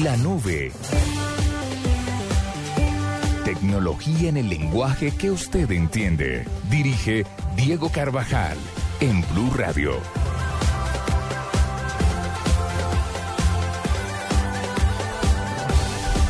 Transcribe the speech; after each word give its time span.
La 0.00 0.16
nube. 0.16 0.72
Tecnología 3.44 4.30
en 4.30 4.38
el 4.38 4.48
lenguaje 4.48 5.10
que 5.10 5.30
usted 5.30 5.70
entiende. 5.70 6.46
Dirige 6.70 7.26
Diego 7.56 7.90
Carvajal 7.90 8.56
en 9.00 9.20
Blue 9.32 9.50
Radio. 9.54 9.96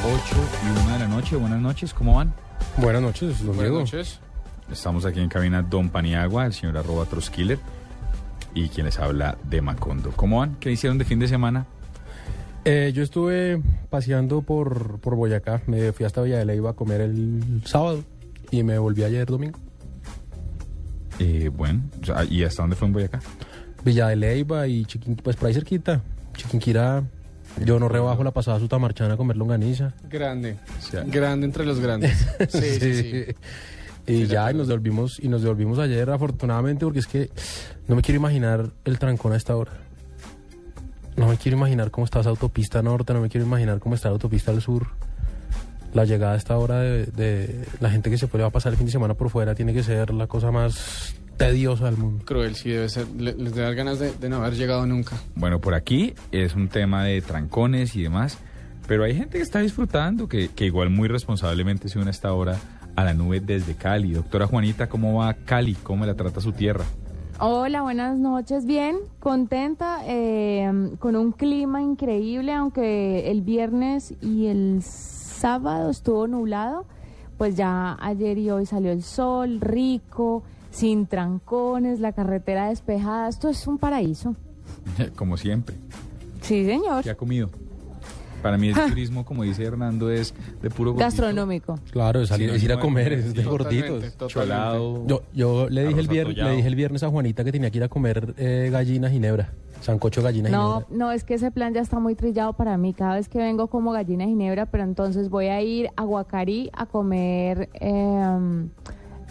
8 0.04 0.20
y 0.64 0.80
1 0.80 0.92
de 0.92 0.98
la 0.98 1.08
noche. 1.08 1.36
Buenas 1.36 1.60
noches, 1.60 1.94
¿cómo 1.94 2.16
van? 2.16 2.34
Buenas 2.76 3.02
noches, 3.02 3.38
don 3.38 3.48
Buenas 3.48 3.62
Diego. 3.62 3.78
noches. 3.80 4.18
Estamos 4.70 5.04
aquí 5.04 5.20
en 5.20 5.28
cabina 5.28 5.62
Don 5.62 5.90
Paniagua, 5.90 6.46
el 6.46 6.52
señor 6.52 6.76
arroba 6.78 7.04
Troskiller 7.04 7.58
y 8.54 8.68
quien 8.68 8.86
les 8.86 8.98
habla 8.98 9.36
de 9.44 9.60
Macondo. 9.60 10.10
¿Cómo 10.16 10.40
van? 10.40 10.56
¿Qué 10.56 10.70
hicieron 10.72 10.98
de 10.98 11.04
fin 11.04 11.18
de 11.18 11.28
semana? 11.28 11.66
Eh, 12.64 12.92
yo 12.94 13.02
estuve 13.02 13.60
paseando 13.90 14.42
por, 14.42 15.00
por 15.00 15.16
Boyacá. 15.16 15.62
Me 15.66 15.92
fui 15.92 16.06
hasta 16.06 16.22
Villa 16.22 16.38
de 16.38 16.44
Leyva 16.44 16.70
a 16.70 16.72
comer 16.74 17.00
el 17.00 17.62
sábado 17.64 18.04
y 18.50 18.62
me 18.62 18.78
volví 18.78 19.02
ayer 19.02 19.26
domingo. 19.26 19.58
Eh, 21.18 21.50
bueno, 21.52 21.82
¿y 22.30 22.44
hasta 22.44 22.62
dónde 22.62 22.76
fue 22.76 22.86
en 22.88 22.94
Boyacá? 22.94 23.20
Villa 23.84 24.08
de 24.08 24.16
Leyva 24.16 24.68
y 24.68 24.84
Chiquinquirá, 24.84 25.24
pues 25.24 25.36
por 25.36 25.48
ahí 25.48 25.54
cerquita. 25.54 26.02
Chiquinquirá. 26.36 27.02
Yo 27.64 27.78
no 27.78 27.88
rebajo 27.88 28.24
la 28.24 28.30
pasada 28.30 28.58
sutamarchana 28.58 29.14
a 29.14 29.16
comer 29.16 29.36
longaniza. 29.36 29.92
Grande. 30.08 30.56
Sea, 30.80 31.02
Grande 31.04 31.46
entre 31.46 31.66
los 31.66 31.80
grandes. 31.80 32.26
Sí, 32.48 32.78
sí, 32.80 32.94
sí. 32.94 33.24
Y 34.06 34.26
ya, 34.26 34.50
y 34.50 34.54
nos 34.54 34.68
devolvimos, 34.68 35.20
y 35.20 35.28
nos 35.28 35.42
devolvimos 35.42 35.78
ayer, 35.78 36.10
afortunadamente, 36.10 36.84
porque 36.84 36.98
es 37.00 37.06
que 37.06 37.30
no 37.86 37.94
me 37.94 38.02
quiero 38.02 38.18
imaginar 38.18 38.70
el 38.84 38.98
trancón 38.98 39.32
a 39.32 39.36
esta 39.36 39.54
hora. 39.54 39.72
No 41.16 41.28
me 41.28 41.36
quiero 41.36 41.58
imaginar 41.58 41.90
cómo 41.90 42.04
está 42.04 42.20
esa 42.20 42.30
autopista 42.30 42.82
norte, 42.82 43.12
no 43.12 43.20
me 43.20 43.28
quiero 43.28 43.46
imaginar 43.46 43.78
cómo 43.80 43.94
está 43.94 44.08
la 44.08 44.14
autopista 44.14 44.50
al 44.50 44.60
sur. 44.62 44.86
La 45.94 46.04
llegada 46.06 46.32
a 46.32 46.36
esta 46.36 46.56
hora 46.56 46.78
de, 46.80 47.04
de 47.06 47.64
la 47.80 47.90
gente 47.90 48.08
que 48.08 48.16
se 48.16 48.26
puede 48.26 48.42
va 48.42 48.48
a 48.48 48.52
pasar 48.52 48.72
el 48.72 48.78
fin 48.78 48.86
de 48.86 48.92
semana 48.92 49.12
por 49.14 49.28
fuera 49.28 49.54
tiene 49.54 49.74
que 49.74 49.82
ser 49.82 50.10
la 50.14 50.26
cosa 50.26 50.50
más 50.50 51.14
tediosa 51.36 51.84
del 51.84 51.98
mundo. 51.98 52.24
Cruel, 52.24 52.54
sí, 52.56 52.70
debe 52.70 52.88
ser. 52.88 53.06
Le- 53.18 53.34
les 53.34 53.54
debe 53.54 53.66
dar 53.66 53.74
ganas 53.74 53.98
de, 53.98 54.12
de 54.12 54.28
no 54.30 54.36
haber 54.36 54.54
llegado 54.54 54.86
nunca. 54.86 55.16
bueno, 55.34 55.60
por 55.60 55.74
aquí 55.74 56.14
es 56.30 56.54
un 56.54 56.68
tema 56.68 57.04
de 57.04 57.20
trancones 57.20 57.94
y 57.94 58.02
demás, 58.02 58.38
pero 58.86 59.04
hay 59.04 59.14
gente 59.14 59.36
que 59.36 59.42
está 59.42 59.58
disfrutando, 59.60 60.28
que, 60.28 60.48
que 60.48 60.64
igual 60.64 60.88
muy 60.88 61.08
responsablemente 61.08 61.90
se 61.90 61.98
une 61.98 62.08
a 62.08 62.10
esta 62.10 62.32
hora 62.32 62.56
a 62.96 63.04
la 63.04 63.12
nube 63.12 63.40
desde 63.40 63.74
Cali. 63.74 64.12
Doctora 64.12 64.46
Juanita, 64.46 64.88
¿cómo 64.88 65.18
va 65.18 65.34
Cali? 65.34 65.74
¿Cómo 65.74 66.06
la 66.06 66.14
trata 66.14 66.40
su 66.40 66.52
tierra? 66.52 66.84
Hola, 67.44 67.82
buenas 67.82 68.20
noches. 68.20 68.66
Bien, 68.66 68.98
contenta, 69.18 70.02
eh, 70.06 70.94
con 71.00 71.16
un 71.16 71.32
clima 71.32 71.82
increíble, 71.82 72.52
aunque 72.52 73.32
el 73.32 73.42
viernes 73.42 74.14
y 74.20 74.46
el 74.46 74.80
sábado 74.80 75.90
estuvo 75.90 76.28
nublado, 76.28 76.84
pues 77.38 77.56
ya 77.56 77.98
ayer 78.00 78.38
y 78.38 78.48
hoy 78.52 78.64
salió 78.64 78.92
el 78.92 79.02
sol, 79.02 79.60
rico, 79.60 80.44
sin 80.70 81.08
trancones, 81.08 81.98
la 81.98 82.12
carretera 82.12 82.68
despejada. 82.68 83.28
Esto 83.28 83.48
es 83.48 83.66
un 83.66 83.76
paraíso. 83.76 84.36
Como 85.16 85.36
siempre. 85.36 85.74
Sí, 86.42 86.64
señor. 86.64 87.02
¿Qué 87.02 87.10
ha 87.10 87.16
comido? 87.16 87.50
Para 88.42 88.58
mí 88.58 88.68
el 88.70 88.74
turismo, 88.74 89.24
como 89.24 89.44
dice 89.44 89.62
Hernando, 89.62 90.10
es 90.10 90.34
de 90.60 90.68
puro 90.68 90.90
gordito. 90.92 91.04
Gastronómico. 91.06 91.78
Claro, 91.92 92.20
es, 92.22 92.28
salir- 92.30 92.50
Sí, 92.50 92.56
es 92.56 92.62
ir 92.64 92.72
a 92.72 92.76
no, 92.76 92.80
comer, 92.80 93.12
no, 93.12 93.18
es 93.18 93.34
de 93.34 93.42
sí, 93.42 93.48
gorditos. 93.48 94.16
Cholado. 94.26 95.06
Yo, 95.06 95.22
yo 95.32 95.68
le, 95.70 95.86
dije 95.86 96.00
el 96.00 96.08
viernes, 96.08 96.36
le 96.36 96.56
dije 96.56 96.66
el 96.68 96.74
viernes 96.74 97.02
a 97.04 97.08
Juanita 97.08 97.44
que 97.44 97.52
tenía 97.52 97.70
que 97.70 97.78
ir 97.78 97.84
a 97.84 97.88
comer 97.88 98.34
eh, 98.36 98.68
gallina 98.72 99.08
ginebra, 99.08 99.52
sancocho 99.80 100.22
gallina 100.22 100.48
No, 100.50 100.80
ginebra. 100.80 100.96
no, 100.96 101.12
es 101.12 101.22
que 101.22 101.34
ese 101.34 101.52
plan 101.52 101.72
ya 101.72 101.80
está 101.82 102.00
muy 102.00 102.16
trillado 102.16 102.52
para 102.54 102.76
mí. 102.76 102.92
Cada 102.94 103.14
vez 103.14 103.28
que 103.28 103.38
vengo 103.38 103.68
como 103.68 103.92
gallina 103.92 104.24
ginebra, 104.24 104.66
pero 104.66 104.82
entonces 104.82 105.28
voy 105.30 105.46
a 105.46 105.62
ir 105.62 105.88
a 105.96 106.02
Guacarí 106.02 106.68
a 106.72 106.86
comer 106.86 107.68
eh, 107.74 108.66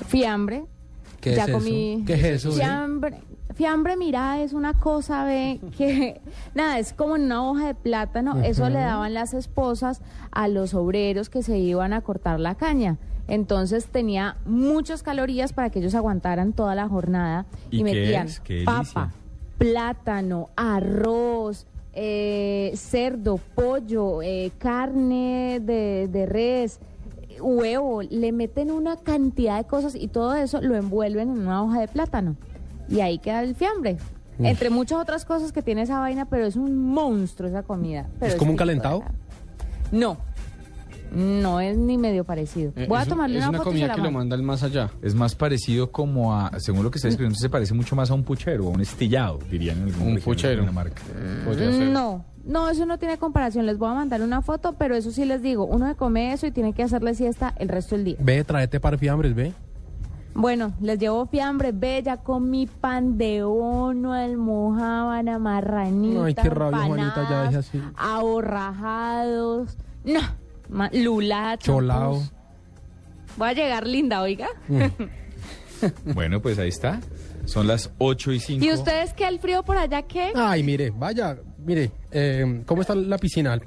fiambre. 0.07 0.63
¿Qué 1.19 1.35
ya 1.35 1.43
es 1.43 1.49
eso? 1.49 1.57
comí. 1.59 2.03
¿Qué 2.07 2.13
es 2.13 2.23
eso, 2.23 2.49
eh? 2.49 2.53
Fiambre, 2.53 3.17
fiambre, 3.53 3.97
mira, 3.97 4.41
es 4.41 4.53
una 4.53 4.73
cosa, 4.73 5.23
ve, 5.25 5.59
que 5.77 6.21
nada, 6.53 6.79
es 6.79 6.93
como 6.93 7.15
en 7.15 7.23
una 7.23 7.49
hoja 7.49 7.67
de 7.67 7.75
plátano. 7.75 8.41
Eso 8.41 8.69
le 8.69 8.79
daban 8.79 9.13
las 9.13 9.33
esposas 9.33 10.01
a 10.31 10.47
los 10.47 10.73
obreros 10.73 11.29
que 11.29 11.43
se 11.43 11.57
iban 11.57 11.93
a 11.93 12.01
cortar 12.01 12.39
la 12.39 12.55
caña. 12.55 12.97
Entonces 13.27 13.85
tenía 13.85 14.37
muchas 14.45 15.03
calorías 15.03 15.53
para 15.53 15.69
que 15.69 15.79
ellos 15.79 15.95
aguantaran 15.95 16.53
toda 16.53 16.75
la 16.75 16.89
jornada 16.89 17.45
¿Y 17.69 17.83
metían 17.83 18.27
papa, 18.65 19.11
plátano, 19.57 20.49
arroz, 20.55 21.65
eh, 21.93 22.71
cerdo, 22.75 23.39
pollo, 23.55 24.21
eh, 24.21 24.51
carne 24.57 25.61
de, 25.61 26.09
de 26.11 26.25
res, 26.25 26.79
huevo, 27.39 28.01
le 28.01 28.31
meten 28.31 28.71
una 28.71 28.97
cantidad 28.97 29.57
de 29.57 29.65
cosas 29.65 29.95
y 29.95 30.07
todo 30.07 30.35
eso 30.35 30.61
lo 30.61 30.75
envuelven 30.75 31.29
en 31.29 31.39
una 31.39 31.63
hoja 31.63 31.79
de 31.79 31.87
plátano. 31.87 32.35
Y 32.91 32.99
ahí 33.01 33.17
queda 33.19 33.41
el 33.43 33.55
fiambre. 33.55 33.97
Entre 34.39 34.69
muchas 34.69 34.99
otras 34.99 35.23
cosas 35.25 35.51
que 35.51 35.61
tiene 35.61 35.83
esa 35.83 35.99
vaina, 35.99 36.25
pero 36.25 36.45
es 36.45 36.55
un 36.55 36.75
monstruo 36.87 37.47
esa 37.47 37.61
comida. 37.63 38.07
Pero 38.19 38.31
¿Es 38.33 38.37
como 38.39 38.51
un 38.51 38.57
calentado? 38.57 39.03
No, 39.91 40.17
no 41.13 41.59
es 41.59 41.77
ni 41.77 41.97
medio 41.97 42.23
parecido. 42.23 42.71
Eh, 42.75 42.85
Voy 42.87 42.97
a 42.97 43.01
es- 43.03 43.07
tomarle 43.07 43.37
Es 43.37 43.43
una, 43.43 43.49
una 43.49 43.57
foto 43.59 43.69
y 43.71 43.73
se 43.73 43.79
comida 43.81 43.87
la 43.89 43.95
que 43.95 44.01
lo 44.01 44.11
manda 44.11 44.35
al 44.35 44.41
más 44.43 44.63
allá. 44.63 44.89
Es 45.01 45.13
más 45.13 45.35
parecido 45.35 45.91
como 45.91 46.33
a, 46.33 46.51
según 46.59 46.83
lo 46.83 46.89
que 46.89 46.97
está 46.97 47.09
escribiendo, 47.09 47.37
se 47.37 47.49
parece 47.49 47.73
mucho 47.73 47.95
más 47.95 48.09
a 48.09 48.13
un 48.13 48.23
puchero, 48.23 48.67
a 48.67 48.69
un 48.69 48.81
estillado, 48.81 49.37
dirían 49.49 49.77
en 49.79 49.93
algún 49.93 50.13
Un 50.13 50.19
puchero. 50.21 50.65
Podría 51.45 51.71
ser. 51.71 51.89
No, 51.89 52.25
no, 52.45 52.69
eso 52.69 52.85
no 52.85 52.97
tiene 52.97 53.17
comparación. 53.17 53.65
Les 53.65 53.77
voy 53.77 53.89
a 53.89 53.93
mandar 53.93 54.21
una 54.21 54.41
foto, 54.41 54.73
pero 54.77 54.95
eso 54.95 55.11
sí 55.11 55.25
les 55.25 55.41
digo, 55.43 55.65
uno 55.65 55.87
se 55.87 55.95
come 55.95 56.33
eso 56.33 56.47
y 56.47 56.51
tiene 56.51 56.73
que 56.73 56.83
hacerle 56.83 57.13
siesta 57.13 57.53
el 57.59 57.67
resto 57.69 57.95
del 57.95 58.05
día. 58.05 58.15
Ve, 58.19 58.43
tráete 58.43 58.79
par 58.79 58.97
fiambres, 58.97 59.35
ve. 59.35 59.53
Bueno, 60.33 60.73
les 60.79 60.97
llevo 60.97 61.25
fiambre, 61.25 61.71
bella, 61.73 62.17
con 62.17 62.49
mi 62.49 62.65
pan 62.65 63.17
de 63.17 63.43
ono, 63.43 64.13
almohábana, 64.13 65.39
marranita, 65.39 66.23
Ay, 66.23 66.33
qué 66.35 66.49
rabia, 66.49 66.79
Juanita, 66.85 67.29
ya 67.29 67.43
deje 67.43 67.57
así. 67.57 67.81
aborrajados, 67.97 69.77
no, 70.05 70.19
lulachos. 70.93 71.65
Cholao. 71.65 72.21
Voy 73.37 73.49
a 73.49 73.53
llegar 73.53 73.87
linda, 73.87 74.21
oiga. 74.21 74.47
Bueno, 76.13 76.41
pues 76.43 76.59
ahí 76.59 76.69
está. 76.69 76.99
Son 77.45 77.65
las 77.65 77.89
8 77.97 78.33
y 78.33 78.39
5. 78.39 78.63
¿Y 78.63 78.71
ustedes 78.71 79.13
qué, 79.13 79.27
el 79.27 79.39
frío 79.39 79.63
por 79.63 79.77
allá 79.77 80.03
qué? 80.03 80.31
Ay, 80.35 80.61
mire, 80.61 80.91
vaya, 80.91 81.37
mire, 81.57 81.91
eh, 82.11 82.61
¿cómo 82.67 82.81
está 82.81 82.93
la 82.93 83.17
piscina? 83.17 83.59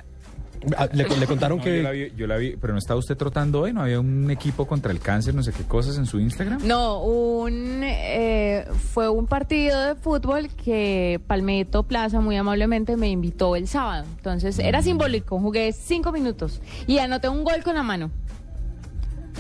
Ah, 0.77 0.89
Le, 0.93 1.05
le 1.09 1.27
contaron 1.27 1.59
No, 1.59 1.65
yo, 1.65 1.83
la 1.83 1.93
que... 1.93 2.05
vi, 2.05 2.13
yo 2.17 2.27
la 2.27 2.37
vi, 2.37 2.57
pero 2.57 2.73
no 2.73 2.79
estaba 2.79 2.99
usted 2.99 3.17
trotando 3.17 3.61
hoy, 3.63 3.73
no 3.73 3.83
había 3.83 4.01
un 4.01 4.31
equipo 4.31 4.67
contra 4.67 4.93
el 4.93 5.01
cáncer, 5.01 5.35
no 5.35 5.43
sé 5.43 5.53
qué 5.53 5.65
cosas 5.65 5.99
en 5.99 6.07
su 6.07 6.21
Instagram. 6.21 6.67
No, 6.67 7.03
un, 7.03 7.81
eh, 7.83 8.67
fue 8.93 9.09
un 9.09 9.27
partido 9.27 9.81
de 9.83 9.95
fútbol 9.95 10.49
que 10.49 11.21
Palmetto 11.27 11.83
Plaza 11.83 12.21
muy 12.21 12.37
amablemente 12.37 12.97
me 12.97 13.09
invitó 13.09 13.57
el 13.57 13.69
sábado. 13.69 14.05
Entonces 14.17 14.59
era 14.59 14.83
simbólico, 14.83 15.39
jugué 15.39 15.73
cinco 15.73 16.13
minutos 16.13 16.61
y 16.87 16.99
anoté 16.99 17.29
un 17.29 17.45
gol 17.45 17.63
con 17.63 17.75
la 17.75 17.83
mano. 17.83 18.11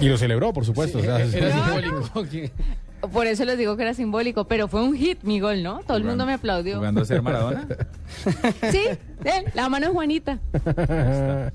Y 0.01 0.09
lo 0.09 0.19
celebró, 0.19 0.53
por 0.53 0.65
supuesto. 0.65 0.99
o 0.99 1.03
sea, 1.03 1.21
Era 1.33 1.53
simbólico. 1.53 2.25
Por 3.09 3.27
eso 3.27 3.45
les 3.45 3.59
digo 3.59 3.77
que 3.77 3.83
era 3.83 3.95
simbólico, 3.95 4.47
pero 4.47 4.69
fue 4.69 4.83
un 4.83 4.95
hit 4.97 5.23
mi 5.23 5.41
gol, 5.41 5.63
¿no? 5.63 5.81
Todo 5.87 5.97
el 5.97 6.05
mundo 6.05 6.27
me 6.27 6.35
aplaudió. 6.35 6.77
Jugando 6.77 7.03
a 7.03 7.05
ser 7.05 7.23
Maradona. 7.23 7.67
Sí, 8.71 8.83
eh, 9.25 9.45
la 9.55 9.69
mano 9.69 9.87
de 9.87 9.93
Juanita. 9.93 10.39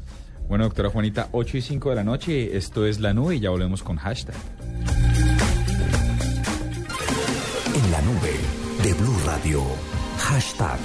Bueno, 0.50 0.64
doctora 0.64 0.90
Juanita, 0.90 1.30
8 1.32 1.58
y 1.58 1.62
5 1.62 1.90
de 1.92 1.96
la 1.96 2.04
noche, 2.04 2.58
esto 2.58 2.88
es 2.88 3.00
La 3.00 3.14
Nube 3.14 3.36
y 3.36 3.40
ya 3.40 3.52
volvemos 3.52 3.84
con 3.84 3.98
hashtag. 3.98 4.34
En 7.76 7.92
la 7.92 8.02
nube 8.02 8.34
de 8.84 8.94
Blue 8.96 9.16
Radio. 9.28 9.62
Hashtag. 10.18 10.80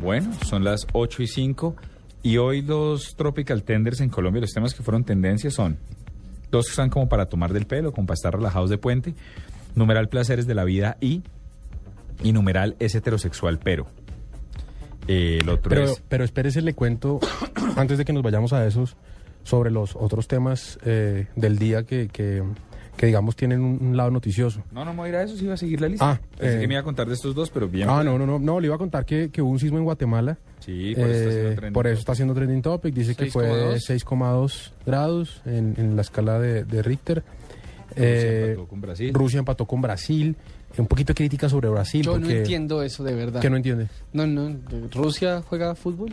Bueno, 0.00 0.32
son 0.46 0.64
las 0.64 0.86
8 0.94 1.22
y 1.24 1.26
5 1.26 1.76
y 2.22 2.38
hoy 2.38 2.62
los 2.62 3.14
Tropical 3.16 3.62
Tenders 3.62 4.00
en 4.00 4.08
Colombia, 4.08 4.40
los 4.40 4.52
temas 4.52 4.72
que 4.72 4.82
fueron 4.82 5.04
tendencia 5.04 5.50
son 5.50 5.78
dos 6.50 6.66
que 6.66 6.70
están 6.70 6.90
como 6.90 7.08
para 7.08 7.26
tomar 7.26 7.52
del 7.52 7.66
pelo, 7.66 7.92
como 7.92 8.06
para 8.06 8.14
estar 8.14 8.34
relajados 8.34 8.70
de 8.70 8.78
puente, 8.78 9.14
numeral 9.74 10.08
placeres 10.08 10.46
de 10.46 10.54
la 10.54 10.64
vida 10.64 10.96
y, 11.00 11.22
y 12.22 12.32
numeral 12.32 12.76
es 12.78 12.94
heterosexual 12.94 13.58
pero. 13.58 13.86
Eh, 15.08 15.38
el 15.40 15.48
otro 15.48 15.70
pero, 15.70 15.84
es... 15.84 16.02
pero 16.08 16.24
espérese, 16.24 16.60
le 16.62 16.74
cuento, 16.74 17.20
antes 17.76 17.98
de 17.98 18.04
que 18.04 18.12
nos 18.12 18.22
vayamos 18.22 18.52
a 18.52 18.66
esos, 18.66 18.96
sobre 19.42 19.70
los 19.70 19.96
otros 19.96 20.28
temas 20.28 20.78
eh, 20.84 21.26
del 21.36 21.58
día 21.58 21.84
que, 21.84 22.08
que, 22.08 22.42
que, 23.00 23.06
digamos, 23.06 23.34
tienen 23.34 23.62
un, 23.62 23.78
un 23.80 23.96
lado 23.96 24.10
noticioso. 24.10 24.62
No, 24.72 24.84
no 24.84 24.92
me 24.92 24.98
voy 24.98 25.06
a 25.06 25.08
ir 25.08 25.16
a 25.16 25.22
eso, 25.22 25.34
sí 25.34 25.44
iba 25.46 25.54
a 25.54 25.56
seguir 25.56 25.80
la 25.80 25.88
lista. 25.88 26.10
Ah, 26.10 26.20
Pensé 26.36 26.58
eh, 26.58 26.60
que 26.60 26.68
me 26.68 26.74
iba 26.74 26.80
a 26.82 26.84
contar 26.84 27.06
de 27.08 27.14
estos 27.14 27.34
dos, 27.34 27.48
pero 27.48 27.66
bien. 27.66 27.88
Ah, 27.88 28.04
no, 28.04 28.18
no, 28.18 28.26
no, 28.26 28.38
no, 28.38 28.60
le 28.60 28.66
iba 28.66 28.74
a 28.74 28.78
contar 28.78 29.06
que, 29.06 29.30
que 29.30 29.40
hubo 29.40 29.50
un 29.50 29.58
sismo 29.58 29.78
en 29.78 29.84
Guatemala. 29.84 30.36
Sí, 30.58 30.94
por 30.94 31.08
eso 31.08 31.30
está 31.30 31.30
haciendo 31.30 31.50
Eh, 31.50 31.54
trending 31.56 31.72
por 31.72 31.86
eso 31.86 31.92
topic. 31.94 31.98
está 32.00 32.12
haciendo 32.12 32.34
trending 32.34 32.60
topic. 32.62 32.94
Dice 32.94 33.14
que 33.14 33.26
fue 33.30 33.48
6,2. 33.48 34.04
6,2 34.04 34.72
grados 34.84 35.40
en, 35.46 35.74
en 35.78 35.96
la 35.96 36.02
escala 36.02 36.38
de, 36.38 36.64
de 36.64 36.82
Richter. 36.82 37.22
Rusia 37.96 38.04
Eh, 38.04 38.44
empató 38.50 38.68
con 38.68 38.80
Brasil. 38.82 39.14
Rusia 39.14 39.38
empató 39.38 39.64
con 39.64 39.80
Brasil. 39.80 40.36
un 40.76 40.86
poquito 40.86 41.08
de 41.12 41.14
crítica 41.14 41.48
sobre 41.48 41.70
Brasil. 41.70 42.02
Yo 42.04 42.18
no 42.18 42.28
entiendo 42.28 42.82
eso 42.82 43.02
de 43.02 43.14
verdad. 43.14 43.40
¿Qué 43.40 43.48
no 43.48 43.56
entiende? 43.56 43.88
No, 44.12 44.26
no. 44.26 44.56
¿Rusia 44.92 45.40
juega 45.48 45.74
fútbol? 45.74 46.10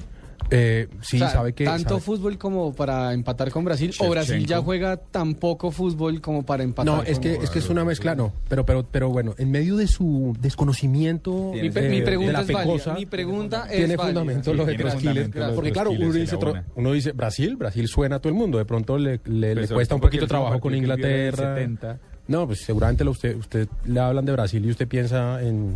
Eh, 0.50 0.88
sí, 1.02 1.18
O 1.18 1.20
sea, 1.20 1.30
sabe 1.30 1.54
que... 1.54 1.66
¿Tanto 1.66 1.90
sabe- 1.96 2.02
fútbol 2.02 2.38
como 2.38 2.74
para 2.74 3.14
empatar 3.14 3.52
con 3.52 3.66
Brasil? 3.66 3.94
¿O 4.00 4.10
Brasil 4.10 4.46
ya 4.46 4.62
juega 4.62 4.96
tan 4.98 5.36
poco 5.36 5.72
fútbol 5.72 6.22
como 6.22 6.46
para 6.46 6.64
empatar 6.64 6.86
No, 6.86 6.98
con 7.04 7.08
es 7.08 7.20
que, 7.20 7.34
es 7.36 7.50
que 7.50 7.60
es 7.60 7.70
una 7.70 7.84
mezcla, 7.84 8.16
no. 8.16 8.32
Pero, 8.48 8.66
pero, 8.66 8.86
pero 8.90 9.10
bueno, 9.10 9.36
en 9.38 9.52
medio 9.52 9.76
de 9.76 9.88
su 9.88 10.36
desconocimiento 10.40 11.52
Mi, 11.54 11.70
pe- 11.70 11.82
de, 11.82 11.90
mi 11.90 12.00
de 12.00 12.06
pregunta 12.06 12.32
la 12.34 12.42
es 12.42 12.48
válida. 12.48 12.64
pecosa, 12.74 12.94
Mi 12.94 13.06
pregunta 13.06 13.64
es 13.70 13.78
tiene 13.78 13.96
válida. 13.98 14.20
fundamento 14.22 14.54
lo 14.54 14.66
de 14.66 14.78
fundamento 14.78 15.40
lo 15.40 15.48
de 15.48 15.54
Porque 15.56 15.72
claro, 15.72 15.92
uno 15.92 16.12
dice, 16.14 16.38
uno 16.76 16.92
Brasil, 17.14 17.56
Brasil 17.56 17.88
suena 17.88 18.16
a 18.18 18.20
todo 18.20 18.30
el 18.30 18.36
mundo. 18.36 18.58
De 18.58 18.66
pronto 18.66 18.98
le, 18.98 19.20
le- 19.26 19.54
le 19.54 19.62
Pues, 19.62 19.72
cuesta 19.72 19.96
un 19.96 20.02
poquito 20.02 20.28
trabajo 20.28 20.60
con 20.60 20.74
Inglaterra. 20.76 21.56
70. 21.56 22.00
No, 22.28 22.46
pues 22.46 22.60
seguramente 22.62 23.04
lo- 23.04 23.12
usted, 23.12 23.36
usted 23.36 23.68
le 23.86 24.00
hablan 24.00 24.26
de 24.26 24.32
Brasil 24.34 24.66
y 24.66 24.70
usted 24.70 24.88
piensa 24.88 25.42
en, 25.42 25.76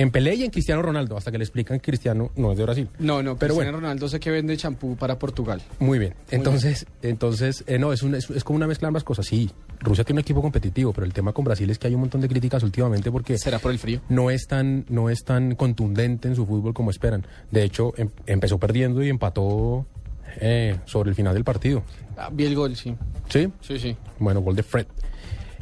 en 0.00 0.10
Pelé 0.10 0.34
y 0.34 0.44
en 0.44 0.50
Cristiano 0.50 0.80
Ronaldo, 0.82 1.16
hasta 1.16 1.30
que 1.30 1.38
le 1.38 1.44
explican 1.44 1.78
que 1.78 1.90
Cristiano 1.90 2.30
no 2.36 2.52
es 2.52 2.58
de 2.58 2.64
Brasil. 2.64 2.88
No, 2.98 3.22
no, 3.22 3.36
Pero 3.36 3.54
Cristiano 3.54 3.72
bueno. 3.72 3.78
Ronaldo 3.80 4.08
sé 4.08 4.18
que 4.20 4.30
vende 4.30 4.56
champú 4.56 4.96
para 4.96 5.18
Portugal. 5.18 5.60
Muy 5.78 5.98
bien. 5.98 6.14
Entonces, 6.30 6.86
entonces 7.02 7.64
eh, 7.66 7.78
no, 7.78 7.92
es, 7.92 8.02
un- 8.02 8.14
es, 8.14 8.30
es 8.30 8.42
como 8.44 8.56
una 8.56 8.66
mezcla 8.66 8.86
de 8.86 8.90
ambas 8.90 9.04
cosas. 9.04 9.26
Sí, 9.26 9.50
Rusia 9.80 10.02
tiene 10.04 10.18
un 10.18 10.22
equipo 10.22 10.40
competitivo, 10.42 10.92
pero 10.92 11.04
el 11.06 11.12
tema 11.12 11.32
con 11.32 11.44
Brasil 11.44 11.68
es 11.70 11.78
que 11.78 11.88
hay 11.88 11.94
un 11.94 12.00
montón 12.00 12.20
de 12.20 12.28
críticas 12.28 12.62
últimamente 12.62 13.10
porque 13.12 13.36
¿Será 13.38 13.58
por 13.58 13.72
el 13.72 13.78
frío? 13.78 14.00
no 14.08 14.30
es 14.30 14.46
tan 14.46 14.84
no 14.88 15.10
es 15.10 15.24
tan 15.24 15.54
contundente 15.54 16.28
en 16.28 16.34
su 16.36 16.46
fútbol 16.46 16.72
como 16.72 16.90
esperan. 16.90 17.26
De 17.50 17.62
hecho, 17.62 17.92
em- 17.96 18.10
empezó 18.26 18.58
perdiendo 18.58 19.02
y 19.02 19.08
empató 19.10 19.86
eh, 20.40 20.76
sobre 20.86 21.10
el 21.10 21.14
final 21.16 21.34
del 21.34 21.44
partido. 21.44 21.82
Ah, 22.16 22.30
vi 22.32 22.44
el 22.46 22.54
gol, 22.54 22.74
sí. 22.76 22.94
¿Sí? 23.28 23.48
Sí, 23.60 23.78
sí. 23.78 23.96
Bueno, 24.18 24.40
gol 24.40 24.56
de 24.56 24.62
Fred. 24.62 24.86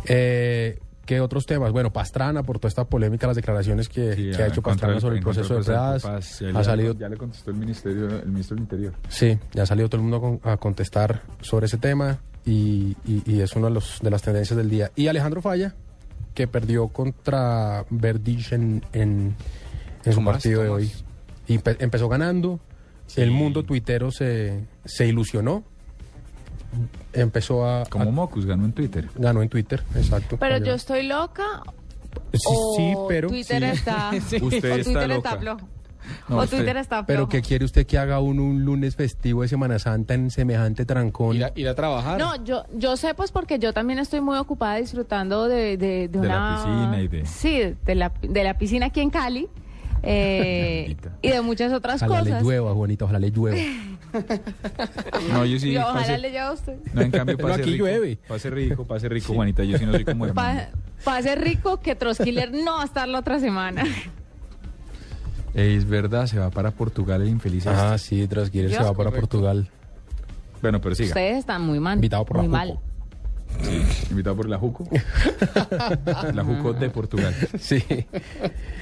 Eh, 0.05 0.79
¿Qué 1.09 1.23
otros 1.23 1.47
temas? 1.47 1.73
Bueno, 1.73 1.91
Pastrana, 1.91 2.43
por 2.43 2.59
toda 2.59 2.69
esta 2.69 2.85
polémica, 2.85 3.27
las 3.27 3.35
declaraciones 3.37 3.89
que, 3.89 4.15
Sí, 4.15 4.31
que 4.31 4.43
ha 4.43 4.49
hecho 4.49 4.61
Pastrana 4.61 5.01
sobre 5.01 5.17
el 5.17 5.23
proceso 5.23 5.55
de 5.59 5.63
ya 5.63 5.93
Ha 5.95 6.59
le- 6.59 6.65
salido, 6.65 6.93
Ya 6.99 7.09
le 7.09 7.17
contestó 7.17 7.51
el 7.51 7.57
ministerio, 7.57 8.09
el 8.21 8.27
ministro 8.29 8.57
del 8.57 8.65
Interior. 8.65 8.93
sí, 9.09 9.39
ya 9.55 9.63
ha 9.63 9.67
salido 9.67 9.89
todo 9.89 10.03
el 10.03 10.07
mundo 10.07 10.19
a 10.19 10.21
con- 10.21 10.41
a 10.53 10.57
contestar 10.59 11.23
sobre 11.41 11.65
ese 11.65 11.79
tema 11.79 12.19
y, 12.45 12.95
y- 13.07 13.23
y 13.25 13.41
es 13.41 13.57
una 13.57 13.69
de, 13.69 13.73
los, 13.73 14.01
de 14.03 14.11
las 14.11 14.21
tendencias 14.21 14.55
del 14.55 14.69
día. 14.69 14.91
Y 14.97 15.07
Alejandro 15.07 15.41
Falla, 15.41 15.75
que 16.35 16.47
perdió 16.47 16.89
contra 16.89 17.87
Verdich 17.89 18.53
en, 18.53 18.85
en, 18.93 19.35
en 20.05 20.13
su 20.13 20.19
Tomás, 20.19 20.35
partido 20.35 20.63
de 20.63 20.69
hoy. 20.69 20.93
Y 21.47 21.57
empe- 21.57 21.77
empezó 21.81 22.11
ganando, 22.11 22.61
el 23.17 23.31
mundo 23.31 23.63
tuitero 23.65 24.11
se, 24.11 24.67
se 24.85 25.07
ilusionó, 25.07 25.65
empezó 27.13 27.67
a... 27.69 27.85
Como 27.87 28.09
a- 28.09 28.13
Mocus 28.13 28.47
ganó 28.47 28.65
en 28.65 28.73
Twitter. 28.73 29.09
ganó 29.17 29.43
en 29.43 29.49
Twitter, 29.49 29.83
exacto. 29.97 30.37
Pero 30.39 30.59
yo 30.59 30.75
estoy 30.75 31.05
loca. 31.07 31.45
Sí, 32.33 32.39
o 32.47 32.75
sí, 32.77 32.95
pero... 33.09 33.29
Twitter 33.29 33.63
sí. 33.63 33.69
está. 33.71 34.11
Usted 34.15 34.43
o 34.43 34.49
está 34.51 34.83
Twitter 34.85 35.09
loca. 35.09 35.29
está 35.31 35.39
flojo. 35.39 35.69
No, 36.29 36.39
o 36.39 36.43
usted- 36.45 36.57
Twitter 36.59 36.77
está 36.79 36.97
flojo. 36.97 37.07
Pero 37.07 37.29
¿qué 37.29 37.43
quiere 37.43 37.65
usted 37.65 37.87
que 37.87 37.99
haga 37.99 38.19
un, 38.21 38.39
un 38.41 38.65
lunes 38.65 38.97
festivo 38.97 39.43
de 39.43 39.49
Semana 39.49 39.79
Santa 39.79 40.15
en 40.15 40.31
semejante 40.31 40.85
trancón? 40.87 41.37
Ir 41.37 41.45
a, 41.45 41.53
ir 41.55 41.69
a 41.69 41.75
trabajar. 41.75 42.19
No, 42.19 42.43
yo, 42.45 42.65
yo 42.75 42.97
sé 42.97 43.15
pues 43.15 43.31
porque 43.31 43.59
yo 43.59 43.73
también 43.75 43.99
estoy 43.99 44.21
muy 44.23 44.37
ocupada 44.39 44.77
disfrutando 44.77 45.49
de, 45.49 45.77
de, 45.77 45.77
de 45.77 46.09
De 46.09 46.19
una... 46.19 46.29
la 46.29 46.57
piscina 46.57 47.01
y 47.03 47.09
de- 47.09 47.27
Sí, 47.27 47.77
de 47.85 47.95
la, 47.95 48.13
de 48.23 48.45
la 48.45 48.57
piscina 48.57 48.87
aquí 48.87 49.01
en 49.01 49.11
Cali. 49.11 49.49
Eh, 50.03 50.97
y 51.23 51.29
de 51.29 51.41
muchas 51.43 51.73
otras 51.73 52.03
Ojalá 52.03 52.23
le 52.23 52.31
cosas. 52.31 52.43
llueva, 52.43 52.73
Juanita, 52.75 53.05
ojalá 53.05 53.19
le 53.19 53.31
llueva. 53.31 53.57
No, 55.33 55.45
yo 55.45 55.59
sí. 55.59 55.71
Y 55.73 55.77
ojalá 55.77 56.01
pase- 56.01 56.17
le 56.19 56.29
lleve 56.31 56.39
a 56.41 56.53
usted. 56.53 56.79
No, 56.95 57.03
en 57.03 57.11
cambio, 57.11 57.37
Pero 57.37 57.49
pase 57.49 57.61
aquí 57.61 57.73
rico. 57.73 57.85
llueve. 57.85 58.19
Pase 58.27 58.49
rico, 58.51 58.87
pase 58.87 59.09
rico, 59.09 59.35
Juanita. 59.35 59.65
Yo 59.65 59.77
sí 59.77 59.85
no 59.85 59.93
soy 59.93 60.05
como 60.05 60.27
Hernando. 60.27 60.63
Pa- 61.05 61.05
Pase 61.05 61.35
rico 61.37 61.81
que 61.81 61.95
Troskiller 61.95 62.51
no 62.53 62.77
va 62.77 62.83
a 62.83 62.85
estar 62.87 63.07
la 63.07 63.19
otra 63.19 63.39
semana. 63.39 63.85
Es 65.55 65.87
verdad, 65.87 66.27
se 66.27 66.39
va 66.39 66.51
para 66.51 66.71
Portugal 66.71 67.23
el 67.23 67.29
infeliz. 67.29 67.67
Ah, 67.67 67.95
este. 67.97 68.09
sí, 68.23 68.29
Trasquiler 68.29 68.71
se 68.71 68.77
va 68.79 68.93
para 68.95 69.11
correcto. 69.11 69.21
Portugal. 69.21 69.69
Bueno, 70.63 70.81
pero 70.81 70.95
siga. 70.95 71.09
Ustedes 71.09 71.39
están 71.39 71.63
muy 71.63 71.79
mal. 71.81 71.95
Invitado 71.97 72.25
por 72.25 72.39
muy 72.39 72.49
mal. 72.49 72.79
Invitado 74.11 74.37
por 74.37 74.49
la 74.49 74.59
Juco. 74.59 74.89
la 76.35 76.45
Juco 76.45 76.73
de 76.73 76.91
Portugal. 76.91 77.35
Sí. 77.59 77.83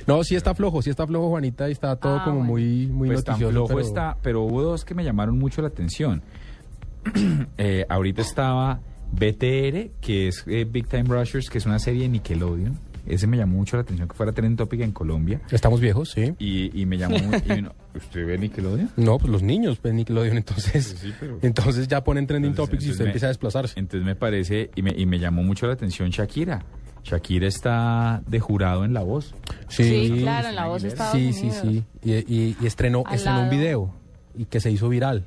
No, 0.06 0.22
sí 0.24 0.36
está 0.36 0.54
flojo, 0.54 0.82
sí 0.82 0.90
está 0.90 1.06
flojo, 1.06 1.28
Juanita, 1.30 1.68
y 1.68 1.72
está 1.72 1.96
todo 1.96 2.16
Ah, 2.16 2.24
como 2.24 2.36
bueno. 2.38 2.52
muy, 2.52 2.86
muy 2.86 3.08
pues 3.08 3.24
tan 3.24 3.32
noticioso. 3.34 3.52
flojo 3.52 3.68
pero- 3.68 3.80
está, 3.80 4.16
pero 4.22 4.42
hubo 4.42 4.62
dos 4.62 4.84
que 4.84 4.94
me 4.94 5.04
llamaron 5.04 5.38
mucho 5.38 5.62
la 5.62 5.68
atención. 5.68 6.22
Eh, 7.58 7.86
ahorita 7.88 8.20
estaba 8.22 8.80
BTR, 9.12 9.90
que 10.00 10.28
es 10.28 10.44
eh, 10.48 10.66
Big 10.68 10.88
Time 10.88 11.04
Rushers, 11.04 11.48
que 11.48 11.58
es 11.58 11.66
una 11.66 11.78
serie 11.78 12.02
de 12.02 12.08
Nickelodeon. 12.08 12.76
Ese 13.06 13.26
me 13.26 13.36
llamó 13.36 13.56
mucho 13.58 13.76
la 13.76 13.82
atención 13.82 14.08
que 14.08 14.14
fuera 14.14 14.32
Trend 14.32 14.56
Topic 14.58 14.80
en 14.80 14.92
Colombia. 14.92 15.40
Estamos 15.50 15.80
viejos, 15.80 16.10
sí. 16.10 16.34
Y, 16.38 16.78
y 16.80 16.86
me 16.86 16.98
llamó 16.98 17.16
y 17.16 17.52
uno, 17.58 17.72
¿Usted 17.94 18.26
ve 18.26 18.36
Nickelodeon? 18.38 18.90
No, 18.96 19.18
pues 19.18 19.30
los 19.30 19.42
niños 19.42 19.80
ven 19.82 19.96
Nickelodeon, 19.96 20.36
entonces, 20.38 20.96
sí, 21.00 21.12
pero- 21.18 21.38
entonces 21.42 21.88
ya 21.88 22.02
ponen 22.04 22.26
trending 22.26 22.50
Entonces- 22.50 22.70
topics 22.72 22.86
y 22.86 22.90
usted 22.90 23.04
me- 23.04 23.10
empieza 23.10 23.26
a 23.26 23.28
desplazarse. 23.28 23.78
Entonces 23.78 24.04
me 24.04 24.16
parece, 24.16 24.70
y 24.74 24.82
me, 24.82 24.90
y 24.96 25.06
me 25.06 25.18
llamó 25.18 25.42
mucho 25.42 25.66
la 25.66 25.72
atención 25.74 26.10
Shakira. 26.10 26.62
Shakira 27.04 27.46
está 27.46 28.22
de 28.26 28.40
jurado 28.40 28.84
en 28.84 28.92
La 28.92 29.02
Voz. 29.02 29.34
Sí, 29.68 30.18
claro, 30.22 30.48
en 30.48 30.56
la 30.56 30.66
voz 30.66 30.82
Estados 30.82 31.12
Sí, 31.16 31.32
sí, 31.32 31.50
sí. 31.52 31.84
Y, 32.02 32.12
y- 32.14 32.56
y 32.60 32.66
estrenó, 32.66 33.04
estrenó 33.12 33.42
un 33.44 33.50
video 33.50 33.94
y 34.36 34.46
que 34.46 34.58
se 34.60 34.70
hizo 34.72 34.88
viral. 34.88 35.24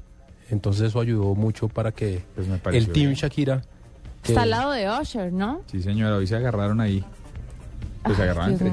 Entonces 0.50 0.88
eso 0.90 1.00
ayudó 1.00 1.36
mucho 1.36 1.70
para 1.70 1.92
que 1.94 2.22
Pues 2.36 2.48
el 2.74 2.88
team 2.90 2.94
bien. 3.08 3.14
Shakira... 3.14 3.62
que- 4.24 4.34
Está 4.34 4.42
al 4.42 4.50
lado 4.50 4.72
de 4.74 4.90
Usher, 4.90 5.32
¿no? 5.32 5.62
Sí, 5.68 5.82
señora, 5.82 6.18
hoy 6.18 6.28
se 6.28 6.36
agarraron 6.36 6.82
ahí. 6.82 7.06
Pues 8.04 8.18
Dios 8.18 8.38
entre 8.48 8.70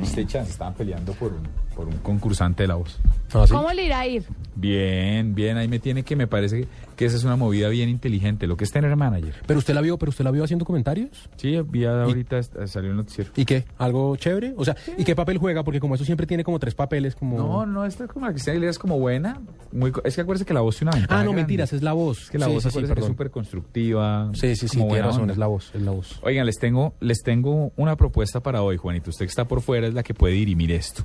estaban 0.48 0.74
peleando 0.74 1.12
por 1.12 1.32
un, 1.32 1.46
por 1.76 1.86
un 1.88 1.98
concursante 1.98 2.62
de 2.62 2.68
La 2.68 2.74
Voz. 2.76 2.98
Ah, 3.34 3.44
¿sí? 3.46 3.52
¿Cómo 3.52 3.70
le 3.72 3.84
irá 3.84 4.00
a 4.00 4.06
ir? 4.06 4.24
Bien, 4.54 5.34
bien, 5.34 5.58
ahí 5.58 5.68
me 5.68 5.78
tiene 5.78 6.02
que, 6.02 6.16
me 6.16 6.26
parece 6.26 6.66
que 6.96 7.04
esa 7.04 7.16
es 7.16 7.24
una 7.24 7.36
movida 7.36 7.68
bien 7.68 7.90
inteligente, 7.90 8.46
lo 8.46 8.56
que 8.56 8.64
es 8.64 8.70
tener 8.72 8.96
manager. 8.96 9.34
Pero 9.46 9.58
usted 9.58 9.74
la 9.74 9.82
vio, 9.82 9.98
pero 9.98 10.08
usted 10.08 10.24
la 10.24 10.30
vio 10.30 10.42
haciendo 10.44 10.64
comentarios. 10.64 11.28
Sí, 11.36 11.60
vi 11.68 11.84
ahorita 11.84 12.42
salió 12.66 12.90
el 12.92 12.96
noticiero. 12.96 13.30
¿Y 13.36 13.44
qué? 13.44 13.66
¿Algo 13.76 14.16
chévere? 14.16 14.54
O 14.56 14.64
sea, 14.64 14.74
¿y 14.96 15.04
qué 15.04 15.14
papel 15.14 15.36
juega? 15.36 15.62
Porque 15.62 15.78
como 15.78 15.94
eso 15.96 16.06
siempre 16.06 16.26
tiene 16.26 16.42
como 16.42 16.58
tres 16.58 16.74
papeles, 16.74 17.14
como... 17.14 17.36
No, 17.36 17.66
no, 17.66 17.84
esta 17.84 18.04
es 18.04 18.10
como 18.10 18.24
la 18.24 18.32
Cristina 18.32 18.52
Aguilera 18.52 18.70
es 18.70 18.78
como 18.78 18.98
buena. 18.98 19.38
Muy, 19.72 19.90
co- 19.92 20.00
es 20.04 20.14
que 20.14 20.22
acuérdese 20.22 20.46
que 20.46 20.54
la 20.54 20.62
voz 20.62 20.76
tiene 20.78 20.88
una 20.92 20.98
ventaja 21.00 21.20
Ah, 21.20 21.24
no, 21.24 21.30
grande. 21.32 21.42
mentiras, 21.42 21.72
es 21.74 21.82
la 21.82 21.92
voz. 21.92 22.22
Es 22.22 22.30
que 22.30 22.38
la 22.38 22.46
Sí, 22.46 22.52
voz 22.54 22.62
sí, 22.62 22.68
sí, 22.70 22.72
acuérdese 22.78 22.94
que 22.94 23.00
es 23.00 23.06
súper 23.06 23.30
constructiva. 23.30 24.30
Sí, 24.32 24.56
sí, 24.56 24.68
sí, 24.68 24.78
como 24.78 24.86
tiene 24.86 24.88
buena 24.92 25.06
razón, 25.08 25.20
onda. 25.22 25.32
es 25.34 25.38
la 25.38 25.46
voz, 25.48 25.70
es 25.74 25.82
la 25.82 25.90
voz. 25.90 26.18
Oigan, 26.22 26.46
les 26.46 26.56
tengo, 26.58 26.94
les 27.00 27.18
tengo 27.22 27.72
una 27.76 27.96
propuesta 27.96 28.40
para 28.40 28.62
hoy, 28.62 28.78
Juanito. 28.78 29.10
Usted 29.10 29.26
que 29.26 29.30
está 29.30 29.44
por 29.46 29.60
fuera 29.60 29.86
es 29.86 29.92
la 29.92 30.02
que 30.02 30.14
puede 30.14 30.32
dirimir 30.34 30.72
esto. 30.72 31.04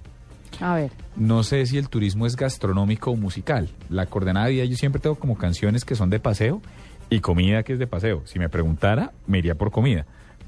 A 0.61 0.75
ver. 0.75 0.91
No 1.15 1.43
sé 1.43 1.65
si 1.65 1.77
el 1.77 1.89
turismo 1.89 2.25
es 2.25 2.35
gastronómico 2.35 3.11
o 3.11 3.15
musical. 3.15 3.69
La 3.89 4.05
coordenada 4.05 4.45
de 4.45 4.53
vida 4.53 4.65
yo 4.65 4.75
siempre 4.77 5.01
tengo 5.01 5.15
como 5.15 5.37
canciones 5.37 5.83
que 5.85 5.95
son 5.95 6.09
de 6.09 6.19
paseo 6.19 6.61
y 7.09 7.19
comida 7.19 7.63
que 7.63 7.73
es 7.73 7.79
de 7.79 7.87
paseo. 7.87 8.21
Si 8.25 8.39
me 8.39 8.47
preguntara, 8.47 9.11
me 9.27 9.39
iría 9.39 9.55
por 9.55 9.71
comida. 9.71 10.05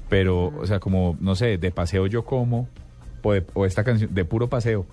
Pero, 0.08 0.46
o 0.58 0.66
sea, 0.66 0.80
como, 0.80 1.16
no 1.20 1.34
sé, 1.34 1.58
de 1.58 1.70
paseo 1.70 2.06
yo 2.06 2.24
como, 2.24 2.68
o, 3.22 3.32
de- 3.32 3.44
o 3.54 3.66
esta 3.66 3.82
canción, 3.84 4.14
de 4.14 4.24
puro 4.24 4.48
paseo. 4.48 4.86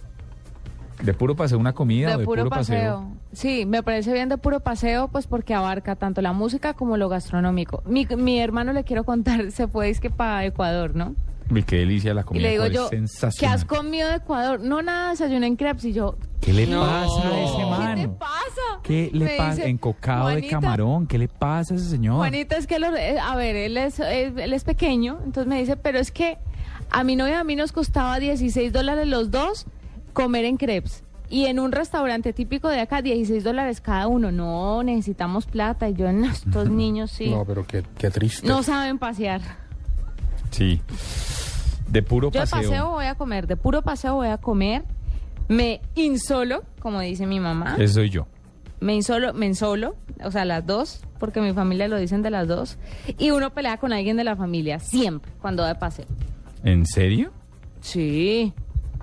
De 1.04 1.14
puro 1.14 1.36
paseo 1.36 1.58
una 1.58 1.74
comida 1.74 2.10
o 2.10 2.12
De 2.12 2.18
de 2.20 2.26
puro, 2.26 2.50
paseo. 2.50 3.12
Sí, 3.34 3.66
me 3.66 3.82
parece 3.82 4.14
bien 4.14 4.30
de 4.30 4.38
puro 4.38 4.60
paseo, 4.60 5.08
pues 5.08 5.26
porque 5.26 5.54
abarca 5.56 5.96
tanto 5.96 6.22
la 6.22 6.32
música 6.32 6.74
como 6.76 6.96
lo 6.98 7.10
gastronómico. 7.10 7.82
Mi, 7.88 8.06
mi 8.18 8.40
hermano 8.40 8.72
le 8.74 8.84
quiero 8.84 9.04
contar, 9.04 9.52
se 9.52 9.68
fue 9.68 9.90
es 9.90 10.00
que 10.00 10.10
para 10.12 10.46
Ecuador, 10.46 10.96
¿no? 10.96 11.16
Uy, 11.52 11.64
qué 11.64 11.78
delicia 11.78 12.14
la 12.14 12.22
Y 12.22 12.24
comida. 12.24 12.44
le 12.44 12.52
digo 12.52 12.68
yo, 12.68 12.90
¿qué 13.38 13.46
has 13.46 13.66
comido 13.66 14.08
de 14.10 14.16
Ecuador? 14.16 14.60
No, 14.62 14.82
nada, 14.82 15.12
desayuné 15.12 15.48
en 15.48 15.56
crepes. 15.58 15.86
Y 15.86 15.94
yo, 15.94 16.16
¿Qué 16.40 16.54
le 16.54 16.66
No. 16.66 16.82
pasa 16.82 17.28
a 17.28 17.40
ese 17.44 17.56
¿Qué 17.58 17.66
mano? 17.66 17.96
¿qué 17.96 18.02
te 18.02 18.08
pasa? 18.08 18.80
¿Qué 18.84 19.10
le 19.14 19.26
Me 19.26 19.38
pasa? 19.38 19.56
dice, 19.56 19.70
Encocado 19.70 20.28
de 20.30 20.34
"Juanita, 20.36 20.50
camarón. 20.60 21.06
¿Qué 21.08 21.18
le 21.20 21.28
pasa 21.28 21.74
a 21.74 21.78
ese 21.78 21.88
señor? 21.90 22.16
Juanita, 22.16 22.56
es 22.58 22.66
que, 22.66 22.80
lo- 22.80 22.96
eh, 22.96 23.20
a 23.20 23.36
ver, 23.36 23.56
él 23.56 23.78
es, 23.78 24.00
él, 24.00 24.40
él 24.40 24.54
es 24.54 24.64
pequeño, 24.64 25.20
entonces 25.24 25.48
me 25.48 25.60
dice, 25.60 25.78
pero 25.78 26.00
es 26.00 26.12
que 26.12 26.38
a 26.90 27.04
mi 27.04 27.16
novia 27.16 27.34
y 27.34 27.38
a 27.38 27.44
mí 27.44 27.56
nos 27.56 27.72
costaba 27.72 28.18
16 28.20 28.74
dólares 28.74 29.08
los 29.08 29.30
dos 29.30 29.66
comer 30.14 30.46
en 30.46 30.58
crepes. 30.58 31.04
Y 31.30 31.46
en 31.46 31.60
un 31.60 31.72
restaurante 31.72 32.34
típico 32.34 32.68
de 32.70 32.80
acá, 32.82 33.02
16 33.02 33.44
dólares 33.44 33.80
cada 33.80 34.08
uno. 34.08 34.32
No, 34.34 34.84
necesitamos 34.84 35.46
plata. 35.46 35.88
Y 35.90 35.94
yo, 35.94 36.12
no, 36.12 36.26
estos 36.28 36.70
niños 36.72 37.12
sí. 37.12 37.30
No, 37.30 37.46
pero 37.46 37.66
qué, 37.68 37.84
qué 37.98 38.10
triste. 38.10 38.46
No 38.48 38.64
saben 38.64 38.98
pasear. 39.00 39.42
Sí. 40.50 40.82
De 41.92 42.02
puro 42.02 42.32
Yo 42.32 42.40
de 42.40 42.48
paseo. 42.48 42.70
paseo 42.70 42.90
voy 42.92 43.06
a 43.06 43.16
comer, 43.16 43.48
de 43.48 43.58
puro 43.58 43.82
paseo 43.82 44.16
voy 44.16 44.30
a 44.30 44.38
comer. 44.38 44.84
Me 45.48 45.82
insolo, 45.96 46.64
como 46.80 47.02
dice 47.02 47.26
mi 47.26 47.40
mamá. 47.40 47.76
Ese 47.78 47.96
soy 47.96 48.10
yo. 48.10 48.28
Me 48.80 48.96
insolo, 48.96 49.34
me 49.34 49.46
insolo, 49.46 49.96
o 50.24 50.32
sea, 50.32 50.46
las 50.46 50.66
dos, 50.66 51.02
porque 51.20 51.40
mi 51.42 51.54
familia 51.54 51.88
lo 51.88 51.98
dicen 51.98 52.22
de 52.22 52.32
las 52.32 52.48
dos. 52.48 52.78
Y 53.20 53.32
uno 53.32 53.52
pelea 53.52 53.78
con 53.78 53.94
alguien 53.94 54.18
de 54.18 54.24
la 54.24 54.36
familia, 54.36 54.80
siempre, 54.80 55.32
cuando 55.42 55.64
va 55.64 55.70
de 55.70 55.76
paseo. 55.76 56.06
¿En 56.64 56.86
serio? 56.86 57.32
Sí. 57.82 58.54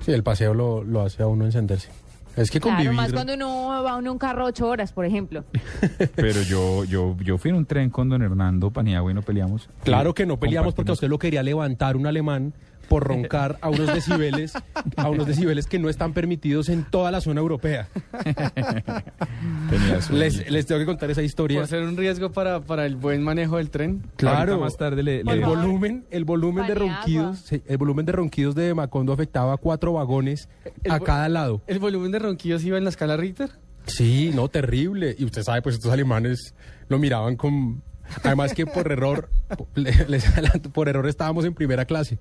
Sí, 0.00 0.12
el 0.12 0.23
paseo 0.23 0.54
lo, 0.54 0.83
lo 0.83 1.02
hace 1.02 1.23
a 1.23 1.26
uno 1.26 1.45
encenderse. 1.45 1.90
Es 2.37 2.50
que 2.50 2.61
Claro, 2.61 2.76
convivir... 2.76 2.97
más 2.97 3.12
cuando 3.12 3.35
uno 3.35 3.83
va 3.83 3.99
en 3.99 4.09
un 4.09 4.16
carro 4.18 4.47
ocho 4.47 4.68
horas, 4.68 4.92
por 4.92 5.04
ejemplo. 5.04 5.45
Pero 6.14 6.40
yo, 6.42 6.85
yo, 6.85 7.16
yo 7.21 7.37
fui 7.37 7.50
en 7.50 7.57
un 7.57 7.66
tren 7.66 7.90
con 7.90 8.09
don 8.09 8.23
Hernando 8.23 8.71
Paniagua 8.71 9.11
y 9.11 9.14
no 9.14 9.23
peleamos. 9.23 9.68
Claro 9.83 10.14
que 10.14 10.25
no 10.25 10.38
peleamos 10.38 10.73
porque 10.75 10.92
usted 10.92 11.09
lo 11.09 11.18
quería 11.18 11.42
levantar 11.42 11.97
un 11.97 12.07
alemán 12.07 12.54
por 12.88 13.07
roncar 13.07 13.59
a 13.61 13.68
unos 13.68 13.92
decibeles, 13.92 14.52
a 14.97 15.09
unos 15.11 15.26
decibeles 15.26 15.66
que 15.66 15.78
no 15.78 15.88
están 15.88 16.12
permitidos 16.12 16.68
en 16.68 16.85
toda 16.85 17.11
la 17.11 17.21
zona 17.21 17.40
europea. 17.40 17.88
Les, 20.11 20.50
les 20.50 20.66
tengo 20.66 20.78
que 20.80 20.87
contar 20.87 21.11
esa 21.11 21.23
historia. 21.23 21.59
Por 21.61 21.68
ser 21.68 21.83
un 21.83 21.97
riesgo 21.97 22.30
para, 22.33 22.61
para 22.61 22.87
el 22.87 22.97
buen 22.97 23.23
manejo 23.23 23.57
del 23.59 23.71
tren. 23.71 24.02
Claro, 24.16 24.52
Ahorita 24.54 24.57
más 24.64 24.76
tarde 24.76 25.02
le- 25.02 25.21
el 25.21 25.40
volumen, 25.45 26.07
el 26.11 26.25
volumen 26.25 26.66
de 26.66 26.75
ronquidos, 26.75 27.52
el 27.52 27.76
volumen 27.76 28.07
de 28.07 28.12
ronquidos 28.12 28.54
de 28.54 28.75
Macondo 28.75 29.12
afectaba 29.12 29.52
a 29.54 29.57
cuatro 29.57 29.92
vagones 29.92 30.49
El 30.85 30.92
a 30.92 31.00
cada 31.00 31.28
lado. 31.28 31.62
¿El 31.66 31.78
volumen 31.78 32.11
de 32.12 32.18
ronquillos 32.18 32.64
iba 32.64 32.78
en 32.78 32.85
la 32.85 32.90
escala 32.90 33.16
Richter? 33.16 33.50
Sí, 33.87 34.30
no, 34.35 34.49
terrible. 34.49 35.14
Y 35.18 35.25
usted 35.25 35.42
sabe, 35.42 35.62
pues 35.62 35.76
estos 35.76 35.92
alemanes 35.92 36.54
lo 36.88 36.99
miraban 36.99 37.37
con... 37.37 37.83
Además 38.25 38.54
que 38.54 38.64
por 38.66 38.90
error, 38.90 39.28
le- 39.75 40.07
les 40.09 40.26
adelanto, 40.28 40.71
por 40.71 40.88
error 40.88 41.07
estábamos 41.09 41.45
en 41.45 41.52
primera 41.54 41.85
clase. 41.85 42.18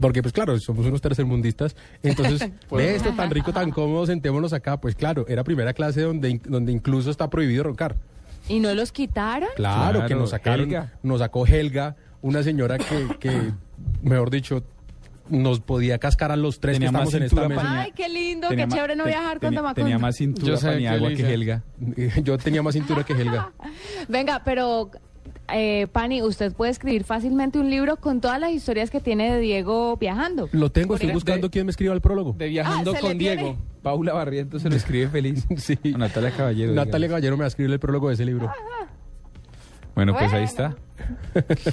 Porque, 0.00 0.22
pues 0.22 0.32
claro, 0.32 0.58
somos 0.58 0.86
unos 0.86 1.00
tercermundistas. 1.00 1.76
Entonces, 2.02 2.50
ve 2.70 2.94
esto 2.96 3.10
tan 3.14 3.30
rico, 3.30 3.52
tan 3.52 3.70
cómodo, 3.70 4.06
sentémonos 4.06 4.52
acá. 4.52 4.80
Pues 4.80 4.94
claro, 4.94 5.26
era 5.28 5.44
primera 5.44 5.72
clase 5.72 6.02
donde, 6.02 6.40
donde 6.44 6.72
incluso 6.72 7.10
está 7.10 7.28
prohibido 7.30 7.64
roncar. 7.64 7.96
¿Y 8.48 8.58
no 8.60 8.74
los 8.74 8.90
quitaron? 8.92 9.48
Claro, 9.56 9.92
Claro, 10.00 10.08
que 10.08 10.14
nos 10.14 10.30
sacaron, 10.30 10.66
Helga. 10.66 10.92
nos 11.02 11.20
sacó 11.20 11.46
Helga, 11.46 11.96
una 12.22 12.42
señora 12.42 12.78
que, 12.78 13.08
que, 13.20 13.52
mejor 14.02 14.30
dicho, 14.30 14.64
nos 15.28 15.60
podía 15.60 15.98
cascar 15.98 16.32
a 16.32 16.36
los 16.36 16.58
tres 16.58 16.74
Tenía 16.76 16.90
que 16.90 16.94
estamos 16.96 17.14
en 17.14 17.22
esta 17.22 17.48
mesa. 17.48 17.80
Ay, 17.82 17.92
qué 17.94 18.08
lindo, 18.08 18.48
tenía 18.48 18.66
qué 18.66 18.74
chévere 18.74 18.96
no 18.96 19.04
viajar 19.04 19.38
con 19.38 19.50
tenía- 19.50 19.58
Tamacondo. 19.60 19.82
Tenía 19.84 19.98
más 19.98 20.16
cintura 20.16 20.56
Yo 20.56 21.08
que. 21.16 21.32
Helga. 21.34 21.62
Yo 22.22 22.36
tenía 22.38 22.62
más 22.62 22.74
cintura 22.74 23.04
que 23.04 23.12
Helga. 23.12 23.52
Venga, 24.08 24.42
pero 24.44 24.90
eh, 25.52 25.86
Pani, 25.92 26.22
usted 26.22 26.52
puede 26.52 26.70
escribir 26.70 27.04
fácilmente 27.04 27.58
un 27.58 27.68
libro 27.70 27.96
con 27.96 28.20
todas 28.20 28.40
las 28.40 28.52
historias 28.52 28.90
que 28.90 29.00
tiene 29.00 29.32
de 29.32 29.40
Diego 29.40 29.96
viajando. 29.96 30.48
Lo 30.52 30.70
tengo, 30.70 30.94
estoy 30.94 31.12
buscando 31.12 31.48
de- 31.48 31.50
quién 31.50 31.66
me 31.66 31.70
escriba 31.70 31.92
el 31.94 32.00
prólogo. 32.00 32.34
De 32.38 32.48
viajando 32.48 32.92
Ah, 32.92 32.96
se 32.96 33.02
le 33.02 33.08
con 33.08 33.18
tiene. 33.18 33.42
Diego. 33.42 33.58
Paula 33.82 34.12
Barrientos 34.12 34.62
se 34.62 34.70
lo 34.70 34.76
escribe 34.76 35.08
feliz. 35.08 35.44
Sí. 35.56 35.78
A 35.94 35.98
Natalia 35.98 36.30
Caballero. 36.30 36.72
Natalia. 36.72 37.08
Caballero 37.08 37.36
me 37.36 37.40
va 37.40 37.46
a 37.46 37.48
escribir 37.48 37.72
el 37.72 37.80
prólogo 37.80 38.08
de 38.08 38.14
ese 38.14 38.24
libro. 38.24 38.50
Bueno, 39.94 40.14
pues 40.18 40.32
ahí 40.32 40.44
está. 40.44 40.74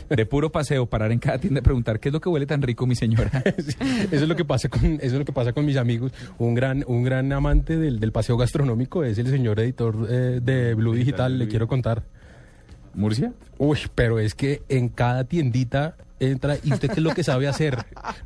De 0.10 0.26
puro 0.26 0.52
paseo, 0.52 0.86
parar 0.88 1.12
en 1.14 1.20
cada 1.20 1.38
tienda 1.38 1.60
y 1.60 1.64
preguntar 1.64 2.02
qué 2.02 2.10
es 2.10 2.14
lo 2.14 2.20
que 2.20 2.28
huele 2.28 2.46
tan 2.46 2.62
rico, 2.62 2.86
mi 2.86 2.96
señora. 2.96 3.30
Eso 3.46 4.24
es 4.24 4.28
lo 4.28 4.36
que 4.36 4.44
pasa 4.44 4.68
con, 4.68 4.84
eso 4.96 5.06
es 5.06 5.14
lo 5.14 5.24
que 5.24 5.32
pasa 5.32 5.54
con 5.54 5.66
mis 5.66 5.78
amigos. 5.78 6.12
Un 6.38 6.54
gran, 6.54 6.84
un 6.88 7.04
gran 7.04 7.32
amante 7.32 7.78
del, 7.78 8.00
del 8.02 8.12
paseo 8.12 8.36
gastronómico 8.36 9.06
es 9.06 9.18
el 9.20 9.28
señor 9.28 9.60
editor 9.62 10.08
eh, 10.10 10.40
de 10.44 10.74
Blue 10.74 10.94
Digital, 10.96 11.38
le 11.40 11.48
quiero 11.48 11.68
contar. 11.68 12.04
¿Murcia? 12.94 13.34
Uy, 13.58 13.78
pero 13.96 14.20
es 14.20 14.36
que 14.36 14.62
en 14.70 14.90
cada 14.90 15.24
tiendita 15.24 15.96
entra 16.22 16.58
y 16.64 16.74
usted 16.74 16.90
qué 16.90 16.96
es 16.96 17.04
lo 17.04 17.14
que 17.14 17.24
sabe 17.24 17.48
hacer. 17.48 17.78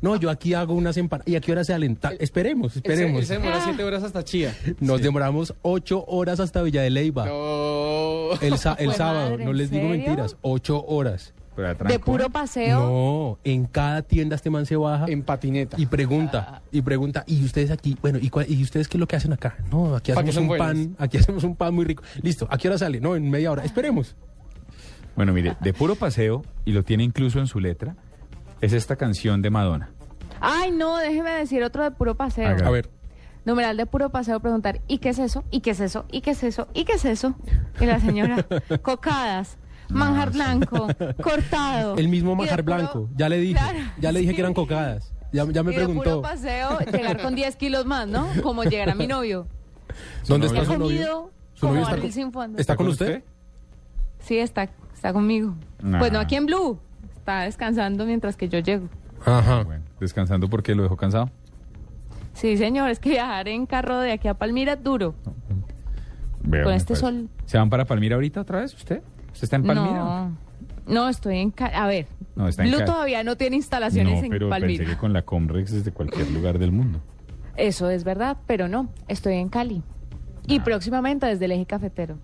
No, 0.02 0.16
yo 0.16 0.30
aquí 0.30 0.54
hago 0.54 0.74
unas 0.74 0.96
empanadas. 0.96 1.28
¿Y 1.28 1.36
a 1.36 1.40
qué 1.40 1.52
hora 1.52 1.62
se 1.64 1.72
alenta? 1.74 2.12
Esperemos, 2.18 2.74
Él 2.76 2.82
se- 2.82 2.88
él 2.88 2.92
esperemos. 2.94 3.26
se 3.26 3.34
demora 3.34 3.60
siete 3.64 3.84
horas 3.84 4.02
hasta 4.02 4.24
Chía. 4.24 4.54
Nos 4.80 5.00
demoramos 5.00 5.54
ocho 5.62 6.04
horas 6.08 6.40
hasta 6.40 6.62
Villa 6.62 6.82
de 6.82 6.90
Leyva. 6.90 7.26
No. 7.26 8.32
El, 8.40 8.58
sa- 8.58 8.74
el 8.78 8.86
Jue 8.88 8.94
sábado, 8.96 9.30
madre, 9.30 9.44
no 9.44 9.50
¿en 9.52 9.56
les 9.58 9.70
digo 9.70 9.88
serio? 9.88 9.96
mentiras, 10.06 10.36
ocho 10.42 10.84
horas. 10.86 11.34
Pero 11.56 11.72
De 11.84 12.00
puro 12.00 12.30
paseo. 12.30 12.80
No, 12.80 13.38
en 13.44 13.66
cada 13.66 14.02
tienda 14.02 14.34
este 14.34 14.50
man 14.50 14.66
se 14.66 14.74
baja 14.74 15.04
En 15.06 15.22
patineta. 15.22 15.76
y 15.80 15.86
pregunta, 15.86 16.62
y 16.72 16.82
pregunta, 16.82 17.22
¿y 17.28 17.44
ustedes 17.44 17.70
aquí? 17.70 17.96
Bueno, 18.02 18.18
¿y, 18.20 18.28
cuál- 18.28 18.50
¿y 18.50 18.60
ustedes 18.60 18.88
qué 18.88 18.96
es 18.96 19.00
lo 19.00 19.06
que 19.06 19.14
hacen 19.14 19.32
acá? 19.32 19.56
No, 19.70 19.94
aquí 19.94 20.10
¿Pa' 20.12 20.24
qué 20.24 20.30
hacemos 20.30 20.36
un 20.42 20.48
buenos? 20.48 20.66
pan, 20.66 20.96
aquí 20.98 21.16
hacemos 21.18 21.44
un 21.44 21.54
pan 21.54 21.72
muy 21.72 21.84
rico. 21.84 22.02
Listo, 22.22 22.48
¿a 22.50 22.58
qué 22.58 22.66
hora 22.66 22.76
sale? 22.76 22.98
No, 23.00 23.14
en 23.14 23.30
media 23.30 23.52
hora. 23.52 23.64
Esperemos. 23.64 24.16
Bueno, 25.16 25.32
mire, 25.32 25.56
de 25.60 25.72
puro 25.72 25.94
paseo, 25.94 26.42
y 26.64 26.72
lo 26.72 26.82
tiene 26.82 27.04
incluso 27.04 27.38
en 27.38 27.46
su 27.46 27.60
letra, 27.60 27.96
es 28.60 28.72
esta 28.72 28.96
canción 28.96 29.42
de 29.42 29.50
Madonna. 29.50 29.90
Ay, 30.40 30.70
no, 30.72 30.96
déjeme 30.98 31.30
decir 31.30 31.62
otro 31.62 31.82
de 31.84 31.90
puro 31.92 32.16
paseo. 32.16 32.48
Haga. 32.48 32.66
A 32.66 32.70
ver, 32.70 32.90
Numeral 33.44 33.76
de 33.76 33.84
puro 33.84 34.08
paseo, 34.10 34.40
preguntar, 34.40 34.80
¿y 34.88 34.98
qué 34.98 35.10
es 35.10 35.18
eso? 35.18 35.44
¿Y 35.50 35.60
qué 35.60 35.70
es 35.72 35.80
eso? 35.80 36.06
¿Y 36.10 36.22
qué 36.22 36.30
es 36.30 36.42
eso? 36.42 36.66
¿Y 36.72 36.84
qué 36.84 36.92
es 36.94 37.04
eso? 37.04 37.34
Y 37.78 37.84
la 37.84 38.00
señora, 38.00 38.46
cocadas, 38.82 39.58
manjar 39.90 40.32
blanco, 40.32 40.88
cortado. 41.22 41.96
el 41.96 42.08
mismo 42.08 42.34
manjar 42.34 42.64
puro- 42.64 42.76
blanco, 42.76 43.08
ya 43.14 43.28
le 43.28 43.36
dije, 43.38 43.58
Claro, 43.58 43.78
ya 44.00 44.12
le 44.12 44.20
dije 44.20 44.30
sí. 44.32 44.36
que 44.36 44.40
eran 44.40 44.54
cocadas. 44.54 45.12
Ya, 45.30 45.44
ya 45.50 45.62
me 45.62 45.72
y 45.74 45.76
de 45.76 45.88
puro 45.88 46.22
paseo, 46.22 46.78
llegar 46.90 47.20
con 47.20 47.34
10 47.34 47.56
kilos 47.56 47.84
más, 47.84 48.08
¿no? 48.08 48.26
Como 48.42 48.64
llegar 48.64 48.88
a 48.90 48.94
mi 48.94 49.06
novio. 49.06 49.46
¿dónde 50.26 50.46
está 50.46 50.62
He 50.62 50.64
su 50.64 50.72
novio? 50.78 50.86
comido 50.86 51.30
¿Su 51.54 51.66
novio 51.66 51.82
está 51.82 51.98
con- 51.98 52.12
sin 52.12 52.32
fondo. 52.32 52.58
¿Está 52.58 52.76
con 52.76 52.88
usted? 52.88 53.24
Sí, 54.20 54.38
está, 54.38 54.70
está 55.04 55.12
conmigo. 55.12 55.54
Pues 55.98 56.10
no 56.12 56.18
aquí 56.18 56.34
en 56.34 56.46
Blue. 56.46 56.78
Está 57.16 57.42
descansando 57.42 58.06
mientras 58.06 58.36
que 58.38 58.48
yo 58.48 58.58
llego. 58.60 58.88
Ajá. 59.26 59.62
Bueno, 59.62 59.84
descansando 60.00 60.48
porque 60.48 60.74
lo 60.74 60.82
dejó 60.82 60.96
cansado. 60.96 61.30
Sí, 62.32 62.56
señor, 62.56 62.88
es 62.88 62.98
que 63.00 63.10
viajar 63.10 63.46
en 63.48 63.66
carro 63.66 63.98
de 63.98 64.12
aquí 64.12 64.28
a 64.28 64.34
Palmira 64.34 64.72
es 64.72 64.82
duro. 64.82 65.14
Veo, 66.42 66.64
Con 66.64 66.72
este 66.72 66.94
parece. 66.94 67.00
sol. 67.06 67.28
¿Se 67.44 67.58
van 67.58 67.68
para 67.68 67.84
Palmira 67.84 68.14
ahorita 68.14 68.40
otra 68.40 68.60
vez 68.60 68.74
usted? 68.74 69.02
¿Usted 69.32 69.44
está 69.44 69.56
en 69.56 69.64
Palmira? 69.64 69.92
No, 69.98 70.36
no, 70.86 71.08
estoy 71.10 71.38
en... 71.38 71.54
A 71.74 71.86
ver, 71.86 72.06
No, 72.34 72.48
está 72.48 72.64
en 72.64 72.70
Blue 72.70 72.78
Cali. 72.78 72.90
todavía 72.90 73.24
no 73.24 73.36
tiene 73.36 73.56
instalaciones 73.56 74.18
No, 74.20 74.24
en 74.24 74.30
pero 74.30 74.48
pensé 74.48 74.60
Palmira. 74.60 74.84
que 74.86 74.96
con 74.96 75.12
la 75.12 75.22
Comrex 75.22 75.70
desde 75.72 75.92
cualquier 75.92 76.30
lugar 76.30 76.58
del 76.58 76.72
mundo. 76.72 77.00
Eso 77.56 77.90
es 77.90 78.04
verdad, 78.04 78.38
pero 78.46 78.68
no, 78.68 78.88
estoy 79.08 79.34
en 79.34 79.48
Cali. 79.50 79.82
Y 80.46 80.58
Ah. 80.60 80.64
próximamente 80.64 81.26
desde 81.26 81.44
el 81.44 81.52
eje 81.52 81.66
cafetero. 81.66 82.16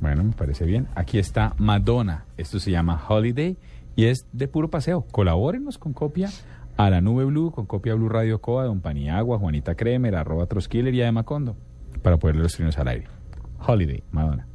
Bueno, 0.00 0.24
me 0.24 0.32
parece 0.32 0.64
bien. 0.64 0.88
Aquí 0.94 1.18
está 1.18 1.54
Madonna. 1.58 2.24
Esto 2.36 2.58
se 2.58 2.70
llama 2.70 3.02
Holiday 3.08 3.56
y 3.94 4.06
es 4.06 4.26
de 4.32 4.48
puro 4.48 4.68
paseo. 4.68 5.06
Colabórenos 5.10 5.78
con 5.78 5.92
copia 5.92 6.30
a 6.76 6.90
la 6.90 7.00
nube 7.00 7.24
blue, 7.24 7.50
con 7.50 7.66
copia 7.66 7.94
Blue 7.94 8.08
Radio 8.08 8.40
Coa, 8.40 8.64
Don 8.64 8.80
Paniagua, 8.80 9.38
Juanita 9.38 9.74
Kremer, 9.74 10.14
arroba 10.14 10.46
Troskiller 10.46 10.94
y 10.94 11.02
a 11.02 11.10
Macondo 11.10 11.56
para 12.02 12.18
ponerle 12.18 12.42
los 12.42 12.54
trinos 12.54 12.78
al 12.78 12.88
aire. 12.88 13.08
Holiday, 13.66 14.02
Madonna. 14.12 14.46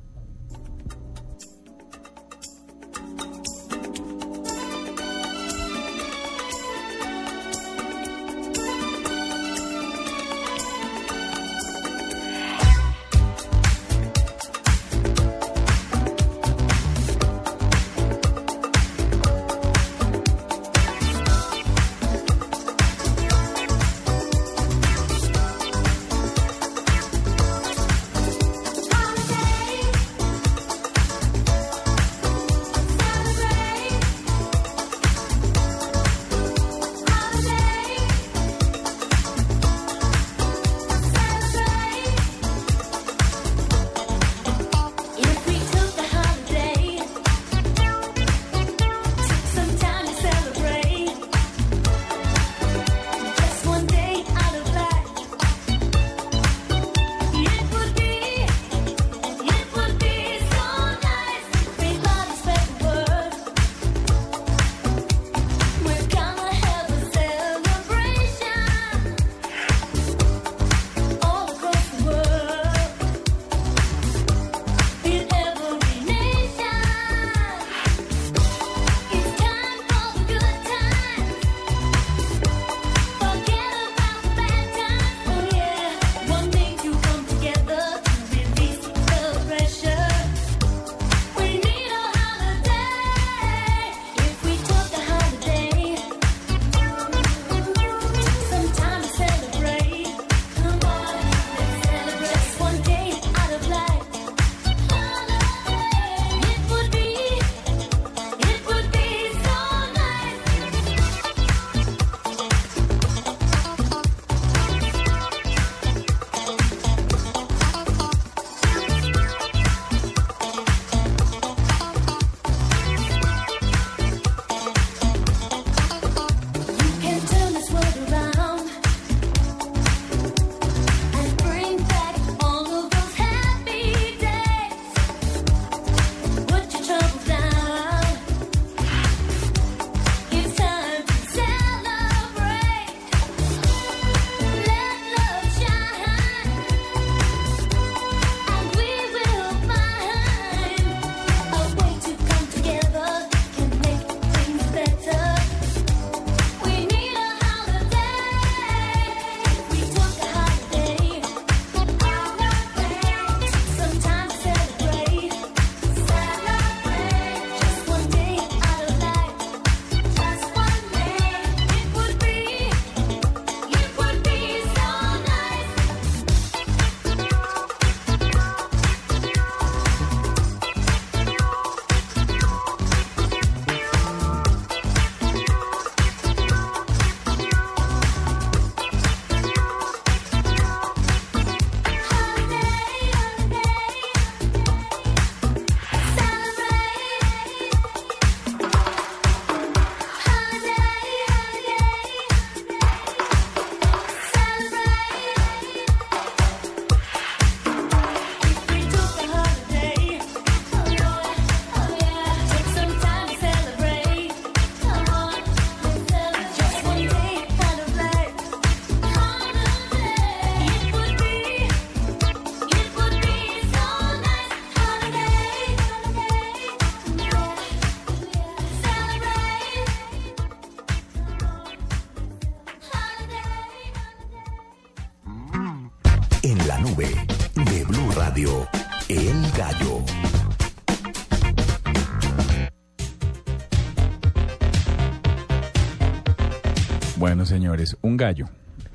Un 248.12 248.18
gallo. 248.18 248.46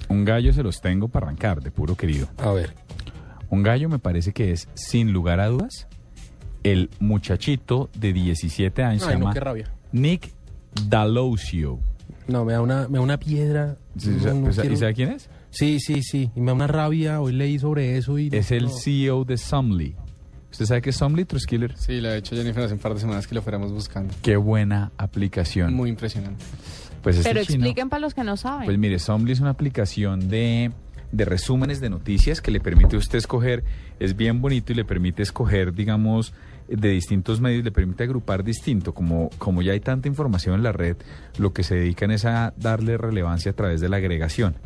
Un 0.08 0.24
gallo 0.24 0.52
se 0.52 0.62
los 0.62 0.80
tengo 0.80 1.08
para 1.08 1.26
arrancar, 1.26 1.60
de 1.62 1.70
puro 1.70 1.96
querido. 1.96 2.28
A 2.38 2.52
ver. 2.52 2.74
Un 3.50 3.62
gallo 3.62 3.88
me 3.88 3.98
parece 3.98 4.32
que 4.32 4.52
es, 4.52 4.68
sin 4.74 5.12
lugar 5.12 5.40
a 5.40 5.48
dudas, 5.48 5.88
el 6.62 6.90
muchachito 7.00 7.88
de 7.98 8.12
17 8.12 8.82
años. 8.82 9.02
se 9.02 9.08
Ay, 9.08 9.14
no, 9.14 9.20
llama 9.20 9.32
qué 9.34 9.40
rabia. 9.40 9.72
Nick 9.92 10.32
Dalosio. 10.88 11.80
No, 12.28 12.44
me 12.44 12.52
da 12.52 12.60
una, 12.60 12.88
me 12.88 12.98
da 12.98 13.04
una 13.04 13.18
piedra. 13.18 13.76
¿Sí, 13.96 14.10
No, 14.10 14.42
pues, 14.42 14.58
¿Y 14.58 14.76
sabe 14.76 14.94
quién 14.94 15.10
es? 15.10 15.30
Sí, 15.50 15.78
sí, 15.80 16.02
sí. 16.02 16.30
Y 16.34 16.40
me 16.40 16.46
da 16.46 16.54
una 16.54 16.66
rabia. 16.66 17.20
Hoy 17.20 17.32
leí 17.32 17.58
sobre 17.58 17.96
eso 17.96 18.18
y... 18.18 18.28
Es 18.32 18.50
el. 18.50 18.68
CEO 18.70 19.24
de 19.24 19.36
Somly. 19.38 19.94
¿Usted 20.50 20.66
sabe 20.66 20.82
qué 20.82 20.90
es 20.90 20.96
Somly, 20.96 21.24
Truskiller? 21.24 21.76
Sí, 21.76 22.00
lo 22.00 22.08
ha 22.08 22.16
hecho 22.16 22.34
Jennifer 22.34 22.64
hace 22.64 22.74
un 22.74 22.80
par 22.80 22.94
de 22.94 23.00
semanas 23.00 23.26
que 23.26 23.34
lo 23.34 23.42
fuéramos 23.42 23.72
buscando. 23.72 24.12
Qué 24.22 24.36
buena 24.36 24.90
aplicación. 24.98 25.72
Muy 25.74 25.90
impresionante. 25.90 26.44
Pues 27.06 27.18
este 27.18 27.28
Pero 27.30 27.44
chino- 27.44 27.54
expliquen 27.64 27.88
para 27.88 28.00
los 28.00 28.14
que 28.14 28.24
no 28.24 28.36
saben. 28.36 28.64
Pues 28.66 28.78
mire, 28.78 28.98
Somly 28.98 29.30
es 29.32 29.38
una 29.40 29.50
aplicación 29.50 30.28
de, 30.28 30.72
de 31.12 31.24
resúmenes 31.24 31.80
de 31.80 31.88
noticias 31.88 32.40
que 32.40 32.50
le 32.50 32.58
permite 32.60 32.96
a 32.96 32.98
usted 32.98 33.18
escoger, 33.18 33.62
es 34.00 34.16
bien 34.16 34.40
bonito 34.42 34.72
y 34.72 34.74
le 34.74 34.84
permite 34.84 35.22
escoger, 35.22 35.72
digamos, 35.72 36.34
de 36.68 36.88
distintos 36.90 37.40
medios, 37.40 37.62
le 37.64 37.70
permite 37.70 38.02
agrupar 38.02 38.42
distinto. 38.42 38.92
Como, 38.92 39.30
como 39.38 39.62
ya 39.62 39.70
hay 39.72 39.78
tanta 39.78 40.08
información 40.08 40.56
en 40.56 40.64
la 40.64 40.72
red, 40.72 40.96
lo 41.38 41.52
que 41.52 41.62
se 41.62 41.76
dedican 41.76 42.10
es 42.10 42.24
a 42.24 42.54
darle 42.56 42.96
relevancia 42.98 43.52
a 43.52 43.54
través 43.54 43.80
de 43.80 43.88
la 43.88 43.98
agregación. 43.98 44.56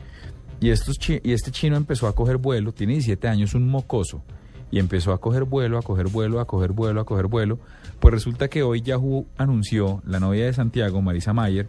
Y, 0.61 0.71
estos 0.71 0.99
chi- 0.99 1.21
y 1.23 1.33
este 1.33 1.51
chino 1.51 1.77
empezó 1.77 2.07
a 2.09 2.15
coger 2.15 2.39
vuelo, 2.39 2.73
tiene 2.73 2.95
17 2.95 3.29
años, 3.29 3.55
un 3.55 3.69
mocoso, 3.69 4.23
y 4.71 4.79
empezó 4.79 5.13
a 5.13 5.21
coger 5.21 5.45
vuelo, 5.45 5.77
a 5.79 5.83
coger 5.83 6.09
vuelo, 6.09 6.41
a 6.41 6.47
coger 6.47 6.73
vuelo, 6.73 7.01
a 7.01 7.05
coger 7.05 7.27
vuelo. 7.27 7.59
Pues 7.99 8.15
resulta 8.15 8.49
que 8.49 8.63
hoy 8.63 8.81
Yahoo 8.81 9.27
anunció, 9.37 10.03
la 10.07 10.21
novia 10.21 10.47
de 10.47 10.53
Santiago, 10.55 11.03
Marisa 11.03 11.33
Mayer, 11.35 11.67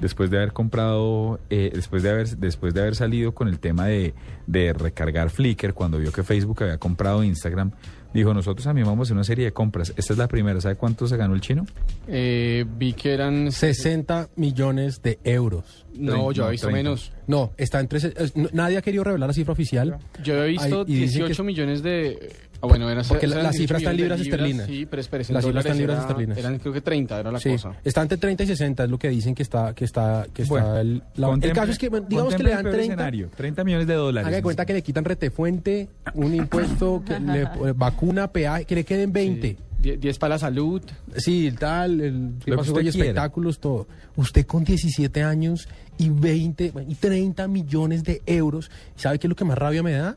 después 0.00 0.30
de 0.30 0.38
haber 0.38 0.52
comprado, 0.52 1.40
eh, 1.50 1.70
después, 1.74 2.02
de 2.02 2.10
haber, 2.10 2.28
después 2.36 2.74
de 2.74 2.80
haber 2.80 2.94
salido 2.94 3.32
con 3.34 3.48
el 3.48 3.58
tema 3.58 3.86
de, 3.86 4.14
de 4.46 4.72
recargar 4.72 5.30
Flickr, 5.30 5.74
cuando 5.74 5.98
vio 5.98 6.12
que 6.12 6.22
Facebook 6.22 6.62
había 6.62 6.78
comprado 6.78 7.22
Instagram, 7.22 7.72
dijo, 8.12 8.34
nosotros 8.34 8.64
también 8.64 8.86
vamos 8.86 9.00
a 9.00 9.02
hacer 9.08 9.16
una 9.16 9.24
serie 9.24 9.46
de 9.46 9.52
compras. 9.52 9.92
Esta 9.96 10.12
es 10.12 10.18
la 10.18 10.28
primera, 10.28 10.60
¿sabe 10.60 10.76
cuánto 10.76 11.06
se 11.06 11.16
ganó 11.16 11.34
el 11.34 11.40
chino? 11.40 11.66
Eh, 12.08 12.64
vi 12.76 12.92
que 12.92 13.12
eran... 13.12 13.52
60 13.52 14.30
millones 14.36 15.02
de 15.02 15.18
euros. 15.24 15.81
No, 15.94 16.32
yo 16.32 16.48
he 16.48 16.52
visto 16.52 16.68
30. 16.68 16.76
menos. 16.90 17.12
No, 17.26 17.52
está 17.56 17.80
entre... 17.80 17.98
es- 17.98 18.36
no- 18.36 18.48
nadie 18.52 18.78
ha 18.78 18.82
querido 18.82 19.04
revelar 19.04 19.28
la 19.28 19.34
cifra 19.34 19.52
oficial. 19.52 19.98
Yo 20.22 20.42
he 20.44 20.48
visto 20.48 20.84
Ay, 20.86 20.92
y 20.94 21.00
dicen 21.00 21.20
18 21.20 21.36
que- 21.42 21.46
millones 21.46 21.82
de... 21.82 22.32
Ah, 22.64 22.68
bueno, 22.68 22.88
eran, 22.88 23.04
Porque 23.08 23.26
la- 23.26 23.36
la 23.36 23.42
18 23.50 23.58
cifra 23.62 23.78
está 23.78 23.90
en 23.90 23.96
de 23.96 24.02
libras 24.04 24.20
esterlinas. 24.20 24.66
Sí, 24.68 24.86
pero 24.86 25.00
espérese, 25.00 25.32
La 25.32 25.42
cifra 25.42 25.60
está 25.60 25.72
en 25.72 25.78
libras 25.78 25.96
era- 25.96 26.02
esterlinas. 26.06 26.38
Eran 26.38 26.58
creo 26.60 26.72
que 26.72 26.80
30, 26.80 27.18
era 27.20 27.32
la 27.32 27.40
Sí, 27.40 27.50
cosa. 27.50 27.72
está 27.82 28.02
entre 28.02 28.18
30 28.18 28.44
y 28.44 28.46
60, 28.46 28.84
es 28.84 28.90
lo 28.90 28.98
que 28.98 29.08
dicen 29.08 29.34
que 29.34 29.42
está, 29.42 29.74
que 29.74 29.84
está, 29.84 30.26
que 30.32 30.42
está 30.42 30.52
Bueno, 30.54 30.76
el, 30.78 31.02
la- 31.16 31.34
el 31.42 31.52
caso 31.52 31.72
es 31.72 31.78
que, 31.78 31.88
bueno, 31.88 32.06
digamos 32.08 32.34
que 32.36 32.42
le 32.44 32.50
dan 32.50 32.62
peor 32.62 32.74
30, 32.76 32.92
escenario, 32.94 33.30
30 33.36 33.64
millones 33.64 33.86
de 33.88 33.94
dólares. 33.94 34.26
haga 34.28 34.36
de 34.36 34.42
cuenta 34.44 34.64
que 34.64 34.74
le 34.74 34.82
quitan 34.82 35.04
retefuente, 35.04 35.88
un 36.14 36.34
impuesto, 36.36 37.02
que 37.04 37.18
le, 37.18 37.42
eh, 37.42 37.48
vacuna, 37.74 38.28
peaje, 38.30 38.64
que 38.64 38.76
le 38.76 38.84
queden 38.84 39.12
20. 39.12 39.48
Die- 39.48 39.56
10 39.82 40.18
para 40.18 40.34
la 40.34 40.38
salud. 40.38 40.80
Sí, 41.16 41.46
el 41.46 41.58
tal, 41.58 42.00
el 42.00 42.32
que 42.44 42.52
pasó 42.56 42.78
espectáculos, 42.80 43.58
todo. 43.58 43.86
Usted 44.16 44.46
con 44.46 44.64
17 44.64 45.22
años 45.22 45.68
y 45.98 46.08
20 46.08 46.70
bueno, 46.70 46.90
y 46.90 46.94
30 46.94 47.48
millones 47.48 48.04
de 48.04 48.22
euros, 48.26 48.70
¿sabe 48.96 49.18
qué 49.18 49.26
es 49.26 49.28
lo 49.28 49.36
que 49.36 49.44
más 49.44 49.58
rabia 49.58 49.82
me 49.82 49.92
da? 49.92 50.16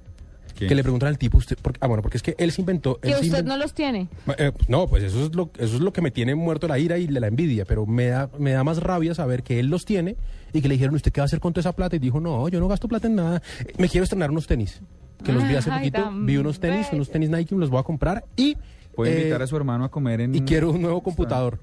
¿Qué? 0.56 0.68
Que 0.68 0.76
le 0.76 0.84
preguntan 0.84 1.10
al 1.10 1.18
tipo, 1.18 1.38
usted, 1.38 1.58
porque- 1.62 1.80
ah, 1.82 1.88
bueno, 1.88 2.02
porque 2.02 2.16
es 2.16 2.24
que 2.24 2.34
él 2.38 2.50
se 2.54 2.62
inventó. 2.62 2.98
que 3.02 3.10
usted 3.10 3.26
inventó- 3.26 3.50
no 3.50 3.58
los 3.58 3.74
tiene. 3.74 4.08
Eh, 4.38 4.54
no, 4.70 4.88
pues 4.88 5.04
eso 5.04 5.26
es 5.26 5.36
lo 5.36 5.50
eso 5.58 5.76
es 5.76 5.82
lo 5.82 5.92
que 5.92 6.02
me 6.02 6.12
tiene 6.12 6.34
muerto 6.34 6.68
la 6.70 6.80
ira 6.80 6.98
y 6.98 7.08
la 7.08 7.28
envidia, 7.28 7.66
pero 7.66 7.86
me 7.86 8.06
da 8.08 8.30
me 8.40 8.52
da 8.52 8.64
más 8.64 8.78
rabia 8.82 9.14
saber 9.14 9.44
que 9.44 9.60
él 9.60 9.68
los 9.68 9.84
tiene 9.84 10.16
y 10.54 10.62
que 10.62 10.70
le 10.70 10.76
dijeron, 10.76 10.96
"¿Usted 10.96 11.12
qué 11.12 11.20
va 11.20 11.24
a 11.24 11.26
hacer 11.26 11.42
con 11.42 11.52
toda 11.52 11.60
esa 11.62 11.74
plata?" 11.76 11.98
y 11.98 12.00
dijo, 12.00 12.22
"No, 12.22 12.48
yo 12.48 12.62
no 12.62 12.70
gasto 12.70 12.88
plata 12.88 13.08
en 13.08 13.16
nada. 13.16 13.42
Me 13.78 13.90
quiero 13.90 14.06
estrenar 14.06 14.32
unos 14.32 14.48
tenis." 14.48 14.80
Que 15.24 15.34
los 15.34 15.46
vi 15.48 15.56
hace 15.56 15.72
Ay, 15.72 15.92
poquito, 15.92 16.12
vi 16.24 16.38
unos 16.38 16.60
tenis, 16.60 16.88
unos 16.94 17.10
tenis 17.10 17.30
Nike, 17.30 17.54
me 17.56 17.62
los 17.62 17.70
voy 17.70 17.80
a 17.80 17.84
comprar 17.84 18.24
y 18.38 18.56
Puede 18.96 19.14
eh, 19.14 19.18
invitar 19.20 19.42
a 19.42 19.48
su 19.48 19.56
hermano 19.56 19.86
a 19.86 19.90
comer 19.90 20.22
en... 20.22 20.36
y 20.36 20.42
quiero 20.42 20.72
un 20.72 20.82
nuevo 20.82 21.02
computador. 21.02 21.60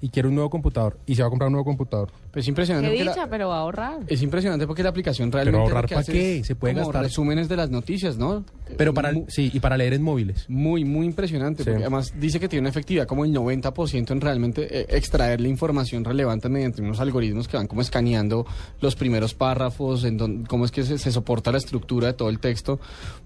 Y 0.00 0.08
quiero 0.08 0.30
un 0.30 0.34
nuevo 0.34 0.48
computador 0.48 0.98
y 1.04 1.14
se 1.14 1.22
va 1.22 1.26
a 1.26 1.30
comprar 1.30 1.48
un 1.48 1.52
nuevo 1.52 1.64
computador. 1.66 2.10
Pues 2.32 2.44
es 2.44 2.48
impresionante. 2.48 2.88
Qué 2.88 2.94
porque 2.96 3.04
la- 3.04 3.12
dicha, 3.14 3.26
pero 3.28 3.48
va 3.48 3.56
a 3.56 3.60
ahorrar. 3.60 3.98
Es 4.06 4.22
impresionante 4.22 4.66
porque 4.66 4.82
la 4.84 4.90
aplicación 4.90 5.32
realmente 5.32 5.56
Pero 5.58 5.62
ahorrar 5.66 5.86
que 5.86 5.94
¿pa' 5.94 6.00
hace 6.00 6.12
qué? 6.12 6.44
Se 6.44 6.54
puede 6.54 6.74
como 6.74 6.86
gastar. 6.86 7.02
resúmenes 7.02 7.48
de 7.48 7.56
las 7.56 7.70
noticias, 7.70 8.16
¿no? 8.18 8.44
Pero 8.76 8.94
para 8.94 9.12
sí, 9.26 9.50
y 9.52 9.58
para 9.58 9.76
leer 9.76 9.94
en 9.94 10.02
móviles. 10.02 10.44
Muy, 10.48 10.84
muy 10.84 11.06
impresionante. 11.06 11.64
Sí. 11.64 11.70
Porque 11.70 11.82
además 11.84 12.14
dice 12.20 12.38
que 12.38 12.48
tiene 12.48 12.60
una 12.60 12.70
efectividad 12.70 13.06
como 13.08 13.24
el 13.24 13.32
90% 13.34 14.12
en 14.12 14.20
realmente 14.20 14.80
eh, 14.80 14.86
extraer 14.90 15.40
la 15.40 15.48
información 15.48 16.04
relevante 16.04 16.48
mediante 16.48 16.82
unos 16.82 17.00
algoritmos 17.00 17.48
que 17.48 17.56
van 17.56 17.66
como 17.66 17.80
escaneando 17.80 18.46
los 18.80 18.94
primeros 18.94 19.34
párrafos, 19.34 20.04
en 20.04 20.16
don- 20.16 20.44
cómo 20.44 20.64
es 20.64 20.70
que 20.70 20.84
se, 20.84 20.98
se 20.98 21.10
soporta 21.10 21.50
la 21.50 21.58
estructura 21.58 22.06
de 22.08 22.12
todo 22.12 22.28
el 22.28 22.38
texto. 22.38 22.78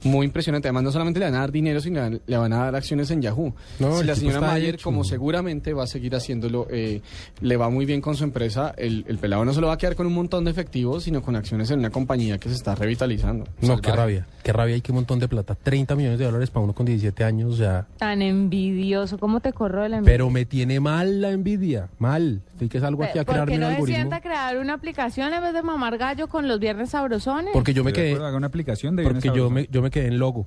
Muy 0.05 0.25
impresionante. 0.25 0.69
Además, 0.69 0.85
no 0.85 0.93
solamente 0.93 1.21
le 1.21 1.27
van 1.27 1.35
a 1.35 1.40
dar 1.40 1.53
dinero, 1.53 1.79
sino 1.81 1.97
le 1.97 2.01
van- 2.01 2.21
le 2.27 2.37
van 2.38 2.53
a 2.55 2.59
dar 2.64 2.75
acciones 2.77 3.11
en 3.11 3.21
Yahoo. 3.21 3.55
No, 3.81 3.99
si 3.99 4.05
la 4.07 4.14
señora 4.17 4.40
Mayer, 4.40 4.77
hecho. 4.77 4.85
como 4.85 5.05
seguramente 5.05 5.75
va 5.75 5.85
a 5.85 5.87
seguir 5.87 6.14
haciéndolo, 6.14 6.67
eh, 6.71 7.03
le 7.43 7.57
va 7.59 7.69
muy 7.69 7.85
bien 7.85 8.01
con 8.01 8.17
su 8.17 8.25
empresa, 8.25 8.73
el, 8.79 8.94
el 9.09 9.19
pelado 9.19 9.45
no 9.45 9.53
solo 9.53 9.69
va 9.69 9.75
a 9.75 9.79
quedar 9.79 9.97
con 9.97 10.07
un 10.07 10.13
montón 10.15 10.45
de 10.45 10.51
efectivos, 10.51 11.05
sino 11.05 11.23
con 11.23 11.35
acciones 11.37 11.71
en 11.71 11.79
una 11.81 11.91
compañía 11.91 12.39
que 12.39 12.49
se 12.49 12.55
está 12.55 12.75
revitalizando. 12.75 13.45
No, 13.61 13.77
qué 13.77 13.89
Salvaje. 13.89 13.93
rabia. 13.97 14.27
Qué 14.43 14.53
rabia 14.53 14.77
y 14.77 14.81
qué 14.81 14.93
montón 14.93 15.19
de 15.19 15.27
plata. 15.29 15.55
30 15.55 15.97
millones 15.97 16.19
de 16.19 16.25
dólares 16.27 16.51
para 16.51 16.65
uno 16.65 16.75
con 16.75 16.87
17 16.87 17.25
años, 17.25 17.53
o 17.55 17.57
sea, 17.57 17.87
Tan 17.99 18.23
envidioso. 18.23 19.19
¿Cómo 19.19 19.41
te 19.41 19.53
corro 19.53 19.83
de 19.83 19.89
la 19.89 19.97
envidia? 19.99 20.13
pero 20.15 20.31
me 20.31 20.45
tiene 20.45 20.81
mal 20.81 21.21
la 21.21 21.31
envidia, 21.31 21.89
mal. 21.99 22.43
Estoy 22.53 22.69
que 22.69 22.81
salgo 22.81 23.03
aquí 23.05 23.19
a 23.19 23.25
¿Por 23.25 23.35
qué 23.47 23.55
un 23.55 23.61
no 23.61 23.67
se 23.67 23.73
algoritmo. 23.75 23.97
sienta 23.97 24.17
a 24.17 24.21
crear 24.21 24.59
una 24.59 24.75
aplicación 24.75 25.33
en 25.33 25.43
vez 25.43 25.53
de 25.55 25.63
mamar 25.63 25.99
gallo 25.99 26.29
con 26.29 26.47
los 26.47 26.61
viernes 26.61 26.91
sabrosones? 26.91 27.51
Porque 27.53 27.75
yo 27.75 27.83
me 27.85 27.93
quedé 27.93 28.15
una 28.15 28.47
aplicación 28.47 28.97
de 28.97 29.03
Porque 29.03 29.31
yo 29.35 29.51
me, 29.51 29.67
yo 29.71 29.83
me 29.83 29.91
quedé 29.91 30.07
en 30.09 30.19
logo. 30.19 30.47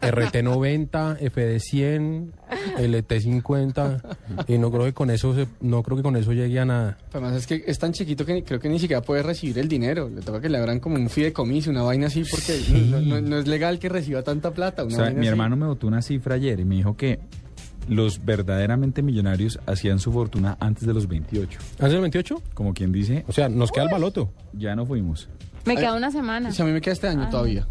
RT90, 0.00 1.18
FD100, 1.20 2.30
LT50 2.78 4.00
y 4.48 4.58
no 4.58 4.70
creo 4.70 4.84
que 4.84 4.92
con 4.92 5.10
eso 5.10 5.34
se- 5.34 5.46
no 5.60 5.82
creo 5.82 5.96
que 5.96 6.02
con 6.02 6.16
eso 6.16 6.32
llegue 6.32 6.58
a 6.60 6.64
nada. 6.64 6.98
Además 7.12 7.34
es 7.34 7.46
que 7.46 7.62
es 7.66 7.78
tan 7.78 7.92
chiquito 7.92 8.24
que 8.24 8.34
ni- 8.34 8.42
creo 8.42 8.60
que 8.60 8.68
ni 8.68 8.78
siquiera 8.78 9.02
puede 9.02 9.22
recibir 9.22 9.58
el 9.58 9.68
dinero. 9.68 10.08
Le 10.08 10.20
toca 10.22 10.40
que 10.40 10.48
le 10.48 10.58
abran 10.58 10.80
como 10.80 10.96
un 10.96 11.08
fideicomiso, 11.08 11.70
una 11.70 11.82
vaina 11.82 12.06
así, 12.08 12.24
porque 12.30 12.60
no, 12.90 13.00
no- 13.00 13.20
no 13.20 13.38
es 13.38 13.46
legal 13.46 13.78
que 13.78 13.88
reciba 13.88 14.22
tanta 14.22 14.52
plata. 14.52 14.84
O 14.84 14.90
sea, 14.90 15.00
vaina 15.04 15.20
mi 15.20 15.26
así. 15.26 15.28
hermano 15.28 15.56
me 15.56 15.66
botó 15.66 15.86
una 15.86 16.02
cifra 16.02 16.34
ayer 16.36 16.58
y 16.60 16.64
me 16.64 16.76
dijo 16.76 16.96
que 16.96 17.20
los 17.88 18.24
verdaderamente 18.24 19.02
millonarios 19.02 19.58
hacían 19.66 19.98
su 19.98 20.12
fortuna 20.12 20.56
antes 20.60 20.86
de 20.86 20.94
los 20.94 21.08
28. 21.08 21.58
¿Hace 21.78 21.94
el 21.94 22.00
28? 22.02 22.42
Como 22.54 22.72
quien 22.74 22.92
dice, 22.92 23.24
O 23.26 23.32
sea, 23.32 23.48
nos 23.48 23.72
queda 23.72 23.84
el 23.84 23.90
baloto. 23.90 24.30
ya 24.52 24.76
no 24.76 24.86
fuimos. 24.86 25.28
Me 25.64 25.76
queda 25.76 25.94
una 25.94 26.10
semana. 26.10 26.52
Si 26.52 26.62
a 26.62 26.64
mí 26.64 26.72
me 26.72 26.80
queda 26.80 26.92
este 26.94 27.08
año 27.08 27.24
Ah. 27.26 27.30
todavía. 27.30 27.66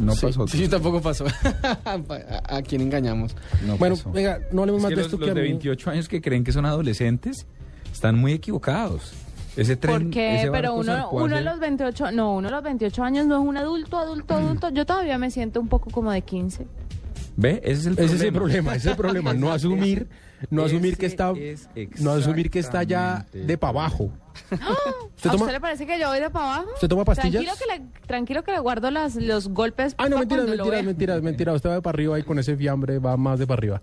No 0.00 0.14
sí, 0.14 0.26
pasó. 0.26 0.46
Sí, 0.48 0.68
tampoco 0.68 1.00
pasó. 1.00 1.26
¿A, 1.84 2.56
a 2.56 2.62
quién 2.62 2.80
engañamos? 2.82 3.34
No 3.66 3.76
bueno, 3.76 3.96
pasó. 3.96 4.10
venga, 4.12 4.40
no 4.52 4.62
hablemos 4.62 4.78
Es 4.78 4.82
más 4.84 4.88
que 4.90 4.96
de 4.96 5.02
los, 5.02 5.06
esto 5.06 5.16
los 5.18 5.24
que 5.26 5.30
a 5.30 5.34
de 5.34 5.42
mí- 5.42 5.48
28 5.48 5.90
años 5.90 6.08
que 6.08 6.20
creen 6.20 6.44
que 6.44 6.52
son 6.52 6.66
adolescentes 6.66 7.46
están 7.92 8.18
muy 8.18 8.32
equivocados. 8.32 9.12
Ese 9.56 9.76
tren, 9.76 10.02
¿Por 10.04 10.10
qué? 10.10 10.36
ese 10.42 10.50
Pero 10.52 10.74
uno, 10.74 11.10
uno 11.10 11.36
a 11.36 11.40
los 11.40 11.58
28, 11.58 12.12
no, 12.12 12.36
uno 12.36 12.48
a 12.48 12.50
los 12.52 12.62
28 12.62 13.02
años 13.02 13.26
no 13.26 13.42
es 13.42 13.48
un 13.48 13.56
adulto, 13.56 13.98
adulto, 13.98 14.34
adulto. 14.34 14.70
Yo 14.70 14.86
todavía 14.86 15.18
me 15.18 15.30
siento 15.30 15.60
un 15.60 15.68
poco 15.68 15.90
como 15.90 16.12
de 16.12 16.22
15. 16.22 16.66
¿Ve? 17.36 17.60
Ese 17.64 17.80
es 17.80 17.86
el 17.86 17.92
Ese 17.98 18.04
problema. 18.06 18.14
es 18.14 18.22
el 18.22 18.32
problema, 18.32 18.70
ese 18.76 18.78
es 18.78 18.90
el 18.92 18.96
problema, 18.96 19.34
no 19.34 19.52
asumir, 19.52 20.06
no 20.48 20.64
asumir 20.64 20.96
que 20.96 21.06
está 21.06 21.32
es 21.32 21.68
no 22.00 22.12
asumir 22.12 22.50
que 22.50 22.58
está 22.58 22.82
ya 22.82 23.26
de 23.32 23.58
para 23.58 23.70
abajo. 23.70 24.10
¿Usted 24.50 25.28
¿A 25.28 25.32
toma 25.32 25.44
usted 25.44 25.52
le 25.52 25.60
parece 25.60 25.86
que 25.86 25.98
yo 25.98 26.08
voy 26.08 26.20
de 26.20 26.30
para 26.30 26.54
abajo? 26.54 26.70
¿Usted 26.74 26.88
toma 26.88 27.04
pastillas? 27.04 27.42
Tranquilo 27.44 27.52
que 27.58 27.78
le, 27.78 28.06
tranquilo 28.06 28.44
que 28.44 28.52
le 28.52 28.58
guardo 28.60 28.90
las, 28.90 29.16
los 29.16 29.48
golpes. 29.48 29.94
Ah, 29.98 30.08
no, 30.08 30.18
mentiras, 30.18 30.46
vea. 30.46 30.82
mentiras, 30.82 31.22
mentiras. 31.22 31.56
Usted 31.56 31.70
va 31.70 31.74
de 31.74 31.82
para 31.82 31.96
arriba 31.96 32.18
y 32.18 32.22
con 32.22 32.38
ese 32.38 32.56
fiambre 32.56 32.98
va 32.98 33.16
más 33.16 33.38
de 33.38 33.46
para 33.46 33.58
arriba. 33.58 33.82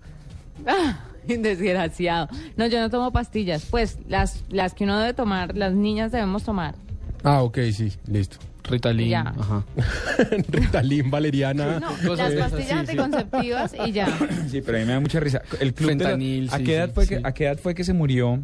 Ah, 0.65 0.99
desgraciado. 1.27 2.27
No, 2.55 2.65
yo 2.67 2.79
no 2.79 2.89
tomo 2.89 3.11
pastillas. 3.11 3.65
Pues 3.69 3.99
las, 4.07 4.43
las 4.49 4.73
que 4.73 4.85
uno 4.85 4.97
debe 4.97 5.13
tomar, 5.13 5.55
las 5.55 5.73
niñas 5.73 6.11
debemos 6.11 6.43
tomar. 6.43 6.75
Ah, 7.23 7.43
ok, 7.43 7.59
sí, 7.73 7.93
listo. 8.07 8.37
Ritalin. 8.69 9.09
Ya. 9.09 9.33
Ajá. 9.37 9.63
Ritalin, 10.49 11.09
valeriana. 11.11 11.79
No, 11.79 11.87
Cosas 12.07 12.17
las 12.17 12.29
de 12.31 12.35
esas, 12.37 12.51
pastillas 12.51 12.67
sí, 12.67 12.73
sí. 12.73 12.79
anticonceptivas 12.99 13.73
y 13.87 13.91
ya. 13.91 14.07
Sí, 14.49 14.61
pero 14.61 14.77
a 14.77 14.81
mí 14.81 14.85
me 14.87 14.93
da 14.93 14.99
mucha 14.99 15.19
risa. 15.19 15.41
El 15.59 15.73
club 15.73 15.95
de 15.95 16.03
la- 16.03 16.55
¿a, 16.55 16.57
sí, 16.57 16.63
qué 16.63 16.75
edad 16.75 16.87
sí, 16.87 16.91
fue 16.93 17.05
sí. 17.05 17.15
que, 17.15 17.21
¿A 17.23 17.33
qué 17.33 17.45
edad 17.45 17.57
fue 17.57 17.75
que 17.75 17.83
se 17.83 17.93
murió? 17.93 18.41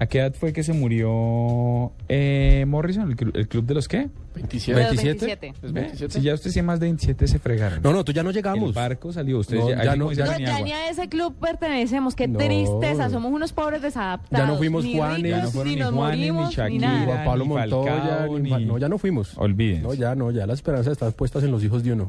¿A 0.00 0.06
qué 0.06 0.18
edad 0.18 0.32
fue 0.38 0.52
que 0.52 0.62
se 0.62 0.72
murió 0.72 1.90
eh, 2.08 2.64
Morrison? 2.68 3.10
¿El, 3.10 3.16
clu- 3.16 3.36
el 3.36 3.48
club 3.48 3.64
de 3.66 3.74
los 3.74 3.88
qué? 3.88 4.08
27. 4.36 4.80
De 4.80 4.86
los 4.86 4.96
27. 5.02 5.26
27. 5.26 5.66
¿Es 5.66 5.72
Ve, 5.72 5.80
27? 5.80 6.12
Si 6.12 6.20
ya 6.24 6.34
usted 6.34 6.50
sí 6.52 6.62
más 6.62 6.78
de 6.78 6.86
27 6.86 7.26
se 7.26 7.38
fregaron. 7.40 7.82
No, 7.82 7.92
no, 7.92 8.04
tú 8.04 8.12
ya 8.12 8.22
no 8.22 8.30
El 8.30 8.36
llegamos. 8.36 8.72
barco 8.74 9.12
salió, 9.12 9.40
usted 9.40 9.56
No, 9.56 9.70
ya, 9.70 9.82
ya 9.84 9.96
no, 9.96 10.12
ya- 10.12 10.26
No, 10.26 10.38
ya 10.38 10.60
ni 10.60 10.70
a 10.70 10.88
ese 10.88 11.08
club 11.08 11.34
pertenecemos. 11.40 12.14
Qué 12.14 12.28
No. 12.28 12.38
tristeza. 12.38 13.10
Somos 13.10 13.32
unos 13.32 13.52
pobres 13.52 13.82
desadaptados. 13.82 14.46
Ya 14.46 14.52
no 14.52 14.56
fuimos 14.56 14.84
ni 14.84 14.96
Juanes. 14.96 15.16
ricos, 15.22 15.30
Ya 15.38 15.42
no 15.44 15.50
fueron 15.50 15.68
ni 15.72 15.74
ni 15.76 15.82
Juanes, 15.82 15.96
ni 15.96 16.30
morimos, 16.30 16.48
ni 16.50 16.54
Shakira. 16.54 16.88
nada. 16.92 17.04
Juan 17.06 17.24
Pablo 17.24 17.44
ni 17.44 17.48
Montoya, 17.50 17.92
Falcao, 17.96 18.38
ni 18.38 18.50
Fa- 18.50 18.58
ni- 18.60 18.64
no, 18.66 18.78
ya 18.78 18.88
no 18.88 18.98
fuimos. 18.98 19.32
Olvídense. 19.36 19.82
No, 19.82 19.94
ya 19.94 20.14
no, 20.14 20.30
ya 20.30 20.46
la 20.46 20.52
esperanza 20.54 20.92
está 20.92 21.10
puesta 21.10 21.40
en 21.40 21.50
los 21.50 21.64
hijos 21.64 21.82
de 21.82 21.92
uno. 21.94 22.08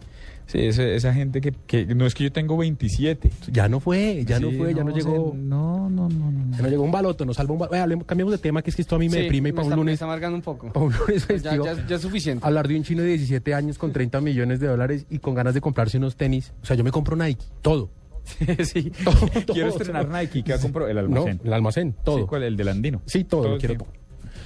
Sí, 0.51 0.57
esa, 0.65 0.83
esa 0.83 1.13
gente 1.13 1.41
que, 1.41 1.51
que 1.51 1.85
no 1.93 2.07
es 2.07 2.15
que 2.15 2.23
yo 2.23 2.31
tengo 2.31 2.57
27. 2.57 3.29
Ya 3.51 3.69
no 3.69 3.79
fue, 3.79 4.23
ya 4.25 4.39
no 4.39 4.49
fue, 4.51 4.73
ya 4.73 4.83
no, 4.83 4.89
llegó. 4.95 5.31
sea, 5.31 5.39
no, 5.39 5.89
no, 5.91 6.09
no, 6.09 6.31
no. 6.31 6.57
Ya 6.57 6.63
no 6.63 6.69
llegó 6.69 6.81
un 6.83 6.91
baloto, 6.91 7.23
nos 7.23 7.35
salva 7.35 7.53
un 7.53 7.59
baloto. 7.59 8.05
cambiemos 8.07 8.31
de 8.31 8.39
tema, 8.39 8.63
que 8.63 8.71
es 8.71 8.75
que 8.75 8.81
esto 8.81 8.95
a 8.95 8.99
mí 8.99 9.09
me 9.09 9.17
Sí, 9.17 9.21
deprime 9.23 9.49
y 9.49 9.51
para 9.51 9.65
un 9.65 9.69
me 9.69 9.75
lunes, 9.75 9.93
está 9.93 10.05
amargando 10.05 10.35
un 10.38 10.41
poco. 10.41 10.73
pa' 10.73 10.79
un 10.79 10.91
lunes 10.91 11.27
Ya, 11.43 11.55
ya- 11.55 11.85
ya 11.88 11.95
es 11.95 12.01
suficiente. 12.01 12.43
hablar 12.45 12.67
de 12.67 12.75
un 12.77 12.83
chino 12.83 13.03
de 13.03 13.09
17 13.09 13.53
años 13.53 13.77
con 13.77 13.93
30 13.93 14.21
millones 14.21 14.59
de 14.59 14.65
dólares 14.67 15.05
y 15.12 15.19
con 15.19 15.35
ganas 15.35 15.53
de 15.53 15.62
comprarse 15.62 15.97
unos 15.97 16.15
tenis. 16.15 16.51
O 16.63 16.65
sea, 16.65 16.75
yo 16.75 16.83
me 16.83 16.91
compro 16.91 17.15
Nike, 17.15 17.45
todo. 17.62 17.91
sí. 18.63 18.91
Todo, 19.03 19.15
Quiero 19.53 19.69
todo, 19.69 19.77
estrenar 19.79 20.07
todo. 20.07 20.17
Nike. 20.17 20.43
¿Qué 20.43 20.55
compro? 20.59 20.88
El 20.88 20.95
No, 20.95 20.99
almacén. 21.01 21.41
el 21.43 21.53
almacén, 21.53 21.95
todo. 22.03 22.17
Sí, 22.17 22.23
¿cuál? 22.27 22.43
El 22.43 22.57
del 22.57 22.67
andino. 22.69 23.01
Sí, 23.05 23.23
todo, 23.23 23.43
lo 23.49 23.53
el 23.53 23.59
quiero 23.59 23.75
tiempo. 23.75 23.93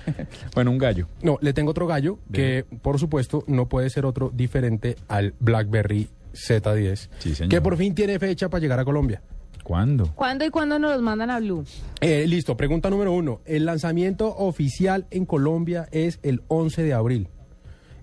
Bueno, 0.56 0.72
un 0.72 0.78
gallo. 0.78 1.08
No, 1.22 1.38
le 1.42 1.54
tengo 1.54 1.72
otro 1.72 1.88
gallo 1.88 2.20
que, 2.32 2.66
por 2.82 3.00
supuesto, 3.00 3.44
no 3.48 3.68
puede 3.70 3.90
ser 3.90 4.06
otro 4.06 4.32
diferente 4.34 4.96
al 5.08 5.34
BlackBerry 5.40 6.08
Z10, 6.34 7.10
Sí, 7.20 7.36
señor. 7.36 7.50
que 7.50 7.62
por 7.62 7.78
fin 7.78 7.94
tiene 7.96 8.18
fecha 8.20 8.50
para 8.50 8.62
llegar 8.62 8.80
a 8.80 8.86
Colombia. 8.86 9.22
¿Cuándo? 9.64 10.12
¿Cuándo 10.16 10.44
y 10.44 10.50
cuándo 10.50 10.78
nos 10.78 10.92
los 10.92 11.02
mandan 11.02 11.30
a 11.30 11.40
Blue? 11.40 11.64
Eh, 12.02 12.26
listo, 12.28 12.58
pregunta 12.58 12.90
número 12.90 13.14
uno. 13.14 13.40
El 13.46 13.66
lanzamiento 13.66 14.36
oficial 14.36 15.08
en 15.10 15.26
Colombia 15.26 15.88
es 15.92 16.20
el 16.22 16.42
11 16.50 16.84
de 16.84 16.94
abril. 16.94 17.30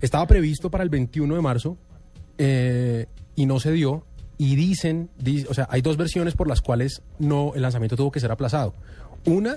Estaba 0.01 0.27
previsto 0.27 0.71
para 0.71 0.83
el 0.85 0.89
21 0.89 1.35
de 1.35 1.41
marzo 1.43 1.77
eh, 2.39 3.07
y 3.37 3.45
no 3.47 3.61
se 3.61 3.73
dio. 3.73 4.07
Y 4.39 4.57
dicen, 4.57 5.11
di- 5.19 5.45
o 5.51 5.53
sea, 5.55 5.67
hay 5.71 5.83
dos 5.83 5.99
versiones 5.99 6.35
por 6.35 6.49
las 6.49 6.63
cuales 6.63 7.03
no 7.19 7.53
el 7.55 7.61
lanzamiento 7.61 7.95
tuvo 7.97 8.11
que 8.11 8.21
ser 8.21 8.31
aplazado. 8.33 8.73
Una, 9.27 9.57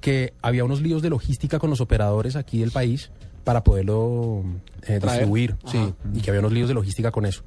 que 0.00 0.32
había 0.42 0.64
unos 0.64 0.80
líos 0.80 1.02
de 1.02 1.10
logística 1.10 1.58
con 1.58 1.70
los 1.70 1.80
operadores 1.80 2.36
aquí 2.36 2.60
del 2.60 2.70
país 2.70 3.10
para 3.44 3.64
poderlo 3.64 4.44
eh, 4.86 4.98
distribuir, 5.02 5.56
Ajá. 5.64 5.72
sí, 5.72 5.94
y 6.14 6.20
que 6.20 6.30
había 6.30 6.40
unos 6.40 6.52
líos 6.52 6.68
de 6.68 6.74
logística 6.74 7.10
con 7.10 7.26
eso. 7.26 7.42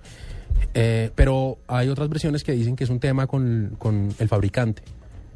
Eh, 0.73 1.11
pero 1.15 1.57
hay 1.67 1.89
otras 1.89 2.09
versiones 2.09 2.43
que 2.43 2.51
dicen 2.53 2.75
que 2.75 2.83
es 2.83 2.89
un 2.89 2.99
tema 2.99 3.27
con, 3.27 3.75
con 3.77 4.13
el 4.17 4.27
fabricante, 4.27 4.83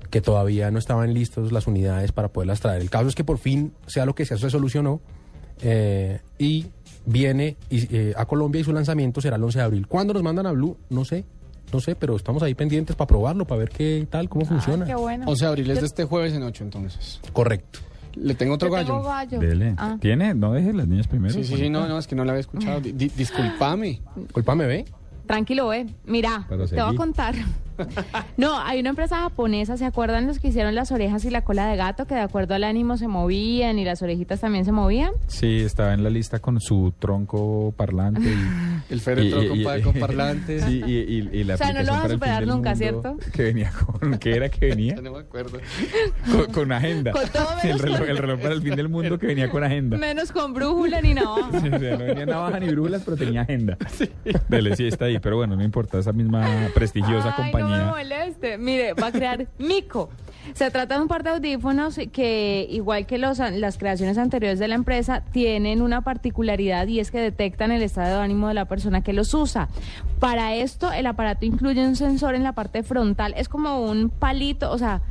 que 0.10 0.22
todavía 0.22 0.72
no 0.72 0.80
estaban 0.80 1.14
listos 1.14 1.52
las 1.52 1.68
unidades 1.68 2.12
para 2.12 2.30
poderlas 2.30 2.60
traer. 2.60 2.82
El 2.82 2.90
caso 2.90 3.08
es 3.08 3.16
que 3.16 3.24
por 3.24 3.38
fin, 3.38 3.74
sea 3.86 4.06
lo 4.06 4.16
que 4.16 4.26
sea, 4.26 4.38
se 4.38 4.50
solucionó 4.50 5.02
eh, 5.62 6.20
y 6.38 6.68
viene 7.06 7.58
y, 7.70 7.96
eh, 7.96 8.14
a 8.16 8.26
Colombia 8.26 8.62
y 8.62 8.64
su 8.64 8.74
lanzamiento 8.74 9.22
será 9.22 9.38
el 9.38 9.44
11 9.44 9.60
de 9.60 9.66
abril. 9.66 9.88
¿Cuándo 9.88 10.14
nos 10.14 10.24
mandan 10.24 10.46
a 10.46 10.52
Blue? 10.52 10.78
No 10.90 11.06
sé, 11.06 11.26
no 11.74 11.80
sé, 11.80 11.96
pero 11.96 12.16
estamos 12.16 12.42
ahí 12.44 12.54
pendientes 12.56 12.96
para 12.96 13.08
probarlo, 13.08 13.46
para 13.46 13.60
ver 13.60 13.70
qué 13.70 14.08
tal, 14.10 14.30
cómo 14.30 14.46
funciona. 14.46 14.86
Ay, 14.86 14.92
qué 14.92 14.96
bueno. 14.98 15.26
11 15.28 15.44
de 15.46 15.50
abril 15.50 15.72
es 15.72 15.80
de 15.82 15.86
este 15.86 16.04
jueves 16.06 16.34
en 16.34 16.44
8, 16.44 16.64
entonces. 16.64 17.20
Correcto. 17.34 17.80
Le 18.16 18.34
tengo 18.34 18.56
otro 18.56 18.72
gallo. 18.72 18.88
tengo 18.88 19.04
gallo. 19.04 19.40
Dele. 19.40 19.76
Ah. 19.78 19.98
¿Tiene? 20.02 20.34
No 20.34 20.52
deje 20.54 20.74
las 20.74 20.88
niñas 20.88 21.08
primero. 21.08 21.34
Sí, 21.34 21.44
sí, 21.44 21.56
sí, 21.56 21.70
no, 21.70 21.88
no, 21.88 22.00
es 22.00 22.08
que 22.08 22.16
no 22.16 22.26
la 22.26 22.32
había 22.32 22.42
escuchado. 22.42 22.80
Di- 22.82 22.94
di- 22.94 23.12
disculpame. 23.16 24.02
Culpame, 24.32 24.66
ve. 24.66 24.86
Tranquilo, 25.28 25.68
ve. 25.68 25.86
Mira, 26.06 26.48
te 26.50 26.56
voy 26.56 26.94
a 26.94 26.98
contar. 26.98 27.36
No, 28.38 28.60
hay 28.60 28.80
una 28.80 28.90
empresa 28.92 29.18
japonesa, 29.22 29.78
¿se 29.78 29.86
acuerdan 29.86 30.28
los 30.28 30.40
que 30.40 30.50
hicieron 30.50 30.76
las 30.76 30.92
orejas 30.92 31.26
y 31.26 31.30
la 31.30 31.42
cola 31.44 31.68
de 31.68 31.76
gato? 31.76 32.06
Que 32.06 32.16
de 32.16 32.22
acuerdo 32.22 32.54
al 32.56 32.64
ánimo 32.64 32.98
se 32.98 33.08
movían 33.08 33.80
y 33.80 33.86
las 33.86 34.02
orejitas 34.02 34.40
también 34.42 34.64
se 34.66 34.72
movían. 34.72 35.12
Sí, 35.28 35.62
estaba 35.62 35.94
en 35.94 36.04
la 36.04 36.10
lista 36.10 36.40
con 36.40 36.60
su 36.62 36.94
tronco 37.00 37.74
parlante 37.76 38.22
y... 38.30 38.48
El 38.94 39.02
féretro 39.02 39.44
y- 39.44 39.64
con, 39.64 39.80
y- 39.80 39.82
con 39.82 39.94
parlantes. 39.96 40.64
Sí, 40.64 40.82
y, 40.86 40.92
y- 40.94 41.30
y 41.40 41.44
la 41.44 41.56
O 41.56 41.58
sea, 41.58 41.74
no 41.74 41.84
lo 41.84 41.92
vas 41.94 42.06
a 42.06 42.10
superar 42.10 42.46
nunca, 42.48 42.76
¿cierto? 42.76 43.18
Que 43.34 43.44
venía 43.44 43.72
con... 43.72 44.18
¿Qué 44.20 44.36
era 44.36 44.50
que 44.50 44.68
venía? 44.68 44.96
No 45.02 45.12
me 45.14 45.20
acuerdo. 45.20 45.60
Con, 46.32 46.46
con 46.54 46.72
agenda. 46.72 47.12
Con 47.12 47.28
todo 47.30 47.48
Sí, 47.62 47.68
el, 47.70 47.74
menos 47.78 47.82
reloj, 47.82 48.00
con- 48.00 48.10
el 48.10 48.18
reloj 48.18 48.40
para 48.42 48.54
el 48.54 48.62
fin 48.62 48.76
del 48.76 48.90
mundo 48.90 49.18
que 49.20 49.28
venía 49.28 49.50
con 49.50 49.64
agenda. 49.64 49.98
Menos 49.98 50.32
con 50.32 50.54
brújula 50.54 51.02
ni. 51.02 51.14
O 51.18 51.52
sea, 51.52 51.62
no 51.70 51.80
venía 51.80 52.26
navaja 52.26 52.60
ni 52.60 52.68
brújulas, 52.70 53.02
pero 53.04 53.18
tenía 53.18 53.42
agenda. 53.42 53.78
Dele, 54.50 54.76
sí, 54.76 54.88
está 54.88 55.06
ahí. 55.06 55.20
Pero 55.20 55.38
bueno, 55.38 55.56
no 55.56 55.64
importa, 55.64 55.98
esa 55.98 56.14
misma 56.14 56.46
prestigiosa 56.76 57.34
Ay, 57.38 57.52
no 57.54 57.58
me 57.68 57.84
compañía. 57.84 57.92
moleste. 57.92 58.58
Mire, 58.58 58.94
va 58.94 59.08
a 59.08 59.12
crear 59.12 59.48
Mico. 59.58 60.10
Se 60.54 60.72
trata 60.72 60.96
de 60.96 61.02
un 61.02 61.08
par 61.08 61.24
de 61.24 61.32
audífonos 61.32 62.00
que, 62.12 62.68
igual 62.70 63.06
que 63.06 63.18
los, 63.18 63.40
las 63.40 63.78
creaciones 63.78 64.18
anteriores 64.18 64.60
de 64.60 64.68
la 64.68 64.76
empresa, 64.76 65.22
tienen 65.32 65.82
una 65.82 66.02
particularidad 66.02 66.88
y 66.88 67.00
es 67.00 67.12
que 67.12 67.20
detectan 67.20 67.72
el 67.72 67.82
estado 67.82 68.18
de 68.18 68.24
ánimo 68.24 68.48
de 68.48 68.54
la 68.54 68.66
persona 68.66 69.02
que 69.02 69.12
los 69.14 69.34
usa. 69.34 69.68
Para 70.20 70.56
esto, 70.56 70.92
el 70.92 71.06
aparato 71.06 71.46
incluye 71.46 71.86
un 71.86 71.96
sensor 71.96 72.34
en 72.34 72.44
la 72.44 72.54
parte 72.54 72.84
frontal. 72.84 73.34
Es 73.36 73.50
como 73.50 73.82
un 73.82 74.10
palito, 74.10 74.72
o 74.72 74.78
sea, 74.78 75.02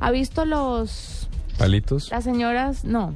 ¿ha 0.00 0.10
visto 0.10 0.44
los... 0.44 1.28
Palitos. 1.58 2.10
las 2.10 2.24
señoras? 2.24 2.84
No. 2.84 3.14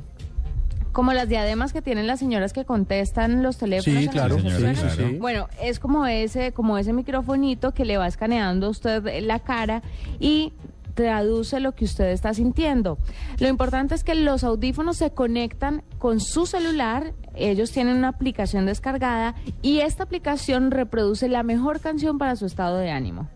Como 0.93 1.13
las 1.13 1.29
diademas 1.29 1.73
que 1.73 1.83
tienen 1.83 2.07
las 2.07 2.21
señoras 2.21 2.53
que 2.53 2.65
contestan 2.65 3.43
los 3.43 3.57
teléfonos. 3.57 4.03
Sí, 4.03 4.09
claro, 4.09 4.39
sí, 4.39 5.17
bueno, 5.19 5.49
es 5.61 5.79
como 5.79 6.07
ese, 6.07 6.53
como 6.53 6.77
ese 6.79 6.93
microfonito 6.93 7.73
que 7.73 7.85
le 7.85 7.97
va 7.97 8.07
escaneando 8.07 8.67
a 8.67 8.71
usted 8.71 9.23
la 9.23 9.39
cara 9.39 9.83
y 10.21 10.53
traduce 10.95 11.61
lo 11.61 11.73
que 11.73 11.85
usted 11.85 12.11
está 12.11 12.35
sintiendo. 12.35 12.99
Lo 13.39 13.49
importante 13.49 13.95
es 13.95 14.05
que 14.05 14.15
los 14.15 14.45
audífonos 14.45 14.97
se 14.99 15.11
conectan 15.11 15.83
con 15.99 16.21
su 16.21 16.47
celular, 16.47 17.13
ellos 17.35 17.73
tienen 17.73 17.97
una 17.97 18.09
aplicación 18.09 18.67
descargada 18.67 19.35
y 19.63 19.81
esta 19.81 20.05
aplicación 20.05 20.71
reproduce 20.71 21.29
la 21.29 21.43
mejor 21.43 21.81
canción 21.81 22.19
para 22.19 22.37
su 22.37 22.47
estado 22.47 22.79
de 22.79 22.91
ánimo. 22.91 23.29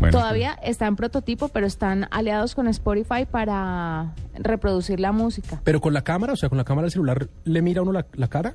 Bueno, 0.00 0.18
Todavía 0.18 0.58
está 0.64 0.86
en 0.86 0.96
prototipo, 0.96 1.48
pero 1.48 1.66
están 1.66 2.08
aliados 2.10 2.54
con 2.54 2.66
Spotify 2.68 3.26
para 3.30 4.12
reproducir 4.34 4.98
la 4.98 5.12
música. 5.12 5.60
Pero 5.62 5.80
con 5.80 5.92
la 5.92 6.02
cámara, 6.02 6.32
o 6.32 6.36
sea, 6.36 6.48
con 6.48 6.58
la 6.58 6.64
cámara 6.64 6.86
del 6.86 6.92
celular, 6.92 7.28
¿le 7.44 7.62
mira 7.62 7.82
uno 7.82 7.92
la, 7.92 8.06
la 8.14 8.26
cara? 8.28 8.54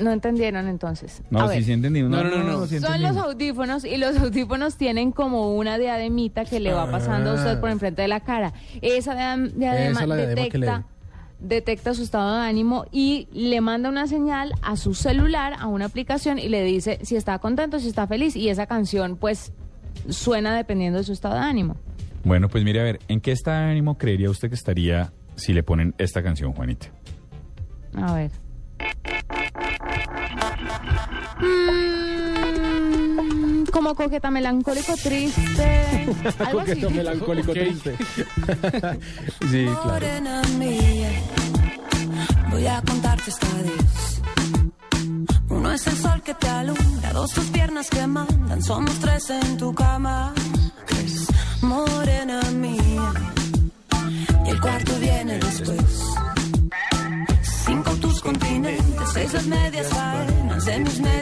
No 0.00 0.10
entendieron 0.10 0.66
entonces. 0.66 1.22
No, 1.30 1.48
sí, 1.50 1.62
sí 1.62 1.72
entendí. 1.72 2.02
No, 2.02 2.08
no, 2.08 2.24
no, 2.24 2.42
no. 2.42 2.66
sí 2.66 2.80
Son 2.80 3.00
los 3.02 3.16
audífonos 3.18 3.84
y 3.84 3.98
los 3.98 4.16
audífonos 4.18 4.76
tienen 4.76 5.12
como 5.12 5.54
una 5.54 5.78
diademita 5.78 6.44
que 6.44 6.58
le 6.58 6.72
va 6.72 6.90
pasando 6.90 7.30
a 7.30 7.34
usted 7.34 7.60
por 7.60 7.70
enfrente 7.70 8.02
de 8.02 8.08
la 8.08 8.20
cara. 8.20 8.52
Esa 8.80 9.14
diadem- 9.14 9.52
diadema 9.52 9.90
Esa 10.00 10.06
la 10.06 10.16
diadema 10.16 10.42
detecta, 10.42 10.84
detecta 11.38 11.94
su 11.94 12.02
estado 12.02 12.34
de 12.36 12.40
ánimo 12.48 12.86
y 12.90 13.28
le 13.32 13.60
manda 13.60 13.90
una 13.90 14.06
señal 14.06 14.52
a 14.62 14.76
su 14.76 14.94
celular, 14.94 15.54
a 15.58 15.66
una 15.66 15.84
aplicación 15.84 16.38
y 16.38 16.48
le 16.48 16.64
dice 16.64 16.98
si 17.02 17.16
está 17.16 17.38
contento, 17.38 17.78
si 17.78 17.88
está 17.88 18.06
feliz 18.06 18.36
y 18.36 18.48
esa 18.48 18.66
canción 18.66 19.16
pues 19.16 19.52
suena 20.08 20.56
dependiendo 20.56 20.98
de 20.98 21.04
su 21.04 21.12
estado 21.12 21.34
de 21.34 21.40
ánimo. 21.40 21.76
Bueno, 22.24 22.48
pues 22.48 22.64
mire, 22.64 22.80
a 22.80 22.84
ver, 22.84 23.00
¿en 23.08 23.20
qué 23.20 23.32
estado 23.32 23.64
de 23.64 23.70
ánimo 23.70 23.96
creería 23.96 24.30
usted 24.30 24.48
que 24.48 24.54
estaría 24.54 25.12
si 25.36 25.52
le 25.52 25.62
ponen 25.62 25.94
esta 25.98 26.22
canción, 26.22 26.52
Juanita? 26.52 26.88
A 27.96 28.14
ver. 28.14 28.30
Mm, 31.40 33.64
como 33.72 33.94
coqueta 33.94 34.30
melancólico 34.30 34.94
triste. 34.96 36.06
Algo 36.38 36.60
así. 36.60 36.70
Coqueto, 36.72 36.90
melancólico, 36.90 37.52
triste. 37.52 37.96
sí, 39.50 39.64
claro. 39.64 39.84
Morena 39.84 40.42
mía, 40.58 41.10
voy 42.50 42.66
a 42.66 42.82
contarte 42.82 43.30
esta 43.30 43.46
vez. 43.62 44.19
Uno 45.60 45.72
es 45.72 45.86
el 45.88 45.96
sol 45.98 46.22
que 46.22 46.32
te 46.32 46.48
alumbra, 46.48 47.12
dos 47.12 47.32
tus 47.32 47.44
piernas 47.48 47.90
que 47.90 48.06
mandan, 48.06 48.62
somos 48.62 48.98
tres 48.98 49.28
en 49.28 49.58
tu 49.58 49.74
cama. 49.74 50.32
Morena 51.60 52.40
mía, 52.52 53.12
y 54.46 54.48
el 54.48 54.58
cuarto 54.58 54.98
viene 54.98 55.38
después. 55.38 56.14
Cinco 57.66 57.90
tus 57.96 58.22
continentes, 58.22 59.08
seis 59.12 59.34
las 59.34 59.46
medias 59.46 59.86
faenas 59.88 60.64
de 60.64 60.78
mis 60.78 60.98
medios 60.98 61.19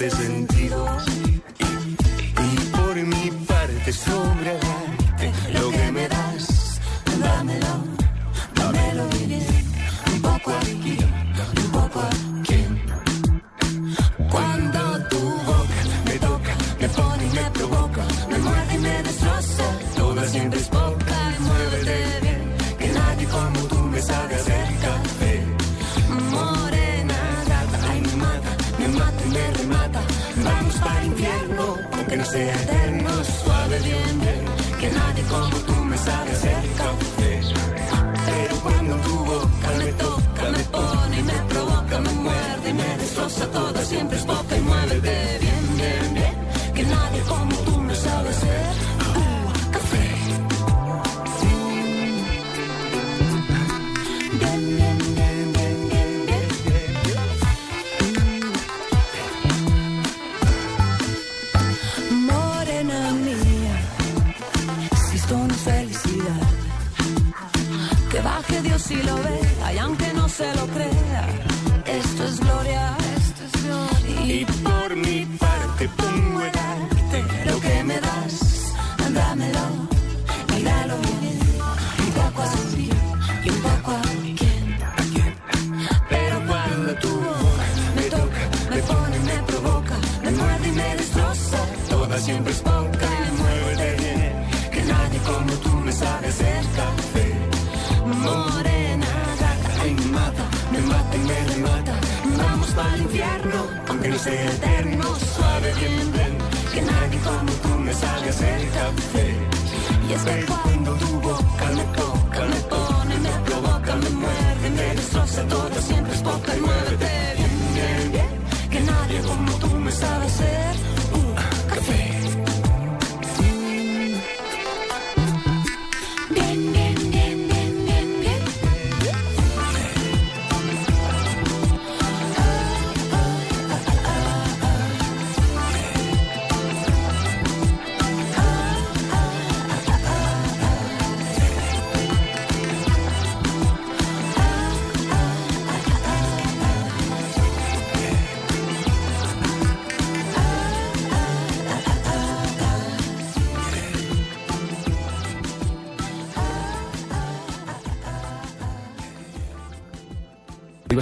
más 0.00 0.08
de 0.08 1.21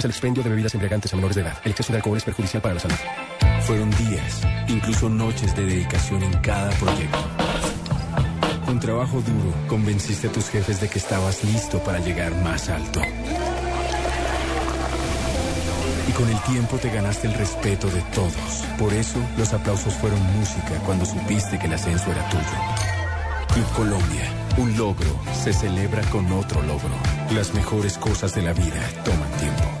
El 0.03 0.09
expendio 0.09 0.41
de 0.41 0.49
bebidas 0.49 0.73
embriagantes 0.73 1.13
a 1.13 1.15
menores 1.15 1.35
de 1.35 1.43
edad. 1.43 1.57
El 1.63 1.71
exceso 1.71 1.93
de 1.93 1.97
alcohol 1.97 2.17
es 2.17 2.23
perjudicial 2.23 2.59
para 2.59 2.73
la 2.73 2.79
salud. 2.79 2.95
Fueron 3.61 3.91
días, 3.91 4.41
incluso 4.67 5.09
noches 5.09 5.55
de 5.55 5.63
dedicación 5.63 6.23
en 6.23 6.33
cada 6.39 6.71
proyecto. 6.71 7.19
Con 8.65 8.79
trabajo 8.79 9.21
duro, 9.21 9.53
convenciste 9.67 10.27
a 10.27 10.31
tus 10.31 10.49
jefes 10.49 10.81
de 10.81 10.89
que 10.89 10.97
estabas 10.97 11.43
listo 11.43 11.77
para 11.83 11.99
llegar 11.99 12.33
más 12.41 12.69
alto. 12.69 12.99
Y 16.07 16.11
con 16.13 16.29
el 16.29 16.41
tiempo 16.41 16.77
te 16.77 16.89
ganaste 16.89 17.27
el 17.27 17.35
respeto 17.35 17.87
de 17.91 18.01
todos. 18.15 18.65
Por 18.79 18.93
eso, 18.93 19.19
los 19.37 19.53
aplausos 19.53 19.93
fueron 19.93 20.19
música 20.39 20.79
cuando 20.83 21.05
supiste 21.05 21.59
que 21.59 21.67
el 21.67 21.73
ascenso 21.73 22.11
era 22.11 22.27
tuyo. 22.29 22.43
Club 23.53 23.71
Colombia, 23.75 24.33
un 24.57 24.75
logro 24.75 25.19
se 25.43 25.53
celebra 25.53 26.01
con 26.09 26.31
otro 26.31 26.59
logro. 26.63 26.95
Las 27.35 27.53
mejores 27.53 27.99
cosas 27.99 28.33
de 28.33 28.41
la 28.41 28.53
vida 28.53 28.81
toman 29.05 29.29
tiempo. 29.33 29.80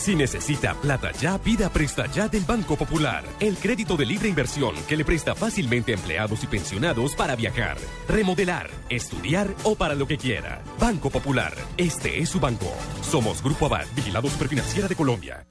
Si 0.00 0.14
necesita 0.14 0.72
plata 0.72 1.12
ya, 1.12 1.36
pida 1.36 1.68
Presta 1.68 2.06
Ya 2.06 2.26
del 2.26 2.44
Banco 2.44 2.74
Popular. 2.74 3.22
El 3.38 3.58
crédito 3.58 3.98
de 3.98 4.06
libre 4.06 4.30
inversión 4.30 4.74
que 4.88 4.96
le 4.96 5.04
presta 5.04 5.34
fácilmente 5.34 5.92
a 5.92 5.96
empleados 5.96 6.42
y 6.42 6.46
pensionados 6.46 7.14
para 7.14 7.36
viajar, 7.36 7.76
remodelar, 8.08 8.70
estudiar 8.88 9.54
o 9.62 9.74
para 9.74 9.94
lo 9.94 10.06
que 10.06 10.16
quiera. 10.16 10.62
Banco 10.78 11.10
Popular, 11.10 11.52
este 11.76 12.18
es 12.18 12.30
su 12.30 12.40
banco. 12.40 12.72
Somos 13.02 13.42
Grupo 13.42 13.66
Abad, 13.66 13.84
Vigilado 13.94 14.30
Superfinanciera 14.30 14.88
de 14.88 14.96
Colombia. 14.96 15.46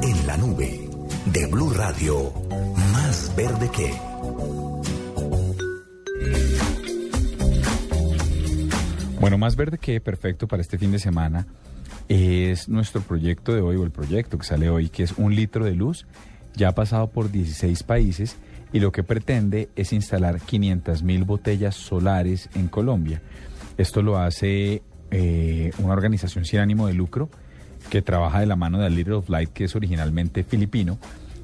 En 0.00 0.26
la 0.28 0.36
nube 0.36 0.88
de 1.26 1.46
Blue 1.46 1.70
Radio, 1.70 2.32
más 2.92 3.34
verde 3.34 3.68
que. 3.72 3.92
Bueno, 9.18 9.38
más 9.38 9.56
verde 9.56 9.78
que 9.78 10.00
perfecto 10.00 10.46
para 10.46 10.62
este 10.62 10.78
fin 10.78 10.92
de 10.92 11.00
semana 11.00 11.48
es 12.08 12.68
nuestro 12.68 13.00
proyecto 13.00 13.54
de 13.54 13.60
hoy, 13.60 13.76
o 13.76 13.84
el 13.84 13.90
proyecto 13.90 14.38
que 14.38 14.44
sale 14.44 14.68
hoy, 14.68 14.88
que 14.88 15.02
es 15.02 15.12
un 15.12 15.34
litro 15.34 15.64
de 15.64 15.74
luz. 15.74 16.06
Ya 16.54 16.68
ha 16.68 16.74
pasado 16.74 17.10
por 17.10 17.30
16 17.30 17.82
países 17.84 18.36
y 18.72 18.80
lo 18.80 18.92
que 18.92 19.02
pretende 19.02 19.68
es 19.76 19.92
instalar 19.92 20.40
500 20.40 21.02
mil 21.02 21.24
botellas 21.24 21.76
solares 21.76 22.48
en 22.54 22.68
Colombia. 22.68 23.22
Esto 23.78 24.02
lo 24.02 24.18
hace 24.18 24.82
eh, 25.10 25.72
una 25.78 25.92
organización 25.92 26.44
sin 26.44 26.60
ánimo 26.60 26.86
de 26.86 26.94
lucro 26.94 27.30
que 27.88 28.02
trabaja 28.02 28.40
de 28.40 28.46
la 28.46 28.56
mano 28.56 28.78
de 28.78 28.86
A 28.86 28.90
Little 28.90 29.14
of 29.14 29.28
Light, 29.28 29.50
que 29.50 29.64
es 29.64 29.74
originalmente 29.74 30.44
filipino, 30.44 30.98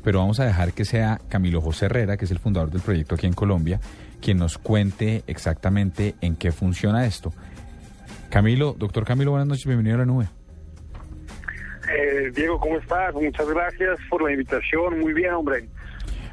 pero 0.05 0.21
vamos 0.21 0.39
a 0.39 0.45
dejar 0.45 0.73
que 0.73 0.85
sea 0.85 1.21
Camilo 1.29 1.61
José 1.61 1.87
Herrera, 1.87 2.17
que 2.17 2.27
es 2.27 2.31
el 2.31 2.39
fundador 2.39 2.71
del 2.71 2.83
proyecto 2.83 3.15
aquí 3.15 3.27
en 3.27 3.33
Colombia, 3.33 3.81
quien 4.21 4.39
nos 4.39 4.59
cuente 4.59 5.25
exactamente 5.27 6.15
en 6.21 6.37
qué 6.37 6.53
funciona 6.53 7.07
esto. 7.07 7.33
Camilo, 8.37 8.75
doctor 8.77 9.07
Camilo, 9.07 9.31
buenas 9.31 9.49
noches, 9.49 9.65
bienvenido 9.65 9.97
a 9.97 9.99
la 10.01 10.05
nube. 10.05 10.27
Eh, 11.89 12.31
Diego, 12.35 12.61
¿cómo 12.61 12.77
estás? 12.77 13.15
Muchas 13.15 13.49
gracias 13.49 13.99
por 14.11 14.23
la 14.23 14.31
invitación. 14.31 15.01
Muy 15.01 15.15
bien, 15.15 15.33
hombre. 15.33 15.67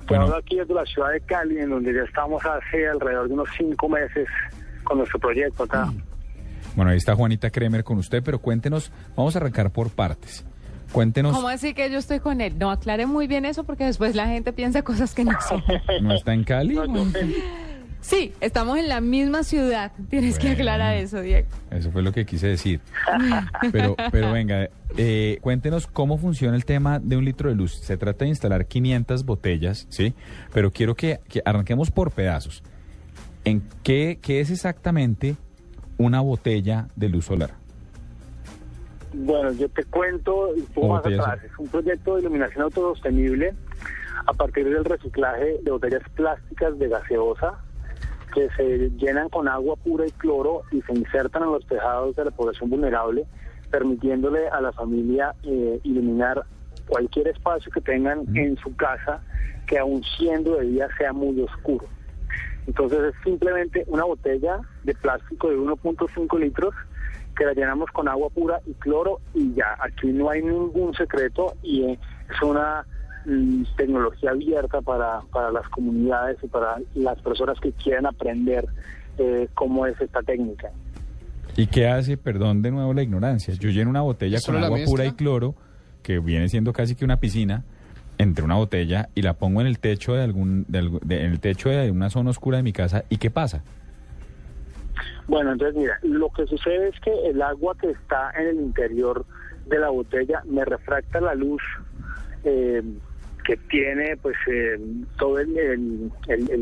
Te 0.05 0.17
hablo 0.17 0.35
aquí 0.35 0.57
desde 0.57 0.73
la 0.73 0.83
ciudad 0.83 1.13
de 1.13 1.21
Cali, 1.21 1.59
en 1.59 1.69
donde 1.69 1.93
ya 1.93 2.01
estamos 2.01 2.43
hace 2.45 2.89
alrededor 2.89 3.29
de 3.29 3.35
unos 3.35 3.47
cinco 3.57 3.87
meses 3.87 4.27
con 4.83 4.97
nuestro 4.97 5.17
proyecto 5.17 5.63
acá. 5.63 5.93
Bueno, 6.75 6.91
ahí 6.91 6.97
está 6.97 7.15
Juanita 7.15 7.49
Kremer 7.49 7.85
con 7.85 7.97
usted, 7.99 8.21
pero 8.21 8.37
cuéntenos, 8.39 8.91
vamos 9.15 9.37
a 9.37 9.39
arrancar 9.39 9.71
por 9.71 9.89
partes. 9.89 10.45
Cuéntenos, 10.91 11.33
¿Cómo 11.33 11.47
así 11.47 11.73
que 11.73 11.89
yo 11.89 11.99
estoy 11.99 12.19
con 12.19 12.41
él? 12.41 12.59
No, 12.59 12.69
aclare 12.69 13.05
muy 13.05 13.27
bien 13.27 13.45
eso 13.45 13.63
porque 13.63 13.85
después 13.85 14.13
la 14.13 14.27
gente 14.27 14.51
piensa 14.51 14.81
cosas 14.81 15.13
que 15.13 15.23
no 15.23 15.39
son. 15.39 15.63
¿no 16.01 16.13
está 16.13 16.33
en 16.33 16.43
Cali? 16.43 16.77
Sí, 18.03 18.33
estamos 18.41 18.77
en 18.77 18.89
la 18.89 18.99
misma 18.99 19.43
ciudad. 19.43 19.93
Tienes 20.09 20.37
que 20.37 20.49
aclarar 20.49 20.97
eso, 20.97 21.21
Diego. 21.21 21.47
Eso 21.71 21.89
fue 21.89 22.03
lo 22.03 22.11
que 22.11 22.25
quise 22.25 22.47
decir. 22.47 22.81
Pero, 23.71 23.95
pero 24.11 24.33
venga, 24.33 24.69
eh, 24.97 25.37
cuéntenos 25.41 25.87
cómo 25.87 26.17
funciona 26.17 26.55
el 26.57 26.65
tema 26.65 26.99
de 26.99 27.15
un 27.15 27.23
litro 27.23 27.49
de 27.49 27.55
luz. 27.55 27.75
Se 27.75 27.95
trata 27.95 28.25
de 28.25 28.29
instalar 28.29 28.65
500 28.65 29.25
botellas, 29.25 29.87
¿sí? 29.89 30.13
Pero 30.53 30.71
quiero 30.71 30.95
que, 30.95 31.21
que 31.29 31.41
arranquemos 31.45 31.91
por 31.91 32.11
pedazos. 32.11 32.61
¿En 33.45 33.63
qué, 33.83 34.19
qué 34.21 34.41
es 34.41 34.51
exactamente 34.51 35.37
una 35.97 36.19
botella 36.19 36.89
de 36.97 37.07
luz 37.07 37.25
solar? 37.25 37.51
Bueno, 39.13 39.53
yo 39.53 39.69
te 39.69 39.85
cuento 39.85 40.49
un 40.49 40.65
poco 40.65 40.87
más 40.89 41.03
Botellas. 41.03 41.25
atrás. 41.27 41.45
Es 41.45 41.57
un 41.57 41.67
proyecto 41.69 42.15
de 42.15 42.21
iluminación 42.21 42.63
autosostenible 42.63 43.53
a 44.25 44.33
partir 44.33 44.67
del 44.67 44.83
reciclaje 44.83 45.59
de 45.63 45.71
botellas 45.71 46.03
plásticas 46.15 46.77
de 46.77 46.89
gaseosa 46.89 47.63
que 48.33 48.49
se 48.57 48.89
llenan 48.97 49.29
con 49.29 49.47
agua 49.47 49.75
pura 49.75 50.07
y 50.07 50.11
cloro 50.11 50.63
y 50.71 50.81
se 50.81 50.93
insertan 50.93 51.43
en 51.43 51.51
los 51.51 51.65
tejados 51.67 52.15
de 52.15 52.25
la 52.25 52.31
población 52.31 52.69
vulnerable, 52.69 53.25
permitiéndole 53.69 54.47
a 54.47 54.61
la 54.61 54.71
familia 54.71 55.35
eh, 55.43 55.79
iluminar 55.83 56.43
cualquier 56.87 57.27
espacio 57.29 57.71
que 57.71 57.81
tengan 57.81 58.25
en 58.35 58.57
su 58.57 58.75
casa 58.75 59.21
que 59.67 59.77
aun 59.77 60.03
siendo 60.17 60.57
de 60.57 60.67
día 60.67 60.87
sea 60.97 61.13
muy 61.13 61.39
oscuro. 61.41 61.85
Entonces 62.67 62.99
es 62.99 63.13
simplemente 63.23 63.83
una 63.87 64.03
botella 64.03 64.59
de 64.83 64.93
plástico 64.95 65.49
de 65.49 65.57
1.5 65.57 66.39
litros 66.39 66.73
que 67.35 67.45
la 67.45 67.53
llenamos 67.53 67.89
con 67.91 68.07
agua 68.07 68.29
pura 68.29 68.59
y 68.65 68.73
cloro 68.75 69.19
y 69.33 69.53
ya, 69.53 69.75
aquí 69.79 70.11
no 70.11 70.29
hay 70.29 70.41
ningún 70.41 70.93
secreto 70.93 71.55
y 71.63 71.83
eh, 71.85 71.99
es 72.29 72.41
una 72.41 72.85
tecnología 73.77 74.31
abierta 74.31 74.81
para, 74.81 75.21
para 75.31 75.51
las 75.51 75.67
comunidades 75.69 76.37
y 76.43 76.47
para 76.47 76.77
las 76.95 77.19
personas 77.21 77.59
que 77.59 77.71
quieran 77.71 78.05
aprender 78.05 78.65
eh, 79.17 79.47
cómo 79.53 79.85
es 79.85 79.99
esta 80.01 80.21
técnica. 80.21 80.69
¿Y 81.55 81.67
qué 81.67 81.87
hace, 81.87 82.17
perdón 82.17 82.61
de 82.61 82.71
nuevo 82.71 82.93
la 82.93 83.03
ignorancia? 83.03 83.53
Yo 83.53 83.69
lleno 83.69 83.89
una 83.89 84.01
botella 84.01 84.37
¿Es 84.37 84.45
con 84.45 84.55
agua 84.57 84.77
mezcla? 84.77 84.91
pura 84.91 85.05
y 85.05 85.11
cloro, 85.11 85.55
que 86.01 86.19
viene 86.19 86.49
siendo 86.49 86.73
casi 86.73 86.95
que 86.95 87.05
una 87.05 87.17
piscina, 87.17 87.63
entre 88.17 88.43
una 88.43 88.55
botella 88.55 89.09
y 89.15 89.21
la 89.21 89.33
pongo 89.35 89.61
en 89.61 89.67
el 89.67 89.79
techo 89.79 90.13
de 90.13 90.23
algún, 90.23 90.65
de 90.67 90.81
algu- 90.81 91.01
de- 91.01 91.25
en 91.25 91.31
el 91.31 91.39
techo 91.39 91.69
de 91.69 91.91
una 91.91 92.09
zona 92.09 92.29
oscura 92.31 92.57
de 92.57 92.63
mi 92.63 92.73
casa. 92.73 93.03
¿Y 93.09 93.17
qué 93.17 93.29
pasa? 93.31 93.63
Bueno, 95.27 95.53
entonces 95.53 95.75
mira, 95.75 95.97
lo 96.03 96.29
que 96.29 96.45
sucede 96.45 96.89
es 96.89 96.99
que 96.99 97.11
el 97.29 97.41
agua 97.41 97.75
que 97.79 97.89
está 97.91 98.31
en 98.37 98.47
el 98.47 98.55
interior 98.61 99.25
de 99.67 99.79
la 99.79 99.89
botella 99.89 100.41
me 100.45 100.65
refracta 100.65 101.21
la 101.21 101.33
luz 101.33 101.61
eh, 102.43 102.83
que 103.43 103.57
tiene 103.57 104.17
pues 104.17 104.35
eh, 104.47 104.79
todo 105.17 105.39
el, 105.39 106.11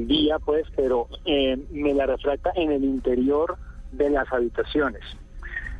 día, 0.07 0.39
pues, 0.39 0.65
pero 0.75 1.07
eh, 1.25 1.57
me 1.71 1.93
la 1.93 2.05
refracta 2.05 2.51
en 2.55 2.71
el 2.71 2.83
interior 2.83 3.57
de 3.91 4.09
las 4.09 4.31
habitaciones. 4.31 5.01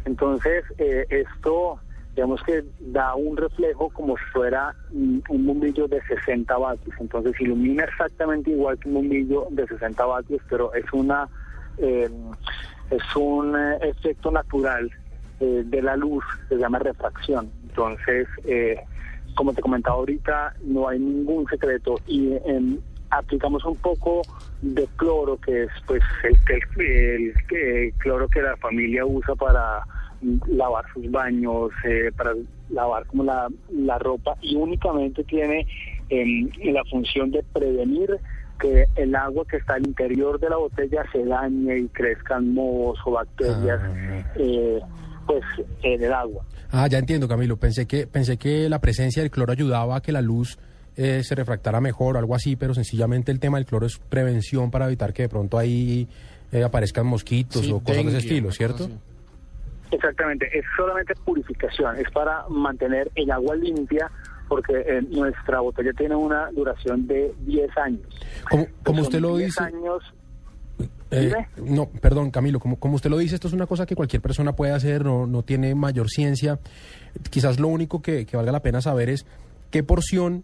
Entonces, 0.05 0.63
eh, 0.77 1.05
esto, 1.09 1.79
digamos 2.15 2.41
que 2.43 2.63
da 2.79 3.15
un 3.15 3.37
reflejo 3.37 3.89
como 3.89 4.17
si 4.17 4.23
fuera 4.33 4.75
un 4.91 5.45
bombillo 5.45 5.87
de 5.87 6.01
60 6.03 6.57
vatios. 6.57 6.95
Entonces, 6.99 7.39
ilumina 7.39 7.83
exactamente 7.83 8.51
igual 8.51 8.77
que 8.79 8.89
un 8.89 8.95
bombillo 8.95 9.47
de 9.51 9.67
60 9.67 10.05
vatios, 10.05 10.41
pero 10.49 10.73
es 10.73 10.85
una 10.91 11.29
eh, 11.77 12.09
es 12.91 13.15
un 13.15 13.55
efecto 13.81 14.31
natural 14.31 14.91
eh, 15.39 15.63
de 15.65 15.81
la 15.81 15.95
luz, 15.95 16.23
se 16.49 16.57
llama 16.57 16.79
refracción. 16.79 17.49
Entonces, 17.63 18.27
eh, 18.45 18.77
como 19.35 19.53
te 19.53 19.61
comentaba 19.61 19.95
ahorita, 19.97 20.53
no 20.63 20.87
hay 20.87 20.99
ningún 20.99 21.47
secreto 21.47 22.01
y 22.07 22.33
em, 22.45 22.77
aplicamos 23.09 23.63
un 23.65 23.77
poco 23.77 24.27
de 24.61 24.87
cloro, 24.95 25.37
que 25.37 25.63
es 25.63 25.69
pues 25.87 26.01
el, 26.23 26.37
el- 26.47 26.85
el- 26.85 27.57
el 27.57 27.93
cloro 27.95 28.27
que 28.27 28.41
la 28.41 28.55
familia 28.57 29.05
usa 29.05 29.35
para 29.35 29.85
lavar 30.47 30.85
sus 30.93 31.09
baños, 31.09 31.71
eh, 31.83 32.11
para 32.15 32.35
lavar 32.69 33.05
como 33.07 33.23
la, 33.23 33.47
la 33.69 33.97
ropa 33.97 34.37
y 34.41 34.55
únicamente 34.55 35.23
tiene 35.23 35.65
em, 36.09 36.49
la 36.65 36.83
función 36.85 37.31
de 37.31 37.43
prevenir 37.51 38.19
que 38.59 38.85
el 38.95 39.15
agua 39.15 39.43
que 39.49 39.57
está 39.57 39.73
al 39.73 39.87
interior 39.87 40.39
de 40.39 40.49
la 40.49 40.57
botella 40.57 41.03
se 41.11 41.25
dañe 41.25 41.79
y 41.79 41.87
crezcan 41.89 42.53
mohos 42.53 42.99
o 43.05 43.11
bacterias 43.11 43.79
eh, 44.35 44.79
pues 45.25 45.43
en 45.83 46.03
el 46.03 46.13
agua. 46.13 46.43
Ah, 46.71 46.87
ya 46.87 46.97
entiendo, 46.97 47.27
Camilo. 47.27 47.57
Pensé 47.57 47.85
que, 47.85 48.07
pensé 48.07 48.37
que 48.37 48.69
la 48.69 48.79
presencia 48.79 49.21
del 49.21 49.31
cloro 49.31 49.51
ayudaba 49.51 49.97
a 49.97 50.01
que 50.01 50.11
la 50.11 50.21
luz 50.21 50.57
eh, 50.95 51.21
se 51.23 51.35
refractara 51.35 51.81
mejor 51.81 52.15
o 52.15 52.19
algo 52.19 52.35
así, 52.35 52.55
pero 52.55 52.73
sencillamente 52.73 53.31
el 53.31 53.39
tema 53.39 53.57
del 53.57 53.65
cloro 53.65 53.85
es 53.85 53.97
prevención 53.97 54.71
para 54.71 54.85
evitar 54.87 55.13
que 55.13 55.23
de 55.23 55.29
pronto 55.29 55.57
ahí 55.57 56.07
eh, 56.51 56.63
aparezcan 56.63 57.05
mosquitos 57.05 57.61
Sí, 57.61 57.71
o 57.71 57.79
cosas 57.79 58.03
de 58.03 58.09
ese 58.09 58.17
estilo, 58.19 58.51
¿cierto? 58.51 58.89
Exactamente, 59.91 60.47
es 60.57 60.63
solamente 60.77 61.13
purificación, 61.25 61.97
es 61.97 62.09
para 62.11 62.47
mantener 62.49 63.11
el 63.15 63.29
agua 63.31 63.55
limpia 63.55 64.09
porque 64.47 64.73
eh, 64.85 65.01
nuestra 65.09 65.61
botella 65.61 65.91
tiene 65.93 66.15
una 66.15 66.49
duración 66.51 67.07
de 67.07 67.33
10 67.45 67.77
años. 67.77 68.01
Como, 68.49 68.67
como 68.83 68.97
Son 68.97 69.05
usted 69.05 69.19
lo 69.21 69.37
10 69.37 69.47
dice, 69.47 69.63
años, 69.63 70.03
Eh, 71.11 71.33
no, 71.57 71.87
perdón, 71.87 72.31
Camilo, 72.31 72.59
como, 72.59 72.79
como 72.79 72.95
usted 72.95 73.09
lo 73.09 73.17
dice, 73.17 73.35
esto 73.35 73.47
es 73.47 73.53
una 73.53 73.67
cosa 73.67 73.85
que 73.85 73.95
cualquier 73.95 74.21
persona 74.21 74.55
puede 74.55 74.71
hacer, 74.71 75.03
no, 75.03 75.27
no 75.27 75.43
tiene 75.43 75.75
mayor 75.75 76.09
ciencia. 76.09 76.59
Quizás 77.29 77.59
lo 77.59 77.67
único 77.67 78.01
que, 78.01 78.25
que 78.25 78.37
valga 78.37 78.51
la 78.51 78.61
pena 78.61 78.81
saber 78.81 79.09
es 79.09 79.25
qué 79.69 79.83
porción 79.83 80.43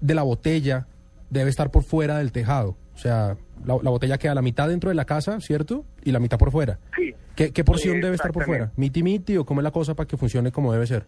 de 0.00 0.14
la 0.14 0.22
botella 0.22 0.86
debe 1.30 1.50
estar 1.50 1.70
por 1.70 1.84
fuera 1.84 2.18
del 2.18 2.32
tejado. 2.32 2.76
O 2.94 2.98
sea, 2.98 3.36
la, 3.64 3.78
la 3.82 3.90
botella 3.90 4.18
queda 4.18 4.34
la 4.34 4.42
mitad 4.42 4.68
dentro 4.68 4.90
de 4.90 4.94
la 4.94 5.04
casa, 5.04 5.40
¿cierto? 5.40 5.84
Y 6.02 6.12
la 6.12 6.18
mitad 6.18 6.38
por 6.38 6.50
fuera. 6.50 6.78
Sí. 6.96 7.14
¿Qué, 7.36 7.52
qué 7.52 7.64
porción 7.64 8.00
debe 8.00 8.14
estar 8.16 8.32
por 8.32 8.44
fuera? 8.44 8.72
¿Miti 8.76 9.02
miti 9.02 9.36
o 9.36 9.44
cómo 9.44 9.60
es 9.60 9.64
la 9.64 9.70
cosa 9.70 9.94
para 9.94 10.06
que 10.06 10.16
funcione 10.16 10.50
como 10.50 10.72
debe 10.72 10.86
ser? 10.86 11.06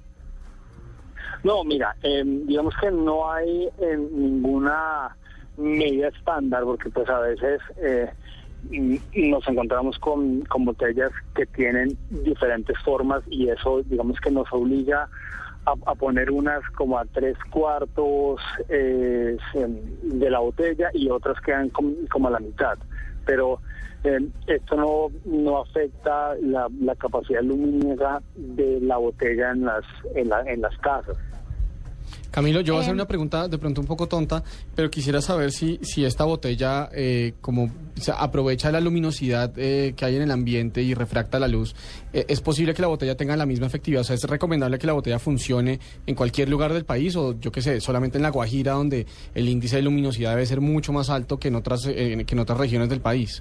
No, 1.43 1.65
mira, 1.65 1.97
eh, 2.03 2.23
digamos 2.25 2.75
que 2.81 2.91
no 2.91 3.31
hay 3.31 3.69
eh, 3.81 3.97
ninguna 3.97 5.17
medida 5.57 6.09
estándar 6.09 6.65
porque 6.65 6.91
pues 6.91 7.09
a 7.09 7.21
veces 7.21 7.61
eh, 7.83 8.11
nos 8.71 9.49
encontramos 9.49 9.99
con, 9.99 10.41
con 10.43 10.65
botellas 10.65 11.11
que 11.35 11.47
tienen 11.47 11.97
diferentes 12.11 12.77
formas 12.85 13.23
y 13.31 13.49
eso 13.49 13.83
digamos 13.85 14.19
que 14.21 14.31
nos 14.31 14.47
obliga 14.53 15.09
a, 15.65 15.75
a 15.87 15.95
poner 15.95 16.31
unas 16.31 16.63
como 16.77 16.99
a 16.99 17.05
tres 17.07 17.37
cuartos 17.51 18.41
eh, 18.69 19.37
de 20.03 20.31
la 20.31 20.39
botella 20.41 20.91
y 20.95 21.09
otras 21.11 21.41
quedan 21.41 21.69
com- 21.71 22.07
como 22.11 22.29
a 22.29 22.33
la 22.33 22.41
mitad. 22.41 22.79
Pero 23.27 23.61
eh, 24.05 24.19
esto 24.47 24.77
no, 24.77 25.09
no 25.25 25.59
afecta 25.61 26.35
la, 26.41 26.69
capacidad 26.97 27.43
luminosa 27.43 28.23
de 28.35 28.81
la 28.81 28.97
botella 28.97 29.51
en 29.51 29.65
las, 29.67 29.85
en, 30.15 30.29
la- 30.29 30.43
en 30.43 30.61
las 30.63 30.77
casas. 30.79 31.17
Camilo, 32.31 32.61
yo 32.61 32.75
voy 32.75 32.81
a 32.81 32.83
hacer 32.83 32.93
Em. 32.93 32.99
una 32.99 33.07
pregunta 33.09 33.49
de 33.49 33.59
pronto 33.59 33.81
un 33.81 33.87
poco 33.87 34.07
tonta, 34.07 34.43
pero 34.75 34.91
quisiera 34.91 35.21
saber 35.23 35.51
si, 35.51 35.79
si 35.83 36.05
esta 36.05 36.25
botella 36.25 36.89
eh, 36.93 37.33
como 37.41 37.65
o 37.65 38.01
sea, 38.01 38.17
aprovecha 38.17 38.71
la 38.71 38.81
luminosidad 38.81 39.53
eh, 39.57 39.95
que 39.97 40.05
hay 40.05 40.17
en 40.17 40.23
el 40.23 40.31
ambiente 40.31 40.83
y 40.83 40.95
refracta 40.95 41.39
la 41.39 41.49
luz. 41.49 41.75
Eh, 42.13 42.27
¿Es 42.29 42.41
posible 42.41 42.75
que 42.75 42.83
la 42.83 42.89
botella 42.89 43.17
tenga 43.17 43.37
la 43.37 43.47
misma 43.47 43.67
efectividad? 43.67 44.03
O 44.03 44.05
sea, 44.05 44.15
¿es 44.15 44.25
recomendable 44.25 44.79
que 44.79 44.87
la 44.87 44.93
botella 44.93 45.19
funcione 45.19 45.81
en 46.07 46.15
cualquier 46.15 46.49
lugar 46.49 46.73
del 46.73 46.85
país 46.85 47.17
o 47.17 47.39
yo 47.41 47.51
qué 47.51 47.63
sé, 47.63 47.81
solamente 47.81 48.19
en 48.19 48.23
La 48.23 48.31
Guajira 48.31 48.73
donde 48.73 49.07
el 49.35 49.49
índice 49.49 49.77
de 49.77 49.83
luminosidad 49.83 50.31
debe 50.31 50.47
ser 50.47 50.61
mucho 50.61 50.93
más 50.93 51.11
alto 51.11 51.39
que 51.39 51.49
en 51.49 51.55
otras, 51.55 51.87
eh, 51.87 52.25
que 52.27 52.35
en 52.35 52.39
otras 52.41 52.59
regiones 52.59 52.89
del 52.91 53.01
país? 53.01 53.41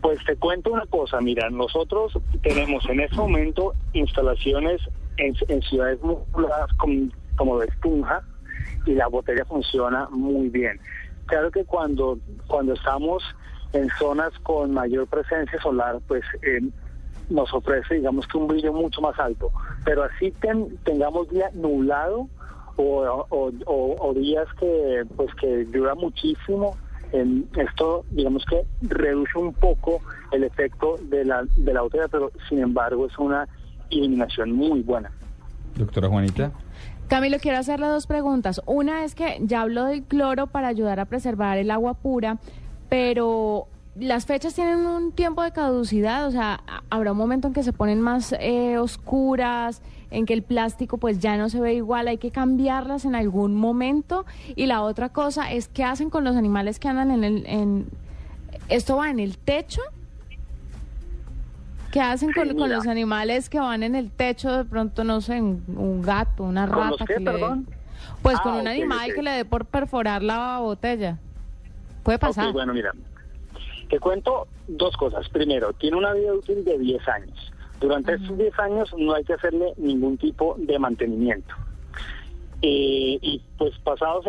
Pues 0.00 0.18
te 0.26 0.36
cuento 0.36 0.70
una 0.70 0.86
cosa, 0.86 1.20
mira, 1.20 1.48
nosotros 1.50 2.12
tenemos 2.42 2.84
en 2.88 3.00
este 3.00 3.16
momento 3.16 3.72
instalaciones 3.94 4.80
en, 5.16 5.34
en 5.48 5.62
ciudades 5.62 6.00
muy 6.02 6.16
pobladas 6.30 6.70
como, 6.74 7.08
como 7.36 7.58
de 7.58 7.68
Tunja 7.80 8.22
y 8.86 8.94
la 8.94 9.06
botella 9.08 9.44
funciona 9.44 10.08
muy 10.10 10.48
bien. 10.48 10.78
Claro 11.26 11.50
que 11.50 11.64
cuando, 11.64 12.18
cuando 12.46 12.74
estamos 12.74 13.22
en 13.72 13.88
zonas 13.98 14.30
con 14.42 14.72
mayor 14.72 15.06
presencia 15.06 15.60
solar, 15.60 16.00
pues 16.06 16.22
eh, 16.42 16.60
nos 17.30 17.52
ofrece, 17.54 17.94
digamos 17.94 18.26
que 18.26 18.38
un 18.38 18.46
brillo 18.46 18.72
mucho 18.72 19.00
más 19.00 19.18
alto. 19.18 19.50
Pero 19.84 20.04
así 20.04 20.30
ten- 20.32 20.78
tengamos 20.84 21.28
día 21.30 21.50
nublado 21.54 22.28
o, 22.76 24.12
días 24.14 24.46
que, 24.58 25.04
pues 25.16 25.32
que 25.40 25.64
dura 25.66 25.94
muchísimo, 25.94 26.76
em, 27.12 27.44
esto, 27.56 28.04
digamos 28.10 28.44
que 28.44 28.64
reduce 28.82 29.38
un 29.38 29.54
poco 29.54 30.02
el 30.32 30.44
efecto 30.44 30.98
de 31.02 31.24
la, 31.24 31.44
de 31.56 31.72
la 31.72 31.82
botella, 31.82 32.08
pero 32.08 32.32
sin 32.48 32.60
embargo 32.60 33.06
es 33.06 33.18
una 33.18 33.48
iluminación 33.90 34.52
muy 34.52 34.82
buena. 34.82 35.10
Doctora 35.76 36.08
Juanita. 36.08 36.52
Camilo, 37.08 37.38
quiero 37.38 37.58
hacerle 37.58 37.86
dos 37.86 38.06
preguntas. 38.06 38.62
Una 38.66 39.04
es 39.04 39.14
que 39.14 39.38
ya 39.42 39.60
habló 39.60 39.84
del 39.84 40.04
cloro 40.04 40.46
para 40.46 40.68
ayudar 40.68 41.00
a 41.00 41.04
preservar 41.04 41.58
el 41.58 41.70
agua 41.70 41.94
pura, 41.94 42.38
pero 42.88 43.68
las 43.94 44.26
fechas 44.26 44.54
tienen 44.54 44.86
un 44.86 45.12
tiempo 45.12 45.42
de 45.42 45.52
caducidad, 45.52 46.26
o 46.26 46.30
sea, 46.30 46.62
habrá 46.90 47.12
un 47.12 47.18
momento 47.18 47.48
en 47.48 47.54
que 47.54 47.62
se 47.62 47.72
ponen 47.72 48.00
más 48.00 48.34
eh, 48.40 48.78
oscuras, 48.78 49.82
en 50.10 50.26
que 50.26 50.32
el 50.32 50.42
plástico 50.42 50.98
pues 50.98 51.18
ya 51.18 51.36
no 51.36 51.48
se 51.48 51.60
ve 51.60 51.74
igual, 51.74 52.08
hay 52.08 52.18
que 52.18 52.30
cambiarlas 52.30 53.04
en 53.04 53.14
algún 53.14 53.54
momento. 53.54 54.24
Y 54.56 54.66
la 54.66 54.82
otra 54.82 55.10
cosa 55.10 55.52
es 55.52 55.68
qué 55.68 55.84
hacen 55.84 56.10
con 56.10 56.24
los 56.24 56.36
animales 56.36 56.78
que 56.78 56.88
andan 56.88 57.10
en 57.10 57.24
el... 57.24 57.44
En, 57.46 57.86
¿Esto 58.68 58.96
va 58.96 59.10
en 59.10 59.20
el 59.20 59.36
techo? 59.36 59.82
¿Qué 61.94 62.00
hacen 62.00 62.32
con, 62.32 62.48
los 62.68 62.88
animales 62.88 63.48
que 63.48 63.60
van 63.60 63.84
en 63.84 63.94
el 63.94 64.10
techo? 64.10 64.50
De 64.50 64.64
pronto, 64.64 65.04
no 65.04 65.20
sé, 65.20 65.40
un, 65.40 65.62
un 65.76 66.02
gato, 66.02 66.42
una 66.42 66.66
¿Con 66.66 66.76
rata. 66.90 67.04
qué, 67.06 67.14
que 67.14 67.20
le 67.20 67.30
dé- 67.30 67.38
perdón? 67.38 67.68
Pues 68.20 68.36
Ah, 68.40 68.42
con 68.42 68.54
un 68.54 68.60
ok, 68.62 68.66
animal 68.66 69.14
que 69.14 69.22
le 69.22 69.30
dé 69.30 69.44
por 69.44 69.64
perforar 69.64 70.20
la 70.20 70.58
botella. 70.58 71.18
Puede 72.02 72.18
pasar. 72.18 72.48
Ok, 72.48 72.52
bueno, 72.54 72.74
mira, 72.74 72.90
te 73.88 74.00
cuento 74.00 74.48
dos 74.66 74.96
cosas. 74.96 75.28
Primero, 75.28 75.72
tiene 75.74 75.96
una 75.96 76.12
vida 76.14 76.32
útil 76.34 76.64
de 76.64 76.76
10 76.80 77.06
años. 77.06 77.52
Durante 77.80 78.14
estos 78.14 78.36
10 78.38 78.58
años 78.58 78.92
no 78.98 79.14
hay 79.14 79.22
que 79.22 79.34
hacerle 79.34 79.72
ningún 79.76 80.18
tipo 80.18 80.56
de 80.58 80.76
mantenimiento. 80.80 81.54
Eh, 82.60 83.20
y 83.22 83.40
pues 83.56 83.72
pasados 83.84 84.26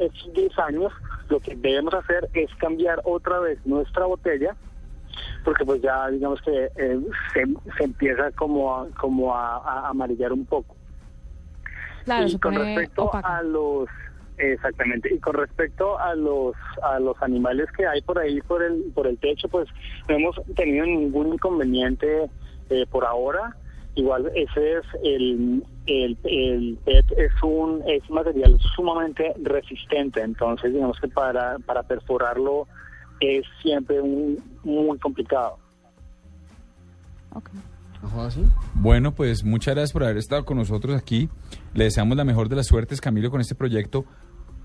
estos 0.00 0.34
10 0.34 0.58
años, 0.58 0.92
lo 1.28 1.38
que 1.38 1.54
debemos 1.54 1.94
hacer 1.94 2.28
es 2.34 2.52
cambiar 2.56 3.02
otra 3.04 3.38
vez 3.38 3.64
nuestra 3.64 4.04
botella, 4.06 4.56
porque 5.44 5.64
pues 5.64 5.80
ya 5.82 6.08
digamos 6.08 6.40
que 6.42 6.70
eh, 6.76 7.00
se, 7.32 7.44
se 7.76 7.84
empieza 7.84 8.30
como 8.32 8.74
a, 8.74 8.88
como 8.98 9.34
a, 9.34 9.58
a 9.58 9.88
amarillar 9.90 10.32
un 10.32 10.46
poco. 10.46 10.74
Claro, 12.04 12.26
y 12.26 12.38
con 12.38 12.54
respecto 12.54 13.10
a 13.14 13.42
los 13.42 13.88
exactamente 14.36 15.14
y 15.14 15.18
con 15.20 15.34
respecto 15.34 15.98
a 15.98 16.14
los 16.14 16.54
a 16.82 16.98
los 16.98 17.20
animales 17.22 17.68
que 17.76 17.86
hay 17.86 18.02
por 18.02 18.18
ahí 18.18 18.40
por 18.40 18.62
el 18.62 18.90
por 18.92 19.06
el 19.06 19.16
techo 19.18 19.48
pues 19.48 19.68
no 20.08 20.16
hemos 20.16 20.36
tenido 20.56 20.84
ningún 20.84 21.34
inconveniente 21.34 22.28
eh, 22.70 22.86
por 22.90 23.04
ahora. 23.04 23.56
Igual 23.94 24.30
ese 24.34 24.78
es 24.78 24.84
el 25.04 25.62
el, 25.86 26.18
el 26.24 26.78
PET 26.84 27.12
es 27.16 27.32
un 27.42 27.82
es 27.86 28.08
material 28.10 28.58
sumamente 28.74 29.34
resistente. 29.42 30.20
Entonces 30.20 30.72
digamos 30.72 30.98
que 30.98 31.08
para 31.08 31.58
para 31.60 31.84
perforarlo 31.84 32.66
es 33.26 33.44
siempre 33.62 34.00
un, 34.00 34.38
muy 34.62 34.98
complicado 34.98 35.58
Bueno, 38.74 39.14
pues 39.14 39.44
muchas 39.44 39.74
gracias 39.74 39.92
por 39.92 40.04
haber 40.04 40.18
estado 40.18 40.44
con 40.44 40.58
nosotros 40.58 40.96
aquí. 40.96 41.28
Le 41.72 41.84
deseamos 41.84 42.16
la 42.16 42.24
mejor 42.24 42.48
de 42.48 42.56
las 42.56 42.66
suertes, 42.66 43.00
Camilo, 43.00 43.30
con 43.30 43.40
este 43.40 43.54
proyecto. 43.54 44.04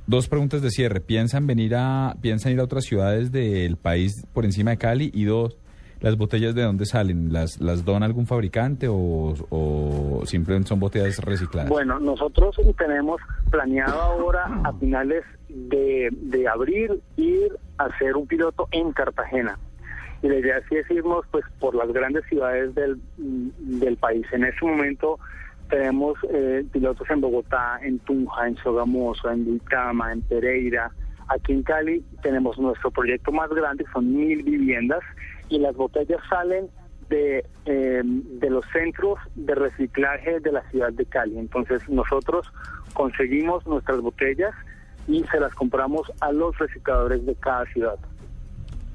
Dos 0.08 0.28
preguntas 0.28 0.62
de 0.62 0.72
cierre. 0.72 1.02
¿Piensan 1.02 1.48
venir 1.48 1.76
a, 1.76 2.16
piensan 2.22 2.52
ir 2.52 2.60
a 2.60 2.64
otras 2.64 2.86
ciudades 2.86 3.32
del 3.32 3.78
país 3.78 4.26
por 4.34 4.46
encima 4.46 4.72
de 4.72 4.78
Cali? 4.78 5.12
Y 5.14 5.24
dos, 5.26 5.58
¿las 6.02 6.18
botellas 6.18 6.56
de 6.56 6.64
dónde 6.64 6.86
salen? 6.86 7.32
¿Las, 7.34 7.60
las 7.60 7.86
dona 7.86 8.06
algún 8.06 8.28
fabricante 8.28 8.88
o, 8.88 9.34
o 9.50 10.22
simplemente 10.26 10.70
son 10.70 10.80
botellas 10.80 11.18
recicladas? 11.20 11.70
Bueno, 11.70 12.00
nosotros 12.00 12.56
tenemos 12.78 13.22
planeado 13.50 14.02
ahora 14.02 14.46
a 14.64 14.74
finales 14.74 15.24
de, 15.50 16.10
de 16.12 16.48
abril 16.48 17.02
ir 17.18 17.52
a 17.78 17.86
hacer 17.86 18.16
un 18.16 18.28
piloto 18.28 18.68
en 18.72 18.92
Cartagena. 18.92 19.58
Y 20.22 20.28
la 20.28 20.36
idea 20.36 20.62
sí 20.68 20.76
es 20.76 20.92
irnos 20.92 21.26
pues 21.32 21.46
por 21.60 21.74
las 21.76 21.92
grandes 21.94 22.26
ciudades 22.26 22.76
del, 22.76 23.00
del 23.18 23.96
país. 23.96 24.26
En 24.34 24.44
este 24.44 24.66
momento 24.66 25.18
tenemos 25.70 26.18
eh, 26.34 26.66
pilotos 26.74 27.10
en 27.10 27.22
Bogotá, 27.22 27.80
en 27.82 28.00
Tunja, 28.00 28.48
en 28.48 28.58
Sogamoso, 28.58 29.30
en 29.32 29.46
Duitama, 29.46 30.12
en 30.12 30.22
Pereira. 30.24 30.92
Aquí 31.30 31.54
en 31.54 31.64
Cali 31.64 32.04
tenemos 32.22 32.58
nuestro 32.58 32.92
proyecto 32.92 33.32
más 33.32 33.50
grande, 33.52 33.86
son 33.94 34.14
mil 34.14 34.44
viviendas, 34.44 35.00
y 35.50 35.60
las 35.60 35.76
botellas 35.76 36.20
salen 36.30 36.68
de, 37.10 37.46
eh, 37.66 38.02
de 38.04 38.50
los 38.50 38.64
centros 38.72 39.18
de 39.36 39.56
reciclaje 39.56 40.40
de 40.40 40.52
la 40.52 40.62
ciudad 40.70 40.92
de 40.94 41.06
Cali. 41.06 41.38
Entonces 41.40 41.82
nosotros 41.90 42.46
conseguimos 42.94 43.66
nuestras 43.66 44.00
botellas 44.02 44.52
y 45.08 45.24
se 45.32 45.40
las 45.40 45.54
compramos 45.56 46.02
a 46.22 46.32
los 46.32 46.58
recicladores 46.60 47.26
de 47.26 47.36
cada 47.36 47.66
ciudad. 47.74 47.96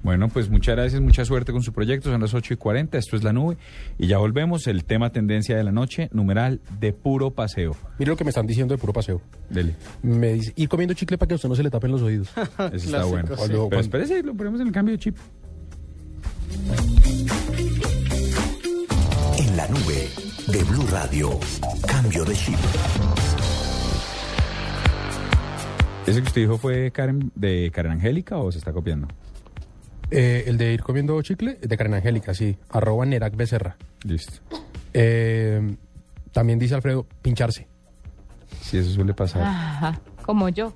Bueno, 0.04 0.28
pues 0.28 0.50
muchas 0.50 0.76
gracias, 0.76 1.00
mucha 1.00 1.24
suerte 1.24 1.50
con 1.50 1.62
su 1.62 1.72
proyecto. 1.72 2.10
Son 2.10 2.20
las 2.20 2.34
8 2.34 2.52
y 2.52 2.56
40, 2.58 2.98
esto 2.98 3.16
es 3.16 3.24
La 3.24 3.32
Nube. 3.32 3.56
Y 3.96 4.06
ya 4.06 4.18
volvemos, 4.18 4.66
el 4.66 4.84
tema 4.84 5.08
tendencia 5.10 5.56
de 5.56 5.64
la 5.64 5.72
noche, 5.72 6.10
numeral 6.12 6.60
de 6.78 6.92
puro 6.92 7.30
paseo. 7.30 7.74
Mire 7.98 8.10
lo 8.10 8.16
que 8.16 8.22
me 8.24 8.28
están 8.28 8.46
diciendo 8.46 8.74
de 8.74 8.78
puro 8.78 8.92
paseo. 8.92 9.22
Dele. 9.48 9.74
Me 10.02 10.34
dice, 10.34 10.52
ir 10.56 10.68
comiendo 10.68 10.92
chicle 10.92 11.16
para 11.16 11.28
que 11.28 11.34
a 11.34 11.36
usted 11.36 11.48
no 11.48 11.54
se 11.54 11.62
le 11.62 11.70
tapen 11.70 11.90
los 11.90 12.02
oídos. 12.02 12.30
Eso 12.36 12.74
está 12.74 13.04
bueno. 13.06 13.30
Cuando- 13.34 13.68
Pero 13.70 13.80
espérese, 13.80 14.22
lo 14.22 14.34
ponemos 14.34 14.60
en 14.60 14.66
el 14.66 14.72
cambio 14.74 14.92
de 14.92 14.98
chip. 14.98 15.16
En 19.38 19.56
la 19.56 19.66
nube 19.68 20.08
de 20.46 20.64
Blue 20.64 20.86
Radio, 20.90 21.38
cambio 21.86 22.24
de 22.24 22.34
chip. 22.34 22.58
¿Ese 26.06 26.20
que 26.20 26.28
usted 26.28 26.40
dijo 26.42 26.58
fue 26.58 26.90
Karen, 26.90 27.32
de 27.34 27.70
Karen 27.72 27.92
Angélica 27.92 28.36
o 28.36 28.52
se 28.52 28.58
está 28.58 28.72
copiando? 28.72 29.08
Eh, 30.10 30.44
el 30.46 30.58
de 30.58 30.74
ir 30.74 30.82
comiendo 30.82 31.20
chicle, 31.22 31.58
de 31.60 31.76
Karen 31.76 31.94
Angélica, 31.94 32.34
sí. 32.34 32.56
Arroba 32.70 33.06
Nerac 33.06 33.34
Becerra. 33.34 33.76
Listo. 34.02 34.34
Eh, 34.92 35.76
también 36.30 36.58
dice 36.58 36.74
Alfredo, 36.74 37.06
pincharse. 37.22 37.66
Sí, 38.60 38.78
eso 38.78 38.90
suele 38.90 39.14
pasar. 39.14 39.42
Ajá, 39.42 40.00
como 40.24 40.48
yo. 40.48 40.74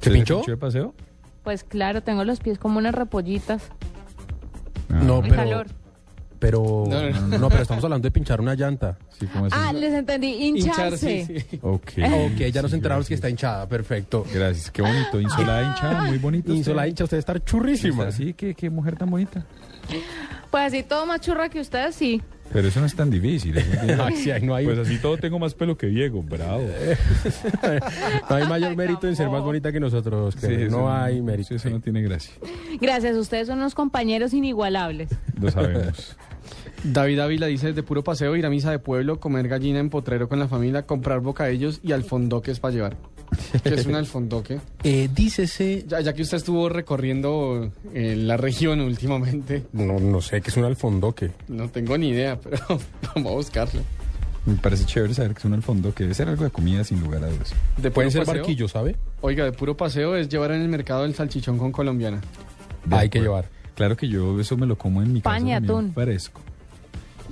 ¿Se 0.00 0.10
pinchó? 0.10 0.42
de 0.46 0.56
paseo? 0.56 0.94
Pues 1.42 1.64
claro, 1.64 2.02
tengo 2.02 2.24
los 2.24 2.40
pies 2.40 2.58
como 2.58 2.78
unas 2.78 2.94
repollitas. 2.94 3.70
No, 5.02 5.16
El 5.20 5.30
pero... 5.30 5.36
calor. 5.36 5.66
Pero, 6.38 6.84
No, 6.86 7.00
no, 7.10 7.20
no. 7.28 7.38
no, 7.38 7.48
pero 7.48 7.62
estamos 7.62 7.82
hablando 7.84 8.04
de 8.06 8.10
pinchar 8.10 8.38
una 8.38 8.54
llanta. 8.54 8.98
Sí, 9.18 9.26
¿cómo 9.28 9.48
Ah, 9.50 9.72
les 9.72 9.94
entendí, 9.94 10.28
hincharse. 10.28 11.46
Ok. 11.62 11.92
Ok, 12.34 12.38
ya 12.52 12.60
nos 12.60 12.72
enteramos 12.74 13.08
que 13.08 13.14
está 13.14 13.30
hinchada, 13.30 13.66
perfecto. 13.66 14.26
Gracias, 14.34 14.70
qué 14.70 14.82
bonito. 14.82 15.18
Insolada 15.20 15.62
hinchada, 15.70 16.02
muy 16.02 16.18
bonito. 16.18 16.48
usted. 16.48 16.58
Insolada 16.58 16.86
hincha, 16.88 17.04
usted 17.04 17.16
estar 17.16 17.42
churrísima. 17.42 18.10
Sí, 18.10 18.34
qué, 18.34 18.54
qué 18.54 18.68
mujer 18.68 18.96
tan 18.96 19.08
bonita. 19.10 19.46
Pues 20.50 20.64
así 20.66 20.82
todo 20.82 21.06
más 21.06 21.20
churra 21.22 21.48
que 21.48 21.60
ustedes, 21.60 21.94
sí. 21.94 22.20
Pero 22.54 22.68
eso 22.68 22.78
no 22.78 22.86
es 22.86 22.94
tan 22.94 23.10
difícil. 23.10 23.52
no 24.42 24.54
hay- 24.54 24.64
Pues 24.64 24.78
así 24.78 24.98
todo 24.98 25.18
tengo 25.18 25.40
más 25.40 25.54
pelo 25.54 25.76
que 25.76 25.88
Diego, 25.88 26.22
bravo. 26.22 26.64
No 28.30 28.36
hay 28.36 28.46
mayor 28.46 28.76
mérito 28.76 29.08
en 29.08 29.16
ser 29.16 29.28
más 29.28 29.42
bonita 29.42 29.72
que 29.72 29.80
nosotros. 29.80 30.36
Sí, 30.40 30.68
no 30.70 30.90
hay 30.90 31.20
mérito. 31.20 31.54
eso 31.56 31.68
no 31.68 31.80
tiene 31.80 32.00
gracia. 32.02 32.32
Gracias, 32.80 33.16
ustedes 33.16 33.48
son 33.48 33.58
unos 33.58 33.74
compañeros 33.74 34.32
inigualables. 34.32 35.10
Lo 35.40 35.50
sabemos. 35.50 36.16
David 36.84 37.18
Ávila 37.18 37.46
dice 37.46 37.72
de 37.72 37.82
puro 37.82 38.04
paseo 38.04 38.36
ir 38.36 38.46
a 38.46 38.50
misa 38.50 38.70
de 38.70 38.78
pueblo, 38.78 39.18
comer 39.18 39.48
gallina 39.48 39.80
en 39.80 39.90
potrero 39.90 40.28
con 40.28 40.38
la 40.38 40.46
familia, 40.46 40.82
comprar 40.86 41.20
bocadillos 41.20 41.80
y 41.82 41.90
alfondoques 41.92 42.60
para 42.60 42.74
llevar. 42.74 42.96
¿Qué 43.62 43.74
es 43.74 43.86
un 43.86 43.94
alfondoque? 43.94 44.60
Eh, 44.82 45.08
dícese... 45.14 45.84
Ya, 45.88 46.00
ya 46.00 46.12
que 46.12 46.22
usted 46.22 46.36
estuvo 46.38 46.68
recorriendo 46.68 47.70
eh, 47.92 48.16
la 48.16 48.36
región 48.36 48.80
últimamente, 48.80 49.64
No, 49.72 49.98
no 49.98 50.20
sé 50.20 50.40
qué 50.40 50.50
es 50.50 50.56
un 50.56 50.64
alfondoque. 50.64 51.30
no 51.48 51.68
tengo 51.68 51.96
ni 51.98 52.08
idea, 52.10 52.38
pero 52.42 52.58
vamos 53.14 53.32
a 53.32 53.34
buscarlo. 53.36 53.80
Me 54.46 54.56
parece 54.56 54.84
chévere 54.84 55.14
saber 55.14 55.32
que 55.32 55.38
es 55.38 55.44
un 55.46 55.54
alfondo, 55.54 55.94
que 55.94 56.04
debe 56.04 56.14
ser 56.14 56.28
algo 56.28 56.44
de 56.44 56.50
comida 56.50 56.84
sin 56.84 57.00
lugar 57.00 57.24
a 57.24 57.28
dudas. 57.28 57.54
De 57.78 57.90
Pueden 57.90 58.10
puro 58.10 58.10
ser 58.10 58.26
paseo, 58.26 58.42
barquillos, 58.42 58.70
¿sabe? 58.72 58.96
Oiga, 59.22 59.44
de 59.44 59.52
puro 59.52 59.74
paseo 59.76 60.16
es 60.16 60.28
llevar 60.28 60.52
en 60.52 60.60
el 60.60 60.68
mercado 60.68 61.04
el 61.06 61.14
salchichón 61.14 61.56
con 61.56 61.72
colombiana. 61.72 62.20
De 62.84 62.94
Hay 62.96 63.08
que 63.08 63.20
llevar. 63.20 63.48
Claro 63.74 63.96
que 63.96 64.06
yo 64.06 64.38
eso 64.38 64.56
me 64.58 64.66
lo 64.66 64.76
como 64.76 65.02
en 65.02 65.14
mi 65.14 65.22
casa. 65.22 65.36
También, 65.36 65.64
atún. 65.64 65.92
Fresco. 65.94 66.40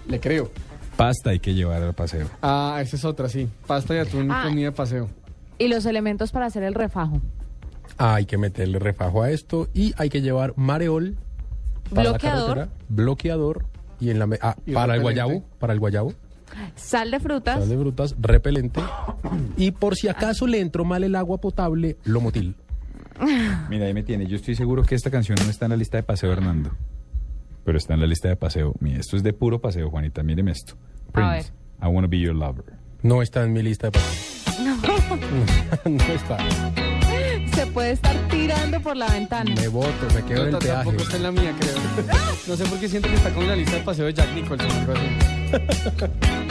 Le 0.09 0.19
creo. 0.21 0.51
Pasta 0.97 1.31
hay 1.31 1.39
que 1.39 1.53
llevar 1.55 1.83
al 1.83 1.93
paseo. 1.95 2.29
Ah, 2.41 2.79
esa 2.83 2.97
es 2.97 3.05
otra, 3.05 3.29
sí. 3.29 3.47
Pasta 3.67 3.95
y 3.95 3.99
atún, 3.99 4.31
Ah. 4.31 4.45
comida 4.47 4.67
de 4.67 4.73
paseo. 4.73 5.09
Y 5.63 5.69
los 5.69 5.87
elementos 5.87 6.33
para 6.33 6.47
hacer 6.47 6.63
el 6.63 6.75
refajo. 6.75 7.21
Hay 7.99 8.25
que 8.27 8.39
meterle 8.39 8.79
refajo 8.79 9.23
a 9.23 9.31
esto 9.31 9.69
y 9.75 9.93
hay 9.97 10.09
que 10.09 10.21
llevar 10.23 10.55
mareol 10.57 11.17
para 11.91 12.05
la 12.05 12.11
Bloqueador. 12.11 12.49
carretera, 12.55 12.69
bloqueador 12.89 13.65
y 14.01 14.11
en 14.11 14.19
la 14.19 14.29
ah, 14.41 14.57
Y 14.67 14.73
para 14.73 14.95
el 14.97 15.03
guayabo, 15.03 15.45
para 15.59 15.73
el 15.73 15.79
guayabo, 15.79 16.15
Sal 16.75 17.11
de 17.11 17.21
frutas. 17.21 17.61
sal 17.61 17.69
de 17.69 17.79
frutas, 17.79 18.15
repelente 18.19 18.81
y 19.57 19.71
por 19.73 19.97
si 19.97 20.09
acaso 20.09 20.47
le 20.47 20.61
entró 20.61 20.85
mal 20.85 21.05
el 21.05 21.15
agua 21.15 21.39
potable, 21.39 21.97
lomotil. 22.05 22.57
Mira, 23.71 23.87
ahí 23.87 23.95
me 23.95 24.03
tiene. 24.03 24.27
Yo 24.27 24.37
estoy 24.37 24.55
seguro 24.55 24.83
que 24.83 24.95
esta 24.95 25.11
canción 25.11 25.39
no 25.45 25.51
está 25.51 25.67
en 25.67 25.71
la 25.71 25.77
lista 25.77 25.97
de 25.99 26.03
paseo, 26.03 26.33
Hernando. 26.33 26.71
Pero 27.65 27.79
está 27.79 27.95
en 27.95 28.01
la 28.01 28.07
lista 28.07 28.29
de 28.29 28.37
paseo. 28.37 28.75
Mira, 28.81 28.99
esto 28.99 29.17
es 29.17 29.23
de 29.23 29.33
puro 29.33 29.61
paseo, 29.61 29.91
Juanita. 29.91 30.23
Míreme 30.23 30.51
esto. 30.51 30.75
A 31.09 31.13
Prince, 31.13 31.53
I 31.81 31.87
wanna 31.87 32.09
be 32.09 32.19
your 32.19 32.35
lover. 32.35 32.65
No 33.03 33.23
está 33.23 33.45
en 33.45 33.53
mi 33.53 33.63
lista 33.63 33.89
de 33.89 33.93
paseo. 33.93 34.42
no 35.85 36.05
está. 36.05 36.39
Se 37.55 37.67
puede 37.67 37.93
estar 37.93 38.17
tirando 38.29 38.81
por 38.81 38.97
la 38.97 39.07
ventana. 39.09 39.55
Me 39.55 39.69
voto, 39.69 39.91
me 40.15 40.23
quedo 40.25 40.47
en 40.49 40.55
el 40.55 40.59
peaje. 40.59 40.85
tampoco 40.85 41.03
está 41.03 41.17
en 41.17 41.23
la 41.23 41.33
mía, 41.33 41.55
creo. 41.59 41.75
No 42.47 42.57
sé 42.57 42.65
por 42.65 42.79
qué 42.79 42.89
siento 42.89 43.09
que 43.09 43.15
está 43.15 43.31
con 43.31 43.47
la 43.47 43.57
lista 43.57 43.77
de 43.77 43.83
paseo 43.83 44.07
de 44.07 44.15
Jack 44.15 44.33
Nicholson. 44.35 44.69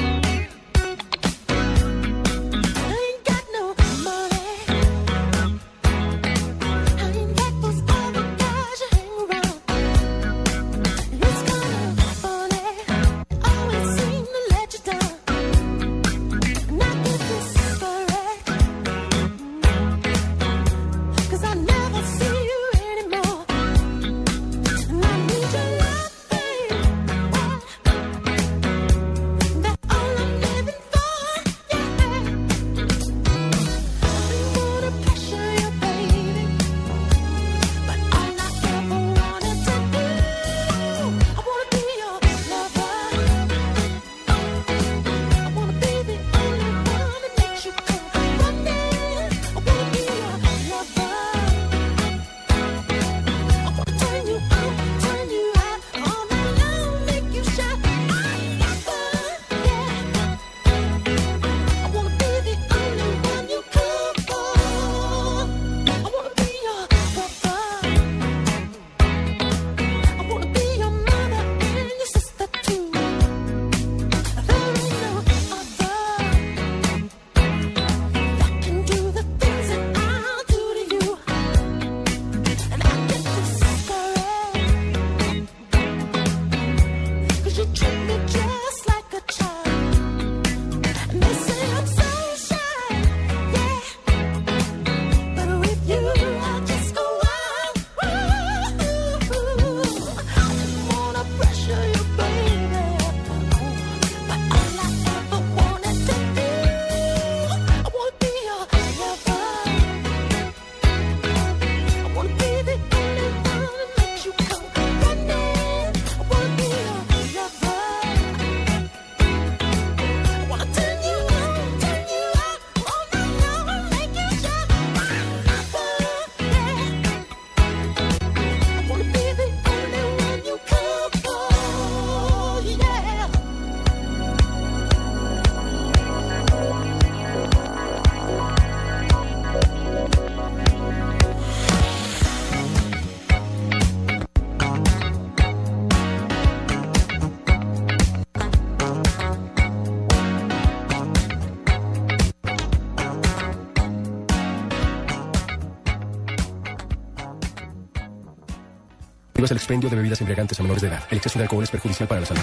expendio 159.71 159.89
de 159.89 159.95
bebidas 159.95 160.19
embriagantes 160.19 160.59
a 160.59 160.63
menores 160.63 160.81
de 160.81 160.89
edad. 160.89 161.01
El 161.09 161.17
exceso 161.17 161.39
de 161.39 161.43
alcohol 161.43 161.63
es 161.63 161.71
perjudicial 161.71 162.05
para 162.05 162.19
la 162.19 162.27
salud. 162.27 162.41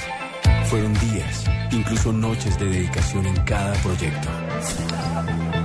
Fueron 0.70 0.94
días, 0.94 1.44
incluso 1.72 2.10
noches 2.10 2.58
de 2.58 2.64
dedicación 2.64 3.26
en 3.26 3.36
cada 3.44 3.74
proyecto. 3.82 4.28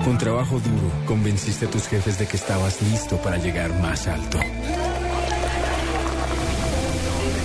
Con 0.03 0.17
trabajo 0.17 0.59
duro, 0.59 1.05
convenciste 1.05 1.67
a 1.67 1.69
tus 1.69 1.87
jefes 1.87 2.19
de 2.19 2.27
que 2.27 2.35
estabas 2.35 2.81
listo 2.81 3.15
para 3.21 3.37
llegar 3.37 3.69
más 3.79 4.09
alto. 4.09 4.39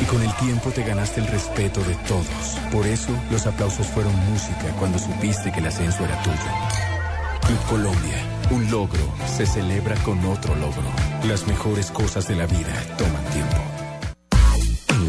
Y 0.02 0.04
con 0.06 0.20
el 0.20 0.34
tiempo 0.34 0.70
te 0.70 0.82
ganaste 0.82 1.20
el 1.20 1.28
respeto 1.28 1.80
de 1.84 1.94
todos. 2.08 2.58
Por 2.72 2.88
eso, 2.88 3.12
los 3.30 3.46
aplausos 3.46 3.86
fueron 3.86 4.12
música 4.32 4.74
cuando 4.80 4.98
supiste 4.98 5.52
que 5.52 5.60
el 5.60 5.66
ascenso 5.66 6.04
era 6.04 6.20
tuyo. 6.24 6.36
Club 7.46 7.66
Colombia, 7.68 8.16
un 8.50 8.68
logro 8.68 9.14
se 9.36 9.46
celebra 9.46 9.94
con 10.02 10.18
otro 10.26 10.56
logro. 10.56 10.90
Las 11.28 11.46
mejores 11.46 11.92
cosas 11.92 12.26
de 12.26 12.34
la 12.34 12.46
vida. 12.46 12.74
En 12.98 13.17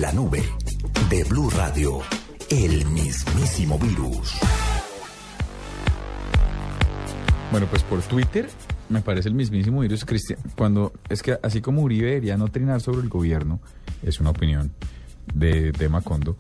la 0.10 0.16
nube 0.16 0.42
de 1.12 1.24
Blue 1.26 1.52
Radio, 1.52 2.00
el 2.50 2.84
mismísimo 2.88 3.78
virus. 3.78 4.40
Bueno, 7.52 7.68
pues 7.70 7.84
por 7.84 8.02
Twitter 8.02 8.50
me 8.90 9.02
parece 9.02 9.30
el 9.30 9.36
mismísimo 9.36 9.82
virus 9.82 10.06
Cristian. 10.06 10.40
Cuando 10.58 10.94
es 11.10 11.22
que 11.22 11.38
así 11.44 11.62
como 11.62 11.84
Uribe 11.84 12.08
debería 12.08 12.38
no 12.38 12.48
trinar 12.48 12.82
sobre 12.82 13.02
el 13.02 13.10
gobierno, 13.10 13.60
es 14.02 14.20
una 14.20 14.32
opinión 14.32 14.72
de, 15.36 15.72
de 15.74 15.90
Macondo. 15.90 16.38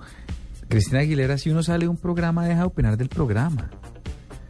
Cristina 0.67 1.01
Aguilera, 1.01 1.37
si 1.37 1.51
uno 1.51 1.61
sale 1.61 1.85
de 1.85 1.89
un 1.89 1.97
programa, 1.97 2.45
deja 2.45 2.61
de 2.61 2.67
opinar 2.67 2.97
del 2.97 3.09
programa. 3.09 3.69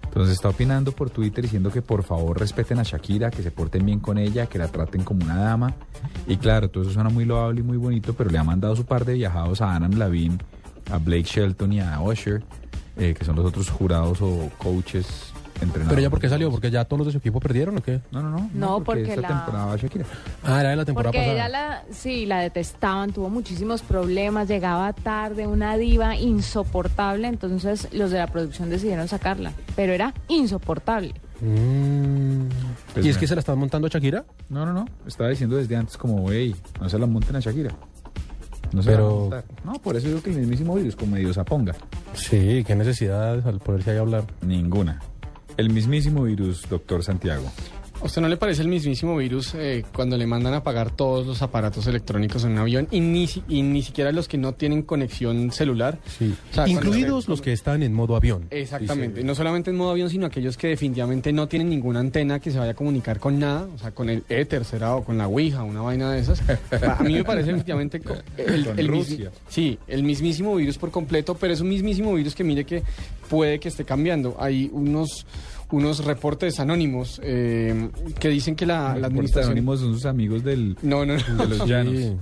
Entonces 0.09 0.33
está 0.33 0.49
opinando 0.49 0.91
por 0.91 1.11
Twitter 1.11 1.43
diciendo 1.43 1.71
que 1.71 1.83
por 1.83 2.01
favor 2.01 2.39
respeten 2.39 2.79
a 2.79 2.83
Shakira, 2.83 3.29
que 3.29 3.43
se 3.43 3.51
porten 3.51 3.85
bien 3.85 3.99
con 3.99 4.17
ella, 4.17 4.47
que 4.47 4.57
la 4.57 4.67
traten 4.67 5.03
como 5.03 5.23
una 5.23 5.37
dama. 5.37 5.75
Y 6.27 6.37
claro, 6.37 6.67
todo 6.69 6.83
eso 6.83 6.93
suena 6.93 7.09
muy 7.09 7.25
loable 7.25 7.59
y 7.59 7.63
muy 7.63 7.77
bonito, 7.77 8.13
pero 8.15 8.31
le 8.31 8.39
ha 8.39 8.43
mandado 8.43 8.75
su 8.75 8.85
par 8.85 9.05
de 9.05 9.13
viajados 9.13 9.61
a 9.61 9.75
Anna 9.75 9.87
Lavin, 9.87 10.41
a 10.91 10.97
Blake 10.97 11.23
Shelton 11.23 11.73
y 11.73 11.79
a 11.79 12.01
Usher, 12.01 12.43
eh, 12.97 13.13
que 13.17 13.23
son 13.23 13.35
los 13.35 13.45
otros 13.45 13.69
jurados 13.69 14.19
o 14.21 14.49
coaches 14.57 15.31
¿Pero 15.59 15.97
ella 15.99 16.09
por 16.09 16.19
qué 16.19 16.29
salió? 16.29 16.49
¿Porque 16.51 16.71
ya 16.71 16.85
todos 16.85 16.99
los 16.99 17.07
de 17.07 17.11
su 17.13 17.17
equipo 17.17 17.39
perdieron 17.39 17.77
o 17.77 17.81
qué? 17.81 17.99
No, 18.11 18.21
no, 18.23 18.29
no. 18.29 18.49
No, 18.53 18.83
porque 18.83 19.03
esta 19.09 19.21
la- 19.21 19.27
temporada 19.27 19.75
Shakira. 19.77 20.05
Ah, 20.43 20.59
era 20.61 20.69
de 20.69 20.75
la 20.77 20.85
temporada 20.85 21.11
Porque 21.11 21.19
pasada. 21.27 21.33
ella 21.47 21.49
la, 21.49 21.83
sí, 21.91 22.25
la 22.25 22.39
detestaban, 22.39 23.11
tuvo 23.11 23.29
muchísimos 23.29 23.81
problemas, 23.81 24.47
llegaba 24.47 24.91
tarde, 24.93 25.47
una 25.47 25.75
diva 25.77 26.15
insoportable, 26.15 27.27
entonces 27.27 27.87
los 27.93 28.11
de 28.11 28.19
la 28.19 28.27
producción 28.27 28.69
decidieron 28.69 29.07
sacarla, 29.07 29.51
pero 29.75 29.93
era 29.93 30.13
insoportable. 30.27 31.13
Mm. 31.41 32.47
Pues 32.93 33.05
¿Y 33.05 33.09
es 33.09 33.17
que 33.17 33.27
se 33.27 33.35
la 33.35 33.39
están 33.39 33.57
montando 33.57 33.87
a 33.87 33.89
Shakira? 33.89 34.25
No, 34.49 34.65
no, 34.65 34.73
no. 34.73 34.85
Estaba 35.07 35.29
diciendo 35.29 35.55
desde 35.57 35.75
antes 35.75 35.97
como, 35.97 36.31
hey, 36.31 36.55
no 36.81 36.89
se 36.89 36.99
la 36.99 37.05
monten 37.05 37.35
a 37.35 37.39
Shakira. 37.39 37.71
No 38.71 38.83
se 38.83 38.91
Pero- 38.91 39.01
la 39.01 39.07
van 39.07 39.15
a 39.15 39.19
montar. 39.21 39.43
No, 39.65 39.73
por 39.81 39.95
eso 39.95 40.07
digo 40.07 40.21
que 40.21 40.29
el 40.31 40.37
mismísimo 40.37 40.75
virus, 40.75 40.95
como 40.95 41.13
medio 41.13 41.33
se 41.33 41.43
ponga. 41.43 41.75
Sí, 42.13 42.63
qué 42.67 42.75
necesidad 42.75 43.47
al 43.47 43.59
ponerse 43.59 43.91
ahí 43.91 43.97
hablar. 43.97 44.25
Ninguna. 44.45 44.99
El 45.59 45.69
mismísimo 45.71 46.23
virus, 46.23 46.63
doctor 46.69 47.03
Santiago. 47.03 47.51
¿A 48.01 48.05
usted 48.05 48.21
no 48.21 48.29
le 48.29 48.37
parece 48.37 48.61
el 48.61 48.69
mismísimo 48.69 49.17
virus 49.17 49.53
eh, 49.55 49.83
cuando 49.93 50.15
le 50.15 50.25
mandan 50.25 50.53
a 50.53 50.57
apagar 50.57 50.89
todos 50.89 51.27
los 51.27 51.41
aparatos 51.41 51.85
electrónicos 51.85 52.45
en 52.45 52.53
un 52.53 52.59
avión 52.59 52.87
y 52.91 53.01
ni, 53.01 53.27
y 53.49 53.61
ni 53.61 53.81
siquiera 53.81 54.13
los 54.13 54.29
que 54.29 54.37
no 54.37 54.53
tienen 54.53 54.83
conexión 54.83 55.51
celular? 55.51 55.99
Sí. 56.17 56.33
O 56.49 56.53
sea, 56.55 56.63
cuando 56.63 56.81
Incluidos 56.85 57.25
se- 57.25 57.31
los 57.31 57.41
que 57.41 57.51
están 57.51 57.83
en 57.83 57.93
modo 57.93 58.15
avión. 58.15 58.45
Exactamente, 58.51 59.21
no 59.21 59.35
solamente 59.35 59.71
en 59.71 59.75
modo 59.75 59.89
avión, 59.91 60.09
sino 60.09 60.27
aquellos 60.27 60.55
que 60.55 60.67
definitivamente 60.69 61.33
no 61.33 61.49
tienen 61.49 61.69
ninguna 61.69 61.99
antena 61.99 62.39
que 62.39 62.51
se 62.51 62.57
vaya 62.57 62.71
a 62.71 62.73
comunicar 62.73 63.19
con 63.19 63.37
nada, 63.37 63.67
o 63.75 63.77
sea, 63.77 63.91
con 63.91 64.09
el 64.09 64.23
éter, 64.29 64.63
será, 64.63 64.95
o 64.95 65.03
con 65.03 65.17
la 65.17 65.27
Ouija, 65.27 65.63
una 65.63 65.81
vaina 65.81 66.09
de 66.13 66.21
esas. 66.21 66.41
A 66.81 67.03
mí 67.03 67.15
me 67.15 67.25
parece 67.25 67.51
efectivamente 67.51 67.99
co- 67.99 68.15
el, 68.37 68.65
el 68.65 68.65
mismi- 68.77 68.87
Rusia. 68.87 69.31
sí, 69.49 69.77
el 69.89 70.03
mismísimo 70.03 70.55
virus 70.55 70.77
por 70.77 70.89
completo, 70.89 71.35
pero 71.35 71.51
es 71.51 71.59
un 71.59 71.67
mismísimo 71.67 72.13
virus 72.13 72.33
que 72.33 72.45
mire 72.45 72.63
que 72.63 72.81
puede 73.29 73.59
que 73.59 73.67
esté 73.67 73.83
cambiando. 73.83 74.37
Hay 74.39 74.69
unos 74.71 75.25
unos 75.71 76.03
reportes 76.03 76.59
anónimos 76.59 77.21
eh, 77.23 77.89
que 78.19 78.29
dicen 78.29 78.55
que 78.55 78.65
la, 78.65 78.89
la 78.89 78.95
Los 78.95 79.03
administración... 79.05 79.51
anónimos 79.51 79.79
son 79.79 79.93
sus 79.93 80.05
amigos 80.05 80.43
del, 80.43 80.75
No, 80.81 81.05
no, 81.05 81.15
no. 81.15 81.47
de 81.47 81.57
los 81.57 81.67
llanos. 81.67 81.95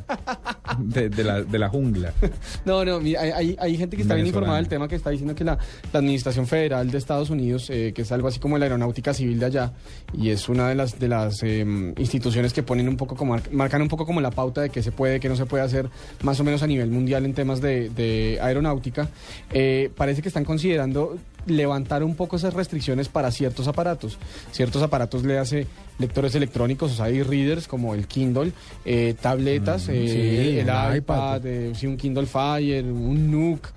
De, 0.79 1.07
de 1.09 1.23
la, 1.23 1.41
de 1.43 1.57
la 1.59 1.69
jungla. 1.69 2.13
No, 2.65 2.83
no, 2.83 2.99
mira, 2.99 3.21
hay, 3.21 3.31
hay, 3.31 3.55
hay 3.57 3.77
gente 3.77 3.95
que 3.95 4.01
está 4.01 4.15
bien 4.15 4.27
informada 4.27 4.57
del 4.57 4.67
tema 4.67 4.87
que 4.89 4.95
está 4.95 5.09
diciendo 5.11 5.33
que 5.33 5.45
la, 5.45 5.57
la 5.93 5.99
Administración 5.99 6.45
Federal 6.45 6.91
de 6.91 6.97
Estados 6.97 7.29
Unidos, 7.29 7.69
eh, 7.69 7.93
que 7.95 8.01
es 8.01 8.11
algo 8.11 8.27
así 8.27 8.39
como 8.39 8.57
la 8.57 8.65
aeronáutica 8.65 9.13
civil 9.13 9.39
de 9.39 9.45
allá, 9.45 9.71
y 10.13 10.29
es 10.29 10.49
una 10.49 10.67
de 10.67 10.75
las 10.75 10.99
de 10.99 11.07
las 11.07 11.41
eh, 11.43 11.65
instituciones 11.97 12.51
que 12.51 12.63
ponen 12.63 12.89
un 12.89 12.97
poco 12.97 13.15
como 13.15 13.37
marcan 13.51 13.81
un 13.81 13.87
poco 13.87 14.05
como 14.05 14.19
la 14.19 14.31
pauta 14.31 14.61
de 14.61 14.69
qué 14.69 14.83
se 14.83 14.91
puede, 14.91 15.19
qué 15.21 15.29
no 15.29 15.37
se 15.37 15.45
puede 15.45 15.63
hacer, 15.63 15.89
más 16.21 16.37
o 16.41 16.43
menos 16.43 16.61
a 16.63 16.67
nivel 16.67 16.89
mundial 16.91 17.25
en 17.25 17.33
temas 17.33 17.61
de, 17.61 17.89
de 17.89 18.37
aeronáutica, 18.41 19.09
eh, 19.51 19.89
parece 19.95 20.21
que 20.21 20.27
están 20.27 20.43
considerando 20.43 21.17
levantar 21.47 22.03
un 22.03 22.15
poco 22.15 22.35
esas 22.35 22.53
restricciones 22.53 23.09
para 23.09 23.31
ciertos 23.31 23.67
aparatos. 23.67 24.17
Ciertos 24.51 24.83
aparatos 24.83 25.23
le 25.23 25.39
hace 25.39 25.67
lectores 25.99 26.35
electrónicos, 26.35 26.91
o 26.91 26.95
sea, 26.95 27.05
hay 27.05 27.23
readers 27.23 27.67
como 27.67 27.93
el 27.93 28.07
Kindle, 28.07 28.51
eh, 28.85 29.15
tabletas, 29.19 29.87
Mm, 29.87 29.91
eh, 29.93 30.07
sí, 30.07 30.59
el 30.59 30.65
iPad, 30.67 30.95
iPad. 30.95 31.45
eh, 31.45 31.71
sí, 31.75 31.87
un 31.87 31.97
Kindle 31.97 32.25
Fire, 32.25 32.85
un 32.85 33.31
Nook, 33.31 33.67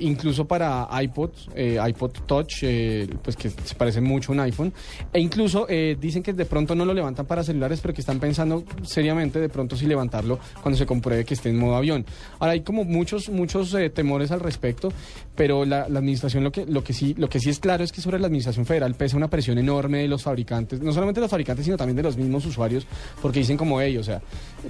incluso 0.00 0.44
para 0.44 0.88
iPods, 1.02 1.48
eh, 1.54 1.78
iPod 1.88 2.10
Touch, 2.26 2.64
pues 3.22 3.36
que 3.36 3.48
se 3.50 3.74
parecen 3.76 4.02
mucho 4.02 4.32
a 4.32 4.34
un 4.34 4.40
iPhone, 4.40 4.72
e 5.12 5.20
incluso 5.20 5.66
dicen 6.00 6.22
que 6.22 6.32
de 6.32 6.44
pronto 6.46 6.74
no 6.74 6.84
lo 6.84 6.92
levantan 6.92 7.26
para 7.26 7.44
celulares, 7.44 7.80
pero 7.80 7.94
que 7.94 8.00
están 8.00 8.18
pensando 8.18 8.64
seriamente 8.82 9.38
de 9.38 9.48
pronto 9.48 9.76
si 9.76 9.86
levantarlo 9.86 10.40
cuando 10.62 10.76
se 10.76 10.84
compruebe 10.86 11.24
que 11.24 11.34
esté 11.34 11.50
en 11.50 11.58
modo 11.58 11.76
avión. 11.76 12.04
Ahora 12.40 12.52
hay 12.54 12.62
como 12.62 12.84
muchos, 12.84 13.28
muchos 13.28 13.76
temores 13.94 14.32
al 14.32 14.40
respecto, 14.40 14.92
pero 15.36 15.64
la, 15.64 15.88
la 15.88 16.00
administración 16.00 16.42
lo 16.42 16.50
que, 16.50 16.66
lo 16.66 16.82
que 16.82 16.92
sí, 16.92 17.14
lo 17.16 17.28
que 17.28 17.38
sí 17.38 17.50
es 17.50 17.60
claro 17.60 17.84
es 17.84 17.92
que 17.92 18.00
sobre 18.00 18.18
la 18.18 18.26
administración 18.26 18.66
federal 18.66 18.94
pesa 18.96 19.16
una 19.16 19.28
presión 19.28 19.58
enorme 19.58 19.98
de 19.98 20.08
los 20.08 20.24
fabricantes, 20.24 20.80
no 20.80 20.92
solamente 20.92 21.20
de 21.20 21.24
los 21.24 21.30
fabricantes, 21.30 21.57
sino 21.64 21.76
también 21.76 21.96
de 21.96 22.02
los 22.02 22.16
mismos 22.16 22.44
usuarios, 22.46 22.86
porque 23.22 23.40
dicen 23.40 23.56
como 23.56 23.80
ellos, 23.80 24.02
o 24.02 24.10
sea, 24.10 24.20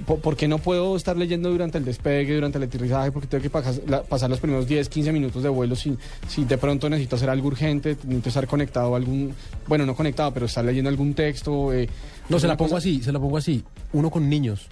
¿por, 0.05 0.19
por 0.19 0.35
qué 0.35 0.47
no 0.47 0.57
puedo 0.59 0.95
estar 0.95 1.15
leyendo 1.17 1.49
durante 1.49 1.77
el 1.77 1.85
despegue, 1.85 2.35
durante 2.35 2.57
el 2.57 2.65
aterrizaje, 2.65 3.11
porque 3.11 3.27
tengo 3.27 3.41
que 3.41 3.51
pas- 3.51 3.81
la- 3.87 4.03
pasar 4.03 4.29
los 4.29 4.39
primeros 4.39 4.67
10, 4.67 4.89
15 4.89 5.11
minutos 5.11 5.43
de 5.43 5.49
vuelo 5.49 5.75
si, 5.75 5.97
si 6.27 6.45
de 6.45 6.57
pronto 6.57 6.89
necesito 6.89 7.15
hacer 7.15 7.29
algo 7.29 7.47
urgente, 7.47 7.97
necesito 8.03 8.29
estar 8.29 8.47
conectado 8.47 8.93
a 8.93 8.97
algún, 8.97 9.33
bueno, 9.67 9.85
no 9.85 9.95
conectado, 9.95 10.33
pero 10.33 10.45
estar 10.45 10.63
leyendo 10.65 10.89
algún 10.89 11.13
texto. 11.13 11.73
eh, 11.73 11.87
No, 12.29 12.39
se 12.39 12.47
la 12.47 12.57
pongo 12.57 12.69
cosa- 12.71 12.77
así, 12.79 13.01
se 13.01 13.11
la 13.11 13.19
pongo 13.19 13.37
así. 13.37 13.63
Uno 13.93 14.09
con 14.09 14.29
niños. 14.29 14.67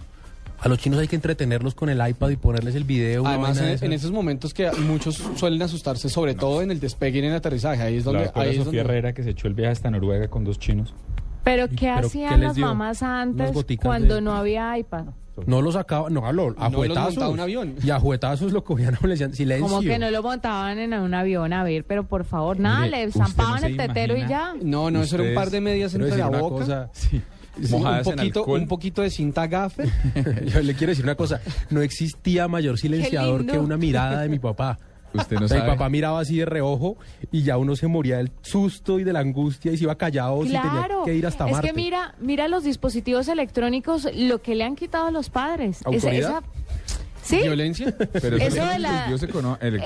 A 0.60 0.68
los 0.70 0.80
chinos 0.80 1.00
hay 1.00 1.08
que 1.08 1.16
entretenerlos 1.16 1.76
con 1.76 1.88
el 1.90 2.00
iPad 2.10 2.30
y 2.30 2.36
ponerles 2.36 2.74
el 2.74 2.84
video. 2.84 3.28
Además, 3.28 3.60
en, 3.60 3.78
en 3.84 3.94
esos 3.94 4.10
momentos 4.12 4.56
que 4.56 4.72
muchos 4.72 5.22
suelen 5.36 5.62
asustarse, 5.62 6.10
sobre 6.10 6.34
todo 6.34 6.64
en 6.64 6.72
el 6.72 6.80
despegue 6.80 7.18
y 7.18 7.20
en 7.20 7.26
el 7.26 7.36
aterrizaje, 7.36 7.84
ahí 7.84 7.98
es 7.98 8.06
La 8.06 8.12
donde... 8.12 8.24
doctora 8.26 8.44
Ahí 8.46 8.52
es 8.58 8.64
Sofía 8.64 8.82
donde- 8.82 8.94
Herrera 8.94 9.14
que 9.14 9.22
se 9.22 9.30
echó 9.30 9.48
el 9.48 9.54
viaje 9.54 9.74
hasta 9.74 9.92
Noruega 9.92 10.30
con 10.30 10.44
dos 10.44 10.58
chinos. 10.58 10.96
Pero 11.50 11.70
¿qué 11.70 11.92
pero 11.96 12.08
hacían 12.08 12.40
qué 12.40 12.46
las 12.46 12.58
mamás 12.58 13.02
antes 13.04 13.52
cuando 13.82 14.16
de- 14.16 14.22
no 14.22 14.36
había 14.36 14.78
iPad? 14.78 15.06
No 15.46 15.62
los 15.62 15.76
sacaban, 15.76 16.14
no, 16.14 16.26
a, 16.26 16.32
lo- 16.34 16.56
a 16.58 16.68
No 16.70 16.78
juetazos. 16.78 17.14
montaba 17.14 17.30
un 17.30 17.40
avión. 17.40 17.76
Y 17.84 17.90
a 17.92 18.00
juetazos 18.00 18.52
lo 18.52 18.64
cogían, 18.64 18.98
le 19.04 19.08
decían 19.10 19.34
silencio. 19.34 19.68
Como 19.68 19.82
que 19.82 20.00
no 20.00 20.10
lo 20.10 20.24
montaban 20.24 20.80
en 20.80 20.94
un 20.94 21.14
avión, 21.14 21.54
a 21.54 21.64
ver, 21.64 21.84
pero 21.86 22.06
por 22.08 22.26
favor, 22.26 22.60
nada, 22.60 22.86
Mire, 22.86 22.98
le 22.98 23.06
no 23.08 23.12
zampaban 23.14 23.64
el 23.64 23.78
tetero 23.78 24.18
y 24.18 24.28
ya. 24.28 24.56
No, 24.62 24.90
no, 24.92 25.02
eso 25.04 25.16
era 25.16 25.30
un 25.30 25.36
par 25.36 25.50
de 25.52 25.62
medias 25.62 25.94
entre 25.94 26.18
la 26.18 26.28
boca. 26.30 26.56
cosa. 26.66 26.90
Sí. 26.94 27.22
Sí, 27.64 27.74
un 27.74 28.04
poquito, 28.04 28.46
un 28.46 28.68
poquito 28.68 29.02
de 29.02 29.10
cinta 29.10 29.48
gaffer. 29.48 29.90
Yo 30.54 30.62
le 30.62 30.76
quiero 30.76 30.92
decir 30.92 31.04
una 31.06 31.16
cosa. 31.16 31.42
No 31.72 31.82
existía 31.82 32.48
mayor 32.48 32.78
silenciador 32.78 33.46
que 33.48 33.58
una 33.58 33.78
mirada 33.78 34.22
de 34.22 34.30
mi 34.30 34.38
papá. 34.38 34.78
Usted 35.14 35.40
no 35.40 35.48
sabe. 35.48 35.62
Mi 35.62 35.68
papá 35.68 35.90
miraba 35.90 36.20
así 36.20 36.38
de 36.38 36.46
reojo 36.46 36.98
y 37.32 37.44
ya 37.44 37.58
uno 37.58 37.76
se 37.76 37.88
moría 37.88 38.18
del 38.18 38.32
susto 38.42 39.00
y 39.00 39.04
de 39.04 39.14
la 39.14 39.20
angustia 39.20 39.72
y 39.72 39.78
se 39.78 39.84
iba 39.86 39.96
callado 39.96 40.42
si 40.44 40.48
tenía 40.50 40.62
Claro, 40.62 41.04
que 41.04 41.16
ir 41.16 41.26
hasta 41.26 41.46
es 41.46 41.52
Marte. 41.54 41.68
que 41.70 41.74
mira, 41.74 42.14
mira 42.20 42.48
los 42.48 42.64
dispositivos 42.64 43.28
electrónicos, 43.28 44.08
lo 44.16 44.42
que 44.42 44.56
le 44.56 44.64
han 44.64 44.76
quitado 44.76 45.08
a 45.08 45.12
los 45.12 45.30
padres. 45.30 45.78
Esa- 45.82 45.90
¿Autoridad? 45.90 46.30
esa- 46.30 46.44
¿Sí? 47.24 47.40
¿Violencia? 47.42 47.94
Pero 47.98 48.38
Eso 48.38 48.66
de 48.66 48.80
la- 48.80 49.10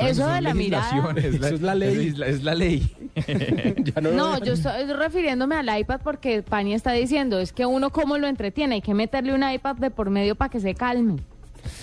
eso 0.07 0.27
de 0.27 0.41
la 0.41 0.53
mirada. 0.53 0.91
Eso 1.17 1.47
es 1.47 1.61
la 1.61 1.73
ley. 1.73 2.07
Es 2.09 2.17
la, 2.19 2.27
es 2.27 2.43
la 2.43 2.53
ley. 2.53 2.95
Ya 3.95 3.99
no, 4.01 4.11
No, 4.11 4.43
yo 4.43 4.53
estoy 4.53 4.85
refiriéndome 4.93 5.55
al 5.55 5.79
iPad 5.79 6.01
porque 6.03 6.43
Pani 6.43 6.73
está 6.75 6.91
diciendo, 6.91 7.39
es 7.39 7.51
que 7.51 7.65
uno 7.65 7.89
cómo 7.89 8.17
lo 8.19 8.27
entretiene, 8.27 8.75
hay 8.75 8.81
que 8.81 8.93
meterle 8.93 9.33
un 9.33 9.43
iPad 9.49 9.75
de 9.77 9.89
por 9.89 10.09
medio 10.11 10.35
para 10.35 10.49
que 10.49 10.59
se 10.59 10.75
calme. 10.75 11.17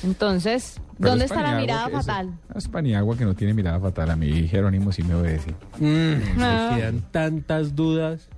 Entonces, 0.04 0.80
Pero 0.98 1.10
¿dónde 1.10 1.24
es 1.24 1.30
está 1.30 1.42
la 1.42 1.58
mirada 1.60 1.86
que 1.86 1.92
fatal? 1.92 2.38
Es 2.54 2.68
Paniagua 2.68 3.16
que 3.16 3.24
no 3.24 3.34
tiene 3.34 3.54
mirada 3.54 3.80
fatal. 3.80 4.10
A 4.10 4.16
mí 4.16 4.46
Jerónimo 4.48 4.92
sí 4.92 5.02
me 5.02 5.14
obedece. 5.14 5.50
Mm, 5.78 6.40
Ah. 6.40 6.68
Me 6.72 6.78
quedan 6.80 7.00
tantas 7.10 7.74
dudas. 7.74 8.28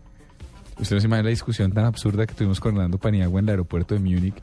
Usted 0.79 0.97
no 0.97 1.01
se 1.01 1.07
imagina 1.07 1.25
la 1.25 1.31
discusión 1.31 1.73
tan 1.73 1.85
absurda 1.85 2.27
que 2.27 2.35
tuvimos 2.35 2.59
con 2.61 2.75
Orlando 2.77 2.99
Paniagua 2.99 3.41
en 3.41 3.45
el 3.47 3.51
aeropuerto 3.51 3.95
de 3.95 4.01
Múnich 4.01 4.35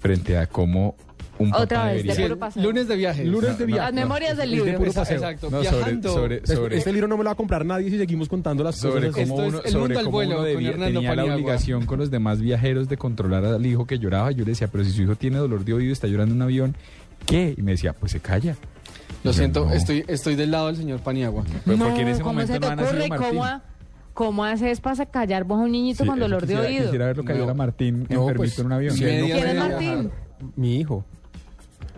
frente 0.00 0.36
a 0.36 0.46
cómo 0.48 0.96
Un 1.36 1.50
papá 1.50 1.62
Otra 1.64 1.84
vez, 1.86 2.04
de 2.04 2.22
puro 2.22 2.38
paseo. 2.38 2.62
Lunes 2.62 2.86
de 2.86 2.96
viajes. 2.96 3.26
Lunes 3.26 3.58
de 3.58 3.64
No, 3.64 3.70
no. 3.70 3.74
viaje. 3.74 3.92
Las 3.92 3.94
memorias 3.94 4.36
del 4.36 4.52
Es 4.54 4.58
de 4.60 4.64
libro. 4.66 4.78
puro 4.78 4.92
paseo. 4.92 5.16
Exacto, 5.16 5.50
No, 5.50 5.64
sobre, 5.64 6.02
sobre, 6.02 6.36
Este- 6.36 6.54
sobre, 6.54 6.76
Este 6.78 6.92
libro 6.92 7.08
no 7.08 7.16
me 7.16 7.24
lo 7.24 7.28
va 7.28 7.32
a 7.32 7.36
comprar 7.36 7.66
nadie 7.66 7.90
si 7.90 7.98
seguimos 7.98 8.28
contando 8.28 8.62
las 8.62 8.76
sobre 8.76 9.08
cosas. 9.10 9.28
cómo 9.28 9.42
es 9.42 9.48
uno, 9.48 9.60
El 9.64 9.70
sobre 9.72 9.80
Mundo 9.82 9.98
al 9.98 10.04
cómo 10.04 10.16
Vuelo 10.16 10.30
uno 10.30 10.38
con 10.38 10.46
debía- 10.46 10.72
tenía 10.72 11.00
la 11.02 11.08
Paniagua. 11.10 11.34
obligación 11.34 11.86
con 11.86 11.98
los 11.98 12.10
demás 12.10 12.40
viajeros 12.40 12.88
de 12.88 12.96
controlar 12.96 13.44
al 13.44 13.66
hijo 13.66 13.84
que 13.86 13.98
lloraba. 13.98 14.30
Yo 14.30 14.44
le 14.44 14.52
decía, 14.52 14.68
pero 14.68 14.84
si 14.84 14.92
su 14.92 15.02
hijo 15.02 15.16
tiene 15.16 15.38
dolor 15.38 15.64
de 15.64 15.72
oído 15.74 15.88
y 15.88 15.92
está 15.92 16.06
llorando 16.06 16.32
en 16.34 16.36
un 16.40 16.42
avión, 16.42 16.76
¿qué? 17.26 17.54
Y 17.58 17.62
me 17.62 17.72
decía, 17.72 17.92
pues 17.94 18.12
se 18.12 18.20
calla. 18.20 18.56
Lo 19.24 19.30
Yo, 19.32 19.38
siento, 19.38 19.64
no. 19.66 19.72
estoy, 19.72 20.04
estoy 20.06 20.36
del 20.36 20.50
lado 20.52 20.68
del 20.68 20.76
señor 20.76 21.00
Paniagua. 21.00 21.42
Pero 21.64 21.76
no, 21.78 21.86
porque 21.86 22.02
en 22.02 22.08
ese 22.08 22.20
¿cómo 22.20 22.32
momento 22.34 22.52
se 22.52 22.60
te 22.60 22.66
no 22.76 22.82
ocurre? 22.82 23.08
¿Cómo, 23.08 23.44
¿Cómo 24.12 24.44
haces 24.44 24.80
para 24.80 25.04
callar 25.06 25.42
vos 25.42 25.58
a 25.58 25.62
un 25.64 25.72
niñito 25.72 26.04
Sí, 26.04 26.08
con 26.08 26.20
dolor 26.20 26.42
de 26.42 26.46
quisiera- 26.54 26.68
oído? 26.68 26.84
Quisiera 26.84 27.06
verlo 27.06 27.24
callar 27.24 27.46
No. 27.46 27.50
a 27.50 27.54
Martín 27.54 28.06
No, 28.08 28.20
enfermito 28.20 28.36
pues, 28.36 28.58
en 28.60 28.66
un 28.66 28.72
avión. 28.72 28.94
¿Quién 28.96 29.24
es 29.24 29.56
Martín? 29.56 30.10
Mi 30.54 30.76
hijo. 30.76 31.04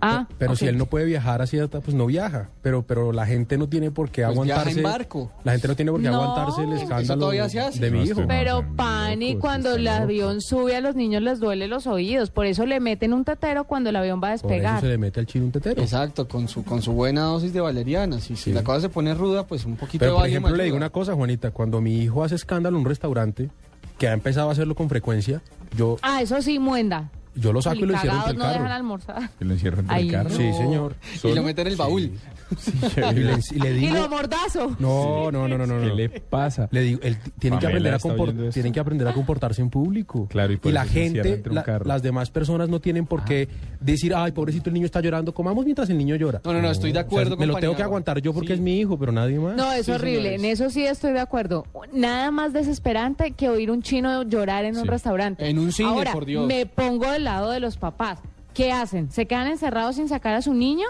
Ah, 0.07 0.29
Pero 0.39 0.57
si 0.57 0.67
él 0.67 0.79
no 0.79 0.87
puede 0.87 1.05
viajar 1.05 1.43
así, 1.43 1.59
pues 1.69 1.95
no 1.95 2.07
viaja. 2.07 2.49
Pero, 2.63 2.83
pero 2.83 3.13
la 3.13 3.27
gente 3.27 3.59
no 3.59 3.69
tiene 3.69 3.91
por 3.91 4.11
qué 4.11 4.25
Pues 4.25 4.35
viaja 4.41 4.61
aguantarse. 4.63 4.79
en 4.79 4.83
barco. 4.85 5.33
La 5.45 5.53
gente 5.53 5.69
no 5.69 5.77
tiene 5.77 5.91
por 5.93 6.01
qué 6.01 6.09
No. 6.11 6.23
aguantarse 6.23 6.63
el 6.63 6.73
escándalo 6.73 7.31
de 7.31 7.91
mi 7.91 8.03
hijo. 8.05 8.23
Pero 8.29 8.65
Pani, 8.77 9.37
cuando 9.37 9.75
el 9.75 9.87
avión 9.89 10.41
sube 10.41 10.77
a 10.77 10.81
los 10.81 10.95
niños 10.97 11.23
les 11.23 11.41
duele 11.41 11.67
los 11.69 11.87
oídos, 11.87 12.31
por 12.31 12.47
eso 12.47 12.67
le 12.67 12.81
meten 12.81 13.13
un 13.13 13.25
tetero 13.25 13.65
cuando 13.65 13.91
el 13.91 13.97
avión 13.97 14.21
va 14.23 14.33
a 14.33 14.37
Por 14.37 14.37
eso 14.37 14.49
despegar. 14.49 14.81
se 14.81 14.87
le 14.89 14.99
mete 14.99 15.21
al 15.21 15.27
chino 15.27 15.45
un 15.47 15.53
tetero. 15.53 15.83
Exacto, 15.83 16.29
con 16.29 16.49
su, 16.49 16.65
con 16.65 16.83
su 16.83 16.93
buena 16.93 17.23
dosis 17.23 17.53
de 17.53 17.61
valeriana. 17.61 18.21
Si, 18.21 18.37
si 18.37 18.53
la 18.53 18.63
cosa 18.63 18.81
se 18.83 18.89
pone 18.89 19.15
ruda, 19.15 19.47
pues 19.47 19.65
un 19.65 19.77
poquito 19.77 20.01
Pero 20.05 20.13
de 20.15 20.19
por 20.19 20.29
ejemplo, 20.29 20.55
le 20.57 20.65
digo 20.65 20.77
una 20.77 20.91
cosa, 20.91 21.15
Juanita. 21.15 21.51
Cuando 21.51 21.81
mi 21.81 21.97
hijo 22.03 22.23
hace 22.25 22.35
escándalo 22.35 22.77
en 22.77 22.83
un 22.83 22.89
restaurante, 22.89 23.51
que 23.99 24.09
ha 24.09 24.13
empezado 24.13 24.49
a 24.49 24.53
hacerlo 24.53 24.75
con 24.75 24.89
frecuencia, 24.89 25.41
yo, 25.77 25.97
Ah, 26.03 26.21
eso 26.23 26.41
sí, 26.43 26.59
muenda. 26.59 27.11
Yo 27.37 27.53
lo 27.53 27.63
saco 27.63 27.77
y 27.77 27.87
lo 27.87 27.95
encierro 27.95 28.17
entre 28.19 28.35
no 28.35 28.45
el 28.45 28.49
dejan 28.51 28.63
carro. 28.65 28.75
almorzar. 28.75 29.31
Que 29.39 29.45
lo 29.45 29.53
encierro 29.55 29.81
entre 29.81 29.97
Ay, 29.97 30.07
el 30.09 30.13
carro. 30.13 30.31
no. 30.31 30.37
Sí, 30.37 30.53
señor. 30.55 30.97
Y 31.23 31.35
lo 31.35 31.43
mete 31.43 31.61
en 31.63 31.67
el 31.69 31.77
baúl. 31.77 32.13
Y 32.51 33.15
le, 33.21 33.35
y 33.53 33.59
le 33.59 33.79
Y 33.79 33.91
lo 33.91 34.09
mordazo. 34.09 34.77
No, 34.79 35.31
no, 35.33 35.49
no, 35.49 35.59
no, 35.59 35.67
no. 35.67 35.81
¿Qué 35.81 35.87
no. 35.89 35.95
le 35.95 36.09
pasa? 36.09 36.69
Le 36.71 36.81
digo, 36.83 37.01
él 37.03 37.17
tienen 37.39 37.59
que 37.59 37.67
aprender 37.67 37.93
a 37.93 37.97
está 37.97 38.09
compor- 38.09 38.21
oyendo 38.23 38.43
esto. 38.45 38.55
tienen 38.55 38.73
que 38.73 38.81
aprender 38.81 39.09
a 39.09 39.13
comportarse 39.13 39.63
en 39.63 39.71
público. 39.71 40.27
Claro, 40.29 40.53
y 40.53 40.57
por 40.57 40.73
la 40.73 40.85
gente, 40.85 41.43
la- 41.51 41.81
las 41.85 42.03
demás 42.03 42.31
personas 42.31 42.69
no 42.69 42.81
tienen 42.81 43.07
por 43.07 43.25
qué 43.25 43.49
decir, 43.81 44.15
ay, 44.15 44.33
pobrecito 44.33 44.71
el 44.71 44.75
niño 44.75 44.87
está 44.87 45.01
llorando, 45.01 45.35
comamos 45.35 45.65
mientras 45.65 45.91
el 45.91 45.99
niño 45.99 46.17
llora. 46.17 46.41
No, 46.45 46.53
no, 46.53 46.63
no, 46.63 46.71
estoy 46.71 46.93
de 46.93 46.99
O 46.99 47.03
sea, 47.03 47.07
acuerdo 47.07 47.37
me 47.37 47.47
lo 47.47 47.57
tengo 47.57 47.75
que 47.77 47.83
aguantar 47.83 48.21
yo 48.21 48.33
porque 48.33 48.49
Sí. 48.49 48.53
es 48.55 48.61
mi 48.61 48.79
hijo, 48.79 48.99
pero 48.99 49.13
nadie 49.13 49.39
más. 49.39 49.57
No, 49.57 49.73
es 49.73 49.87
Sí, 49.87 49.93
horrible. 49.93 50.31
señores. 50.31 50.41
En 50.41 50.45
eso 50.51 50.71
sí 50.71 50.87
estoy 50.87 51.13
de 51.13 51.21
acuerdo. 51.21 51.67
Nada 51.93 52.31
más 52.31 52.53
desesperante 52.53 53.33
que 53.33 53.49
oír 53.49 53.71
un 53.71 53.83
chino 53.83 54.23
llorar 54.23 54.65
en 54.65 54.77
un 54.79 54.87
restaurante. 54.87 55.49
En 55.49 55.59
un 55.59 55.73
cine, 55.73 55.89
Ahora, 55.89 56.13
por 56.13 56.25
Dios. 56.27 56.47
me 56.47 56.67
pongo 56.67 57.11
del 57.11 57.25
lado 57.25 57.51
de 57.51 57.61
los 57.61 57.77
papás. 57.77 58.19
¿Qué 58.55 58.73
hacen? 58.73 59.11
¿Se 59.11 59.27
quedan 59.27 59.49
encerrados 59.49 59.97
sin 59.97 60.09
sacar 60.09 60.35
a 60.35 60.41
su 60.43 60.55
niño? 60.55 60.87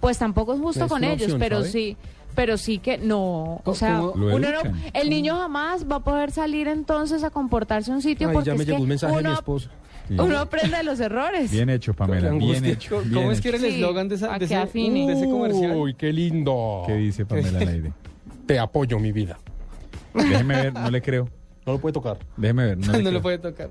Pues 0.00 0.18
tampoco 0.18 0.54
es 0.54 0.60
justo 0.60 0.84
Es 0.84 0.90
con 0.90 1.02
ellos, 1.04 1.22
opción, 1.22 1.38
pero 1.38 1.58
¿sabe? 1.58 1.70
sí. 1.70 1.96
Pero 2.34 2.56
sí 2.56 2.78
que 2.78 2.98
no, 2.98 3.54
o 3.54 3.60
¿Cómo- 3.64 3.74
sea, 3.74 4.00
uno 4.00 4.38
no, 4.38 4.60
el 4.94 5.10
niño 5.10 5.34
jamás 5.36 5.84
va 5.90 5.96
a 5.96 6.00
poder 6.00 6.30
salir 6.30 6.68
entonces 6.68 7.24
a 7.24 7.30
comportarse 7.30 7.90
en 7.90 7.96
un 7.96 8.02
sitio 8.02 8.28
Ay, 8.28 8.34
porque 8.34 8.46
ya 8.46 8.54
me 8.54 8.60
es 8.60 8.66
llegó 8.66 8.76
que 8.76 8.82
un 8.82 8.88
mensaje 8.90 9.16
de 9.16 9.22
mi 9.22 9.28
uno, 9.28 9.34
esposa. 9.38 9.70
Sí. 10.06 10.14
uno 10.18 10.38
aprende 10.38 10.76
de 10.76 10.82
los 10.84 11.00
errores. 11.00 11.50
Bien 11.50 11.68
hecho, 11.68 11.94
Pamela. 11.94 12.30
Bien 12.30 12.64
hecho. 12.64 12.90
¿Cómo, 12.90 13.02
bien 13.02 13.14
cómo 13.14 13.32
es 13.32 13.38
hecho. 13.38 13.42
que 13.42 13.48
era 13.48 13.56
el 13.58 13.64
Sí, 13.64 13.74
eslogan 13.80 14.08
de, 14.08 14.14
esa- 14.14 14.38
de 14.38 14.44
ese, 14.44 14.54
de 14.56 15.12
ese 15.12 15.24
comercial? 15.28 15.76
Uy, 15.76 15.94
qué 15.94 16.12
lindo. 16.12 16.84
¿Qué 16.86 16.94
dice 16.94 17.26
Pamela 17.26 17.58
al 17.58 17.68
aire? 17.68 17.92
Te 18.46 18.58
apoyo, 18.60 19.00
mi 19.00 19.10
vida. 19.10 19.36
Déjeme 20.14 20.54
ver, 20.62 20.74
no 20.74 20.90
le 20.90 21.02
creo. 21.02 21.28
No 21.66 21.72
lo 21.72 21.78
puede 21.80 21.92
tocar. 21.92 22.18
Déjeme 22.36 22.66
ver. 22.66 22.78
No, 22.78 22.92
No, 22.92 22.98
le 22.98 23.10
lo 23.12 23.20
puede 23.20 23.38
tocar. 23.38 23.68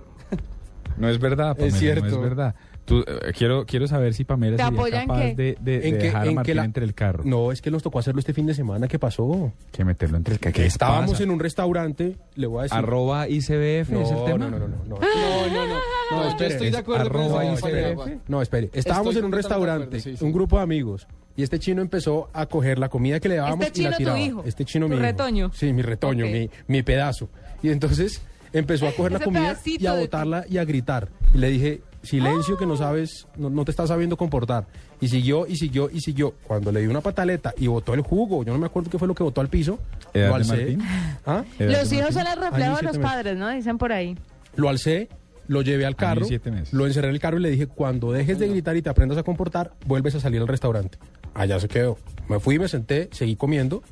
No 0.98 1.08
es 1.08 1.20
verdad, 1.20 1.56
Pamela. 1.56 1.74
No 1.74 1.80
cierto. 1.80 2.06
es 2.08 2.20
verdad. 2.20 2.56
Tú, 2.88 3.04
eh, 3.06 3.34
quiero, 3.38 3.66
quiero 3.66 3.86
saber 3.86 4.14
si 4.14 4.24
Pamela 4.24 4.56
¿Te 4.56 4.64
sería 4.64 4.80
apoyan 4.80 5.08
capaz 5.08 5.20
qué? 5.20 5.36
de, 5.36 5.58
de- 5.60 5.80
de 5.82 5.88
¿En 5.90 5.98
qué- 5.98 6.04
dejar 6.06 6.22
a 6.22 6.24
en 6.24 6.30
qué 6.30 6.36
Martín 6.36 6.56
la- 6.56 6.64
entre 6.64 6.86
el 6.86 6.94
carro. 6.94 7.24
No, 7.26 7.52
es 7.52 7.62
que 7.62 7.70
nos 7.70 7.84
tocó 7.84 8.00
hacerlo 8.00 8.20
este 8.20 8.34
fin 8.34 8.46
de 8.46 8.54
semana. 8.54 8.88
¿Qué 8.88 8.98
pasó? 8.98 9.52
Que 9.74 9.84
meterlo 9.84 10.16
entre 10.16 10.36
el 10.36 10.40
carro. 10.40 10.54
¿Qué 10.54 10.66
Estábamos 10.66 11.12
pasa? 11.12 11.24
en 11.24 11.32
un 11.32 11.40
restaurante, 11.40 12.16
le 12.36 12.48
voy 12.48 12.60
a 12.60 12.64
decir. 12.64 12.78
Arroba 12.78 13.28
ICBF 13.28 13.90
no, 13.92 14.02
es 14.04 14.12
el 14.12 14.24
tema. 14.24 14.38
no, 14.38 14.50
no, 14.52 14.60
no, 14.60 14.68
no, 14.70 14.78
no. 14.86 14.86
No, 14.86 14.98
no, 14.98 15.68
no. 15.68 15.76
No, 16.12 16.24
yo 16.24 16.30
espere, 16.30 16.50
estoy 16.54 16.68
es 16.68 16.74
de 16.74 16.80
acuerdo 16.80 17.10
con 17.12 17.22
arroba 17.22 17.46
ICBF. 17.46 18.20
No, 18.30 18.42
espere. 18.42 18.70
Estábamos 18.72 19.08
Estoy 19.08 19.20
en 19.20 19.26
un 19.26 19.32
de 19.32 19.38
restaurante, 19.38 19.84
acuerdo, 19.98 20.00
sí, 20.04 20.16
sí. 20.18 20.24
un 20.26 20.32
grupo 20.32 20.56
de 20.56 20.64
amigos, 20.64 21.08
y 21.36 21.44
este 21.44 21.60
chino 21.60 21.82
empezó 21.82 22.30
a 22.32 22.46
coger 22.46 22.80
la 22.80 22.88
comida 22.88 23.20
que 23.20 23.28
le 23.28 23.36
dábamos 23.36 23.66
Este 23.66 23.82
y 23.82 23.84
la 23.84 23.92
tu 23.92 23.98
tiraba. 23.98 24.20
hijo, 24.20 24.44
Este 24.46 24.64
chino 24.64 24.86
tu 24.86 24.92
mi 24.92 24.96
hijo. 24.96 25.04
retoño. 25.04 25.52
Sí, 25.54 25.74
mi 25.74 25.82
retoño, 25.82 26.26
Ok. 26.26 26.32
mi, 26.32 26.50
mi 26.68 26.84
pedazo. 26.84 27.28
Y 27.62 27.70
entonces 27.70 28.22
empezó 28.54 28.88
a 28.88 28.94
coger 28.94 29.12
la 29.12 29.18
Ese 29.18 29.26
comida 29.26 29.42
pedacito 29.42 29.84
y 29.84 29.88
a 29.88 29.92
de 29.94 29.98
ti. 29.98 30.04
botarla 30.06 30.46
y 30.50 30.58
a 30.58 30.64
gritar. 30.64 31.10
Y 31.34 31.38
le 31.40 31.50
dije, 31.50 31.82
silencio 32.08 32.58
que 32.58 32.66
no 32.66 32.76
sabes, 32.78 33.28
no, 33.38 33.50
no 33.50 33.64
te 33.66 33.72
estás 33.72 33.90
sabiendo 33.90 34.18
comportar. 34.18 34.66
Y 35.00 35.08
siguió 35.10 35.46
y 35.46 35.56
siguió 35.58 35.90
y 35.92 36.00
siguió. 36.02 36.34
Cuando 36.48 36.72
le 36.72 36.82
di 36.82 36.88
una 36.88 37.02
pataleta 37.02 37.54
y 37.58 37.68
botó 37.68 37.94
el 37.94 38.02
jugo, 38.02 38.44
yo 38.44 38.54
no 38.54 38.60
me 38.60 38.66
acuerdo 38.66 38.90
qué 38.90 38.98
fue 38.98 39.08
lo 39.08 39.14
que 39.16 39.24
botó 39.24 39.42
al 39.42 39.50
piso. 39.50 39.78
¿Edad 40.14 40.30
Lo 40.30 40.36
alcé. 40.36 40.78
¿Ah? 41.26 41.44
¿Edad 41.60 41.82
Los 41.82 41.92
hijos 41.94 42.16
Martín? 42.16 42.24
son 42.24 42.28
el 42.28 42.50
reflejo 42.52 42.76
de 42.78 42.84
los 42.84 42.98
meses. 42.98 43.12
padres, 43.12 43.38
¿no? 43.38 43.50
Dicen 43.50 43.78
por 43.78 43.92
ahí. 43.92 44.18
Lo 44.56 44.70
alcé, 44.70 45.10
lo 45.48 45.62
llevé 45.62 45.86
al 45.86 45.96
carro, 45.96 46.26
siete 46.26 46.50
meses. 46.50 46.74
lo 46.74 46.88
encerré 46.88 47.10
en 47.10 47.14
el 47.14 47.20
carro 47.20 47.38
y 47.38 47.42
le 47.42 47.52
dije, 47.52 47.68
cuando 47.68 48.12
dejes 48.12 48.40
de 48.40 48.48
gritar 48.48 48.76
y 48.76 48.82
te 48.82 48.90
aprendas 48.90 49.18
a 49.18 49.24
comportar, 49.24 49.74
vuelves 49.86 50.16
a 50.16 50.20
salir 50.20 50.42
al 50.42 50.48
restaurante. 50.48 50.98
Allá 51.34 51.60
se 51.60 51.68
quedó. 51.68 51.98
Me 52.28 52.40
fui, 52.40 52.58
me 52.58 52.68
senté, 52.68 53.10
seguí 53.12 53.36
comiendo. 53.36 53.84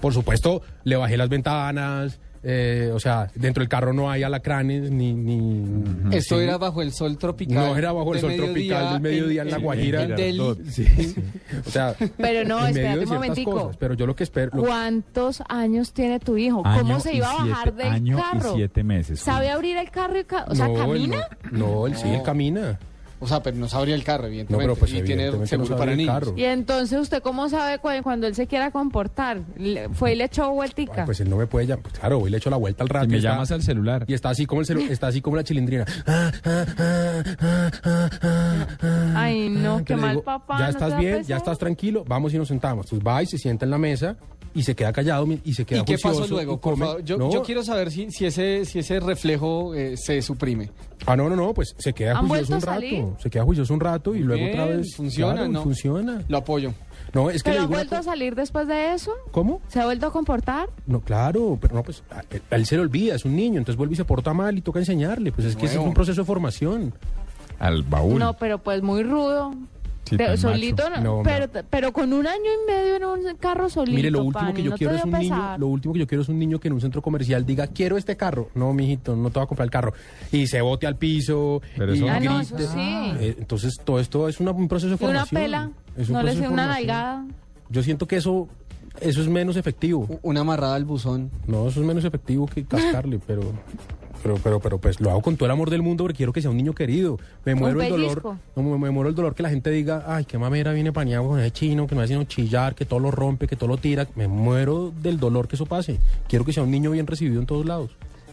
Por 0.00 0.12
supuesto, 0.14 0.62
le 0.84 0.96
bajé 0.96 1.16
las 1.16 1.28
ventanas. 1.28 2.18
Eh, 2.44 2.90
o 2.92 3.00
sea, 3.00 3.28
dentro 3.34 3.62
del 3.62 3.68
carro 3.68 3.92
no 3.92 4.10
hay 4.10 4.22
alacranes 4.22 4.90
ni... 4.90 5.14
ni 5.14 5.64
Esto 6.16 6.36
sí. 6.38 6.44
era 6.44 6.58
bajo 6.58 6.82
el 6.82 6.92
sol 6.92 7.16
tropical. 7.16 7.54
No 7.56 7.76
era 7.76 7.92
bajo 7.92 8.14
el 8.14 8.20
sol 8.20 8.36
tropical 8.36 8.92
del 8.92 9.00
mediodía 9.00 9.42
en, 9.42 9.50
la 9.50 9.58
Guajira. 9.58 10.02
En 10.02 10.14
Delhi. 10.16 10.54
Sí, 10.70 10.84
sí. 10.84 11.14
O 11.66 11.70
sea, 11.70 11.94
Pero 12.18 12.46
no, 12.46 12.60
en 12.66 12.76
espérate 12.76 13.04
un 13.06 13.08
momentico. 13.14 13.50
cosas. 13.52 13.76
Pero 13.78 13.94
yo 13.94 14.06
lo 14.06 14.14
que 14.14 14.24
espero... 14.24 14.50
lo- 14.54 14.62
¿Cuántos 14.64 15.42
años 15.48 15.92
tiene 15.92 16.20
tu 16.20 16.36
hijo? 16.36 16.62
Año 16.64 16.80
¿Cómo 16.82 17.00
se 17.00 17.14
iba 17.16 17.30
a 17.30 17.34
bajar 17.44 17.62
siete- 17.64 17.82
del 17.82 17.92
año 17.92 18.16
carro? 18.18 18.52
y 18.52 18.56
siete 18.56 18.84
meses. 18.84 19.20
¿Sabe 19.20 19.50
abrir 19.50 19.76
el 19.78 19.90
carro 19.90 20.18
y 20.18 20.24
ca- 20.24 20.44
o 20.48 20.54
sea, 20.54 20.66
no, 20.68 20.74
él 20.74 20.78
camina? 20.80 21.28
No, 21.50 21.58
no, 21.58 21.86
él 21.86 21.96
sí, 21.96 22.08
él 22.08 22.22
camina. 22.22 22.78
O 23.20 23.26
sea, 23.26 23.42
pero 23.42 23.56
no 23.56 23.68
sabría 23.68 23.94
el 23.94 24.04
carro, 24.04 24.26
evidentemente. 24.26 24.66
No, 24.66 24.74
pero 24.74 24.78
pues 24.78 24.90
y 24.90 24.94
tiene 25.02 25.26
evidentemente 25.26 25.48
seguro 25.48 25.76
para 25.76 25.96
niños. 25.96 26.14
carro. 26.14 26.34
Y 26.36 26.44
entonces, 26.44 26.98
¿usted 27.00 27.22
cómo 27.22 27.48
sabe 27.48 27.78
cu- 27.78 27.88
cuando 28.02 28.26
él 28.26 28.34
se 28.34 28.46
quiera 28.46 28.70
comportar? 28.70 29.40
Le- 29.56 29.88
¿Fue 29.90 30.12
y 30.12 30.16
le 30.16 30.24
echó 30.24 30.50
vueltica? 30.50 31.02
Ay, 31.02 31.06
pues 31.06 31.20
él 31.20 31.30
no 31.30 31.36
me 31.36 31.46
puede 31.46 31.66
llamar. 31.66 31.82
Pues 31.84 31.98
claro, 31.98 32.18
hoy 32.18 32.30
le 32.30 32.36
echo 32.36 32.50
la 32.50 32.56
vuelta 32.56 32.82
al 32.82 32.88
rato. 32.88 33.06
Me 33.08 33.14
y 33.14 33.18
está- 33.18 33.30
llamas 33.30 33.50
al 33.52 33.62
celular. 33.62 34.04
Y 34.08 34.14
está 34.14 34.30
así 34.30 34.44
como 34.46 34.60
el 34.60 34.66
celu- 34.66 34.86
está 34.90 35.06
así 35.06 35.20
como 35.20 35.36
la 35.36 35.44
chilindrina. 35.44 35.84
Ay, 39.14 39.48
no, 39.48 39.84
qué 39.84 39.96
mal 39.96 40.10
digo, 40.10 40.22
papá. 40.24 40.58
Ya 40.58 40.64
¿no 40.64 40.70
estás 40.70 40.98
bien, 40.98 41.22
ya 41.24 41.36
estás 41.36 41.58
tranquilo, 41.58 42.04
vamos 42.06 42.34
y 42.34 42.38
nos 42.38 42.48
sentamos. 42.48 42.86
Entonces 42.86 43.06
va 43.06 43.22
y 43.22 43.26
se 43.26 43.38
sienta 43.38 43.64
en 43.64 43.70
la 43.70 43.78
mesa 43.78 44.16
y 44.54 44.62
se 44.62 44.74
queda 44.74 44.92
callado 44.92 45.26
y 45.44 45.52
se 45.54 45.64
queda 45.64 45.80
¿Y 45.80 45.84
qué 45.84 45.98
pasó 45.98 46.26
luego? 46.26 46.60
Por 46.60 46.78
favor, 46.78 47.02
yo, 47.04 47.16
No, 47.18 47.30
yo 47.30 47.42
quiero 47.42 47.62
saber 47.62 47.90
si, 47.90 48.10
si, 48.10 48.24
ese, 48.26 48.64
si 48.64 48.78
ese 48.78 49.00
reflejo 49.00 49.74
eh, 49.74 49.96
se 49.96 50.22
suprime. 50.22 50.70
Ah, 51.06 51.16
no, 51.16 51.28
no, 51.28 51.36
no, 51.36 51.52
pues 51.52 51.74
se 51.78 51.92
queda 51.92 52.18
¿Han 52.18 52.28
juicioso 52.28 52.54
un 52.54 52.60
rato. 52.60 52.72
salir? 52.74 53.04
Se 53.18 53.30
queda 53.30 53.44
juicioso 53.44 53.74
un 53.74 53.80
rato 53.80 54.14
y 54.14 54.20
luego 54.20 54.46
otra 54.46 54.64
vez. 54.66 54.94
funciona, 54.96 55.34
claro, 55.34 55.48
¿no? 55.48 55.62
Funciona. 55.62 56.22
Lo 56.28 56.38
apoyo. 56.38 56.72
No, 57.12 57.30
es 57.30 57.42
que 57.42 57.50
¿Pero 57.50 57.62
ha 57.64 57.66
vuelto 57.66 57.96
a 57.96 58.02
salir 58.02 58.34
después 58.34 58.66
de 58.66 58.94
eso? 58.94 59.12
¿Cómo? 59.30 59.60
¿Se 59.68 59.80
ha 59.80 59.84
vuelto 59.84 60.06
a 60.06 60.12
comportar? 60.12 60.68
No, 60.86 61.00
claro, 61.00 61.58
pero 61.60 61.74
no, 61.74 61.82
pues 61.82 62.02
a, 62.10 62.20
a 62.20 62.56
él 62.56 62.66
se 62.66 62.76
le 62.76 62.82
olvida, 62.82 63.14
es 63.14 63.24
un 63.24 63.36
niño, 63.36 63.58
entonces 63.58 63.76
vuelve 63.76 63.94
y 63.94 63.96
se 63.96 64.04
porta 64.04 64.32
mal 64.32 64.56
y 64.56 64.62
toca 64.62 64.78
enseñarle. 64.78 65.30
Pues 65.30 65.46
es 65.48 65.56
que 65.56 65.66
ese 65.66 65.76
es 65.76 65.80
un 65.80 65.94
proceso 65.94 66.22
de 66.22 66.26
formación. 66.26 66.94
Al 67.58 67.82
baúl. 67.84 68.18
No, 68.18 68.32
pero 68.34 68.58
pues 68.58 68.82
muy 68.82 69.02
rudo. 69.04 69.54
Sí, 70.04 70.16
tan 70.18 70.36
solito, 70.36 70.88
macho. 70.90 71.02
no, 71.02 71.22
pero, 71.24 71.46
pero 71.70 71.92
con 71.92 72.12
un 72.12 72.26
año 72.26 72.38
y 72.44 72.70
medio 72.70 72.96
en 72.96 73.04
un 73.04 73.36
carro 73.36 73.70
solito. 73.70 73.96
Mire, 73.96 74.10
lo 74.10 74.22
último 74.24 74.52
que 74.52 74.62
yo 74.62 74.70
¿no 74.72 74.76
quiero 74.76 74.94
es 74.96 75.04
un 75.04 75.12
niño, 75.12 75.58
lo 75.58 75.66
último 75.68 75.94
que 75.94 76.00
yo 76.00 76.06
quiero 76.06 76.22
es 76.22 76.28
un 76.28 76.38
niño 76.38 76.60
que 76.60 76.68
en 76.68 76.74
un 76.74 76.80
centro 76.80 77.00
comercial 77.00 77.46
diga, 77.46 77.66
quiero 77.68 77.96
este 77.96 78.16
carro. 78.16 78.50
No, 78.54 78.72
mijito, 78.74 79.16
no 79.16 79.30
te 79.30 79.38
va 79.40 79.44
a 79.44 79.46
comprar 79.46 79.64
el 79.66 79.70
carro. 79.70 79.94
Y 80.30 80.46
se 80.46 80.60
bote 80.60 80.86
al 80.86 80.96
piso. 80.96 81.62
Pero 81.76 81.94
y 81.94 81.98
eso- 81.98 82.08
Ah, 82.08 82.20
no, 82.20 82.40
eso 82.40 82.58
sí. 82.58 82.66
Eh, 82.78 83.36
entonces, 83.38 83.80
todo 83.82 83.98
esto 83.98 84.28
es 84.28 84.40
una- 84.40 84.50
un 84.50 84.68
proceso 84.68 84.96
de 84.96 85.02
Y 85.02 85.08
una 85.08 85.24
formación. 85.26 85.40
pela, 85.42 85.70
Es 85.96 86.08
un 86.08 86.14
no 86.14 86.22
le 86.22 86.32
sé 86.32 86.38
una 86.40 86.48
formación. 86.48 86.68
nalgada. 86.86 87.26
Yo 87.70 87.82
siento 87.82 88.06
que 88.06 88.16
eso, 88.16 88.48
eso 89.00 89.22
es 89.22 89.28
menos 89.28 89.56
efectivo. 89.56 90.06
Una 90.22 90.40
amarrada 90.42 90.74
al 90.74 90.84
buzón. 90.84 91.30
No, 91.46 91.66
eso 91.68 91.80
es 91.80 91.86
menos 91.86 92.04
efectivo 92.04 92.46
que 92.46 92.64
cascarle, 92.64 93.18
pero, 93.26 93.40
pero, 94.24 94.36
pero, 94.42 94.58
pero, 94.58 94.78
pues 94.78 95.02
lo 95.02 95.10
hago 95.10 95.20
con 95.20 95.36
todo 95.36 95.44
el 95.44 95.50
amor 95.50 95.68
del 95.68 95.82
mundo 95.82 96.04
porque 96.04 96.16
quiero 96.16 96.32
que 96.32 96.40
sea 96.40 96.50
un 96.50 96.56
niño 96.56 96.74
querido. 96.74 97.18
Me 97.44 97.54
muero 97.54 97.82
el 97.82 97.90
dolor, 97.90 98.38
no, 98.56 98.62
me, 98.62 98.78
me 98.78 98.90
muero 98.90 99.10
el 99.10 99.14
dolor 99.14 99.34
que 99.34 99.42
la 99.42 99.50
gente 99.50 99.68
diga, 99.70 100.02
ay, 100.06 100.24
qué 100.24 100.38
mamera 100.38 100.72
viene 100.72 100.92
pañado 100.92 101.28
con 101.28 101.38
ese 101.38 101.50
chino, 101.50 101.86
que 101.86 101.94
no 101.94 102.00
hace 102.00 102.14
sino 102.14 102.24
chillar, 102.24 102.74
que 102.74 102.86
todo 102.86 103.00
lo 103.00 103.10
rompe, 103.10 103.46
que 103.46 103.54
todo 103.54 103.68
lo 103.68 103.76
tira. 103.76 104.08
Me 104.14 104.26
muero 104.26 104.94
del 105.02 105.20
dolor 105.20 105.46
que 105.46 105.56
eso 105.56 105.66
pase. 105.66 106.00
Quiero 106.26 106.46
que 106.46 106.54
sea 106.54 106.62
un 106.62 106.70
niño 106.70 106.90
bien 106.92 107.06
recibido 107.06 107.38
en 107.38 107.46
todos 107.46 107.66
lados. 107.66 107.90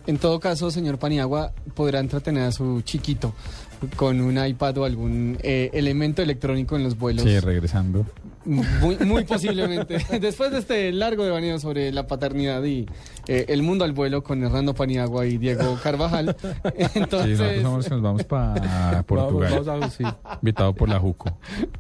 En 0.08 0.18
todo 0.18 0.40
caso, 0.40 0.72
señor 0.72 0.98
Paniagua 0.98 1.52
podrá 1.76 2.00
entretener 2.00 2.44
a 2.44 2.52
su 2.54 2.82
chiquito 2.84 3.34
con 3.98 4.22
un 4.22 4.44
iPad 4.44 4.78
o 4.78 4.86
algún 4.86 5.38
eh, 5.44 5.72
elemento 5.74 6.22
electrónico 6.22 6.78
en 6.78 6.84
los 6.84 6.98
vuelos. 6.98 7.26
Sí, 7.26 7.38
regresando. 7.42 8.06
Muy, 8.46 8.98
muy 9.06 9.24
posiblemente. 9.24 9.98
Después 10.20 10.52
de 10.52 10.60
este 10.60 10.92
largo 10.92 11.24
devaneo 11.24 11.60
sobre 11.60 11.92
la 11.92 12.08
paternidad 12.08 12.64
y 12.64 12.88
eh, 13.28 13.46
el 13.50 13.62
mundo 13.62 13.86
al 13.86 13.92
vuelo 13.94 14.24
con 14.24 14.44
Hernando 14.44 14.74
Paniagua 14.74 15.26
y 15.28 15.38
Diego 15.38 15.78
Carvajal, 15.84 16.36
entonces... 16.96 17.38
Sí, 17.38 17.44
nosotros 17.44 17.62
somos 17.62 17.78
los 17.78 17.86
que 17.86 17.92
nos 17.94 18.02
vamos 18.02 18.24
para 18.24 19.04
Portugal. 19.08 19.52
Vamos, 19.52 19.66
vamos 19.68 19.86
a- 19.86 19.90
sí. 19.90 20.04
Invitado 20.42 20.74
por 20.74 20.90
la 20.90 21.00
Juco. 21.00 21.38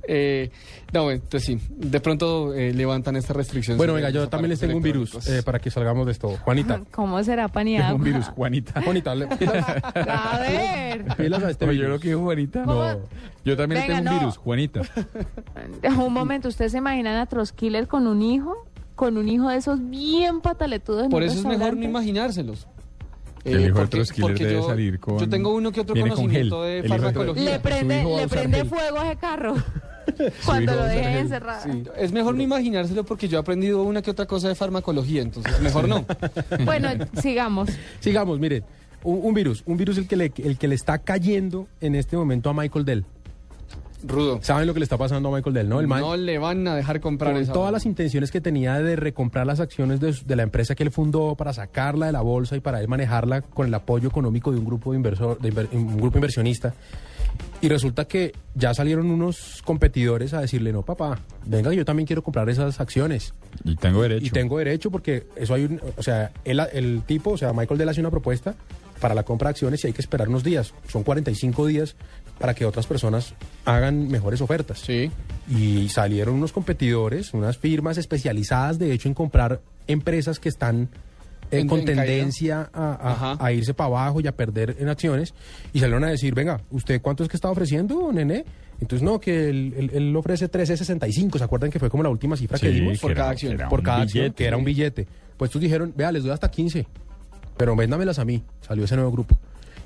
eh, 0.07 0.51
no, 0.93 1.03
bueno, 1.05 1.22
entonces 1.24 1.45
sí, 1.45 1.68
de 1.78 1.99
pronto 2.01 2.53
eh, 2.53 2.74
levantan 2.74 3.16
esta 3.16 3.34
restricción. 3.34 3.78
Bueno, 3.78 3.93
venga, 3.93 4.09
yo 4.09 4.28
también 4.30 4.49
les 4.49 4.59
tengo 4.59 4.76
un 4.78 4.84
virus 4.84 5.26
eh, 5.28 5.41
para 5.41 5.57
que 5.59 5.72
salgamos 5.72 6.05
de 6.05 6.12
esto. 6.12 6.30
Juanita. 6.43 6.82
¿Cómo 6.91 7.24
será 7.24 7.47
paniagua? 7.47 7.88
Tengo 7.88 7.97
un 7.97 8.03
virus, 8.03 8.28
Juanita. 8.28 8.82
Juanita, 8.84 9.16
le- 9.16 9.26
A 9.26 10.39
ver. 10.39 11.05
pilas 11.16 11.43
a 11.43 11.49
este 11.49 11.66
Oye, 11.66 11.80
yo 11.80 11.88
lo 11.88 11.99
que 11.99 12.09
dijo 12.09 12.20
Juanita. 12.22 12.64
¿Cómo? 12.66 12.84
Yo 13.43 13.57
también 13.57 13.82
Venga, 13.82 13.95
tengo 13.95 14.09
un 14.09 14.14
no. 14.16 14.20
virus, 14.20 14.38
Juanita. 14.38 14.82
Un 15.97 16.14
momento, 16.14 16.50
¿ustedes 16.51 16.71
se 16.73 16.77
imaginan 16.77 17.17
a 17.17 17.25
Troskiller 17.25 17.87
con 17.87 18.07
un 18.07 18.21
hijo? 18.21 18.55
Con 18.95 19.17
un 19.17 19.27
hijo 19.27 19.49
de 19.49 19.57
esos 19.57 19.79
bien 19.89 20.41
pataletudos 20.41 21.07
Por 21.07 21.23
eso 21.23 21.39
es 21.39 21.45
mejor 21.45 21.75
no 21.75 21.83
imaginárselos. 21.83 22.67
El 23.43 23.53
hijo 23.61 23.67
de 23.69 23.73
porque- 23.73 23.97
Troskiller 23.97 24.29
porque 24.31 24.45
debe 24.45 24.59
yo, 24.61 24.67
salir 24.67 24.99
con- 24.99 25.17
Yo 25.17 25.27
tengo 25.27 25.53
uno 25.55 25.71
que 25.71 25.81
otro 25.81 25.95
con 25.95 26.01
conocimiento 26.03 26.63
gel. 26.63 26.83
de 26.83 26.87
farmacología. 26.89 27.43
Le 27.53 27.59
prende, 27.59 28.03
le 28.03 28.27
prende 28.27 28.65
fuego 28.65 28.99
a 28.99 29.07
ese 29.07 29.15
carro 29.17 29.55
cuando 30.45 30.75
lo 30.75 30.83
dejen 30.85 31.13
encerrado. 31.17 31.63
Sí, 31.63 31.83
es 31.97 32.11
mejor 32.11 32.35
no 32.35 32.43
imaginárselo 32.43 33.03
porque 33.03 33.27
yo 33.27 33.37
he 33.37 33.41
aprendido 33.41 33.81
una 33.81 34.01
que 34.03 34.11
otra 34.11 34.27
cosa 34.27 34.47
de 34.47 34.53
farmacología, 34.55 35.23
entonces 35.23 35.59
mejor 35.61 35.87
no. 35.87 36.05
Bueno, 36.65 36.89
sigamos. 37.21 37.69
Sigamos, 37.99 38.39
mire. 38.39 38.63
Un, 39.03 39.19
un 39.23 39.33
virus, 39.33 39.63
un 39.65 39.77
virus 39.77 39.97
el 39.97 40.07
que, 40.07 40.15
le, 40.15 40.31
el 40.43 40.59
que 40.59 40.67
le 40.67 40.75
está 40.75 40.99
cayendo 40.99 41.67
en 41.79 41.95
este 41.95 42.15
momento 42.17 42.51
a 42.51 42.53
Michael 42.53 42.85
Dell. 42.85 43.05
Rudo. 44.03 44.39
¿Saben 44.41 44.67
lo 44.67 44.73
que 44.73 44.79
le 44.79 44.83
está 44.83 44.97
pasando 44.97 45.29
a 45.29 45.35
Michael 45.35 45.53
Dell, 45.53 45.69
no? 45.69 45.79
El 45.79 45.87
man, 45.87 46.01
No 46.01 46.15
le 46.17 46.37
van 46.37 46.67
a 46.67 46.75
dejar 46.75 46.99
comprar 46.99 47.33
con 47.33 47.41
esa 47.41 47.53
todas 47.53 47.71
las 47.71 47.85
intenciones 47.85 48.31
que 48.31 48.41
tenía 48.41 48.79
de 48.79 48.95
recomprar 48.95 49.45
las 49.45 49.59
acciones 49.59 49.99
de, 49.99 50.15
de 50.25 50.35
la 50.35 50.43
empresa 50.43 50.75
que 50.75 50.83
él 50.83 50.91
fundó 50.91 51.35
para 51.35 51.53
sacarla 51.53 52.07
de 52.07 52.11
la 52.11 52.21
bolsa 52.21 52.55
y 52.55 52.59
para 52.59 52.79
él 52.81 52.87
manejarla 52.87 53.41
con 53.41 53.67
el 53.67 53.73
apoyo 53.73 54.09
económico 54.09 54.51
de 54.51 54.57
un 54.59 54.65
grupo 54.65 54.91
de 54.91 54.97
inversor, 54.97 55.39
de 55.39 55.53
inver- 55.53 55.67
un 55.71 55.97
grupo 55.97 56.17
inversionista. 56.17 56.73
Y 57.61 57.69
resulta 57.69 58.05
que 58.05 58.33
ya 58.55 58.73
salieron 58.73 59.09
unos 59.09 59.61
competidores 59.63 60.33
a 60.33 60.41
decirle, 60.41 60.73
no, 60.73 60.81
papá, 60.81 61.19
venga, 61.45 61.71
yo 61.73 61.85
también 61.85 62.05
quiero 62.07 62.23
comprar 62.23 62.49
esas 62.49 62.79
acciones. 62.81 63.33
Y 63.63 63.75
tengo 63.75 64.01
derecho. 64.01 64.25
Y 64.25 64.29
tengo 64.31 64.57
derecho 64.57 64.91
porque 64.91 65.27
eso 65.35 65.53
hay 65.53 65.65
un, 65.65 65.81
o 65.97 66.03
sea, 66.03 66.31
el, 66.43 66.59
el 66.73 67.03
tipo, 67.05 67.31
o 67.31 67.37
sea, 67.37 67.53
Michael 67.53 67.77
Dell 67.77 67.89
hace 67.89 68.01
una 68.01 68.09
propuesta 68.11 68.55
para 68.99 69.15
la 69.15 69.23
compra 69.23 69.47
de 69.47 69.51
acciones 69.51 69.83
y 69.83 69.87
hay 69.87 69.93
que 69.93 70.01
esperar 70.01 70.27
unos 70.29 70.43
días. 70.43 70.73
Son 70.87 71.03
45 71.03 71.65
días 71.67 71.95
para 72.41 72.53
que 72.53 72.65
otras 72.65 72.87
personas 72.87 73.33
hagan 73.65 74.09
mejores 74.09 74.41
ofertas. 74.41 74.79
Sí. 74.79 75.09
Y 75.49 75.87
salieron 75.89 76.35
unos 76.35 76.51
competidores, 76.51 77.33
unas 77.33 77.57
firmas 77.57 77.97
especializadas, 77.97 78.79
de 78.79 78.91
hecho, 78.91 79.07
en 79.07 79.13
comprar 79.13 79.61
empresas 79.87 80.39
que 80.39 80.49
están 80.49 80.89
eh, 81.51 81.59
En- 81.59 81.67
con 81.67 81.79
en 81.79 81.85
tendencia 81.85 82.69
a, 82.73 82.93
a- 82.93 83.11
Ajá. 83.11 83.37
a 83.45 83.51
irse 83.51 83.73
para 83.73 83.87
abajo 83.87 84.21
y 84.21 84.27
a 84.27 84.31
perder 84.35 84.77
en 84.79 84.87
acciones. 84.89 85.33
Y 85.73 85.79
salieron 85.79 86.03
a 86.05 86.09
decir, 86.09 86.33
venga, 86.33 86.61
¿usted 86.71 87.01
cuánto 87.01 87.23
es 87.23 87.29
que 87.29 87.35
está 87.37 87.49
ofreciendo, 87.49 88.11
nene? 88.13 88.45
Entonces, 88.79 89.03
no, 89.03 89.19
que 89.19 89.49
él, 89.49 89.73
él- 89.77 89.91
él 89.93 90.15
ofrece 90.15 90.49
13.65. 90.49 91.37
¿Se 91.37 91.43
acuerdan 91.43 91.69
que 91.69 91.77
fue 91.77 91.89
como 91.89 92.01
la 92.03 92.09
última 92.09 92.35
cifra 92.37 92.57
que 92.57 92.67
Sí, 92.69 92.73
dimos? 92.75 92.93
que 92.93 92.99
Por 93.01 93.11
era- 93.11 93.19
cada 93.21 93.31
acción. 93.31 93.53
era 93.53 93.69
por 93.69 93.83
cada 93.83 94.01
acción, 94.01 94.31
que 94.33 94.45
era 94.45 94.57
un 94.57 94.63
billete. 94.63 95.05
Pues 95.37 95.49
estos 95.49 95.61
dijeron, 95.61 95.93
vea, 95.95 96.11
les 96.11 96.23
doy 96.23 96.31
hasta 96.31 96.49
15, 96.49 96.87
pero 97.57 97.75
véndamelas 97.75 98.17
a 98.17 98.25
mí. 98.25 98.41
Salió 98.61 98.85
ese 98.85 98.95
nuevo 98.95 99.11
grupo. 99.11 99.37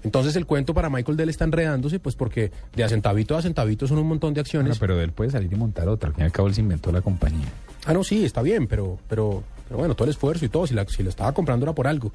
Entonces 0.05 0.35
el 0.35 0.45
cuento 0.45 0.75
para 0.75 0.89
Michael 0.89 1.17
Dell 1.17 1.29
está 1.29 1.45
enredándose, 1.45 1.99
pues 1.99 2.15
porque 2.15 2.51
de 2.75 2.83
a 2.83 2.89
centavito 2.89 3.35
a 3.35 3.41
centavito 3.41 3.87
son 3.87 3.97
un 3.97 4.07
montón 4.07 4.35
de 4.35 4.41
Bueno, 4.41 4.45
acciones. 4.45 4.79
pero 4.79 5.01
él 5.01 5.11
puede 5.11 5.31
salir 5.31 5.51
y 5.51 5.55
montar 5.55 5.89
otra. 5.89 6.09
Al 6.09 6.13
fin 6.15 6.21
y 6.21 6.25
al 6.25 6.31
cabo, 6.31 6.47
él 6.47 6.53
se 6.53 6.61
inventó 6.61 6.91
la 6.91 7.01
compañía. 7.01 7.47
Ah, 7.87 7.93
no, 7.93 8.03
sí, 8.03 8.23
está 8.23 8.43
bien, 8.43 8.67
pero, 8.67 8.99
pero, 9.09 9.43
pero 9.67 9.79
bueno, 9.79 9.95
todo 9.95 10.05
el 10.05 10.11
esfuerzo 10.11 10.45
y 10.45 10.49
todo, 10.49 10.67
si 10.67 10.75
la, 10.75 10.85
si 10.87 11.01
la 11.01 11.09
estaba 11.09 11.31
comprando 11.33 11.65
era 11.65 11.73
por 11.73 11.87
algo. 11.87 12.11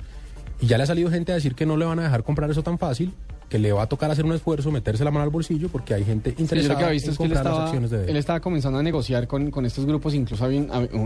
Y 0.61 0.67
ya 0.69 0.77
le 0.77 0.85
ha 0.85 0.87
salido 0.87 1.11
gente 1.11 1.33
a 1.33 1.35
decir 1.35 1.57
que 1.57 1.67
no 1.67 1.77
le 1.77 1.85
van 1.85 1.99
a 1.99 2.03
dejar 2.05 2.23
comprar 2.23 2.49
eso 2.49 2.63
tan 2.63 2.79
fácil, 2.79 3.13
que 3.51 3.59
le 3.59 3.73
va 3.73 3.83
a 3.83 3.87
tocar 3.87 4.11
hacer 4.11 4.25
un 4.25 4.33
esfuerzo, 4.33 4.71
meterse 4.71 5.05
la 5.05 5.11
mano 5.11 5.25
al 5.25 5.31
bolsillo, 5.31 5.69
porque 5.69 5.93
hay 5.93 6.05
gente 6.05 6.31
Sí, 6.31 6.43
interesada 6.43 6.75
lo 6.75 6.79
que 6.87 6.89
he 6.89 6.93
visto 6.93 7.09
en 7.09 7.13
es 7.13 7.19
que 7.19 7.25
él 7.25 7.31
comprar 7.31 7.45
las 7.45 7.53
estaba, 7.53 7.65
acciones 7.67 7.91
de 7.91 8.11
él 8.11 8.17
estaba 8.17 8.41
comenzando 8.41 8.79
a 8.79 8.83
negociar 8.83 9.27
con, 9.27 9.51
con 9.51 9.67
estos 9.67 9.85
grupos, 9.85 10.15
incluso 10.15 10.45
había 10.45 10.61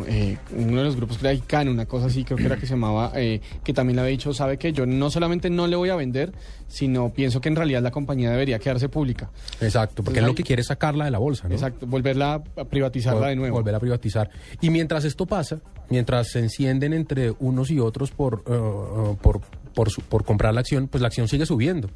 eh, 0.07 0.36
uno 0.55 0.76
de 0.78 0.84
los 0.84 0.95
grupos 0.95 1.16
que 1.18 1.26
era 1.51 1.70
una 1.70 1.86
cosa 1.86 2.07
así, 2.07 2.22
creo 2.22 2.36
que 2.36 2.45
era 2.45 2.57
que 2.57 2.66
se 2.66 2.74
llamaba, 2.74 3.12
eh, 3.16 3.40
que 3.64 3.72
también 3.72 3.97
le 3.97 4.03
había 4.03 4.11
dicho, 4.12 4.32
sabe 4.34 4.59
que 4.59 4.72
yo 4.74 4.84
no 4.84 5.11
solamente 5.11 5.49
no 5.49 5.66
le 5.66 5.74
voy 5.74 5.88
a 5.88 5.97
vender, 5.97 6.32
sino 6.68 7.12
pienso 7.14 7.40
que 7.40 7.49
en 7.49 7.57
realidad 7.57 7.82
la 7.82 7.90
compañía 7.90 8.30
debería 8.30 8.59
quedarse 8.59 8.90
pública. 8.90 9.30
Exacto, 9.62 10.03
porque 10.05 10.18
Entonces 10.18 10.18
él 10.18 10.26
lo 10.26 10.34
que 10.34 10.42
quiere 10.42 10.61
es 10.61 10.68
sacarla 10.68 11.07
de 11.07 11.11
la 11.11 11.18
bolsa, 11.18 11.49
¿no? 11.49 11.55
Exacto, 11.55 11.86
volverla 11.86 12.42
a 12.57 12.64
privatizarla 12.64 13.26
Vol- 13.26 13.30
de 13.30 13.36
nuevo. 13.36 13.57
Volver 13.57 13.74
a 13.74 13.80
privatizar. 13.80 14.28
Y 14.61 14.68
mientras 14.68 15.05
esto 15.07 15.24
pasa, 15.24 15.61
mientras 15.88 16.28
se 16.30 16.40
encienden 16.40 16.92
entre 16.92 17.32
unos 17.38 17.70
y 17.70 17.80
otros 17.80 18.11
por, 18.11 18.45
eh, 18.47 19.16
por, 19.22 19.40
por, 19.74 19.88
su- 19.90 20.03
por 20.03 20.24
comprar 20.24 20.53
la 20.53 20.61
acción, 20.61 20.88
pues 20.88 21.01
la 21.01 21.07
acción 21.09 21.26
sigue 21.26 21.47
subiendo. 21.47 21.88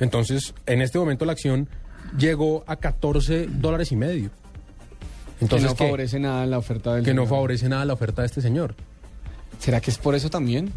Entonces, 0.00 0.54
en 0.66 0.82
este 0.82 0.98
momento 0.98 1.24
la 1.24 1.32
acción 1.32 1.68
llegó 2.18 2.64
a 2.66 2.76
14 2.76 3.46
dólares 3.48 3.92
y 3.92 3.96
medio. 3.96 4.30
Entonces, 5.40 5.68
que 5.68 5.72
no 5.72 5.76
¿qué? 5.76 5.84
favorece 5.84 6.18
nada 6.18 6.46
la 6.46 6.58
oferta 6.58 6.94
del 6.94 7.04
que 7.04 7.14
no 7.14 7.26
favorece 7.26 7.68
nada 7.68 7.84
la 7.84 7.92
oferta 7.92 8.22
de 8.22 8.26
este 8.26 8.40
señor. 8.40 8.74
¿Será 9.58 9.80
que 9.80 9.90
es 9.90 9.98
por 9.98 10.14
eso 10.14 10.30
también? 10.30 10.72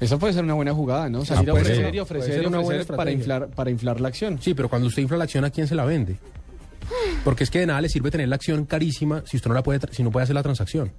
Eso 0.00 0.18
puede 0.18 0.32
ser 0.32 0.44
una 0.44 0.54
buena 0.54 0.72
jugada, 0.72 1.08
¿no? 1.08 1.24
Salir 1.24 1.50
a 1.50 1.52
puede 1.52 1.64
ofrecer 1.64 1.94
y 1.94 1.98
ofrecer 1.98 2.34
ser 2.34 2.46
una 2.46 2.60
buena 2.60 2.84
para 2.84 3.10
inflar, 3.10 3.48
para 3.48 3.70
inflar 3.70 4.00
la 4.00 4.08
acción. 4.08 4.38
Sí, 4.40 4.54
pero 4.54 4.68
cuando 4.68 4.86
usted 4.86 5.02
infla 5.02 5.18
la 5.18 5.24
acción, 5.24 5.44
¿a 5.44 5.50
quién 5.50 5.66
se 5.66 5.74
la 5.74 5.84
vende? 5.84 6.16
Porque 7.24 7.44
es 7.44 7.50
que 7.50 7.60
de 7.60 7.66
nada 7.66 7.80
le 7.80 7.88
sirve 7.88 8.10
tener 8.10 8.28
la 8.28 8.36
acción 8.36 8.64
carísima 8.64 9.22
si 9.26 9.36
usted 9.36 9.48
no 9.48 9.54
la 9.54 9.62
puede, 9.62 9.80
si 9.90 10.02
no 10.02 10.10
puede 10.10 10.24
hacer 10.24 10.34
la 10.34 10.42
transacción. 10.42 10.92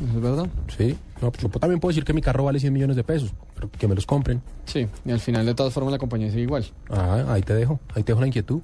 ¿Es 0.00 0.20
verdad? 0.20 0.46
Sí. 0.76 0.96
No, 1.20 1.30
pues 1.30 1.42
yo 1.42 1.48
también 1.60 1.78
puedo 1.80 1.90
decir 1.90 2.04
que 2.04 2.12
mi 2.12 2.20
carro 2.22 2.44
vale 2.44 2.58
100 2.58 2.72
millones 2.72 2.96
de 2.96 3.04
pesos, 3.04 3.32
pero 3.54 3.70
que 3.70 3.86
me 3.86 3.94
los 3.94 4.06
compren. 4.06 4.42
Sí, 4.64 4.86
y 5.04 5.10
al 5.12 5.20
final 5.20 5.46
de 5.46 5.54
todas 5.54 5.72
formas 5.72 5.92
la 5.92 5.98
compañía 5.98 6.28
sigue 6.30 6.42
igual. 6.42 6.64
Ah, 6.90 7.24
ahí 7.28 7.42
te 7.42 7.54
dejo, 7.54 7.78
ahí 7.94 8.02
te 8.02 8.12
dejo 8.12 8.20
la 8.20 8.26
inquietud. 8.26 8.60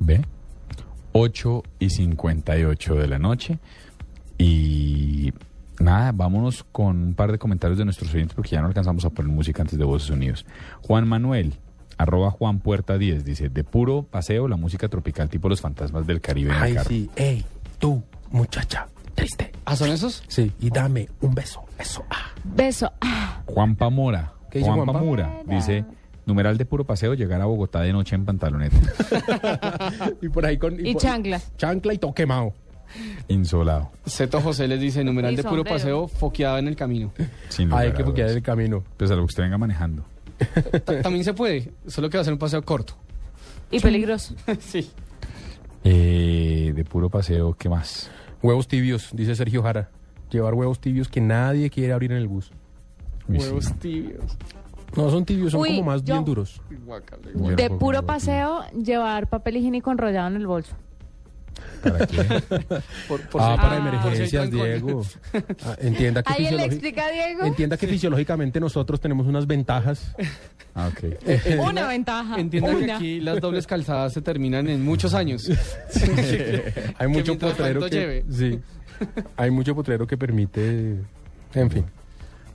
¿Ve? 0.00 0.24
8 1.12 1.62
y 1.80 1.90
58 1.90 2.94
de 2.94 3.06
la 3.08 3.18
noche. 3.18 3.58
Y 4.38 5.32
nada, 5.80 6.12
vámonos 6.12 6.64
con 6.70 6.96
un 6.98 7.14
par 7.14 7.32
de 7.32 7.38
comentarios 7.38 7.78
de 7.78 7.84
nuestros 7.84 8.12
oyentes 8.14 8.34
porque 8.34 8.50
ya 8.50 8.60
no 8.60 8.68
alcanzamos 8.68 9.04
a 9.04 9.10
poner 9.10 9.30
música 9.32 9.62
antes 9.62 9.78
de 9.78 9.84
Voces 9.84 10.10
Unidos. 10.10 10.46
Juan 10.82 11.06
Manuel, 11.08 11.54
arroba 11.98 12.30
Juan 12.30 12.60
Puerta 12.60 12.96
10, 12.98 13.24
dice, 13.24 13.48
de 13.48 13.64
puro 13.64 14.04
paseo 14.04 14.46
la 14.48 14.56
música 14.56 14.88
tropical 14.88 15.28
tipo 15.28 15.48
Los 15.48 15.60
Fantasmas 15.60 16.06
del 16.06 16.20
Caribe 16.20 16.50
en 16.52 16.56
el 16.56 16.62
Ay, 16.62 16.74
carro". 16.74 16.88
sí. 16.88 17.10
Ey, 17.16 17.44
tú, 17.78 18.02
muchacha, 18.30 18.88
triste. 19.18 19.52
¿Ah, 19.64 19.76
son 19.76 19.90
esos? 19.90 20.22
Sí, 20.28 20.52
y 20.60 20.70
dame 20.70 21.08
un 21.20 21.34
beso. 21.34 21.62
Eso. 21.78 22.04
Ah. 22.10 22.30
Beso. 22.44 22.90
Ah, 23.00 23.42
Juan 23.46 23.76
Pamora, 23.76 24.32
¿Qué 24.50 24.60
Juanpa? 24.62 24.92
Pamura, 24.92 25.42
dice, 25.46 25.84
numeral 26.26 26.56
de 26.56 26.64
puro 26.64 26.84
paseo, 26.84 27.14
llegar 27.14 27.40
a 27.40 27.44
Bogotá 27.46 27.80
de 27.82 27.92
noche 27.92 28.14
en 28.16 28.24
pantaloneta, 28.24 28.76
y 30.22 30.28
por 30.28 30.44
ahí 30.46 30.56
con. 30.58 30.78
y 30.84 30.92
por- 30.92 31.02
chanclas. 31.02 31.52
Chancla 31.56 31.94
y 31.94 31.98
todo 31.98 32.14
quemado. 32.14 32.54
insolado. 33.28 33.90
Zeto 34.08 34.40
José 34.40 34.66
les 34.68 34.80
dice, 34.80 35.04
numeral 35.04 35.34
Y 35.34 35.36
de 35.36 35.42
puro 35.44 35.62
paseo, 35.64 36.08
foqueada 36.08 36.58
en 36.58 36.68
el 36.68 36.76
camino. 36.76 37.12
Sin 37.50 37.72
Hay 37.72 37.92
que 37.92 38.02
dudas. 38.02 38.30
en 38.30 38.36
el 38.38 38.42
camino. 38.42 38.82
Pues 38.96 39.10
a 39.10 39.14
lo 39.14 39.20
que 39.22 39.26
usted 39.26 39.42
venga 39.42 39.58
manejando. 39.58 40.04
Ta- 40.84 41.02
También 41.02 41.24
se 41.24 41.34
puede, 41.34 41.72
solo 41.86 42.08
que 42.08 42.16
va 42.16 42.22
a 42.22 42.24
ser 42.24 42.32
un 42.32 42.38
paseo 42.38 42.62
corto. 42.64 42.94
Y 43.70 43.80
peligroso. 43.80 44.34
sí. 44.60 44.90
Eh, 45.84 46.72
de 46.74 46.84
puro 46.84 47.08
paseo, 47.10 47.54
¿qué 47.54 47.68
más? 47.68 48.10
Huevos 48.42 48.68
tibios, 48.68 49.10
dice 49.12 49.34
Sergio 49.34 49.62
Jara. 49.62 49.90
Llevar 50.30 50.54
huevos 50.54 50.78
tibios 50.80 51.08
que 51.08 51.20
nadie 51.20 51.70
quiere 51.70 51.92
abrir 51.92 52.12
en 52.12 52.18
el 52.18 52.28
bus. 52.28 52.52
Sí, 53.26 53.38
Huevos 53.38 53.70
no. 53.70 53.76
tibios. 53.76 54.36
No, 54.96 55.10
son 55.10 55.24
tibios, 55.24 55.52
son 55.52 55.60
Uy, 55.60 55.76
como 55.76 55.84
más 55.90 56.02
yo- 56.04 56.14
bien 56.14 56.24
duros. 56.24 56.60
De 57.56 57.70
puro 57.70 58.04
paseo, 58.04 58.62
llevar 58.72 59.28
papel 59.28 59.58
higiénico 59.58 59.90
enrollado 59.92 60.28
en 60.28 60.36
el 60.36 60.46
bolso. 60.46 60.74
¿Para 61.82 62.06
qué? 62.06 62.16
Por- 63.08 63.20
por 63.28 63.40
ah, 63.42 63.56
para 63.56 63.72
Ah. 63.74 63.76
emergencias, 63.78 64.50
Diego. 64.50 65.04
Ah, 65.64 65.76
entienda 65.80 66.22
que 66.22 66.32
Ahí 66.32 66.46
él 66.46 66.56
le 66.56 66.62
fisiologi- 66.64 66.72
explica, 66.72 67.08
Diego. 67.10 67.44
Entienda 67.44 67.76
que 67.76 67.86
fisiológicamente 67.86 68.58
nosotros 68.60 69.00
tenemos 69.00 69.26
unas 69.26 69.46
ventajas. 69.46 70.14
Ah, 70.74 70.88
ok. 70.88 71.14
Una 71.68 71.86
ventaja. 71.88 72.38
Entienda 72.38 72.76
que 72.78 72.92
aquí 72.92 73.20
las 73.20 73.40
dobles 73.40 73.66
calzadas 73.66 74.12
se 74.12 74.22
terminan 74.22 74.68
en 74.68 74.84
muchos 74.84 75.14
años. 75.14 75.48
Hay 76.98 77.08
mucho 77.08 77.38
potrero 77.38 77.80
que 77.82 77.90
lleve. 77.90 78.24
sí. 78.30 78.60
Hay 79.36 79.50
mucho 79.52 79.76
potrero 79.76 80.06
que 80.08 80.16
permite, 80.16 80.96
en 81.54 81.70
fin. 81.70 81.84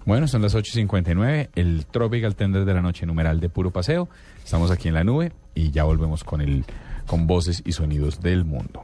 Bueno, 0.05 0.27
son 0.27 0.41
las 0.41 0.53
8.59, 0.53 1.47
el 1.55 1.85
Tropical 1.85 2.35
Tender 2.35 2.65
de 2.65 2.73
la 2.73 2.81
noche, 2.81 3.05
numeral 3.05 3.39
de 3.39 3.47
puro 3.47 3.71
paseo. 3.71 4.09
Estamos 4.43 4.69
aquí 4.69 4.89
en 4.89 4.95
la 4.95 5.05
nube 5.05 5.31
y 5.55 5.71
ya 5.71 5.85
volvemos 5.85 6.25
con 6.25 6.41
el 6.41 6.65
con 7.07 7.27
voces 7.27 7.61
y 7.65 7.71
sonidos 7.71 8.19
del 8.21 8.43
mundo. 8.43 8.83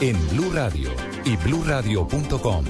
en 0.00 0.16
Blue 0.30 0.50
Radio 0.52 0.90
y 1.24 1.36
bluradio.com. 1.36 2.64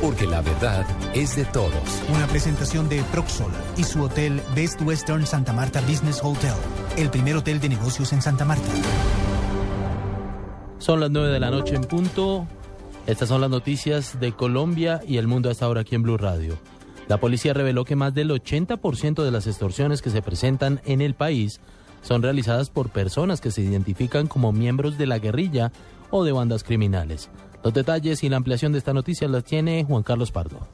Porque 0.00 0.26
la 0.26 0.42
verdad 0.42 0.86
es 1.14 1.36
de 1.36 1.44
todos. 1.46 2.02
Una 2.14 2.26
presentación 2.26 2.88
de 2.88 3.02
Proxol 3.12 3.52
y 3.76 3.84
su 3.84 4.02
hotel 4.02 4.40
Best 4.54 4.80
Western 4.82 5.26
Santa 5.26 5.52
Marta 5.52 5.80
Business 5.82 6.20
Hotel. 6.22 6.54
El 6.96 7.10
primer 7.10 7.36
hotel 7.36 7.60
de 7.60 7.68
negocios 7.68 8.12
en 8.12 8.22
Santa 8.22 8.44
Marta. 8.44 8.68
Son 10.78 11.00
las 11.00 11.10
9 11.10 11.28
de 11.28 11.40
la 11.40 11.50
noche 11.50 11.74
en 11.76 11.84
punto. 11.84 12.46
Estas 13.06 13.28
son 13.28 13.40
las 13.40 13.50
noticias 13.50 14.18
de 14.20 14.32
Colombia 14.32 15.00
y 15.06 15.18
el 15.18 15.26
mundo 15.26 15.50
hasta 15.50 15.66
ahora 15.66 15.82
aquí 15.82 15.94
en 15.94 16.02
Blue 16.02 16.16
Radio. 16.16 16.58
La 17.06 17.18
policía 17.18 17.52
reveló 17.52 17.84
que 17.84 17.96
más 17.96 18.14
del 18.14 18.30
80% 18.30 19.22
de 19.22 19.30
las 19.30 19.46
extorsiones 19.46 20.00
que 20.00 20.10
se 20.10 20.22
presentan 20.22 20.80
en 20.84 21.02
el 21.02 21.14
país 21.14 21.60
son 22.04 22.22
realizadas 22.22 22.70
por 22.70 22.90
personas 22.90 23.40
que 23.40 23.50
se 23.50 23.62
identifican 23.62 24.26
como 24.26 24.52
miembros 24.52 24.98
de 24.98 25.06
la 25.06 25.18
guerrilla 25.18 25.72
o 26.10 26.24
de 26.24 26.32
bandas 26.32 26.64
criminales. 26.64 27.28
Los 27.62 27.72
detalles 27.72 28.22
y 28.22 28.28
la 28.28 28.36
ampliación 28.36 28.72
de 28.72 28.78
esta 28.78 28.92
noticia 28.92 29.28
las 29.28 29.44
tiene 29.44 29.84
Juan 29.84 30.02
Carlos 30.02 30.30
Pardo. 30.30 30.68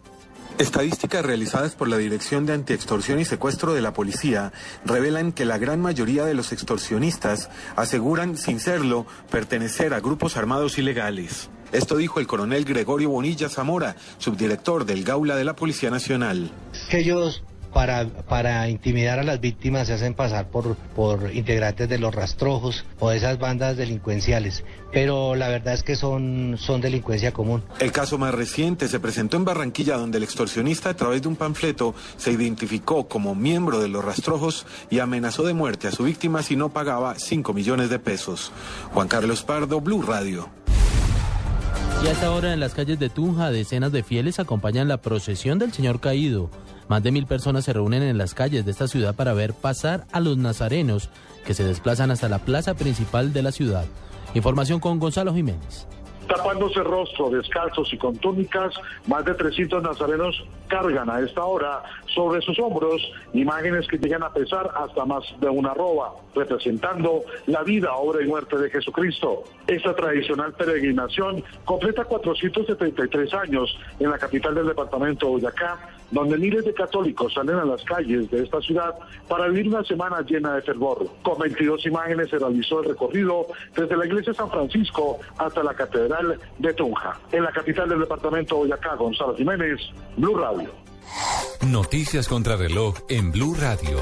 Estadísticas 0.58 1.24
realizadas 1.24 1.74
por 1.74 1.88
la 1.88 1.96
Dirección 1.96 2.44
de 2.44 2.52
Antiextorsión 2.52 3.18
y 3.18 3.24
Secuestro 3.24 3.72
de 3.72 3.80
la 3.80 3.94
Policía 3.94 4.52
revelan 4.84 5.32
que 5.32 5.46
la 5.46 5.56
gran 5.56 5.80
mayoría 5.80 6.26
de 6.26 6.34
los 6.34 6.52
extorsionistas 6.52 7.48
aseguran, 7.76 8.36
sin 8.36 8.60
serlo, 8.60 9.06
pertenecer 9.30 9.94
a 9.94 10.00
grupos 10.00 10.36
armados 10.36 10.76
ilegales. 10.76 11.48
Esto 11.72 11.96
dijo 11.96 12.20
el 12.20 12.26
coronel 12.26 12.66
Gregorio 12.66 13.08
Bonilla 13.08 13.48
Zamora, 13.48 13.96
subdirector 14.18 14.84
del 14.84 15.04
Gaula 15.04 15.36
de 15.36 15.44
la 15.44 15.56
Policía 15.56 15.90
Nacional. 15.90 16.50
que 16.90 16.98
ellos 16.98 17.42
para, 17.72 18.06
para 18.06 18.68
intimidar 18.68 19.18
a 19.18 19.22
las 19.22 19.40
víctimas 19.40 19.86
se 19.86 19.94
hacen 19.94 20.14
pasar 20.14 20.48
por, 20.48 20.76
por 20.94 21.34
integrantes 21.34 21.88
de 21.88 21.98
los 21.98 22.14
rastrojos 22.14 22.84
o 22.98 23.10
de 23.10 23.16
esas 23.16 23.38
bandas 23.38 23.76
delincuenciales, 23.76 24.64
pero 24.92 25.34
la 25.34 25.48
verdad 25.48 25.74
es 25.74 25.82
que 25.82 25.96
son, 25.96 26.56
son 26.58 26.80
delincuencia 26.80 27.32
común. 27.32 27.62
El 27.78 27.92
caso 27.92 28.18
más 28.18 28.34
reciente 28.34 28.88
se 28.88 29.00
presentó 29.00 29.36
en 29.36 29.44
Barranquilla, 29.44 29.96
donde 29.96 30.18
el 30.18 30.24
extorsionista, 30.24 30.90
a 30.90 30.94
través 30.94 31.22
de 31.22 31.28
un 31.28 31.36
panfleto, 31.36 31.94
se 32.16 32.32
identificó 32.32 33.08
como 33.08 33.34
miembro 33.34 33.80
de 33.80 33.88
los 33.88 34.04
rastrojos 34.04 34.66
y 34.90 34.98
amenazó 34.98 35.44
de 35.44 35.54
muerte 35.54 35.88
a 35.88 35.92
su 35.92 36.04
víctima 36.04 36.42
si 36.42 36.56
no 36.56 36.70
pagaba 36.70 37.14
5 37.16 37.52
millones 37.52 37.90
de 37.90 37.98
pesos. 37.98 38.52
Juan 38.92 39.08
Carlos 39.08 39.42
Pardo, 39.42 39.80
Blue 39.80 40.02
Radio. 40.02 40.48
Y 42.02 42.06
a 42.06 42.12
esta 42.12 42.30
hora 42.32 42.54
en 42.54 42.60
las 42.60 42.72
calles 42.72 42.98
de 42.98 43.10
Tunja, 43.10 43.50
decenas 43.50 43.92
de 43.92 44.02
fieles 44.02 44.38
acompañan 44.38 44.88
la 44.88 45.02
procesión 45.02 45.58
del 45.58 45.72
Señor 45.72 46.00
Caído. 46.00 46.50
Más 46.90 47.04
de 47.04 47.12
mil 47.12 47.24
personas 47.24 47.64
se 47.64 47.72
reúnen 47.72 48.02
en 48.02 48.18
las 48.18 48.34
calles 48.34 48.64
de 48.64 48.72
esta 48.72 48.88
ciudad 48.88 49.14
para 49.14 49.32
ver 49.32 49.54
pasar 49.54 50.08
a 50.10 50.18
los 50.18 50.36
nazarenos 50.36 51.08
que 51.46 51.54
se 51.54 51.62
desplazan 51.62 52.10
hasta 52.10 52.28
la 52.28 52.40
plaza 52.40 52.74
principal 52.74 53.32
de 53.32 53.42
la 53.44 53.52
ciudad. 53.52 53.84
Información 54.34 54.80
con 54.80 54.98
Gonzalo 54.98 55.32
Jiménez. 55.32 55.86
Tapándose 56.30 56.80
rostro, 56.84 57.28
descalzos 57.28 57.92
y 57.92 57.98
con 57.98 58.16
túnicas, 58.16 58.72
más 59.08 59.24
de 59.24 59.34
300 59.34 59.82
nazarenos 59.82 60.44
cargan 60.68 61.10
a 61.10 61.18
esta 61.18 61.44
hora 61.44 61.82
sobre 62.14 62.40
sus 62.40 62.56
hombros 62.60 63.02
imágenes 63.32 63.88
que 63.88 63.98
llegan 63.98 64.22
a 64.22 64.32
pesar 64.32 64.70
hasta 64.76 65.04
más 65.04 65.24
de 65.40 65.48
una 65.48 65.72
arroba, 65.72 66.12
representando 66.36 67.22
la 67.46 67.64
vida, 67.64 67.92
obra 67.94 68.22
y 68.22 68.28
muerte 68.28 68.56
de 68.58 68.70
Jesucristo. 68.70 69.42
Esta 69.66 69.92
tradicional 69.96 70.52
peregrinación 70.52 71.42
completa 71.64 72.04
473 72.04 73.34
años 73.34 73.76
en 73.98 74.10
la 74.10 74.18
capital 74.18 74.54
del 74.54 74.68
departamento 74.68 75.26
de 75.26 75.32
Boyacá, 75.32 75.78
donde 76.12 76.38
miles 76.38 76.64
de 76.64 76.74
católicos 76.74 77.34
salen 77.34 77.56
a 77.56 77.64
las 77.64 77.82
calles 77.84 78.30
de 78.30 78.42
esta 78.44 78.60
ciudad 78.60 78.94
para 79.28 79.48
vivir 79.48 79.68
una 79.68 79.84
semana 79.84 80.20
llena 80.22 80.54
de 80.54 80.62
fervor. 80.62 81.06
Con 81.22 81.38
22 81.38 81.86
imágenes 81.86 82.30
se 82.30 82.38
realizó 82.38 82.80
el 82.80 82.90
recorrido 82.90 83.46
desde 83.74 83.96
la 83.96 84.06
iglesia 84.06 84.34
San 84.34 84.50
Francisco 84.50 85.18
hasta 85.38 85.62
la 85.62 85.74
catedral 85.74 86.19
de 86.58 86.74
Tunja. 86.74 87.18
En 87.32 87.42
la 87.44 87.52
capital 87.52 87.88
del 87.88 88.00
departamento 88.00 88.56
de 88.56 88.60
Boyacá, 88.62 88.94
Gonzalo 88.96 89.36
Jiménez, 89.36 89.80
Blue 90.16 90.36
Radio. 90.36 90.70
Noticias 91.66 92.28
contra 92.28 92.56
reloj 92.56 92.96
en 93.08 93.32
Blue 93.32 93.54
Radio. 93.54 93.98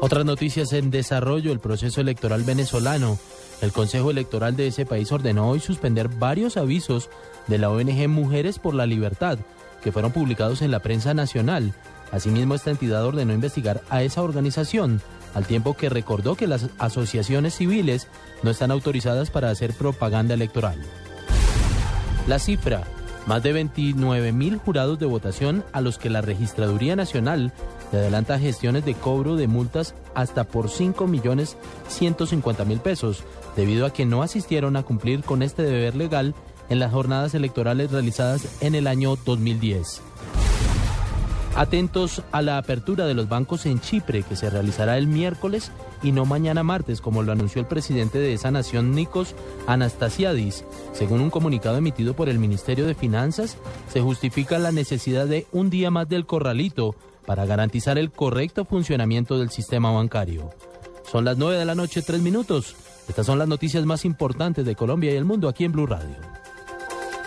Otras 0.00 0.24
noticias 0.24 0.72
en 0.72 0.90
desarrollo, 0.90 1.52
el 1.52 1.60
proceso 1.60 2.00
electoral 2.00 2.42
venezolano. 2.42 3.18
El 3.62 3.72
Consejo 3.72 4.10
Electoral 4.10 4.54
de 4.54 4.66
ese 4.66 4.84
país 4.84 5.10
ordenó 5.12 5.48
hoy 5.48 5.60
suspender 5.60 6.08
varios 6.08 6.56
avisos 6.56 7.08
de 7.46 7.58
la 7.58 7.70
ONG 7.70 8.06
Mujeres 8.08 8.58
por 8.58 8.74
la 8.74 8.84
Libertad, 8.84 9.38
que 9.82 9.92
fueron 9.92 10.12
publicados 10.12 10.60
en 10.60 10.70
la 10.70 10.80
prensa 10.80 11.14
nacional. 11.14 11.74
Asimismo, 12.12 12.54
esta 12.54 12.70
entidad 12.70 13.04
ordenó 13.04 13.32
investigar 13.32 13.80
a 13.88 14.02
esa 14.02 14.22
organización, 14.22 15.00
al 15.36 15.46
tiempo 15.46 15.74
que 15.74 15.90
recordó 15.90 16.34
que 16.34 16.46
las 16.46 16.70
asociaciones 16.78 17.54
civiles 17.54 18.08
no 18.42 18.50
están 18.50 18.70
autorizadas 18.70 19.28
para 19.28 19.50
hacer 19.50 19.74
propaganda 19.74 20.32
electoral. 20.32 20.80
La 22.26 22.38
cifra, 22.38 22.84
más 23.26 23.42
de 23.42 23.52
29 23.52 24.32
mil 24.32 24.56
jurados 24.56 24.98
de 24.98 25.04
votación 25.04 25.62
a 25.74 25.82
los 25.82 25.98
que 25.98 26.08
la 26.08 26.22
Registraduría 26.22 26.96
Nacional 26.96 27.52
le 27.92 27.98
adelanta 27.98 28.38
gestiones 28.38 28.86
de 28.86 28.94
cobro 28.94 29.36
de 29.36 29.46
multas 29.46 29.94
hasta 30.14 30.44
por 30.44 30.70
5 30.70 31.06
millones 31.06 31.58
150 31.88 32.64
mil 32.64 32.80
pesos, 32.80 33.22
debido 33.56 33.84
a 33.84 33.92
que 33.92 34.06
no 34.06 34.22
asistieron 34.22 34.74
a 34.76 34.84
cumplir 34.84 35.22
con 35.22 35.42
este 35.42 35.64
deber 35.64 35.96
legal 35.96 36.34
en 36.70 36.78
las 36.78 36.92
jornadas 36.92 37.34
electorales 37.34 37.92
realizadas 37.92 38.48
en 38.62 38.74
el 38.74 38.86
año 38.86 39.16
2010. 39.16 40.00
Atentos 41.56 42.22
a 42.32 42.42
la 42.42 42.58
apertura 42.58 43.06
de 43.06 43.14
los 43.14 43.30
bancos 43.30 43.64
en 43.64 43.80
Chipre, 43.80 44.22
que 44.22 44.36
se 44.36 44.50
realizará 44.50 44.98
el 44.98 45.06
miércoles 45.06 45.72
y 46.02 46.12
no 46.12 46.26
mañana 46.26 46.62
martes, 46.62 47.00
como 47.00 47.22
lo 47.22 47.32
anunció 47.32 47.62
el 47.62 47.66
presidente 47.66 48.18
de 48.18 48.34
esa 48.34 48.50
nación, 48.50 48.94
Nikos 48.94 49.34
Anastasiadis. 49.66 50.66
Según 50.92 51.22
un 51.22 51.30
comunicado 51.30 51.78
emitido 51.78 52.14
por 52.14 52.28
el 52.28 52.38
Ministerio 52.38 52.86
de 52.86 52.94
Finanzas, 52.94 53.56
se 53.90 54.02
justifica 54.02 54.58
la 54.58 54.70
necesidad 54.70 55.26
de 55.26 55.46
un 55.50 55.70
día 55.70 55.90
más 55.90 56.06
del 56.10 56.26
corralito 56.26 56.94
para 57.24 57.46
garantizar 57.46 57.96
el 57.96 58.10
correcto 58.10 58.66
funcionamiento 58.66 59.38
del 59.38 59.48
sistema 59.48 59.90
bancario. 59.90 60.50
Son 61.10 61.24
las 61.24 61.38
9 61.38 61.56
de 61.56 61.64
la 61.64 61.74
noche, 61.74 62.02
3 62.02 62.20
minutos. 62.20 62.76
Estas 63.08 63.24
son 63.24 63.38
las 63.38 63.48
noticias 63.48 63.86
más 63.86 64.04
importantes 64.04 64.66
de 64.66 64.74
Colombia 64.74 65.14
y 65.14 65.16
el 65.16 65.24
mundo 65.24 65.48
aquí 65.48 65.64
en 65.64 65.72
Blue 65.72 65.86
Radio. 65.86 66.16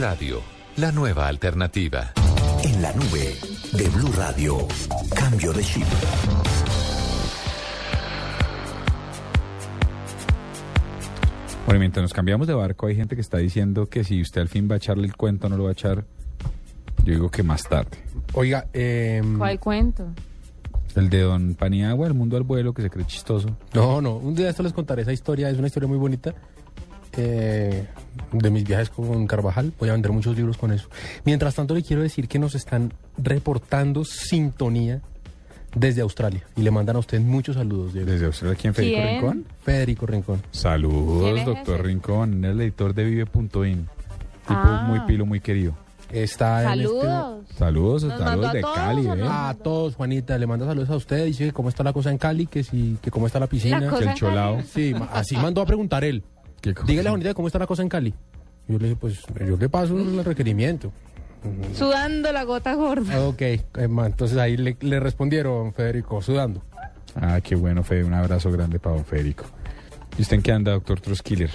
Radio 0.00 0.40
la 0.76 0.90
nueva 0.92 1.28
alternativa. 1.28 2.12
En 2.64 2.80
la 2.80 2.90
nube 2.94 3.36
de 3.72 3.88
Blue 3.90 4.10
Radio. 4.16 4.66
Cambio 5.14 5.52
de 5.52 5.62
chip. 5.62 5.84
Bueno, 11.66 11.80
mientras 11.80 12.02
nos 12.02 12.14
cambiamos 12.14 12.46
de 12.46 12.54
barco, 12.54 12.86
hay 12.86 12.96
gente 12.96 13.14
que 13.14 13.20
está 13.20 13.36
diciendo 13.36 13.90
que 13.90 14.02
si 14.02 14.22
usted 14.22 14.40
al 14.40 14.48
fin 14.48 14.68
va 14.70 14.74
a 14.74 14.76
echarle 14.78 15.06
el 15.06 15.16
cuento, 15.16 15.50
no 15.50 15.58
lo 15.58 15.64
va 15.64 15.70
a 15.70 15.72
echar. 15.72 16.06
Yo 17.04 17.12
digo 17.12 17.30
que 17.30 17.42
más 17.42 17.64
tarde. 17.64 17.98
Oiga, 18.32 18.68
eh, 18.72 19.22
¿Cuál 19.36 19.60
cuento? 19.60 20.06
El 20.96 21.10
de 21.10 21.20
Don 21.20 21.54
Paniagua, 21.56 22.06
el 22.06 22.14
mundo 22.14 22.38
al 22.38 22.44
vuelo, 22.44 22.72
que 22.72 22.80
se 22.80 22.88
cree 22.88 23.04
chistoso. 23.04 23.54
No, 23.74 24.00
no, 24.00 24.16
un 24.16 24.34
día 24.34 24.48
esto 24.48 24.62
les 24.62 24.72
contaré 24.72 25.02
esa 25.02 25.12
historia, 25.12 25.50
es 25.50 25.58
una 25.58 25.66
historia 25.66 25.88
muy 25.88 25.98
bonita 25.98 26.34
eh, 27.16 27.86
de 28.32 28.50
mis 28.50 28.64
viajes 28.64 28.90
con 28.90 29.26
Carvajal. 29.26 29.72
Voy 29.78 29.88
a 29.88 29.92
vender 29.92 30.12
muchos 30.12 30.36
libros 30.36 30.56
con 30.56 30.72
eso. 30.72 30.88
Mientras 31.24 31.54
tanto, 31.54 31.74
le 31.74 31.82
quiero 31.82 32.02
decir 32.02 32.28
que 32.28 32.38
nos 32.38 32.54
están 32.54 32.92
reportando 33.18 34.04
sintonía 34.04 35.00
desde 35.74 36.00
Australia 36.02 36.42
y 36.56 36.62
le 36.62 36.70
mandan 36.70 36.96
a 36.96 36.98
usted 36.98 37.20
muchos 37.20 37.56
saludos. 37.56 37.92
Diego. 37.92 38.10
¿Desde 38.10 38.26
Australia 38.26 38.58
quién, 38.60 38.74
Federico 38.74 39.00
¿Quién? 39.02 39.14
Rincón? 39.20 39.44
Federico 39.62 40.06
Rincón. 40.06 40.36
¿Quién 40.40 40.52
Saludos, 40.52 41.44
doctor 41.44 41.74
ese? 41.76 41.82
Rincón, 41.84 42.44
el 42.44 42.60
editor 42.60 42.94
de 42.94 43.04
Vive.in. 43.04 43.86
Tipo 44.48 44.60
Ah. 44.64 44.84
muy 44.88 45.00
pilo, 45.00 45.26
muy 45.26 45.40
querido. 45.40 45.74
Está 46.10 46.72
en 46.74 46.80
este- 46.80 46.86
Saludos. 46.92 47.46
Saludos, 47.56 48.02
¿Nos 48.02 48.12
mandó 48.18 48.30
saludos 48.30 48.52
de 48.52 48.60
todos 48.62 48.74
Cali, 48.76 49.06
¿eh? 49.06 49.24
A 49.28 49.56
todos, 49.62 49.94
Juanita, 49.94 50.38
le 50.38 50.46
manda 50.48 50.66
saludos 50.66 50.90
a 50.90 50.96
usted, 50.96 51.24
dice 51.26 51.44
que 51.44 51.52
cómo 51.52 51.68
está 51.68 51.84
la 51.84 51.92
cosa 51.92 52.10
en 52.10 52.18
Cali, 52.18 52.46
que 52.46 52.64
si, 52.64 52.96
que 53.00 53.12
cómo 53.12 53.28
está 53.28 53.38
la 53.38 53.46
piscina. 53.46 53.78
La 53.78 53.96
Que 53.96 54.04
el 54.06 54.14
cholao. 54.14 54.60
Sí, 54.62 54.92
así 55.12 55.36
mandó 55.36 55.60
a 55.62 55.66
preguntar 55.66 56.02
él. 56.02 56.24
Dígale 56.62 57.08
a 57.08 57.12
Juanita 57.12 57.34
cómo 57.34 57.48
está 57.48 57.58
la 57.58 57.66
cosa 57.66 57.82
en 57.82 57.88
Cali. 57.88 58.14
Yo 58.68 58.78
le 58.78 58.88
dije, 58.88 58.96
pues 59.00 59.22
yo 59.46 59.56
le 59.56 59.68
paso 59.68 59.98
el 59.98 60.24
requerimiento. 60.24 60.92
Sudando 61.74 62.32
la 62.32 62.44
gota 62.44 62.74
gorda. 62.74 63.20
Ok, 63.26 63.40
eh, 63.40 63.60
entonces 63.76 64.36
ahí 64.38 64.56
le, 64.56 64.76
le 64.80 65.00
respondieron, 65.00 65.72
Federico, 65.72 66.20
sudando. 66.20 66.62
Ah, 67.14 67.40
qué 67.42 67.54
bueno, 67.54 67.82
Fede. 67.82 68.04
Un 68.04 68.14
abrazo 68.14 68.50
grande 68.52 68.78
para 68.78 68.96
don 68.96 69.04
Federico. 69.04 69.44
¿Y 70.18 70.22
usted 70.22 70.36
en 70.36 70.42
qué 70.42 70.52
anda, 70.52 70.72
doctor 70.72 71.00
Troskiller? 71.00 71.50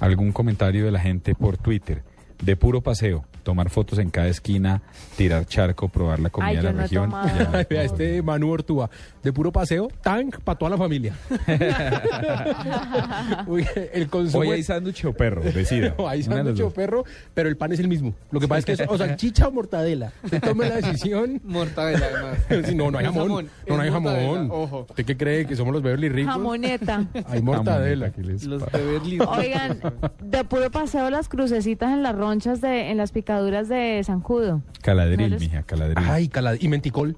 ¿Algún 0.00 0.32
comentario 0.32 0.84
de 0.84 0.90
la 0.90 1.00
gente 1.00 1.34
por 1.34 1.58
Twitter? 1.58 2.02
De 2.42 2.56
puro 2.56 2.82
paseo, 2.82 3.24
tomar 3.46 3.70
fotos 3.70 4.00
en 4.00 4.10
cada 4.10 4.26
esquina, 4.26 4.82
tirar 5.16 5.46
charco, 5.46 5.88
probar 5.88 6.18
la 6.18 6.30
comida 6.30 6.50
Ay, 6.50 6.56
de 6.56 6.62
la 6.64 6.72
no 6.72 6.82
región. 6.82 7.12
Ya, 7.12 7.64
vea, 7.70 7.84
este 7.84 8.20
Manu 8.20 8.50
Ortúa, 8.50 8.90
de 9.22 9.32
puro 9.32 9.52
paseo, 9.52 9.86
tank 10.02 10.40
para 10.40 10.58
toda 10.58 10.72
la 10.72 10.76
familia. 10.76 11.14
Uy, 13.46 13.64
el 13.92 14.08
consumo 14.08 14.40
Hoy 14.40 14.50
hay 14.50 14.62
sándwich 14.64 15.04
o 15.04 15.12
perro, 15.12 15.42
decida. 15.42 15.94
No, 15.96 16.08
hay 16.08 16.24
sándwich 16.24 16.60
o 16.60 16.70
perro, 16.70 17.04
pero 17.34 17.48
el 17.48 17.56
pan 17.56 17.72
es 17.72 17.78
el 17.78 17.86
mismo. 17.86 18.14
Lo 18.32 18.40
que 18.40 18.48
pasa 18.48 18.58
es 18.58 18.64
que 18.64 18.72
es 18.72 18.80
o 18.88 18.98
salchicha 18.98 19.46
o 19.46 19.52
mortadela. 19.52 20.12
Usted 20.24 20.40
tome 20.40 20.68
la 20.68 20.76
decisión. 20.76 21.40
Mortadela, 21.44 22.06
además. 22.50 22.74
No, 22.74 22.90
no 22.90 22.98
hay 22.98 23.04
jamón. 23.04 23.22
jamón, 23.28 23.50
No, 23.68 23.76
no 23.76 23.82
hay 23.82 23.90
jamón. 23.92 24.48
ojo. 24.50 24.86
¿Usted 24.90 25.04
qué 25.04 25.16
cree? 25.16 25.46
¿Que 25.46 25.54
somos 25.54 25.72
los 25.72 25.84
Beverly 25.84 26.08
ricos? 26.08 26.32
Jamoneta. 26.32 27.06
Hay 27.28 27.42
mortadela. 27.42 28.06
Jamoneta, 28.06 28.10
¿qué 28.10 28.22
les 28.22 28.44
Los? 28.44 28.64
Beverly. 28.72 29.20
Oigan, 29.20 29.78
de 30.20 30.44
puro 30.44 30.68
paseo 30.72 31.10
las 31.10 31.28
crucecitas 31.28 31.92
en 31.92 32.02
las 32.02 32.16
ronchas 32.16 32.60
de, 32.60 32.90
en 32.90 32.96
las 32.96 33.12
picaduras 33.36 33.68
de 33.68 34.02
Zancudo. 34.04 34.62
Caladril, 34.82 35.30
No 35.30 35.38
mija, 35.38 35.62
caladril. 35.62 36.04
Ay, 36.08 36.28
calad 36.28 36.56
y 36.58 36.68
menticol. 36.68 37.16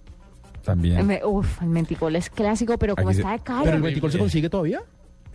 También. 0.64 1.06
Me- 1.06 1.24
Uf, 1.24 1.62
el 1.62 1.68
menticol 1.68 2.16
es 2.16 2.28
clásico, 2.28 2.76
pero 2.78 2.94
como 2.96 3.08
Aquí 3.08 3.16
se- 3.16 3.20
está 3.22 3.32
de 3.32 3.38
caro. 3.40 3.64
Pero 3.64 3.76
el 3.76 3.82
menticol 3.82 4.12
se 4.12 4.18
consigue 4.18 4.50
todavía. 4.50 4.82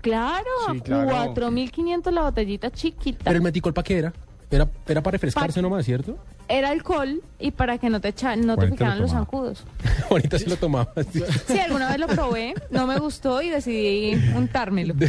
Claro, 0.02 0.46
Sí, 0.74 0.82
claro. 0.82 1.10
4.500 1.34 2.12
la 2.12 2.24
botellita 2.24 2.70
chiquita. 2.70 3.22
Pero 3.24 3.38
el 3.38 3.42
menticol 3.42 3.74
para 3.74 3.84
qué 3.86 3.98
era? 4.00 4.14
Era, 4.52 4.68
era 4.88 5.02
para 5.02 5.14
refrescarse 5.14 5.56
Pa- 5.56 5.62
nomás, 5.62 5.86
¿cierto? 5.86 6.18
Era 6.50 6.70
alcohol 6.70 7.22
y 7.40 7.52
para 7.52 7.78
que 7.78 7.90
no 7.90 8.02
te, 8.02 8.10
echa- 8.10 8.36
no 8.36 8.56
te 8.56 8.62
Juanita 8.62 8.66
lo 8.66 8.72
picaran 8.76 9.00
los 9.00 9.10
tomaba. 9.12 9.26
zancudos. 9.26 9.64
Ahorita 10.12 10.38
sí 10.38 10.46
lo 10.48 10.58
tomaba. 10.58 10.92
sí. 11.12 11.24
Sí, 11.48 11.58
alguna 11.60 11.90
vez 11.90 12.00
lo 12.00 12.08
probé, 12.08 12.54
no 12.70 12.86
me 12.86 13.00
gustó 13.00 13.42
y 13.42 13.50
decidí 13.50 14.14
untármelo. 14.36 14.94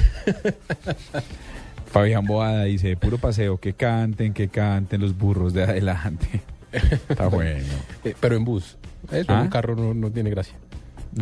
Fabián 1.94 2.26
Boada 2.26 2.64
dice, 2.64 2.96
puro 2.96 3.18
paseo, 3.18 3.58
que 3.58 3.72
canten, 3.74 4.34
que 4.34 4.48
canten 4.48 5.00
los 5.00 5.16
burros 5.16 5.52
de 5.54 5.62
adelante. 5.64 6.42
Está 7.08 7.28
bueno. 7.28 7.64
Eh, 8.04 8.14
pero 8.20 8.36
en 8.36 8.44
bus. 8.44 8.76
Eso 9.12 9.32
¿Ah? 9.32 9.36
en 9.36 9.42
un 9.42 9.48
carro 9.48 9.76
no, 9.76 9.94
no 9.94 10.10
tiene 10.10 10.28
gracia. 10.30 10.54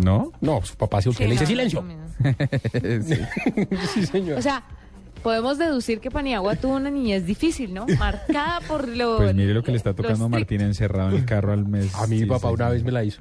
¿No? 0.02 0.32
No, 0.40 0.62
su 0.64 0.74
papá 0.76 1.02
se 1.02 1.12
Sí, 1.12 1.24
le 1.24 1.30
dice 1.32 1.44
no, 1.44 1.48
silencio. 1.48 1.82
no, 1.82 1.94
no. 1.94 2.02
Sí. 3.04 3.16
sí, 3.92 4.06
señor. 4.06 4.38
O 4.38 4.42
sea, 4.42 4.64
podemos 5.22 5.58
deducir 5.58 6.00
que 6.00 6.10
Paniagua 6.10 6.56
tuvo 6.56 6.76
una 6.76 6.88
niñez 6.90 7.26
difícil, 7.26 7.74
¿no? 7.74 7.86
Marcada 7.98 8.60
por 8.66 8.88
lo... 8.88 9.18
Pues 9.18 9.34
mire 9.34 9.52
lo 9.52 9.62
que 9.62 9.72
le 9.72 9.76
está 9.76 9.92
tocando 9.92 10.24
a 10.24 10.28
Martín 10.28 10.62
encerrado 10.62 11.10
en 11.10 11.16
el 11.16 11.24
carro 11.26 11.52
al 11.52 11.66
mes. 11.66 11.94
a 11.96 12.06
mi 12.06 12.20
Sí, 12.20 12.24
papá 12.26 12.48
sí, 12.48 12.54
una 12.54 12.66
sí. 12.68 12.72
vez 12.72 12.84
me 12.84 12.92
la 12.92 13.04
hizo. 13.04 13.20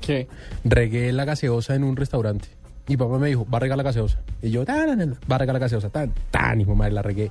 ¿Qué? 0.00 0.28
Regué 0.64 1.12
la 1.12 1.26
gaseosa 1.26 1.74
en 1.74 1.84
un 1.84 1.96
restaurante. 1.96 2.48
Mi 2.86 2.96
papá 2.96 3.18
me 3.18 3.28
dijo, 3.28 3.46
va 3.52 3.56
a 3.56 3.60
regar 3.60 3.76
la 3.78 3.82
gaseosa. 3.84 4.18
Y 4.42 4.50
yo, 4.50 4.64
tan, 4.64 4.98
tan, 4.98 5.16
va 5.30 5.36
a 5.36 5.38
regar 5.38 5.54
la 5.54 5.60
gaseosa, 5.60 5.88
tan, 5.90 6.12
tan, 6.30 6.60
y 6.60 6.64
mi 6.66 6.74
madre 6.74 6.92
la 6.92 7.02
regué. 7.02 7.30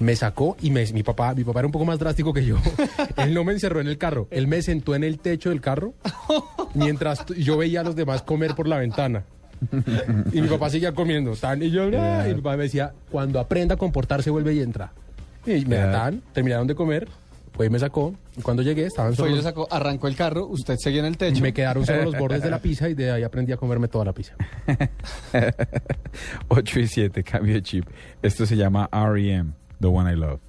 Me 0.00 0.16
sacó 0.16 0.56
y 0.62 0.70
me, 0.70 0.84
mi 0.92 1.02
papá, 1.02 1.34
mi 1.34 1.44
papá 1.44 1.60
era 1.60 1.66
un 1.66 1.72
poco 1.72 1.84
más 1.84 1.98
drástico 1.98 2.32
que 2.32 2.44
yo. 2.44 2.56
Él 3.18 3.34
no 3.34 3.44
me 3.44 3.52
encerró 3.52 3.80
en 3.80 3.86
el 3.86 3.98
carro, 3.98 4.26
él 4.30 4.46
me 4.48 4.62
sentó 4.62 4.94
en 4.94 5.04
el 5.04 5.18
techo 5.18 5.50
del 5.50 5.60
carro 5.60 5.92
mientras 6.74 7.24
yo 7.26 7.56
veía 7.58 7.80
a 7.80 7.84
los 7.84 7.94
demás 7.96 8.22
comer 8.22 8.54
por 8.54 8.66
la 8.66 8.78
ventana. 8.78 9.24
Y 10.32 10.40
mi 10.40 10.48
papá 10.48 10.70
seguía 10.70 10.92
comiendo, 10.94 11.36
tan, 11.36 11.62
y 11.62 11.70
yo, 11.70 11.90
"Ah", 11.98 12.24
y 12.26 12.34
mi 12.34 12.40
papá 12.40 12.56
me 12.56 12.62
decía, 12.62 12.92
cuando 13.10 13.38
aprenda 13.38 13.74
a 13.74 13.78
comportarse 13.78 14.30
vuelve 14.30 14.54
y 14.54 14.60
entra. 14.60 14.90
Y 15.46 15.66
me 15.66 15.76
tan, 15.76 16.22
terminaron 16.32 16.66
de 16.66 16.74
comer, 16.74 17.06
fue 17.60 17.66
y 17.66 17.68
me 17.70 17.78
sacó, 17.78 18.14
y 18.38 18.40
cuando 18.40 18.62
llegué 18.62 18.86
estaban 18.86 19.14
Fue 19.14 19.26
y 19.26 19.32
solo 19.32 19.36
lo 19.36 19.42
sacó, 19.42 19.68
arrancó 19.70 20.08
el 20.08 20.16
carro, 20.16 20.46
usted 20.46 20.76
seguía 20.78 21.00
en 21.00 21.04
el 21.04 21.18
techo. 21.18 21.42
me 21.42 21.52
quedaron 21.52 21.84
solo 21.84 22.04
los 22.04 22.16
bordes 22.16 22.42
de 22.42 22.48
la 22.48 22.58
pizza 22.62 22.88
y 22.88 22.94
de 22.94 23.10
ahí 23.10 23.22
aprendí 23.22 23.52
a 23.52 23.58
comerme 23.58 23.86
toda 23.86 24.06
la 24.06 24.14
pizza. 24.14 24.34
8 26.48 26.80
y 26.80 26.86
7, 26.86 27.22
cambio 27.22 27.52
de 27.52 27.62
chip. 27.62 27.84
Esto 28.22 28.46
se 28.46 28.56
llama 28.56 28.88
R.E.M., 28.90 29.52
The 29.78 29.88
One 29.88 30.10
I 30.10 30.16
Love. 30.16 30.40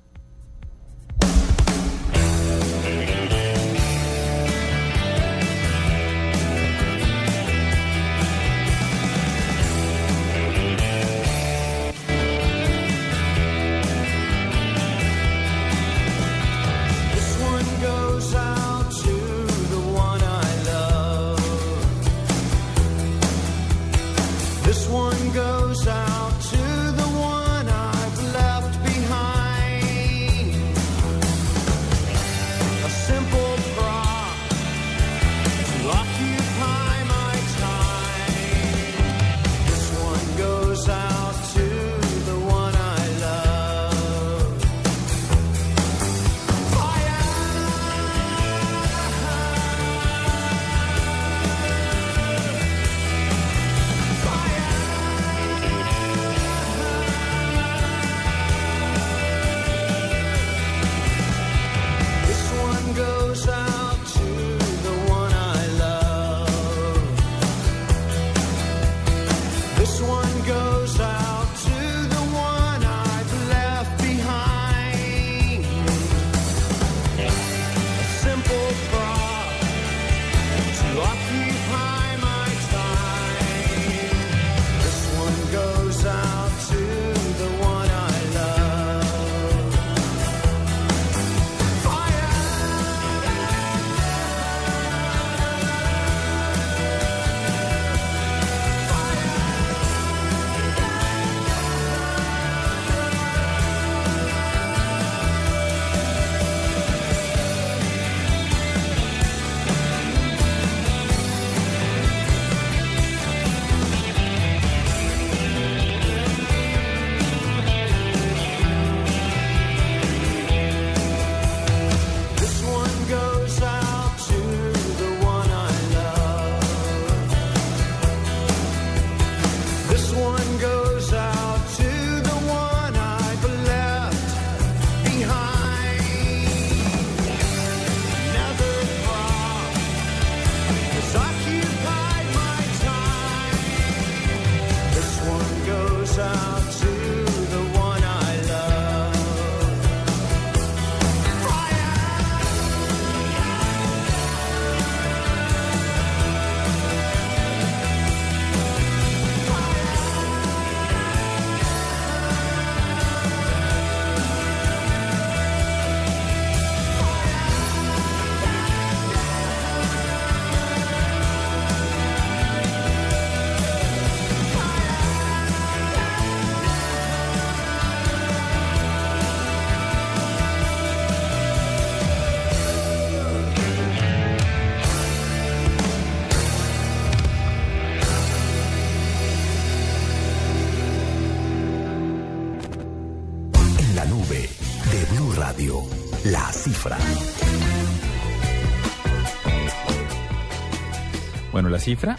Cifra, 201.82 202.16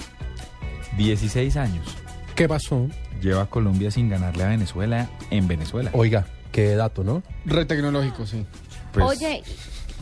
16 0.97 1.57
años. 1.57 1.87
¿Qué 2.35 2.49
pasó? 2.49 2.89
Lleva 3.21 3.47
Colombia 3.47 3.91
sin 3.91 4.09
ganarle 4.09 4.45
a 4.45 4.49
Venezuela 4.49 5.09
en 5.31 5.47
Venezuela. 5.49 5.91
Oiga, 5.93 6.27
qué 6.51 6.75
dato, 6.75 7.05
¿no? 7.05 7.23
Re 7.47 7.65
tecnológico, 7.65 8.27
sí. 8.27 8.45
Pues, 8.93 9.07
Oye, 9.07 9.43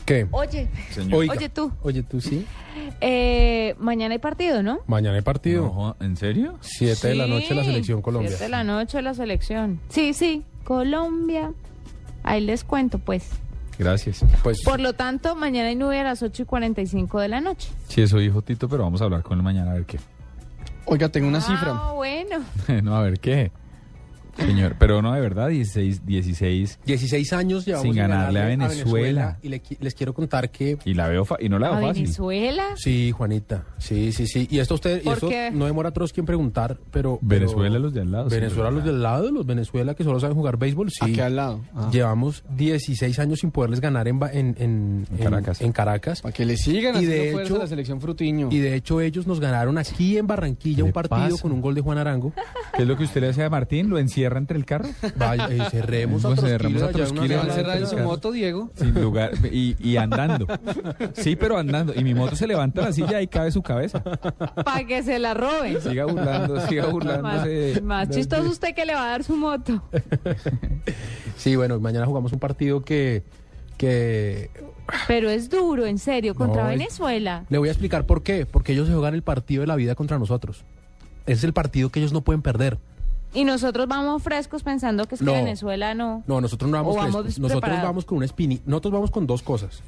¿Qué? 0.07 0.27
oye, 0.31 0.69
Señor. 0.91 1.21
Oiga. 1.21 1.35
oye 1.35 1.49
tú, 1.49 1.71
Oye, 1.83 2.03
tú 2.03 2.21
sí. 2.21 2.47
eh, 3.01 3.75
mañana 3.79 4.15
hay 4.15 4.19
partido, 4.19 4.63
¿no? 4.63 4.81
Mañana 4.87 5.17
hay 5.17 5.23
partido. 5.23 5.63
No, 5.65 5.97
¿En 6.05 6.17
serio? 6.17 6.57
Siete 6.61 7.09
de 7.09 7.15
la 7.15 7.27
noche 7.27 7.55
la 7.55 7.63
selección 7.65 8.03
Colombia. 8.03 8.31
siete 8.31 8.45
de 8.45 8.51
la 8.51 8.65
noche 8.65 9.03
la 9.03 9.15
selección. 9.15 9.81
Sí, 9.91 10.13
sí, 10.15 10.45
Colombia. 10.65 11.53
Ahí 12.23 12.41
les 12.41 12.65
cuento, 12.65 12.99
pues. 12.99 13.29
Gracias. 13.81 14.23
Pues 14.43 14.63
Por 14.63 14.79
lo 14.79 14.93
tanto, 14.93 15.35
mañana 15.35 15.69
hay 15.69 15.75
nube 15.75 15.99
a 15.99 16.05
las 16.05 16.23
8 16.23 16.43
y 16.43 16.45
45 16.45 17.19
de 17.19 17.29
la 17.29 17.41
noche. 17.41 17.71
Sí, 17.89 18.03
eso 18.03 18.19
dijo 18.19 18.43
Tito, 18.43 18.69
pero 18.69 18.83
vamos 18.83 19.01
a 19.01 19.05
hablar 19.05 19.23
con 19.23 19.39
él 19.39 19.43
mañana 19.43 19.71
a 19.71 19.75
ver 19.75 19.87
qué. 19.87 19.99
Oiga, 20.85 21.09
tengo 21.09 21.27
una 21.27 21.41
cifra. 21.41 21.73
Ah, 21.73 21.93
bueno. 21.95 22.45
no, 22.83 22.95
a 22.95 23.01
ver 23.01 23.19
qué. 23.21 23.51
Señor, 24.41 24.77
pero 24.79 25.03
no, 25.03 25.13
de 25.13 25.21
verdad, 25.21 25.49
16, 25.49 26.07
16. 26.07 26.79
16 26.85 27.33
años 27.33 27.65
llevamos 27.67 27.85
Sin 27.87 27.95
ganarle 27.97 28.41
a 28.41 28.45
Venezuela. 28.47 29.39
y 29.43 29.49
le 29.49 29.63
les 29.81 29.95
quiero 29.95 30.15
contar 30.15 30.51
que 30.51 30.79
Y 30.85 30.95
la 30.95 31.09
veo 31.09 31.25
fa- 31.25 31.37
y 31.41 31.49
no 31.49 31.59
la 31.59 31.69
¿A 31.69 31.79
veo 31.79 31.89
fácil. 31.89 32.05
Venezuela? 32.05 32.65
sí, 32.77 33.13
Juanita. 33.13 33.65
Sí, 33.79 34.13
sí, 34.13 34.27
sí. 34.27 34.49
Y 34.51 34.59
esto 34.59 34.75
usted 34.75 35.01
y 35.01 35.05
¿Por 35.05 35.15
esto 35.15 35.29
qué? 35.29 35.51
no 35.53 35.67
demora 35.67 35.91
Trotsky 35.91 36.21
en 36.21 36.27
preguntar, 36.27 36.79
pero 36.91 37.19
Venezuela 37.23 37.71
pero- 37.75 37.79
los 37.85 37.95
de 37.95 38.01
al 38.01 38.13
lado. 38.13 38.29
Venezuela 38.29 38.71
los 38.71 38.85
del 38.85 39.03
lado, 39.03 39.31
los 39.31 39.47
Venezuela 39.47 39.95
que 39.95 40.05
solo 40.05 40.21
saben 40.21 40.37
jugar 40.37 40.57
béisbol, 40.59 40.91
sí. 40.91 40.99
Aquí 41.03 41.21
al 41.21 41.37
lado. 41.37 41.61
Ah. 41.75 41.89
Llevamos 41.93 42.45
16 42.57 43.19
años 43.19 43.41
sin 43.41 43.51
poderles 43.51 43.81
ganar 43.81 44.09
en, 44.09 44.19
ba- 44.19 44.33
en, 44.33 44.57
en- 44.59 45.07
En 45.11 45.19
Caracas. 45.19 45.61
en 45.61 45.73
Caracas. 45.73 46.21
Para 46.23 46.33
que 46.33 46.45
le 46.45 46.57
sigan 46.57 47.01
Y 47.03 47.07
de 47.07 47.31
hecho- 47.43 47.57
a 47.57 47.59
la 47.61 47.67
selección 47.67 48.01
Frutiño. 48.01 48.49
Y 48.51 48.59
de 48.59 48.75
hecho 48.75 49.01
ellos 49.01 49.27
nos 49.27 49.41
ganaron 49.41 49.79
aquí 49.79 50.17
en 50.19 50.27
Barranquilla 50.27 50.85
un 50.85 50.91
¿Qué 50.91 50.95
partido 50.95 51.31
pasa? 51.31 51.43
con 51.43 51.53
un 51.53 51.61
gol 51.61 51.75
de 51.75 51.81
Juan 51.81 51.99
Arango. 51.99 52.33
¿Qué 52.77 52.83
es 52.83 52.89
lo 52.89 52.97
que 52.97 53.05
usted 53.05 53.21
le 53.21 53.29
hace 53.29 53.43
a 53.43 53.51
Martín? 53.51 53.91
¿Lo 53.91 53.99
encierra 53.99 54.30
entre 54.39 54.57
el 54.59 54.65
carro? 54.65 54.89
Vaya, 55.17 55.49
eh, 55.51 55.59
cerremos 55.71 56.25
a 56.25 56.29
Pues 56.29 56.41
Trotskile 56.41 56.59
cerremos 56.59 56.83
a 56.83 56.87
allá 56.87 56.91
en 56.91 57.01
una 57.01 57.07
Trotskile 57.07 57.29
¿Le 57.29 57.37
va 57.37 57.41
a 57.43 57.45
sala 57.45 57.53
encerrar 57.55 57.77
en 57.77 57.83
de 57.83 57.89
su 57.89 57.97
carro. 57.97 58.09
moto, 58.09 58.33
Diego? 58.33 58.71
Sin 58.77 58.95
lugar. 59.01 59.31
Y, 59.53 59.77
y 59.79 59.97
andando. 59.97 60.47
Sí, 61.15 61.37
pero 61.37 61.59
andando. 61.59 61.93
Y 61.95 62.05
mi 62.05 62.15
moto 62.15 62.37
se 62.37 62.47
levanta 62.47 62.83
la 62.83 62.93
silla 62.93 63.21
y 63.23 63.27
cabe 63.29 63.51
su 63.51 63.63
cabeza. 63.63 64.03
Para 64.03 64.85
que 64.87 65.03
se 65.03 65.19
la 65.19 65.35
roben. 65.35 65.81
Siga 65.81 66.05
burlando, 66.07 66.61
siga 66.69 66.83
Más, 66.85 66.93
burlándose. 66.93 67.81
más 67.83 68.09
de- 68.09 68.15
chistoso 68.15 68.51
usted 68.51 68.75
que 68.75 68.85
le 68.87 68.95
va 68.95 69.05
a 69.07 69.11
dar 69.11 69.25
su 69.25 69.37
moto. 69.37 69.83
Sí, 71.37 71.57
bueno, 71.57 71.81
mañana 71.81 72.05
jugamos 72.07 72.33
un 72.33 72.39
partido 72.39 72.85
que, 72.85 73.23
que 73.79 74.51
Pero 75.09 75.31
es 75.31 75.49
duro, 75.49 75.87
en 75.87 75.99
serio, 75.99 76.35
contra 76.35 76.65
No, 76.65 76.69
Venezuela. 76.69 77.45
le 77.49 77.59
voy 77.59 77.69
a 77.69 77.73
explicar 77.73 78.05
por 78.07 78.23
qué. 78.23 78.45
Porque 78.47 78.73
ellos 78.73 78.87
se 78.89 78.93
juegan 78.95 79.15
el 79.15 79.23
partido 79.23 79.63
de 79.63 79.67
la 79.67 79.77
vida 79.77 79.95
contra 79.95 80.19
nosotros. 80.19 80.65
Es 81.27 81.45
el 81.45 81.53
partido 81.53 81.89
que 81.91 82.01
ellos 82.01 82.13
no 82.13 82.21
pueden 82.23 82.43
perder. 82.43 82.79
Y 83.33 83.45
nosotros 83.45 83.87
vamos 83.87 84.23
frescos 84.23 84.63
pensando 84.63 85.07
que 85.07 85.15
es 85.15 85.21
que. 85.21 85.31
Venezuela 85.31 85.95
no. 85.95 86.25
No, 86.27 86.41
nosotros 86.41 86.71
no 86.71 86.77
vamos, 86.79 86.97
vamos 86.97 87.23
frescos. 87.23 87.39
Nosotros 87.39 87.83
vamos 87.83 88.05
con 88.05 88.17
una 88.17 88.27
espini. 88.27 88.61
Nosotros 88.67 88.93
vamos 88.93 89.11
con 89.11 89.27
dos 89.27 89.43
cosas. 89.43 89.83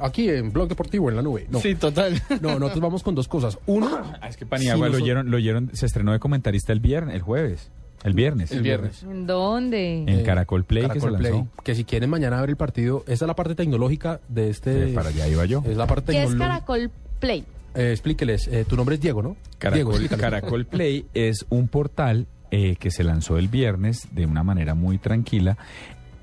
Aquí 0.00 0.28
en 0.30 0.52
Blog 0.52 0.68
Deportivo, 0.68 1.10
en 1.10 1.16
la 1.16 1.22
nube. 1.22 1.46
No, 1.50 1.60
Sí, 1.60 1.74
total. 1.74 2.20
no 2.40 2.58
nosotros 2.58 2.80
vamos 2.80 3.02
con 3.02 3.14
dos 3.14 3.28
cosas. 3.28 3.58
Uno, 3.66 3.86
Ah, 4.20 4.28
es 4.28 4.36
que 4.36 4.46
Paniagua 4.46 4.86
Sí, 4.86 4.92
lo, 4.92 4.98
oyeron, 4.98 5.30
lo 5.30 5.36
oyeron, 5.36 5.70
se 5.74 5.86
estrenó 5.86 6.12
de 6.12 6.18
comentarista 6.18 6.72
el 6.72 6.80
viernes, 6.80 7.14
el 7.14 7.22
jueves. 7.22 7.70
El 8.04 8.12
viernes. 8.14 8.52
El 8.52 8.62
viernes. 8.62 9.02
¿En 9.02 9.26
dónde? 9.26 10.04
En 10.06 10.22
Caracol 10.22 10.64
Play 10.64 10.82
que 10.84 10.88
Caracol 10.88 11.12
se 11.12 11.18
Play, 11.18 11.44
que 11.64 11.74
si 11.74 11.84
quieren 11.84 12.08
mañana 12.08 12.40
ver 12.40 12.50
el 12.50 12.56
partido, 12.56 13.02
esa 13.06 13.24
es 13.24 13.28
la 13.28 13.34
parte 13.34 13.54
tecnológica 13.54 14.20
de 14.28 14.50
este. 14.50 14.90
Eh, 14.90 14.94
para 14.94 15.08
allá 15.08 15.26
iba 15.28 15.44
yo. 15.44 15.62
Es 15.66 15.76
la 15.76 15.86
parte 15.86 16.12
¿Qué 16.12 16.22
es 16.22 16.28
tecnológica. 16.28 16.66
Caracol 16.66 16.90
Play? 17.18 17.44
Eh, 17.74 17.90
explíqueles, 17.90 18.48
eh, 18.48 18.64
tu 18.66 18.76
nombre 18.76 18.94
es 18.94 19.00
Diego, 19.00 19.22
¿no? 19.22 19.30
Diego, 19.30 19.46
Caracol, 19.58 19.90
explícale. 19.92 20.20
Caracol 20.22 20.66
Play 20.66 21.06
es 21.14 21.44
un 21.50 21.68
portal 21.68 22.26
eh, 22.50 22.76
que 22.76 22.90
se 22.90 23.04
lanzó 23.04 23.38
el 23.38 23.48
viernes 23.48 24.08
de 24.12 24.26
una 24.26 24.42
manera 24.42 24.74
muy 24.74 24.98
tranquila, 24.98 25.56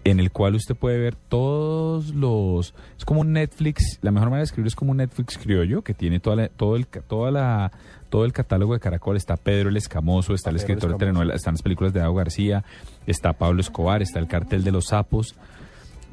en 0.05 0.19
el 0.19 0.31
cual 0.31 0.55
usted 0.55 0.75
puede 0.75 0.97
ver 0.99 1.15
todos 1.15 2.13
los... 2.13 2.73
Es 2.97 3.05
como 3.05 3.21
un 3.21 3.31
Netflix, 3.33 3.99
la 4.01 4.11
mejor 4.11 4.29
manera 4.29 4.41
de 4.41 4.45
escribir 4.45 4.67
es 4.67 4.75
como 4.75 4.91
un 4.91 4.97
Netflix 4.97 5.37
criollo, 5.37 5.81
que 5.81 5.93
tiene 5.93 6.19
toda 6.19 6.35
la- 6.35 6.47
todo, 6.49 6.75
el, 6.75 6.87
toda 6.87 7.31
la, 7.31 7.71
todo 8.09 8.25
el 8.25 8.33
catálogo 8.33 8.73
de 8.73 8.81
Caracol. 8.81 9.15
Está 9.15 9.37
Pedro 9.37 9.69
el 9.69 9.77
Escamoso, 9.77 10.33
está 10.33 10.49
el 10.49 10.57
escritor 10.57 10.91
de 10.91 10.97
telenovela, 10.97 11.35
están 11.35 11.53
las 11.53 11.61
películas 11.61 11.93
de 11.93 12.01
Dago 12.01 12.15
García, 12.15 12.65
está 13.07 13.31
Pablo 13.33 13.61
Escobar, 13.61 14.01
está 14.01 14.19
el 14.19 14.27
cartel 14.27 14.63
de 14.65 14.71
los 14.73 14.87
sapos. 14.87 15.35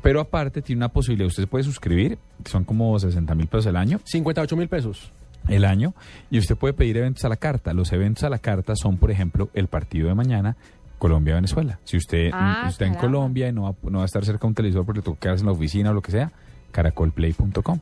Pero 0.03 0.20
aparte 0.20 0.62
tiene 0.62 0.78
una 0.78 0.89
posibilidad, 0.89 1.27
usted 1.27 1.49
puede 1.49 1.65
suscribir, 1.65 2.16
son 2.45 2.62
como 2.65 2.97
60 2.99 3.35
mil 3.35 3.49
pesos 3.49 3.66
al 3.66 3.77
año 3.77 4.01
58 4.05 4.57
mil 4.57 4.69
pesos. 4.69 5.12
El 5.52 5.64
año 5.64 5.94
y 6.31 6.39
usted 6.39 6.56
puede 6.56 6.74
pedir 6.74 6.97
eventos 6.98 7.24
a 7.24 7.28
la 7.28 7.36
carta. 7.36 7.72
Los 7.74 7.93
eventos 7.93 8.24
a 8.24 8.28
la 8.31 8.39
carta 8.39 8.74
son, 8.77 8.97
por 8.98 9.10
ejemplo, 9.10 9.48
el 9.55 9.66
partido 9.68 10.09
de 10.09 10.14
mañana. 10.14 10.56
Colombia-Venezuela. 10.98 11.78
Si 11.85 11.97
usted 11.97 12.28
Ah, 12.32 12.66
está 12.68 12.85
en 12.85 12.93
caramba. 12.93 13.01
Colombia 13.18 13.48
y 13.48 13.52
no 13.52 13.62
va, 13.62 13.74
no 13.90 13.98
va 13.98 14.05
a 14.05 14.06
estar 14.06 14.22
cerca 14.24 14.43
de 14.43 14.48
un 14.48 14.55
televisor 14.55 14.85
porque 14.85 14.98
le 14.98 15.02
toca 15.05 15.18
quedarse 15.20 15.40
en 15.43 15.47
la 15.47 15.52
oficina 15.52 15.90
o 15.90 15.94
lo 15.94 16.02
que 16.02 16.10
sea, 16.12 16.31
caracolplay.com. 16.72 17.78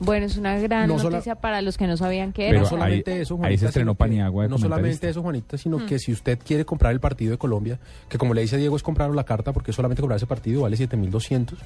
Bueno, 0.00 0.26
es 0.26 0.36
una 0.36 0.56
gran 0.58 0.88
No 0.88 0.98
sola- 0.98 1.16
noticia 1.16 1.34
para 1.34 1.60
los 1.60 1.76
que 1.76 1.86
no 1.86 1.96
sabían 1.96 2.32
qué 2.32 2.42
Pero 2.42 2.52
era. 2.52 2.60
no 2.60 2.66
solamente 2.68 3.12
ahí- 3.14 3.20
eso, 3.20 3.34
ahí 3.34 3.38
Juanita, 3.40 3.60
se 3.60 3.66
estrenó 3.66 3.92
sino 3.92 3.94
que- 3.94 3.98
Paniagua 3.98 4.42
de 4.44 4.48
No 4.48 4.58
solamente 4.58 5.08
eso, 5.08 5.22
Juanita, 5.22 5.58
sino 5.58 5.78
Mm. 5.78 5.86
que 5.86 5.98
si 5.98 6.12
usted 6.12 6.38
quiere 6.38 6.64
comprar 6.64 6.92
el 6.92 7.00
partido 7.00 7.32
de 7.32 7.38
Colombia, 7.38 7.80
que 8.08 8.16
como 8.16 8.32
le 8.32 8.42
dice 8.42 8.56
Diego, 8.56 8.76
es 8.76 8.82
comprar 8.84 9.10
la 9.10 9.24
carta, 9.24 9.52
porque 9.52 9.72
solamente 9.72 10.00
comprar 10.00 10.16
ese 10.18 10.26
partido 10.26 10.62
vale 10.62 10.76
7.200. 10.76 11.58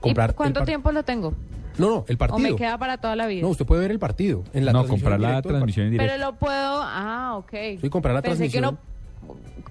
Comprar 0.00 0.30
¿Y 0.30 0.34
cuánto 0.34 0.60
par- 0.60 0.66
tiempo 0.66 0.92
lo 0.92 1.02
tengo? 1.02 1.34
No, 1.78 1.88
no, 1.88 2.04
el 2.06 2.16
¿O 2.16 2.18
partido. 2.18 2.38
me 2.50 2.56
queda 2.56 2.76
para 2.78 2.98
toda 2.98 3.16
la 3.16 3.26
vida? 3.26 3.42
No, 3.42 3.48
usted 3.48 3.64
puede 3.66 3.80
ver 3.82 3.90
el 3.90 3.98
partido. 3.98 4.44
En 4.52 4.64
la 4.64 4.72
no, 4.72 4.86
comprar 4.86 5.18
la 5.18 5.40
transmisión 5.42 5.86
en 5.86 5.92
directo. 5.92 6.12
Pero 6.16 6.24
lo 6.30 6.36
puedo... 6.38 6.82
Ah, 6.82 7.34
ok. 7.38 7.52
Sí, 7.80 7.88
comprar 7.88 8.14
la 8.14 8.22
Pensé 8.22 8.48
que 8.50 8.60
transmisión. 8.60 8.78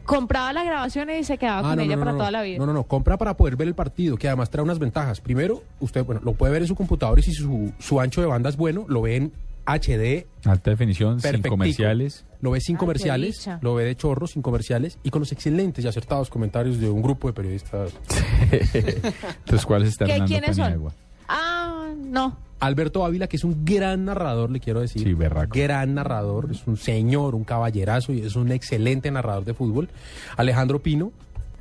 Compraba 0.06 0.52
la 0.54 0.64
grabación 0.64 1.10
y 1.10 1.24
se 1.24 1.38
quedaba 1.38 1.60
Ah, 1.60 1.62
con 1.64 1.76
no, 1.78 1.82
ella 1.84 1.96
no, 1.96 2.00
no, 2.00 2.02
para 2.02 2.12
no. 2.14 2.18
toda 2.18 2.32
la 2.32 2.42
vida. 2.42 2.58
No, 2.60 2.66
no, 2.66 2.74
no, 2.74 2.84
compra 2.84 3.18
para 3.18 3.36
poder 3.38 3.56
ver 3.56 3.68
el 3.68 3.76
partido, 3.76 4.18
que 4.18 4.28
además 4.28 4.50
trae 4.50 4.64
unas 4.64 4.80
ventajas. 4.80 5.22
Primero, 5.22 5.64
usted, 5.80 6.04
bueno, 6.06 6.22
lo 6.24 6.34
puede 6.34 6.54
ver 6.54 6.62
en 6.64 6.68
su 6.68 6.76
computador 6.76 7.20
y 7.20 7.24
si 7.24 7.34
su, 7.34 7.72
su 7.80 8.00
ancho 8.00 8.22
de 8.22 8.28
banda 8.28 8.50
es 8.50 8.58
bueno, 8.58 8.86
lo 8.88 9.02
ve 9.04 9.16
en 9.18 9.32
HD, 9.66 10.26
Alta 10.46 10.72
definición, 10.72 11.20
sin 11.22 11.42
comerciales. 11.44 12.26
lo 12.42 12.50
ve 12.52 12.60
sin 12.62 12.76
Ay, 12.76 12.78
qué 12.78 12.80
comerciales, 12.80 13.50
lo 13.62 13.76
ve 13.76 13.86
de 13.86 13.96
chorro, 13.96 14.26
sin 14.26 14.42
comerciales 14.42 14.98
y 15.04 15.12
con 15.12 15.20
los 15.20 15.32
excelentes 15.32 15.86
y 15.86 15.88
acertados 15.88 16.30
comentarios 16.32 16.80
de 16.80 16.90
un 16.90 17.02
grupo 17.04 17.28
de 17.28 17.34
periodistas. 17.34 17.92
Entonces, 18.74 19.66
¿cuál 19.66 19.84
es 19.84 19.90
está 19.90 20.06
¿Qué, 20.06 20.14
Hernando 20.14 20.28
¿Quiénes 20.32 20.56
son? 20.56 20.92
Ah, 21.28 21.90
no. 21.96 22.36
Alberto 22.62 23.04
Ávila, 23.04 23.28
que 23.28 23.36
es 23.36 23.44
un 23.44 23.66
gran 23.66 24.06
narrador, 24.06 24.50
le 24.52 24.60
quiero 24.60 24.80
decir. 24.80 25.04
Sí, 25.04 25.14
berraco. 25.14 25.52
Gran 25.54 25.96
narrador, 25.96 26.50
es 26.52 26.66
un 26.68 26.78
señor, 26.78 27.36
un 27.36 27.44
caballerazo 27.44 28.14
y 28.14 28.22
es 28.22 28.36
un 28.36 28.52
excelente 28.52 29.12
narrador 29.12 29.44
de 29.46 29.54
fútbol. 29.54 29.90
Alejandro 30.38 30.80
Pino, 30.80 31.12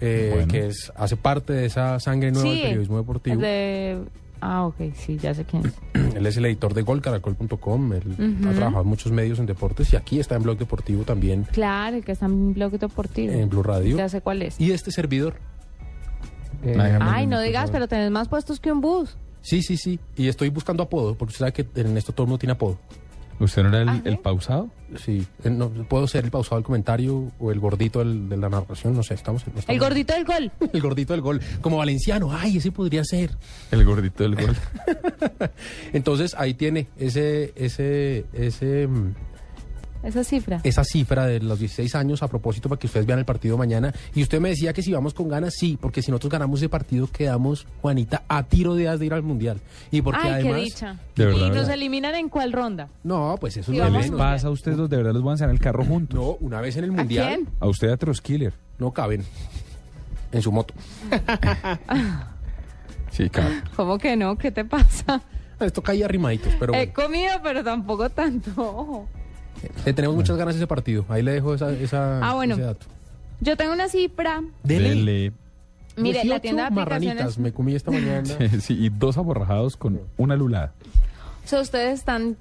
eh, 0.00 0.30
Bueno. 0.34 0.52
que 0.52 0.66
es, 0.68 0.92
hace 0.96 1.16
parte 1.16 1.52
de 1.52 1.66
esa 1.66 1.98
sangre 2.00 2.30
nueva 2.30 2.48
sí. 2.48 2.54
del 2.58 2.62
periodismo 2.68 2.98
deportivo. 2.98 3.40
de- 3.40 3.98
Ah, 4.42 4.64
ok, 4.64 4.76
sí, 4.94 5.18
ya 5.18 5.34
sé 5.34 5.44
quién 5.44 5.66
es. 5.66 5.74
Él 6.16 6.24
es 6.26 6.36
el 6.38 6.46
editor 6.46 6.72
de 6.72 6.80
golcaracol.com, 6.80 7.92
él 7.92 8.38
ha 8.48 8.52
trabajado 8.54 8.82
en 8.84 8.88
muchos 8.88 9.12
medios 9.12 9.38
en 9.38 9.44
deportes 9.44 9.92
y 9.92 9.96
aquí 9.96 10.18
está 10.18 10.34
en 10.36 10.42
Blog 10.42 10.56
Deportivo 10.56 11.02
también, 11.04 11.46
Claro, 11.52 11.98
el 11.98 12.04
que 12.04 12.12
está 12.12 12.24
en 12.24 12.54
Blog 12.54 12.72
Deportivo. 12.78 13.32
en 13.34 13.50
Blue 13.50 13.62
Radio. 13.62 13.98
Ya 13.98 14.08
sé 14.08 14.22
cuál 14.22 14.40
es. 14.40 14.58
Y 14.58 14.72
este 14.72 14.92
servidor. 14.92 15.34
eh, 16.64 16.98
Ay, 17.00 17.26
no 17.26 17.40
digas, 17.40 17.70
pero 17.70 17.86
tenés 17.88 18.10
más 18.10 18.28
puestos 18.28 18.60
que 18.60 18.72
un 18.72 18.80
bus. 18.80 19.16
Sí, 19.42 19.62
sí, 19.62 19.76
sí. 19.76 19.98
Y 20.16 20.28
estoy 20.28 20.48
buscando 20.50 20.82
apodo, 20.82 21.14
porque 21.14 21.30
usted 21.32 21.46
sabe 21.46 21.52
que 21.52 21.80
en 21.80 21.96
esto 21.96 22.12
todo 22.12 22.24
el 22.24 22.28
mundo 22.28 22.38
tiene 22.38 22.52
apodo. 22.52 22.78
¿Usted 23.38 23.62
no 23.62 23.68
era 23.70 23.80
el, 23.80 23.88
Ah, 23.88 23.94
¿sí? 24.02 24.08
el 24.10 24.18
pausado? 24.18 24.68
Sí. 25.02 25.26
Eh, 25.44 25.48
no, 25.48 25.70
puedo 25.70 26.06
ser 26.06 26.24
el 26.26 26.30
pausado 26.30 26.56
del 26.56 26.64
comentario 26.64 27.32
o 27.38 27.50
el 27.50 27.58
gordito 27.58 28.00
del- 28.00 28.28
de 28.28 28.36
la 28.36 28.50
narración, 28.50 28.94
no 28.94 29.02
sé, 29.02 29.14
estamos... 29.14 29.40
estamos- 29.46 29.64
El 29.66 29.78
gordito 29.78 30.12
del 30.12 30.26
gol. 30.26 30.52
El 30.74 30.80
gordito 30.82 31.14
del 31.14 31.22
gol. 31.22 31.40
Como 31.62 31.78
valenciano, 31.78 32.30
ay, 32.36 32.58
ese 32.58 32.70
podría 32.70 33.02
ser. 33.02 33.30
El 33.70 33.82
gordito 33.86 34.24
del 34.24 34.34
gol. 34.36 34.54
Entonces 35.94 36.34
ahí 36.38 36.52
tiene 36.54 36.88
ese, 36.98 37.52
ese, 37.56 38.26
ese, 38.34 38.86
mm, 38.86 39.14
Esa 40.02 40.24
cifra. 40.24 40.60
esa 40.64 40.82
cifra 40.82 41.26
de 41.26 41.40
los 41.40 41.58
16 41.58 41.94
años 41.94 42.22
a 42.22 42.28
propósito 42.28 42.68
para 42.68 42.78
que 42.78 42.86
ustedes 42.86 43.04
vean 43.06 43.18
el 43.18 43.24
partido 43.26 43.58
mañana. 43.58 43.92
Y 44.14 44.22
usted 44.22 44.40
me 44.40 44.48
decía 44.48 44.72
que 44.72 44.82
si 44.82 44.92
vamos 44.92 45.12
con 45.14 45.28
ganas, 45.28 45.54
sí, 45.58 45.76
porque 45.80 46.00
si 46.02 46.10
nosotros 46.10 46.32
ganamos 46.32 46.60
ese 46.60 46.68
partido 46.70 47.06
quedamos, 47.06 47.66
Juanita, 47.82 48.22
a 48.28 48.42
tiro 48.44 48.74
de 48.74 48.88
as 48.88 48.98
de 48.98 49.06
ir 49.06 49.12
al 49.14 49.22
Mundial. 49.22 49.60
Y 49.90 50.00
porque 50.02 50.20
Ay, 50.22 50.30
además... 50.32 50.54
qué 50.56 50.60
dicha. 50.64 50.96
De 51.16 51.26
verdad, 51.26 51.38
¿Y 51.38 51.48
nos 51.48 51.54
verdad. 51.56 51.74
eliminan 51.74 52.14
en 52.14 52.28
cuál 52.30 52.52
ronda? 52.52 52.88
No, 53.04 53.36
pues 53.40 53.56
eso 53.58 53.70
Sí, 53.72 53.78
es 53.78 53.84
lo 53.84 53.84
¿Qué 53.84 53.90
de 53.90 53.96
vamos 53.98 54.10
les 54.10 54.20
a- 54.20 54.32
pasa 54.32 54.46
a 54.48 54.50
ustedes 54.50 54.76
dos? 54.78 54.88
De 54.88 54.96
verdad 54.96 55.12
los 55.12 55.22
van 55.22 55.40
a 55.40 55.44
en 55.44 55.50
el 55.50 55.60
carro 55.60 55.84
juntos. 55.84 56.18
No, 56.18 56.36
una 56.40 56.60
vez 56.60 56.76
en 56.76 56.84
el 56.84 56.90
¿A 56.90 56.94
Mundial 56.94 57.26
quién? 57.28 57.48
A 57.60 57.68
usted 57.68 57.90
a 57.90 57.96
Troskiller. 57.96 58.54
no 58.78 58.92
caben 58.92 59.22
en 60.32 60.42
su 60.42 60.50
moto. 60.52 60.72
Sí, 63.10 63.28
claro. 63.28 63.54
¿Cómo 63.76 63.98
que 63.98 64.16
no? 64.16 64.36
¿Qué 64.38 64.50
te 64.52 64.64
pasa? 64.64 65.20
Esto 65.58 65.82
caía 65.82 66.04
arrimaditos, 66.06 66.54
pero 66.58 66.72
He 66.72 66.86
bueno. 66.86 66.92
comido, 66.94 67.32
pero 67.42 67.62
tampoco 67.64 68.08
tanto. 68.08 69.06
Le 69.84 69.92
tenemos 69.92 70.16
muchas 70.16 70.36
ganas 70.36 70.54
a 70.54 70.58
ese 70.58 70.66
partido. 70.66 71.04
Ahí 71.08 71.22
le 71.22 71.32
dejo 71.32 71.54
esa, 71.54 71.72
esa- 71.72 72.20
Ah, 72.28 72.34
bueno. 72.34 72.54
ese 72.54 72.62
dato. 72.64 72.86
Yo 73.40 73.56
tengo 73.56 73.72
una 73.72 73.88
cifra 73.88 74.42
Dele. 74.62 74.88
Dele. 74.90 75.32
Mire, 75.96 76.18
la 76.18 76.22
18 76.36 76.40
tienda 76.40 76.64
de 76.64 76.70
marranitas 76.70 77.38
me 77.38 77.52
comí 77.52 77.74
esta 77.74 77.90
mañana. 77.90 78.22
Sí, 78.60 78.74
y 78.78 78.88
dos 78.90 79.16
aborrajados 79.18 79.76
con 79.76 80.00
una 80.16 80.36
lulada. 80.36 80.72
O 81.44 81.48
sea, 81.48 81.60
ustedes 81.60 81.98
están 81.98 82.36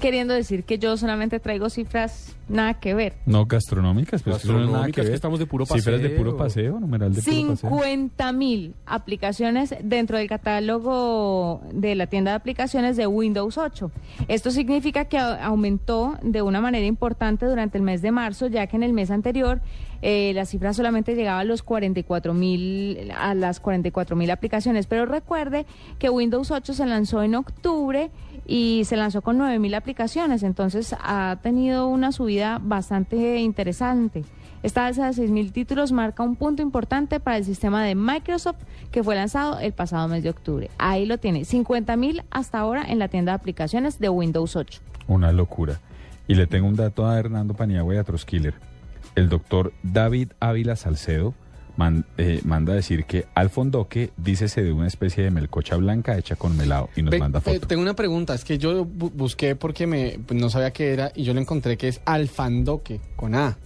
queriendo 0.00 0.32
decir 0.34 0.64
que 0.64 0.78
yo 0.78 0.96
solamente 0.96 1.40
traigo 1.40 1.68
cifras 1.70 2.34
nada 2.48 2.74
que 2.74 2.94
ver. 2.94 3.14
No 3.26 3.44
gastronómicas, 3.46 4.22
pero 4.22 4.36
es 4.36 4.42
que 4.42 4.48
eso 4.48 4.52
no 4.56 4.60
es 4.60 4.66
nada 4.66 4.86
Gastronómicas, 4.86 4.94
que 4.94 5.00
ver. 5.02 5.10
que 5.10 5.14
estamos 5.16 5.38
de 5.38 5.46
puro 5.46 5.66
Cifras 5.66 6.00
de 6.00 6.10
puro 6.10 6.36
paseo. 6.36 6.72
paseo, 6.72 6.80
numeral 6.80 7.12
de 7.14 7.20
puro 7.22 7.48
paseo. 7.48 7.70
50 7.70 8.32
mil 8.32 8.74
aplicaciones 8.86 9.74
dentro 9.82 10.16
del 10.18 10.28
catálogo 10.28 11.60
de 11.72 11.94
la 11.94 12.06
tienda 12.06 12.30
de 12.32 12.36
aplicaciones 12.36 12.96
de 12.96 13.06
Windows 13.06 13.58
8. 13.58 13.90
Esto 14.28 14.50
significa 14.50 15.06
que 15.06 15.18
a- 15.18 15.44
aumentó 15.44 16.16
de 16.22 16.42
una 16.42 16.60
manera 16.60 16.86
importante 16.86 17.46
durante 17.46 17.76
el 17.78 17.84
mes 17.84 18.00
de 18.02 18.10
marzo, 18.12 18.46
ya 18.46 18.66
que 18.66 18.76
en 18.76 18.82
el 18.82 18.92
mes 18.92 19.10
anterior 19.10 19.60
eh, 20.00 20.32
la 20.34 20.44
cifra 20.44 20.72
solamente 20.72 21.14
llegaba 21.16 21.40
a 21.40 21.44
los 21.44 21.62
44 21.64 22.32
mil 22.32 23.10
a 23.18 23.34
las 23.34 23.58
44 23.60 24.14
mil 24.16 24.30
aplicaciones. 24.30 24.86
Pero 24.86 25.06
recuerde 25.06 25.66
que 25.98 26.08
Windows 26.08 26.50
8 26.52 26.72
se 26.72 26.86
lanzó 26.86 27.22
en 27.24 27.34
octubre 27.34 28.10
y 28.48 28.84
se 28.86 28.96
lanzó 28.96 29.20
con 29.20 29.36
9 29.36 29.58
mil 29.58 29.74
aplicaciones, 29.74 30.42
entonces 30.42 30.96
ha 31.00 31.38
tenido 31.42 31.86
una 31.86 32.10
subida 32.12 32.58
bastante 32.60 33.36
interesante. 33.40 34.24
Esta 34.62 34.86
alza 34.86 35.06
de 35.06 35.12
6.000 35.12 35.52
títulos 35.52 35.92
marca 35.92 36.24
un 36.24 36.34
punto 36.34 36.62
importante 36.62 37.20
para 37.20 37.36
el 37.36 37.44
sistema 37.44 37.84
de 37.84 37.94
Microsoft 37.94 38.56
que 38.90 39.04
fue 39.04 39.14
lanzado 39.14 39.60
el 39.60 39.72
pasado 39.72 40.08
mes 40.08 40.24
de 40.24 40.30
octubre. 40.30 40.70
Ahí 40.78 41.06
lo 41.06 41.18
tiene, 41.18 41.42
50.000 41.42 42.24
hasta 42.30 42.58
ahora 42.58 42.82
en 42.82 42.98
la 42.98 43.08
tienda 43.08 43.32
de 43.32 43.36
aplicaciones 43.36 44.00
de 44.00 44.08
Windows 44.08 44.56
8. 44.56 44.80
Una 45.06 45.30
locura. 45.30 45.78
Y 46.26 46.34
le 46.34 46.46
tengo 46.46 46.66
un 46.66 46.74
dato 46.74 47.06
a 47.06 47.18
Hernando 47.18 47.54
Paniagua 47.54 47.94
y 47.94 47.98
a 47.98 48.04
Troskiller. 48.04 48.54
El 49.14 49.28
doctor 49.28 49.72
David 49.82 50.32
Ávila 50.40 50.74
Salcedo 50.74 51.34
man- 51.78 52.04
eh, 52.18 52.40
manda 52.44 52.74
a 52.74 52.76
decir 52.76 53.04
que 53.04 53.24
al 53.34 53.48
fondoque 53.48 54.10
dícese 54.18 54.62
de 54.62 54.72
una 54.72 54.88
especie 54.88 55.24
de 55.24 55.30
melcocha 55.30 55.76
blanca 55.76 56.18
hecha 56.18 56.36
con 56.36 56.54
melado 56.56 56.90
y 56.96 57.00
nos 57.02 57.12
Ve, 57.12 57.18
manda 57.20 57.38
eh, 57.38 57.42
foto. 57.54 57.66
tengo 57.66 57.80
una 57.80 57.94
pregunta, 57.94 58.34
es 58.34 58.44
que 58.44 58.58
yo 58.58 58.84
bu- 58.84 59.12
busqué 59.14 59.56
porque 59.56 59.86
me 59.86 60.18
pues, 60.26 60.38
no 60.38 60.50
sabía 60.50 60.72
qué 60.72 60.92
era 60.92 61.12
y 61.14 61.22
yo 61.24 61.32
lo 61.32 61.40
encontré 61.40 61.78
que 61.78 61.88
es 61.88 62.00
alfandoque 62.04 63.00
con 63.16 63.34
A. 63.34 63.56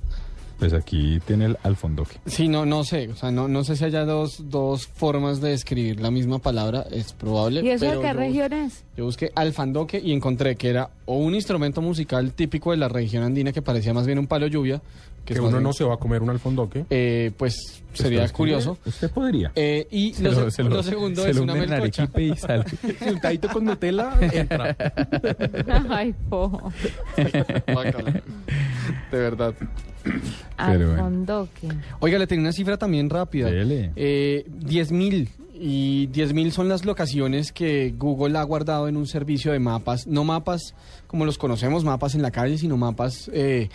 Pues 0.59 0.75
aquí 0.75 1.19
tiene 1.27 1.47
el 1.47 1.57
alfondoque. 1.65 2.19
Sí, 2.27 2.47
no, 2.47 2.65
no 2.65 2.85
sé, 2.85 3.09
o 3.09 3.17
sea, 3.17 3.33
no, 3.33 3.49
no 3.49 3.65
sé 3.65 3.75
si 3.75 3.85
haya 3.85 4.05
dos, 4.05 4.49
dos 4.49 4.87
formas 4.87 5.41
de 5.41 5.55
escribir 5.55 5.99
la 6.01 6.13
misma 6.13 6.39
palabra, 6.39 6.85
es 6.93 7.13
probable. 7.15 7.63
¿Y 7.65 7.71
eso 7.71 7.85
de 7.91 7.99
qué 7.99 8.13
región 8.13 8.53
es? 8.53 8.85
Yo 8.97 9.05
busqué 9.07 9.33
alfandoque 9.35 9.99
y 9.99 10.13
encontré 10.13 10.55
que 10.55 10.69
era 10.69 10.91
o 11.07 11.17
un 11.17 11.35
instrumento 11.35 11.81
musical 11.83 12.33
típico 12.33 12.71
de 12.71 12.77
la 12.77 12.89
región 12.89 13.25
andina 13.25 13.51
que 13.53 13.61
parecía 13.61 13.93
más 13.93 14.07
bien 14.07 14.21
un 14.21 14.29
palo 14.29 14.47
lluvia. 14.47 14.81
Que 15.25 15.39
uno 15.41 15.51
bien- 15.51 15.63
no 15.63 15.73
se 15.73 15.85
va 15.85 15.95
a 15.95 15.97
comer 15.99 16.21
un 16.23 16.31
alfondoque. 16.31 16.85
Eh, 16.91 17.31
pues 17.37 17.83
sería 17.93 18.21
Pues, 18.21 18.33
curioso. 18.33 18.77
Usted 18.85 19.11
podría. 19.11 19.53
Eh, 19.55 19.87
y 19.91 20.13
Se 20.15 20.25
lo, 20.25 20.31
lo- 20.33 20.51
se- 20.51 20.51
se 20.51 20.63
lo- 20.65 20.71
lo 20.71 20.83
segundo 20.83 21.23
se 21.23 21.31
es 21.31 21.37
lo 21.37 21.43
una 21.45 21.55
melcocha. 21.55 22.09
y 22.19 22.37
sale. 22.37 22.65
Untadito 23.09 23.49
con 23.49 23.65
Nutella, 23.65 24.15
entra. 24.21 24.77
Ay, 25.91 26.15
po. 26.29 26.73
De 27.17 29.19
verdad. 29.19 29.55
Pero 30.05 30.89
bueno. 30.89 31.05
Alfondoque. 31.05 31.69
Oiga, 32.01 32.19
le 32.19 32.27
tenía 32.27 32.43
una 32.43 32.53
cifra 32.53 32.77
también 32.77 33.09
rápida. 33.11 33.51
Dele. 33.51 33.93
Eh, 33.97 34.45
10.000 34.49 35.29
y 35.55 36.09
10.000 36.09 36.51
son 36.51 36.69
las 36.69 36.85
locaciones 36.85 37.53
que 37.53 37.95
Google 37.97 38.37
ha 38.39 38.43
guardado 38.43 38.89
en 38.89 38.97
un 38.97 39.07
servicio 39.07 39.53
de 39.53 39.61
mapas, 39.61 40.07
no 40.07 40.25
mapas 40.25 40.75
como 41.07 41.25
los 41.25 41.39
conocemos, 41.39 41.85
mapas 41.85 42.15
en 42.15 42.23
la 42.23 42.31
calle, 42.33 42.59
sino 42.59 42.77
mapas, 42.77 43.31
eh, 43.33 43.69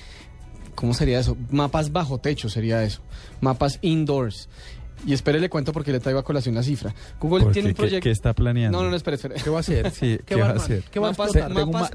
¿cómo 0.78 0.94
sería 0.94 1.20
eso? 1.20 1.36
Mapas 1.50 1.92
bajo 1.92 2.20
techo 2.20 2.50
sería 2.50 2.84
eso, 2.84 3.02
mapas 3.42 3.80
indoors. 3.82 4.48
Y 5.06 5.14
espere, 5.14 5.40
le 5.40 5.50
cuento 5.50 5.72
porque 5.72 5.92
le 5.92 6.00
traigo 6.00 6.20
a 6.20 6.24
colación 6.24 6.56
la 6.56 6.64
cifra. 6.64 6.94
Google 7.20 7.44
¿Por 7.46 7.54
tiene 7.54 7.70
un 7.70 7.74
¿Qué- 7.76 7.78
proyecto... 7.82 8.04
qué 8.04 8.12
está 8.12 8.34
planeando? 8.34 8.78
No, 8.78 8.84
no, 8.84 8.90
no, 8.90 8.96
espere, 8.96 9.16
espere. 9.16 9.36
¿Qué 9.36 9.50
va 9.50 9.58
a 9.58 9.60
hacer? 9.60 9.92
Sí, 9.92 10.20
¿qué, 10.26 10.36
va 10.36 10.48
va 10.48 10.54
a 10.54 10.56
hacer? 10.56 10.84
¿Qué 10.92 11.00
va 11.00 11.08
a 11.08 11.12
explotar? 11.12 11.48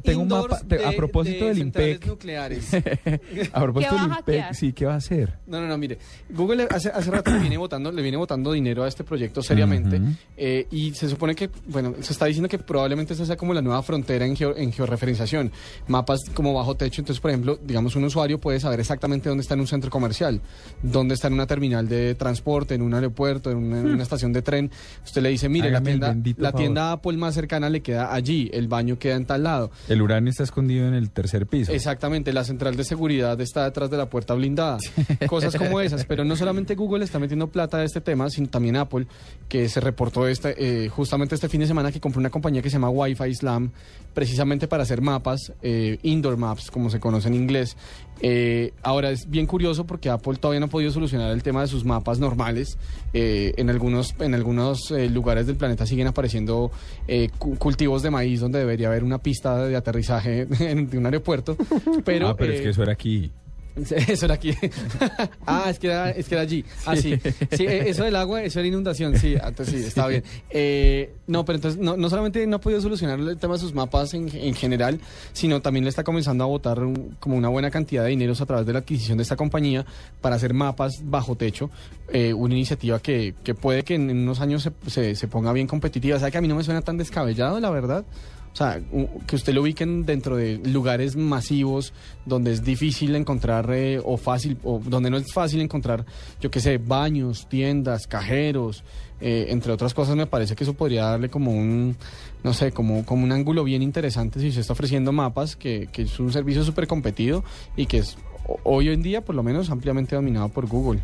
Tengo 0.03 0.21
un, 0.23 0.33
un 0.33 0.39
mapa, 0.43 0.61
te- 0.67 0.85
a 0.85 0.93
propósito 0.93 1.45
de 1.45 1.51
del 1.51 1.59
IMPEC. 1.59 2.07
nucleares. 2.07 2.75
a 3.53 3.61
propósito 3.61 3.91
¿Qué 3.95 3.97
va 3.97 4.03
a 4.03 4.23
del 4.25 4.37
IMPEC, 4.37 4.55
sí, 4.55 4.73
¿qué 4.73 4.87
va 4.87 4.95
a 4.95 4.97
hacer? 4.97 5.39
No, 5.47 5.61
no, 5.61 5.67
no, 5.67 5.77
mire. 5.79 5.99
Google 6.31 6.67
hace, 6.71 6.91
hace 6.91 7.11
rato 7.11 7.31
le 7.33 7.39
viene 7.41 7.57
votando, 7.59 7.91
le 7.93 8.03
viene 8.03 8.17
votando 8.17 8.53
dinero 8.53 8.85
a 8.85 8.89
este 8.89 9.05
proyecto 9.05 9.43
seriamente. 9.43 10.01
Eh, 10.37 10.67
y 10.71 10.95
se 10.95 11.09
supone 11.09 11.35
que, 11.35 11.51
bueno, 11.67 11.95
se 12.01 12.13
está 12.13 12.27
diciendo 12.27 12.49
que 12.49 12.59
probablemente 12.59 13.15
esa 13.15 13.27
sea 13.27 13.37
como 13.37 13.53
la 13.55 13.63
nueva 13.63 13.83
frontera 13.83 14.25
en, 14.27 14.37
geo- 14.37 14.55
en 14.57 14.73
georreferenciación. 14.73 15.51
Mapas 15.89 16.21
como 16.35 16.55
bajo 16.55 16.77
techo. 16.77 17.01
Entonces, 17.01 17.21
por 17.21 17.31
ejemplo, 17.31 17.59
digamos, 17.63 17.97
un 17.97 18.05
usuario 18.05 18.39
puede 18.41 18.61
saber 18.61 18.81
exactamente 18.81 19.29
dónde 19.29 19.43
está 19.43 19.55
en 19.55 19.61
un 19.61 19.67
centro 19.67 19.91
comercial, 19.91 20.41
dónde 20.83 21.15
está 21.15 21.29
en 21.29 21.35
una 21.35 21.47
terminal 21.47 21.89
de 21.89 22.15
transporte, 22.15 22.75
en 22.75 22.83
un 22.83 22.92
aeropuerto, 22.95 23.51
en 23.51 23.59
una, 23.59 23.81
en 23.81 23.87
una 23.87 24.03
estación 24.03 24.33
de 24.33 24.43
tren. 24.43 24.71
Usted 25.05 25.23
le 25.23 25.31
dice, 25.31 25.49
mire, 25.49 25.71
la 25.71 25.79
Hágame 25.79 25.99
tienda, 25.99 26.33
la 26.39 26.51
favor. 26.51 26.61
tienda 26.61 26.93
Apple 26.93 27.17
más 27.17 27.35
cercana 27.35 27.69
le 27.69 27.81
queda 27.83 28.15
allí, 28.15 28.51
el 28.53 28.69
baño 28.69 28.99
queda 28.99 29.17
en 29.17 29.27
tal 29.27 29.43
lado. 29.45 29.71
El 29.89 30.03
uranio 30.03 30.31
está 30.31 30.43
escondido 30.43 30.87
en 30.87 30.95
el 30.95 31.11
tercer 31.11 31.47
piso. 31.47 31.73
Exactamente, 31.73 32.33
la 32.33 32.45
central 32.45 32.77
de 32.77 32.85
seguridad 32.85 33.41
está 33.41 33.65
detrás 33.65 33.91
de 33.91 33.97
la 33.97 34.09
puerta 34.09 34.35
blindada. 34.35 34.79
Cosas 35.27 35.57
como 35.57 35.81
esas, 35.83 36.05
pero 36.05 36.25
no 36.25 36.37
solamente 36.37 36.75
Google 36.75 37.05
está 37.05 37.19
metiendo 37.19 37.49
plata 37.49 37.79
a 37.79 37.85
este 37.85 38.01
tema, 38.01 38.29
sino 38.31 38.49
también 38.49 38.77
Apple, 38.77 39.07
que 39.49 39.69
se 39.69 39.81
reportó 39.81 40.27
este, 40.27 40.55
eh, 40.59 40.89
justamente 40.89 41.35
este 41.35 41.49
fin 41.49 41.61
de 41.61 41.67
semana 41.67 41.93
que 41.93 42.01
compró 42.01 42.21
una 42.21 42.31
compañía 42.31 42.63
que 42.63 42.71
se 42.71 42.75
llama 42.75 42.91
Wi-Fi 42.91 43.35
Slam, 43.35 43.71
precisamente 44.15 44.69
para 44.69 44.83
hacer 44.83 45.01
mapas, 45.01 45.53
eh, 45.63 45.99
indoor 46.03 46.37
maps, 46.37 46.71
como 46.71 46.91
se 46.91 47.01
conoce 47.01 47.29
en 47.29 47.35
inglés. 47.35 47.77
Eh, 48.21 48.73
ahora 48.83 49.11
es 49.11 49.29
bien 49.29 49.47
curioso 49.47 49.85
porque 49.85 50.09
Apple 50.09 50.37
todavía 50.37 50.61
no 50.61 50.67
ha 50.67 50.69
podido 50.69 50.91
solucionar 50.93 51.31
el 51.33 51.43
tema 51.43 51.61
de 51.63 51.67
sus 51.67 51.85
mapas 51.85 52.19
normales. 52.21 52.79
Eh, 53.13 53.53
en 53.57 53.69
algunos, 53.71 54.15
en 54.21 54.35
algunos 54.35 54.91
eh, 54.93 55.09
lugares 55.11 55.47
del 55.47 55.57
planeta 55.57 55.87
siguen 55.87 56.07
apareciendo 56.07 56.71
eh, 57.09 57.29
cu- 57.39 57.57
cultivos 57.57 58.03
de 58.03 58.11
maíz 58.11 58.41
donde 58.41 58.61
debería 58.61 58.89
haber 58.89 59.03
una 59.03 59.19
pista 59.19 59.67
de 59.67 59.75
aterrizaje 59.77 60.47
en- 60.61 60.89
de 60.89 60.99
un 60.99 61.07
aeropuerto. 61.07 61.57
Pero, 62.05 62.29
ah, 62.29 62.37
pero 62.37 62.53
es 62.53 62.61
eh, 62.61 62.63
que 62.63 62.69
eso 62.71 62.83
era 62.83 62.93
aquí. 62.93 63.33
eso 64.09 64.25
era 64.27 64.35
aquí. 64.35 64.53
ah, 65.47 65.67
es 65.71 65.79
que 65.79 65.87
era, 65.89 66.11
es 66.11 66.29
que 66.29 66.35
era 66.35 66.43
allí. 66.43 66.65
Ah, 66.87 66.97
sí. 66.97 67.19
Sí, 67.53 67.65
eh, 67.67 67.89
eso 67.89 68.05
del 68.05 68.17
agua, 68.17 68.43
eso 68.43 68.59
era 68.61 68.69
inundación. 68.69 69.17
Sí, 69.19 69.35
ah, 69.43 69.49
entonces 69.49 69.81
sí, 69.81 69.87
está 69.89 70.07
bien. 70.09 70.23
Eh, 70.51 71.15
no, 71.27 71.45
pero 71.45 71.57
entonces 71.57 71.81
no, 71.81 71.97
no 71.97 72.11
solamente 72.11 72.47
no 72.47 72.57
ha 72.57 72.61
podido 72.61 72.81
solucionar 72.81 73.19
el 73.19 73.39
tema 73.39 73.55
de 73.55 73.61
sus 73.61 73.75
mapas 73.75 74.13
en, 74.15 74.29
en 74.35 74.55
general, 74.55 75.01
sino 75.33 75.63
también 75.63 75.85
le 75.85 75.91
está 75.91 76.05
comenzando 76.05 76.45
a 76.45 76.47
botar 76.47 76.81
un- 76.81 77.17
como 77.19 77.37
una 77.37 77.49
buena 77.49 77.71
cantidad 77.71 78.03
de 78.05 78.11
dineros 78.11 78.41
a 78.41 78.47
través 78.47 78.67
de 78.67 78.73
la 78.75 78.81
adquisición 78.81 79.17
de 79.19 79.23
esta 79.23 79.37
compañía 79.37 79.87
para 80.21 80.37
hacer 80.37 80.53
mapas 80.55 81.01
bajo 81.05 81.37
techo. 81.37 81.71
Eh, 82.13 82.35
una 82.35 82.55
iniciativa 82.55 82.99
que, 83.01 83.35
que 83.43 83.55
puede 83.55 83.85
que 83.85 83.95
en 83.95 84.11
unos 84.11 84.41
años 84.41 84.63
se, 84.63 84.73
se, 84.91 85.15
se 85.15 85.29
ponga 85.29 85.53
bien 85.53 85.67
competitiva. 85.67 86.19
¿Sabe 86.19 86.31
que 86.33 86.39
a 86.39 86.41
mí 86.43 86.49
no 86.49 86.57
me 86.57 86.65
suena 86.65 86.83
tan 86.83 86.99
descabellado, 86.99 87.59
la 87.59 87.71
verdad? 87.71 88.05
O 88.53 88.57
sea, 88.57 88.81
que 89.27 89.37
usted 89.37 89.55
lo 89.55 89.63
ubiquen 89.63 90.05
dentro 90.05 90.37
de 90.37 90.59
lugares 90.59 91.17
masivos 91.17 91.95
donde 92.27 92.53
es 92.53 92.63
difícil 92.63 93.17
encontrar 93.17 93.71
eh, 93.73 93.99
o 94.05 94.19
fácil, 94.19 94.59
o 94.63 94.79
donde 94.79 95.09
no 95.09 95.17
es 95.17 95.33
fácil 95.33 95.63
encontrar, 95.63 96.05
yo 96.39 96.51
qué 96.51 96.61
sé, 96.61 96.77
baños, 96.77 97.49
tiendas, 97.49 98.07
cajeros, 98.07 98.85
eh, 99.23 99.47
entre 99.49 99.73
otras 99.73 99.95
cosas, 99.95 100.17
me 100.17 100.27
parece 100.27 100.55
que 100.55 100.65
eso 100.65 100.75
podría 100.75 101.05
darle 101.05 101.31
como 101.31 101.51
un, 101.51 101.97
no 102.45 102.53
sé, 102.53 102.73
como, 102.73 103.07
como 103.07 103.25
un 103.25 103.33
ángulo 103.33 103.65
bien 103.65 103.83
interesante 103.83 104.39
si 104.39 104.53
se 104.53 104.61
está 104.61 104.75
ofreciendo 104.75 105.13
mapas, 105.13 105.57
que, 105.57 105.89
que 105.91 106.03
es 106.03 106.21
un 106.21 106.31
servicio 106.31 106.63
súper 106.63 106.87
competido 106.87 107.45
y 107.75 107.87
que 107.87 107.99
es 107.99 108.19
hoy 108.65 108.91
en 108.91 109.03
día, 109.03 109.25
por 109.25 109.35
lo 109.35 109.43
menos, 109.43 109.71
ampliamente 109.71 110.15
dominado 110.15 110.51
por 110.51 110.67
Google. 110.67 111.01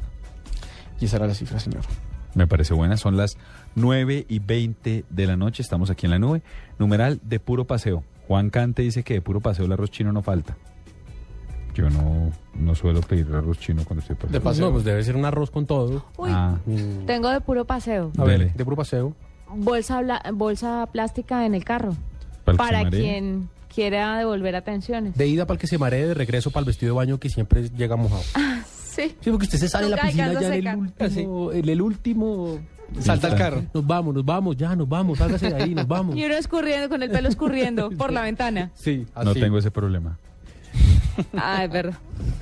Y 1.01 1.07
esa 1.07 1.17
era 1.17 1.27
la 1.27 1.35
cifra, 1.35 1.59
señor. 1.59 1.83
Me 2.35 2.47
parece 2.47 2.75
buena. 2.75 2.97
Son 2.97 3.17
las 3.17 3.37
9 3.79 4.27
y 4.29 4.39
20 4.39 5.05
de 5.09 5.27
la 5.27 5.37
noche. 5.37 5.63
Estamos 5.63 5.91
aquí 5.91 6.07
en 6.07 6.11
la 6.11 6.19
nube. 6.19 6.43
Numeral 6.79 7.21
de 7.23 7.41
puro 7.41 7.65
paseo. 7.67 8.05
Juan 8.27 8.51
Cante 8.51 8.83
dice 8.83 9.03
que 9.03 9.15
de 9.15 9.21
puro 9.23 9.41
paseo 9.41 9.65
el 9.67 9.73
arroz 9.73 9.91
chino 9.91 10.13
no 10.13 10.23
falta. 10.23 10.57
Yo 11.75 11.89
no, 11.91 12.33
no 12.55 12.75
suelo 12.75 13.01
pedir 13.01 13.27
arroz 13.33 13.59
chino 13.61 13.85
cuando 13.85 14.03
estoy 14.03 14.17
paseo. 14.41 14.67
No, 14.67 14.73
pues 14.73 14.85
debe 14.85 15.03
ser 15.05 15.15
un 15.17 15.25
arroz 15.25 15.51
con 15.51 15.65
todo. 15.67 16.05
Uy, 16.17 16.31
Ah, 16.33 16.59
tengo 17.07 17.31
de 17.31 17.41
puro 17.41 17.65
paseo. 17.65 18.11
A 18.19 18.25
ver, 18.25 18.39
Dele. 18.41 18.53
de 18.57 18.65
puro 18.65 18.77
paseo. 18.77 19.15
Bolsa, 19.55 20.01
bla- 20.03 20.23
bolsa 20.35 20.87
plástica 20.93 21.47
en 21.47 21.55
el 21.55 21.65
carro. 21.65 21.95
Para 22.45 22.89
quien 22.91 23.49
quiera 23.73 24.19
devolver 24.19 24.57
atenciones. 24.57 25.15
De 25.17 25.27
ida 25.29 25.47
para 25.47 25.55
el 25.57 25.61
que 25.61 25.67
se 25.69 25.79
maree, 25.79 26.07
de 26.09 26.15
regreso 26.15 26.51
para 26.51 26.63
el 26.63 26.67
vestido 26.67 26.95
de 26.95 26.97
baño 26.97 27.19
que 27.19 27.29
siempre 27.31 27.69
llega 27.71 27.97
mojado. 27.97 28.23
Sí. 28.99 29.15
Sí, 29.21 29.31
porque 29.31 29.45
usted 29.45 29.59
se 29.59 29.69
sale 29.69 29.85
de 29.85 29.91
la 29.95 30.03
piscina 30.03 30.33
ya 30.41 30.49
en 30.57 30.67
el 30.67 30.77
último, 30.77 31.53
en 31.53 31.69
el 31.69 31.81
último. 31.83 32.59
Salta 33.01 33.29
al 33.29 33.37
carro. 33.37 33.63
Nos 33.75 33.87
vamos, 33.87 34.15
nos 34.15 34.25
vamos, 34.25 34.57
ya, 34.57 34.75
nos 34.75 34.89
vamos, 34.89 35.19
sálgase 35.19 35.51
de 35.51 35.63
ahí, 35.63 35.75
nos 35.75 35.87
vamos. 35.89 36.17
Y 36.17 36.25
uno 36.25 36.35
escurriendo, 36.35 36.89
con 36.89 37.03
el 37.03 37.11
pelo 37.11 37.29
escurriendo 37.29 37.91
por 37.99 38.13
la 38.13 38.23
ventana. 38.23 38.71
Sí, 38.75 39.07
no 39.23 39.31
así. 39.31 39.41
tengo 39.41 39.59
ese 39.59 39.71
problema. 39.71 40.19
Ah, 41.37 41.65
es 41.65 41.71
verdad. 41.71 41.99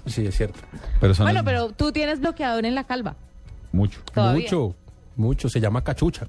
Sí, 0.06 0.27
es 0.27 0.36
cierto. 0.36 0.59
Pero 1.01 1.14
son 1.14 1.24
Bueno, 1.24 1.39
las- 1.39 1.44
pero 1.44 1.70
tú 1.73 1.93
tienes 1.93 2.20
bloqueador 2.20 2.64
en 2.66 2.74
la 2.74 2.85
calva. 2.85 3.16
mucho. 3.73 4.01
Todavía. 4.14 4.43
Mucho, 4.44 4.74
mucho. 5.16 5.48
Se 5.48 5.60
llama 5.60 5.82
cachucha. 5.82 6.27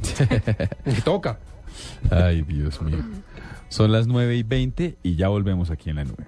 Y 0.86 0.92
toca. 1.02 1.38
Ay, 2.10 2.42
Dios 2.42 2.80
mío. 2.82 2.98
Son 3.68 3.90
las 3.92 4.06
9 4.06 4.36
y 4.36 4.42
20 4.44 4.96
y 5.02 5.16
ya 5.16 5.28
volvemos 5.28 5.70
aquí 5.70 5.90
en 5.90 5.96
la 5.96 6.04
nube. 6.04 6.24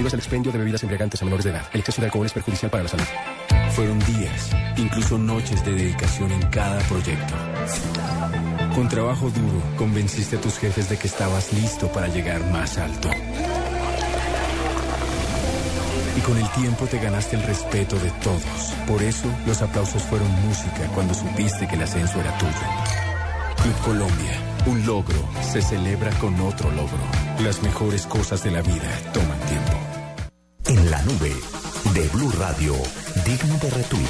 Prohíbas 0.00 0.14
el 0.14 0.20
expendio 0.20 0.50
de 0.50 0.56
bebidas 0.56 0.82
embriagantes 0.82 1.20
a 1.20 1.26
menores 1.26 1.44
de 1.44 1.50
edad. 1.50 1.66
El 1.74 1.80
exceso 1.80 2.00
de 2.00 2.06
alcohol 2.06 2.24
es 2.24 2.32
perjudicial 2.32 2.70
para 2.70 2.84
la 2.84 2.88
salud. 2.88 3.04
Fueron 3.72 3.98
días, 3.98 4.50
incluso 4.78 5.18
noches 5.18 5.62
de 5.62 5.72
dedicación 5.72 6.32
en 6.32 6.40
cada 6.48 6.78
proyecto. 6.84 7.34
Con 8.74 8.88
trabajo 8.88 9.28
duro, 9.28 9.62
convenciste 9.76 10.36
a 10.36 10.40
tus 10.40 10.56
jefes 10.56 10.88
de 10.88 10.96
que 10.96 11.06
estabas 11.06 11.52
listo 11.52 11.92
para 11.92 12.08
llegar 12.08 12.42
más 12.50 12.78
alto. 12.78 13.10
Y 16.16 16.20
con 16.22 16.38
el 16.38 16.48
tiempo 16.52 16.86
te 16.86 16.98
ganaste 16.98 17.36
el 17.36 17.42
respeto 17.42 17.96
de 17.98 18.10
todos. 18.22 18.74
Por 18.88 19.02
eso, 19.02 19.30
los 19.46 19.60
aplausos 19.60 20.02
fueron 20.04 20.30
música 20.46 20.86
cuando 20.94 21.12
supiste 21.12 21.68
que 21.68 21.74
el 21.74 21.82
ascenso 21.82 22.18
era 22.18 22.38
tuyo. 22.38 22.52
Club 23.62 23.76
Colombia, 23.84 24.32
un 24.64 24.86
logro 24.86 25.28
se 25.42 25.60
celebra 25.60 26.10
con 26.12 26.40
otro 26.40 26.70
logro. 26.70 27.04
Las 27.40 27.62
mejores 27.62 28.06
cosas 28.06 28.42
de 28.42 28.50
la 28.50 28.62
vida 28.62 28.90
toman 29.12 29.38
tiempo. 29.40 29.89
En 30.70 30.88
la 30.88 31.02
nube 31.02 31.32
de 31.94 32.08
Blue 32.10 32.30
Radio, 32.38 32.74
digno 33.26 33.58
de 33.58 33.70
retweet. 33.70 34.06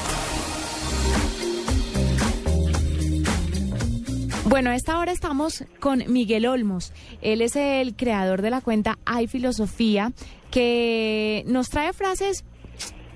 Bueno, 4.45 4.69
a 4.69 4.75
esta 4.75 4.99
hora 4.99 5.11
estamos 5.11 5.65
con 5.81 6.05
Miguel 6.09 6.45
Olmos. 6.45 6.93
Él 7.23 7.41
es 7.41 7.57
el 7.57 7.97
creador 7.97 8.43
de 8.43 8.51
la 8.51 8.61
cuenta 8.61 8.99
Hay 9.07 9.27
Filosofía, 9.27 10.13
que 10.51 11.45
nos 11.47 11.71
trae 11.71 11.95
frases 11.95 12.45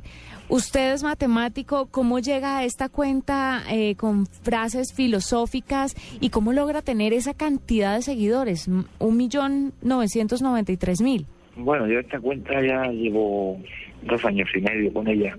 Usted 0.48 0.94
es 0.94 1.04
matemático, 1.04 1.90
¿cómo 1.91 2.20
llega 2.20 2.60
a 2.60 2.64
esta 2.64 2.88
cuenta 2.88 3.62
eh, 3.70 3.96
con 3.96 4.26
frases 4.26 4.94
filosóficas 4.94 5.96
y 6.22 6.30
cómo 6.30 6.54
logra 6.54 6.82
tener 6.82 7.12
esa 7.12 7.34
cantidad 7.34 7.96
de 7.96 8.04
seguidores? 8.04 8.70
Un 9.00 9.18
millón 9.18 9.74
novecientos 9.82 10.41
noventa 10.41 10.72
y 10.72 10.78
tres 10.78 11.02
mil. 11.02 11.26
Bueno, 11.58 11.88
yo 11.88 12.00
esta 12.00 12.22
cuenta 12.22 12.54
ya 12.66 12.86
llevo 12.86 13.60
dos 14.04 14.24
años 14.24 14.48
y 14.56 14.62
medio 14.62 14.94
con 14.94 15.10
ella. 15.10 15.38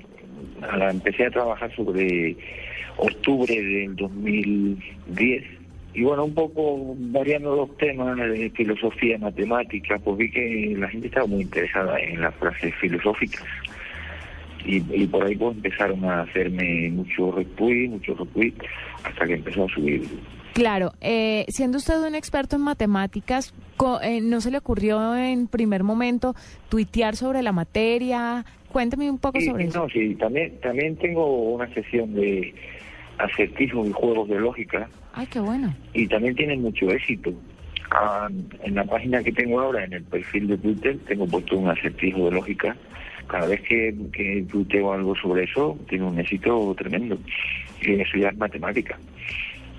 La 0.76 0.90
empecé 0.90 1.26
a 1.26 1.30
trabajar 1.30 1.74
sobre 1.74 2.36
octubre 2.98 3.54
del 3.54 3.96
2010 3.96 5.59
y 5.92 6.02
bueno, 6.02 6.24
un 6.24 6.34
poco 6.34 6.94
variando 6.96 7.54
los 7.56 7.76
temas 7.76 8.16
de 8.16 8.50
filosofía, 8.50 9.18
matemática, 9.18 9.98
pues 9.98 10.16
vi 10.18 10.30
que 10.30 10.74
la 10.78 10.88
gente 10.88 11.08
estaba 11.08 11.26
muy 11.26 11.42
interesada 11.42 11.98
en 11.98 12.20
las 12.20 12.34
frases 12.36 12.74
filosóficas. 12.80 13.44
Y, 14.64 14.76
y 14.94 15.06
por 15.06 15.24
ahí 15.24 15.36
pues 15.36 15.56
empezaron 15.56 16.04
a 16.04 16.22
hacerme 16.22 16.90
muchos 16.90 17.34
retweets, 17.34 17.90
muchos 17.92 18.18
retweets, 18.18 18.62
hasta 19.04 19.26
que 19.26 19.34
empezó 19.34 19.64
a 19.64 19.68
subir 19.68 20.06
Claro, 20.52 20.90
eh, 21.00 21.44
siendo 21.48 21.78
usted 21.78 21.94
un 22.06 22.14
experto 22.14 22.56
en 22.56 22.62
matemáticas, 22.62 23.54
co- 23.76 24.00
eh, 24.02 24.20
¿no 24.20 24.40
se 24.40 24.50
le 24.50 24.58
ocurrió 24.58 25.16
en 25.16 25.46
primer 25.46 25.82
momento 25.84 26.34
tuitear 26.68 27.16
sobre 27.16 27.40
la 27.42 27.52
materia? 27.52 28.44
Cuénteme 28.68 29.08
un 29.10 29.18
poco 29.18 29.40
Sí, 29.40 29.46
sobre 29.46 29.64
eso. 29.66 29.78
no, 29.82 29.88
sí, 29.88 30.14
también, 30.16 30.60
también 30.60 30.96
tengo 30.96 31.52
una 31.52 31.72
sesión 31.72 32.12
de 32.14 32.52
acertijos 33.18 33.86
y 33.88 33.92
juegos 33.92 34.28
de 34.28 34.40
lógica 34.40 34.88
Ay, 35.12 35.26
qué 35.26 35.40
bueno. 35.40 35.74
y 35.92 36.06
también 36.06 36.34
tienen 36.34 36.62
mucho 36.62 36.90
éxito. 36.90 37.32
Ah, 37.90 38.28
en 38.62 38.74
la 38.74 38.84
página 38.84 39.22
que 39.22 39.32
tengo 39.32 39.60
ahora, 39.60 39.84
en 39.84 39.92
el 39.92 40.04
perfil 40.04 40.46
de 40.46 40.58
Twitter, 40.58 40.96
tengo 41.08 41.26
puesto 41.26 41.58
un 41.58 41.68
acertijo 41.68 42.26
de 42.26 42.30
lógica. 42.32 42.76
Cada 43.26 43.46
vez 43.46 43.60
que, 43.62 43.94
que 44.12 44.44
tuiteo 44.48 44.92
algo 44.92 45.14
sobre 45.16 45.44
eso, 45.44 45.78
tiene 45.88 46.04
un 46.04 46.18
éxito 46.18 46.74
tremendo. 46.78 47.18
Y 47.80 47.94
eso 48.00 48.16
ya 48.16 48.28
es 48.28 48.36
matemática. 48.36 48.98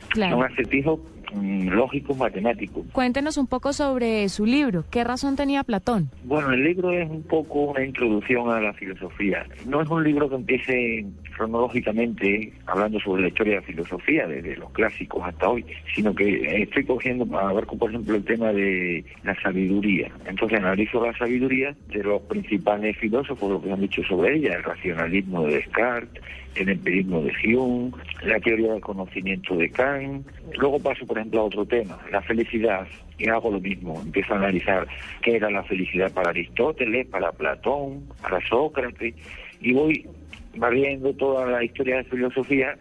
Claro. 0.09 0.37
Son 0.37 0.51
acertijos 0.51 0.99
lógicos 1.33 2.17
matemáticos. 2.17 2.85
Cuéntenos 2.91 3.37
un 3.37 3.47
poco 3.47 3.73
sobre 3.73 4.27
su 4.29 4.45
libro. 4.45 4.83
¿Qué 4.89 5.03
razón 5.03 5.35
tenía 5.35 5.63
Platón? 5.63 6.09
Bueno, 6.23 6.51
el 6.51 6.63
libro 6.63 6.91
es 6.91 7.09
un 7.09 7.23
poco 7.23 7.71
una 7.71 7.83
introducción 7.83 8.49
a 8.49 8.59
la 8.59 8.73
filosofía. 8.73 9.45
No 9.65 9.81
es 9.81 9.89
un 9.89 10.03
libro 10.03 10.29
que 10.29 10.35
empiece 10.35 11.05
cronológicamente 11.35 12.53
hablando 12.67 12.99
sobre 12.99 13.23
la 13.23 13.27
historia 13.29 13.53
de 13.53 13.59
la 13.61 13.65
filosofía, 13.65 14.27
desde 14.27 14.57
los 14.57 14.71
clásicos 14.71 15.23
hasta 15.25 15.49
hoy, 15.49 15.65
sino 15.95 16.13
que 16.13 16.61
estoy 16.63 16.85
cogiendo, 16.85 17.23
abarco 17.37 17.77
por 17.77 17.89
ejemplo 17.89 18.15
el 18.15 18.23
tema 18.23 18.51
de 18.53 19.03
la 19.23 19.39
sabiduría. 19.41 20.11
Entonces 20.27 20.59
analizo 20.59 21.03
la 21.05 21.17
sabiduría 21.17 21.75
de 21.87 22.03
los 22.03 22.21
principales 22.23 22.97
filósofos, 22.97 23.49
lo 23.49 23.61
que 23.61 23.71
han 23.71 23.81
dicho 23.81 24.03
sobre 24.03 24.35
ella, 24.35 24.55
el 24.55 24.63
racionalismo 24.63 25.47
de 25.47 25.55
Descartes, 25.55 26.21
el 26.55 26.69
empirismo 26.69 27.21
de 27.21 27.33
Hume, 27.55 27.91
la 28.23 28.39
teoría 28.39 28.73
del 28.73 28.81
conocimiento 28.81 29.55
de 29.55 29.69
Kant. 29.69 30.27
Luego 30.57 30.79
paso, 30.79 31.05
por 31.05 31.17
otro 31.33 31.65
tema, 31.65 31.99
la 32.11 32.21
felicidad, 32.21 32.87
y 33.17 33.29
hago 33.29 33.51
lo 33.51 33.59
mismo. 33.59 34.01
Empiezo 34.01 34.33
a 34.33 34.37
analizar 34.37 34.87
qué 35.21 35.35
era 35.35 35.49
la 35.49 35.63
felicidad 35.63 36.11
para 36.11 36.29
Aristóteles, 36.29 37.07
para 37.07 37.31
Platón, 37.31 38.03
para 38.21 38.45
Sócrates, 38.47 39.13
y 39.61 39.73
voy 39.73 40.07
barriendo 40.55 41.13
toda 41.13 41.45
la 41.45 41.63
historia 41.63 41.97
de 41.97 42.03
filosofía 42.05 42.77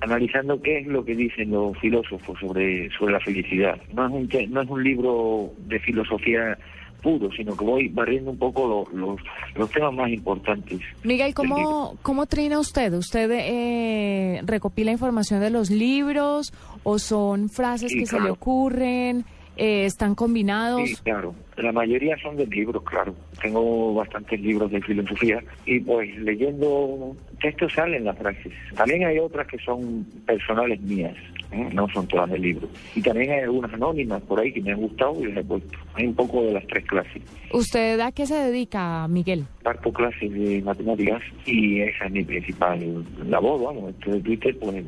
analizando 0.00 0.60
qué 0.62 0.78
es 0.78 0.86
lo 0.86 1.04
que 1.04 1.14
dicen 1.14 1.50
los 1.50 1.76
filósofos 1.78 2.38
sobre, 2.38 2.90
sobre 2.90 3.14
la 3.14 3.20
felicidad. 3.20 3.80
No 3.92 4.06
es, 4.06 4.12
un 4.12 4.52
no 4.52 4.62
es 4.62 4.68
un 4.68 4.84
libro 4.84 5.52
de 5.66 5.80
filosofía 5.80 6.56
puro, 7.02 7.30
sino 7.32 7.56
que 7.56 7.64
voy 7.64 7.88
barriendo 7.88 8.30
un 8.30 8.38
poco 8.38 8.66
lo- 8.92 8.98
los, 8.98 9.20
los 9.54 9.70
temas 9.70 9.92
más 9.94 10.10
importantes. 10.10 10.80
Miguel, 11.04 11.34
¿cómo, 11.34 11.96
cómo 12.02 12.26
trina 12.26 12.58
usted? 12.58 12.92
¿Usted 12.94 13.30
eh, 13.32 14.40
recopila 14.44 14.90
información 14.92 15.40
de 15.40 15.50
los 15.50 15.70
libros 15.70 16.52
o 16.82 16.98
son 16.98 17.48
frases 17.48 17.92
Sí, 17.92 17.98
que 18.00 18.06
se 18.06 18.16
le 18.16 18.20
claro. 18.20 18.34
ocurren? 18.34 19.24
Eh, 19.56 19.86
¿Están 19.86 20.14
combinados? 20.14 20.88
Sí, 20.88 20.94
claro. 21.02 21.34
La 21.56 21.72
mayoría 21.72 22.16
son 22.22 22.36
de 22.36 22.46
libros, 22.46 22.80
claro. 22.84 23.12
Tengo 23.42 23.92
bastantes 23.94 24.40
libros 24.40 24.70
de 24.70 24.80
filosofía 24.80 25.42
y 25.66 25.80
pues 25.80 26.16
leyendo 26.18 27.16
textos 27.40 27.72
salen 27.72 28.04
las 28.04 28.16
frases. 28.16 28.52
También 28.76 29.04
hay 29.04 29.18
otras 29.18 29.48
que 29.48 29.58
son 29.58 30.04
personales 30.24 30.80
mías, 30.80 31.16
¿eh? 31.52 31.68
no 31.72 31.88
son 31.88 32.06
todas 32.06 32.30
de 32.30 32.38
libro. 32.38 32.68
Y 32.94 33.02
también 33.02 33.30
hay 33.32 33.40
algunas 33.40 33.72
anónimas 33.72 34.22
por 34.22 34.40
ahí 34.40 34.52
que 34.52 34.60
me 34.60 34.72
han 34.72 34.80
gustado 34.80 35.20
y 35.20 35.26
las 35.26 35.38
he 35.38 35.44
puesto. 35.44 35.78
Hay 35.94 36.06
un 36.06 36.14
poco 36.14 36.42
de 36.42 36.52
las 36.52 36.66
tres 36.66 36.84
clases. 36.86 37.22
¿Usted 37.52 38.00
a 38.00 38.12
qué 38.12 38.26
se 38.26 38.34
dedica, 38.34 39.06
Miguel? 39.08 39.44
Parto 39.62 39.92
clases 39.92 40.32
de 40.32 40.62
matemáticas 40.62 41.22
y 41.46 41.80
esa 41.80 42.06
es 42.06 42.12
mi 42.12 42.24
principal 42.24 43.04
labor, 43.26 43.62
vamos. 43.62 43.90
Esto 43.90 44.12
de 44.12 44.20
Twitter, 44.20 44.58
pues, 44.58 44.84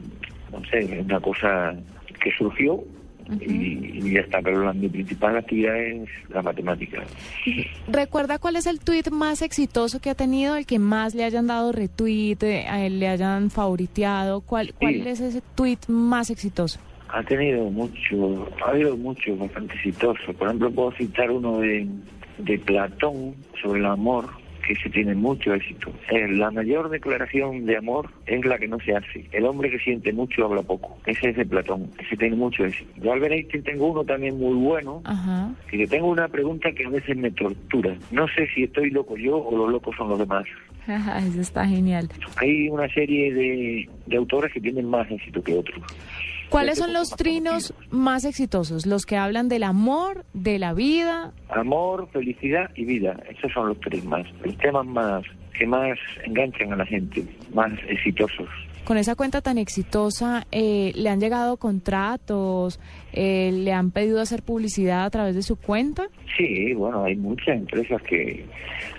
no 0.53 0.65
sé, 0.71 0.79
es 0.79 1.05
una 1.05 1.21
cosa 1.21 1.75
que 2.23 2.31
surgió 2.33 2.83
y, 3.41 3.99
y 4.07 4.13
ya 4.15 4.21
está, 4.21 4.41
pero 4.43 4.65
la, 4.65 4.73
mi 4.73 4.89
principal 4.89 5.37
actividad 5.37 5.77
es 5.79 6.09
la 6.31 6.43
matemática. 6.43 7.03
¿Recuerda 7.89 8.39
cuál 8.39 8.57
es 8.57 8.67
el 8.67 8.81
tweet 8.81 9.05
más 9.11 9.43
exitoso 9.43 10.01
que 10.01 10.11
ha 10.11 10.15
tenido, 10.15 10.57
el 10.57 10.67
que 10.67 10.79
más 10.79 11.15
le 11.15 11.25
hayan 11.25 11.47
dado 11.47 11.73
retweet, 11.73 12.39
eh, 12.43 12.67
a 12.69 12.85
él 12.85 13.01
le 13.01 13.09
hayan 13.09 13.51
favoriteado? 13.51 14.41
¿Cuál, 14.41 14.75
cuál 14.79 14.95
Sí. 14.95 15.09
es 15.09 15.21
ese 15.21 15.43
tweet 15.55 15.79
más 15.89 16.31
exitoso? 16.31 16.79
Ha 17.13 17.23
tenido 17.25 17.65
mucho, 17.71 18.49
ha 18.65 18.71
habido 18.71 18.97
muchos 18.97 19.39
bastante 19.39 19.75
exitosos. 19.75 20.35
Por 20.37 20.47
ejemplo, 20.47 20.71
puedo 20.71 20.93
citar 20.93 21.31
uno 21.31 21.59
de, 21.59 21.89
de 22.39 22.59
Platón 22.59 23.35
sobre 23.63 23.81
el 23.81 23.87
amor, 23.87 24.27
que 24.71 24.77
se 24.77 24.89
tiene 24.89 25.17
mucho 25.17 25.53
éxito. 25.53 25.91
Eh, 26.11 26.29
la 26.29 26.53
mayor 26.53 26.91
declaración 26.91 27.67
de 27.67 27.77
amor 27.77 28.09
es 28.27 28.45
la 28.45 28.57
que 28.57 28.69
no 28.69 28.79
se 28.79 28.95
hace. 28.95 29.27
El 29.33 29.45
hombre 29.47 29.69
que 29.69 29.81
siente 29.81 30.13
mucho 30.13 30.45
habla 30.45 30.63
poco. 30.63 30.97
Ese 31.07 31.31
es 31.31 31.37
de 31.37 31.45
Platón. 31.45 31.91
Ese 31.99 32.17
tiene 32.17 32.37
mucho 32.37 32.65
éxito. 32.65 32.89
Yo 33.03 33.13
Albert 33.13 33.33
Einstein 33.33 33.65
tengo 33.65 33.89
uno 33.89 34.05
también 34.05 34.39
muy 34.39 34.55
bueno, 34.55 35.03
Ajá. 35.07 35.53
y 35.73 35.77
le 35.79 35.89
tengo 35.89 36.07
una 36.07 36.29
pregunta 36.29 36.71
que 36.71 36.87
a 36.87 36.89
veces 36.89 37.17
me 37.17 37.33
tortura. 37.33 37.97
No 38.13 38.29
sé 38.29 38.47
si 38.55 38.63
estoy 38.63 38.91
loco 38.91 39.17
yo 39.17 39.39
o 39.39 39.57
los 39.57 39.73
locos 39.73 39.97
son 39.97 40.09
los 40.09 40.21
demás. 40.21 40.45
Eso 40.87 41.41
está 41.41 41.67
genial. 41.67 42.09
Hay 42.37 42.69
una 42.69 42.89
serie 42.91 43.35
de, 43.35 43.89
de 44.07 44.17
autores 44.17 44.53
que 44.53 44.61
tienen 44.61 44.89
más 44.89 45.11
éxito 45.11 45.43
que 45.43 45.55
otros. 45.55 45.83
¿Cuáles 46.51 46.79
son 46.79 46.93
los 46.93 47.11
trinos 47.11 47.73
más 47.91 48.25
exitosos? 48.25 48.85
Los 48.85 49.07
que 49.07 49.17
hablan 49.17 49.49
del 49.49 49.63
amor, 49.63 50.25
de 50.35 50.59
la 50.59 50.75
vida. 50.75 51.33
Amor, 51.49 52.09
felicidad 52.13 52.71
y 52.75 52.85
vida. 52.85 53.17
Esos 53.31 53.53
son 53.53 53.69
los 53.69 53.81
tres 53.81 54.05
más. 54.05 54.27
Los 54.45 54.57
temas 54.59 54.85
más 54.85 55.25
que 55.57 55.67
más 55.67 55.99
enganchan 56.25 56.73
a 56.73 56.77
la 56.77 56.87
gente, 56.87 57.25
más 57.55 57.71
exitosos. 57.89 58.49
con 58.85 58.97
esa 58.97 59.15
cuenta 59.15 59.41
tan 59.41 59.59
exitosa, 59.59 60.47
eh, 60.51 60.91
¿le 60.97 61.11
han 61.11 61.21
llegado 61.21 61.59
contratos? 61.59 62.81
Eh, 63.13 63.53
¿Le 63.53 63.73
han 63.73 63.93
pedido 63.93 64.21
hacer 64.21 64.43
publicidad 64.43 65.05
a 65.05 65.11
través 65.11 65.37
de 65.37 65.43
su 65.43 65.55
cuenta? 65.57 66.09
Sí, 66.37 66.73
bueno, 66.73 67.05
hay 67.05 67.15
muchas 67.15 67.59
empresas 67.59 68.03
que... 68.03 68.45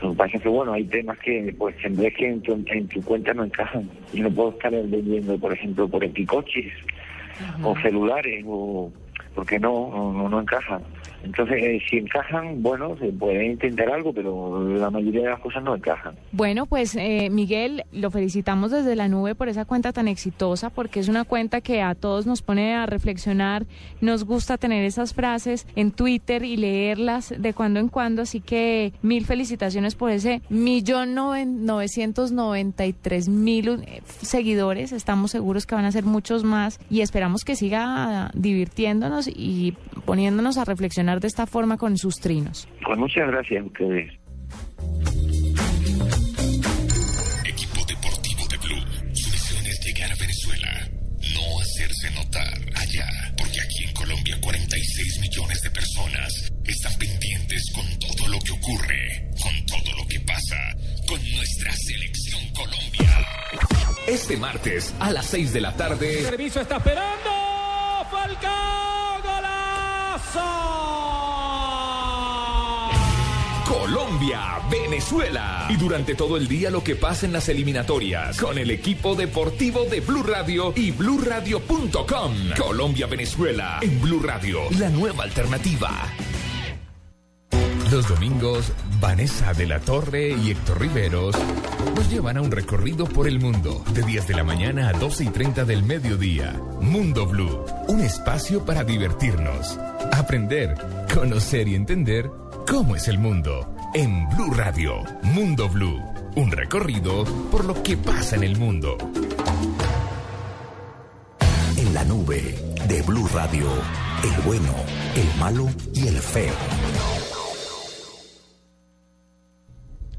Lo 0.02 0.11
que 0.11 0.18
pasa 0.18 0.38
es 0.38 0.44
que, 0.44 0.49
bueno, 0.49 0.73
hay 0.73 0.86
temas 0.86 1.18
que, 1.19 1.53
pues, 1.57 1.76
en 1.84 1.98
vez 1.98 2.14
que 2.15 2.30
en 2.30 2.41
tu, 2.41 2.53
en 2.68 2.88
tu 2.88 3.02
cuenta 3.02 3.34
no 3.34 3.44
encajan. 3.44 3.90
Yo 4.14 4.23
no 4.23 4.32
puedo 4.32 4.52
estar 4.52 4.72
vendiendo, 4.72 5.38
por 5.38 5.52
ejemplo, 5.53 5.88
por 5.90 6.03
o 7.63 7.75
celulares 7.81 8.43
o... 8.47 8.91
Porque 9.33 9.59
no, 9.59 9.89
no, 9.89 10.13
no, 10.13 10.29
no 10.29 10.41
encajan. 10.41 10.83
Entonces, 11.23 11.57
eh, 11.61 11.81
si 11.89 11.98
encajan, 11.98 12.61
bueno, 12.64 12.98
se 12.98 13.07
puede 13.11 13.45
intentar 13.45 13.89
algo, 13.89 14.14
pero 14.14 14.68
la 14.76 14.89
mayoría 14.89 15.22
de 15.22 15.30
las 15.30 15.39
cosas 15.39 15.64
no 15.64 15.76
encajan. 15.76 16.15
Bueno, 16.31 16.65
pues 16.65 16.95
eh, 16.95 17.30
Miguel, 17.30 17.84
lo 17.91 18.10
felicitamos 18.11 18.72
desde 18.72 18.95
la 18.95 19.07
nube 19.07 19.35
por 19.35 19.49
esa 19.49 19.65
cuenta 19.65 19.93
tan 19.93 20.07
exitosa, 20.07 20.69
porque 20.69 20.99
es 20.99 21.07
una 21.07 21.23
cuenta 21.23 21.61
que 21.61 21.81
a 21.81 21.95
todos 21.95 22.26
nos 22.26 22.41
pone 22.41 22.73
a 22.73 22.85
reflexionar. 22.85 23.65
Nos 23.99 24.23
gusta 24.23 24.57
tener 24.57 24.85
esas 24.85 25.14
frases 25.14 25.68
en 25.76 25.91
Twitter 25.91 26.43
y 26.43 26.57
leerlas 26.57 27.34
de 27.38 27.53
cuando 27.53 27.80
en 27.80 27.88
cuando, 27.88 28.22
así 28.22 28.39
que 28.39 28.93
mil 29.02 29.26
felicitaciones 29.26 29.95
por 29.95 30.11
ese 30.11 30.41
millón 30.49 31.14
novecientos 31.14 32.31
noventa 32.31 32.85
y 32.85 32.93
tres 32.93 33.27
mil 33.27 33.84
eh, 33.85 34.02
seguidores. 34.06 34.91
Estamos 34.91 35.31
seguros 35.31 35.65
que 35.65 35.76
van 35.76 35.85
a 35.85 35.91
ser 35.91 36.06
muchos 36.06 36.43
más 36.43 36.80
y 36.89 37.02
esperamos 37.02 37.43
que 37.43 37.56
siga 37.56 38.31
divirtiéndonos 38.34 39.27
y 39.27 39.76
poniéndonos 40.06 40.57
a 40.57 40.65
reflexionar 40.65 41.10
de 41.19 41.27
esta 41.27 41.45
forma 41.45 41.77
con 41.77 41.97
sus 41.97 42.19
trinos. 42.19 42.67
Pues 42.85 42.97
muchas 42.97 43.27
gracias 43.27 43.61
a 43.61 43.65
ustedes. 43.65 44.11
Equipo 47.45 47.85
deportivo 47.88 48.47
de 48.49 48.57
Blue. 48.57 49.13
Su 49.13 49.29
misión 49.31 49.65
es 49.65 49.79
llegar 49.85 50.11
a 50.11 50.15
Venezuela, 50.15 50.89
no 51.35 51.61
hacerse 51.61 52.11
notar 52.11 52.53
allá, 52.75 53.07
porque 53.38 53.59
aquí 53.61 53.83
en 53.88 53.93
Colombia 53.93 54.38
46 54.41 55.19
millones 55.21 55.61
de 55.61 55.69
personas 55.71 56.51
están 56.65 56.93
pendientes 56.97 57.71
con 57.73 57.85
todo 57.99 58.27
lo 58.29 58.39
que 58.39 58.51
ocurre, 58.51 59.29
con 59.41 59.65
todo 59.65 59.95
lo 59.97 60.07
que 60.07 60.19
pasa, 60.21 60.57
con 61.07 61.19
nuestra 61.35 61.71
selección 61.73 62.41
Colombia. 62.53 63.27
Este 64.07 64.38
martes 64.38 64.93
a 64.99 65.11
las 65.11 65.25
6 65.27 65.53
de 65.53 65.61
la 65.61 65.75
tarde. 65.75 66.23
Servicio 66.23 66.61
está 66.61 66.77
esperando. 66.77 67.29
Falcao, 68.09 69.21
golazo. 69.21 70.90
Colombia, 74.22 74.60
Venezuela. 74.69 75.65
Y 75.68 75.77
durante 75.77 76.14
todo 76.14 76.38
el 76.38 76.48
día 76.48 76.69
lo 76.69 76.84
que 76.84 76.95
pasa 76.95 77.26
en 77.26 77.34
las 77.34 77.49
eliminatorias 77.49 78.39
con 78.39 78.60
el 78.60 78.69
equipo 78.69 79.15
deportivo 79.15 79.85
de 79.85 79.99
Blue 79.99 80.22
Radio 80.22 80.73
y 80.76 80.91
bluradio.com. 80.91 82.35
Colombia, 82.56 83.07
Venezuela 83.07 83.80
en 83.81 83.99
Blue 83.99 84.22
Radio, 84.22 84.60
la 84.77 84.89
nueva 84.89 85.23
alternativa. 85.23 85.89
Los 87.91 88.07
domingos, 88.07 88.72
Vanessa 88.99 89.53
de 89.53 89.65
la 89.65 89.80
Torre 89.80 90.30
y 90.30 90.52
Héctor 90.52 90.80
Riveros 90.80 91.35
nos 91.95 92.07
llevan 92.11 92.38
a 92.38 92.41
un 92.41 92.52
recorrido 92.52 93.06
por 93.06 93.27
el 93.27 93.39
mundo 93.39 93.84
de 93.91 94.03
10 94.03 94.27
de 94.27 94.35
la 94.35 94.43
mañana 94.43 94.89
a 94.89 94.93
12 94.93 95.23
y 95.23 95.27
30 95.30 95.65
del 95.65 95.81
mediodía. 95.81 96.61
Mundo 96.80 97.26
Blue, 97.26 97.65
un 97.88 98.02
espacio 98.02 98.64
para 98.65 98.84
divertirnos, 98.84 99.80
aprender, 100.14 100.76
conocer 101.11 101.68
y 101.68 101.73
entender 101.73 102.30
cómo 102.68 102.95
es 102.95 103.07
el 103.07 103.18
mundo. 103.18 103.80
En 103.93 104.26
Blue 104.30 104.53
Radio, 104.53 105.03
Mundo 105.22 105.68
Blue, 105.68 106.01
un 106.38 106.49
recorrido 106.49 107.26
por 107.51 107.65
lo 107.65 107.84
que 107.84 107.97
pasa 107.97 108.38
en 108.38 108.43
el 108.43 108.57
mundo. 108.57 108.97
En 111.76 111.93
la 111.93 112.05
nube 112.05 112.55
de 112.88 113.01
Blue 113.01 113.27
Radio, 113.34 113.68
el 114.23 114.45
bueno, 114.45 114.73
el 115.18 115.39
malo 115.41 115.68
y 115.93 116.07
el 116.07 116.15
feo. 116.15 116.53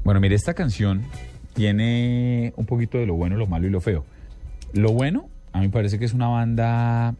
Bueno, 0.03 0.19
mire, 0.19 0.35
esta 0.35 0.53
canción 0.53 1.01
tiene 1.55 2.53
un 2.55 2.67
poquito 2.67 2.99
de 2.99 3.07
lo 3.07 3.15
bueno, 3.15 3.37
lo 3.37 3.47
malo 3.47 3.65
y 3.65 3.71
lo 3.71 3.81
feo. 3.81 4.05
Lo 4.73 4.91
bueno, 4.91 5.29
a 5.51 5.61
mí 5.61 5.65
me 5.65 5.73
parece 5.73 5.97
que 5.97 6.05
es 6.05 6.13
una 6.13 6.27
banda 6.27 7.15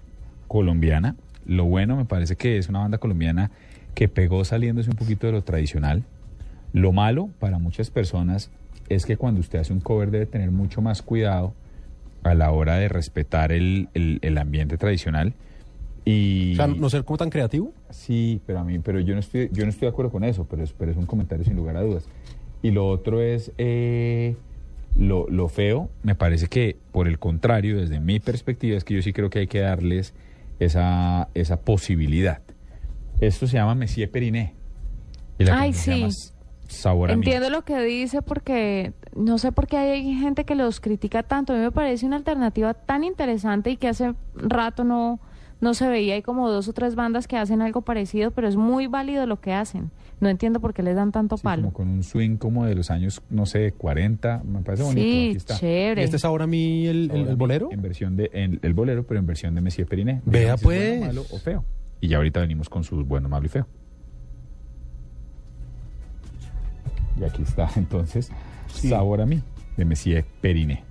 colombiana. 0.47 1.15
Lo 1.47 1.65
bueno 1.65 1.97
me 1.97 2.05
parece 2.05 2.35
que 2.35 2.59
es 2.59 2.69
una 2.69 2.79
banda 2.79 2.99
colombiana 2.99 3.49
que 3.95 4.07
pegó 4.07 4.45
saliéndose 4.45 4.91
un 4.91 4.97
poquito 4.97 5.25
de 5.25 5.33
lo 5.33 5.41
tradicional. 5.41 6.03
Lo 6.73 6.91
malo 6.91 7.29
para 7.39 7.57
muchas 7.59 7.89
personas 7.89 8.51
es 8.89 9.05
que 9.05 9.15
cuando 9.15 9.39
usted 9.39 9.59
hace 9.59 9.71
un 9.73 9.79
cover 9.79 10.11
debe 10.11 10.25
tener 10.25 10.51
mucho 10.51 10.81
más 10.81 11.01
cuidado 11.01 11.53
a 12.23 12.33
la 12.33 12.51
hora 12.51 12.75
de 12.75 12.89
respetar 12.89 13.51
el, 13.51 13.89
el- 13.93 14.19
el 14.21 14.37
ambiente 14.37 14.77
tradicional. 14.77 15.33
Y, 16.05 16.53
O 16.53 16.55
sea, 16.57 16.67
no 16.67 16.89
ser 16.89 17.05
como 17.05 17.17
tan 17.17 17.29
creativo. 17.29 17.73
Sí, 17.89 18.41
pero 18.45 18.59
a 18.59 18.63
mí, 18.63 18.79
pero 18.79 18.99
yo 18.99 19.13
no 19.13 19.19
estoy, 19.21 19.49
yo 19.53 19.63
no 19.63 19.69
estoy 19.69 19.85
de 19.87 19.91
acuerdo 19.91 20.11
con 20.11 20.23
eso, 20.25 20.45
pero 20.49 20.63
es, 20.63 20.73
pero 20.73 20.91
es 20.91 20.97
un 20.97 21.05
comentario 21.05 21.45
sin 21.45 21.55
lugar 21.55 21.77
a 21.77 21.81
dudas. 21.81 22.05
Y 22.61 22.71
lo 22.71 22.87
otro 22.87 23.21
es 23.21 23.51
eh, 23.57 24.35
lo, 24.97 25.27
lo 25.29 25.47
feo, 25.47 25.89
me 26.03 26.15
parece 26.15 26.47
que 26.47 26.77
por 26.91 27.07
el 27.07 27.19
contrario, 27.19 27.77
desde 27.79 27.99
mi 27.99 28.19
perspectiva, 28.19 28.77
es 28.77 28.83
que 28.83 28.95
yo 28.95 29.01
sí 29.01 29.13
creo 29.13 29.29
que 29.29 29.39
hay 29.39 29.47
que 29.47 29.59
darles 29.59 30.13
esa, 30.59 31.29
esa 31.33 31.61
posibilidad. 31.61 32.41
Esto 33.21 33.47
se 33.47 33.53
llama 33.57 33.75
Messier 33.75 34.09
Periné. 34.11 34.53
Y 35.39 35.45
la 35.45 35.57
Ay, 35.59 35.71
canción 35.71 35.83
se 35.83 35.91
llama 35.99 36.11
sí. 36.11 36.32
Sabor 36.67 37.11
a 37.11 37.15
mí. 37.15 37.19
Entiendo 37.23 37.49
lo 37.49 37.63
que 37.63 37.79
dice 37.81 38.21
porque 38.21 38.93
no 39.15 39.37
sé 39.37 39.51
por 39.51 39.67
qué 39.67 39.77
hay 39.77 40.13
gente 40.15 40.43
que 40.45 40.55
los 40.55 40.79
critica 40.79 41.23
tanto. 41.23 41.53
A 41.53 41.55
mí 41.57 41.61
me 41.61 41.71
parece 41.71 42.05
una 42.05 42.15
alternativa 42.15 42.73
tan 42.73 43.03
interesante 43.03 43.69
y 43.71 43.77
que 43.77 43.87
hace 43.89 44.13
rato 44.35 44.83
no, 44.83 45.19
no 45.61 45.73
se 45.73 45.87
veía. 45.87 46.15
Hay 46.15 46.21
como 46.21 46.49
dos 46.49 46.67
o 46.67 46.73
tres 46.73 46.95
bandas 46.95 47.27
que 47.27 47.37
hacen 47.37 47.61
algo 47.61 47.81
parecido, 47.81 48.31
pero 48.31 48.47
es 48.47 48.55
muy 48.55 48.87
válido 48.87 49.25
lo 49.27 49.39
que 49.39 49.53
hacen. 49.53 49.91
No 50.19 50.29
entiendo 50.29 50.61
por 50.61 50.73
qué 50.73 50.83
les 50.83 50.95
dan 50.95 51.11
tanto 51.11 51.37
palo. 51.37 51.63
Como 51.63 51.73
con 51.73 51.89
un 51.89 52.01
swing 52.03 52.37
como 52.37 52.65
de 52.65 52.75
los 52.75 52.89
años, 52.91 53.21
no 53.29 53.45
sé, 53.45 53.73
40. 53.73 54.41
Me 54.45 54.61
parece 54.61 54.83
bonito. 54.83 55.01
Sí, 55.05 55.27
aquí 55.29 55.37
está. 55.37 55.55
chévere. 55.59 56.01
¿Y 56.01 56.05
este 56.05 56.15
es 56.15 56.23
ahora 56.25 56.45
a 56.45 56.47
mí 56.47 56.87
el, 56.87 57.11
el 57.13 57.35
bolero? 57.35 57.69
En 57.71 57.81
versión 57.81 58.15
de, 58.15 58.29
en- 58.33 58.59
el 58.61 58.73
bolero, 58.73 59.05
pero 59.05 59.19
en 59.19 59.25
versión 59.25 59.53
de 59.53 59.61
Messier 59.61 59.85
Periné. 59.85 60.21
Vea, 60.25 60.55
Dígame 60.55 60.57
si 60.57 60.61
es 60.61 60.63
bueno, 60.63 60.89
pues. 60.99 61.07
malo 61.07 61.25
o 61.29 61.37
feo. 61.39 61.65
Y 61.99 62.07
ya 62.07 62.17
ahorita 62.17 62.39
venimos 62.39 62.69
con 62.69 62.83
sus 62.85 63.05
bueno, 63.05 63.27
malo 63.27 63.45
y 63.45 63.49
feo. 63.49 63.67
Y 67.19 67.23
aquí 67.23 67.43
está 67.43 67.69
entonces 67.75 68.31
Sabor 68.67 69.21
a 69.21 69.25
mí, 69.25 69.41
de 69.77 69.85
Messier 69.85 70.25
Periné. 70.41 70.83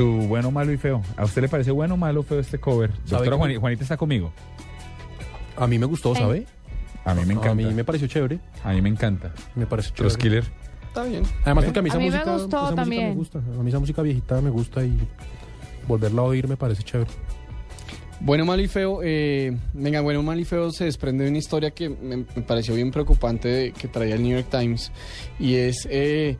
Su 0.00 0.26
bueno, 0.28 0.50
malo 0.50 0.72
y 0.72 0.76
feo. 0.76 1.02
¿A 1.16 1.24
usted 1.24 1.42
le 1.42 1.48
parece 1.48 1.70
bueno, 1.70 1.96
malo, 1.96 2.22
feo 2.22 2.40
este 2.40 2.58
cover? 2.58 2.90
Doctora? 3.06 3.36
Juani- 3.36 3.58
Juanita 3.58 3.82
está 3.82 3.96
conmigo. 3.96 4.32
A 5.56 5.66
mí 5.66 5.78
me 5.78 5.86
gustó, 5.86 6.14
¿sabe? 6.14 6.46
A 7.04 7.14
mí 7.14 7.22
me 7.26 7.34
encanta. 7.34 7.50
A 7.50 7.54
mí 7.54 7.64
me 7.74 7.84
pareció 7.84 8.08
chévere. 8.08 8.38
A 8.64 8.72
mí 8.72 8.80
me 8.82 8.88
encanta. 8.88 9.32
Me 9.54 9.66
parece 9.66 9.90
chévere. 9.92 10.14
Killer. 10.16 10.44
Está 10.88 11.04
bien. 11.04 11.22
Además, 11.44 11.64
porque 11.64 11.78
a 11.78 11.82
mí 11.82 11.88
esa 11.88 11.96
A 11.98 12.00
mí 12.00 12.04
me 12.06 12.10
música, 12.16 12.32
gustó 12.32 12.46
esa 12.56 12.60
música 12.62 12.76
también. 12.82 13.08
me 13.10 13.14
gusta. 13.14 13.38
A 13.38 13.62
mí 13.62 13.68
esa 13.68 13.78
música 13.78 14.02
viejita 14.02 14.40
me 14.40 14.50
gusta 14.50 14.84
y 14.84 14.96
volverla 15.86 16.22
a 16.22 16.24
oír 16.24 16.48
me 16.48 16.56
parece 16.56 16.82
chévere. 16.82 17.10
Bueno, 18.20 18.44
malo 18.44 18.60
y 18.62 18.68
feo. 18.68 19.00
eh, 19.02 19.56
venga, 19.72 20.00
bueno, 20.02 20.22
malo 20.22 20.40
y 20.40 20.44
feo 20.44 20.70
se 20.72 20.84
desprende 20.84 21.24
de 21.24 21.30
una 21.30 21.38
historia 21.38 21.70
que 21.70 21.88
me, 21.88 22.16
me 22.18 22.42
pareció 22.46 22.74
bien 22.74 22.90
preocupante 22.90 23.48
de- 23.48 23.72
que 23.72 23.88
traía 23.88 24.14
el 24.14 24.22
New 24.22 24.36
York 24.36 24.48
Times 24.50 24.92
y 25.38 25.54
es 25.54 25.88
eh, 25.90 26.36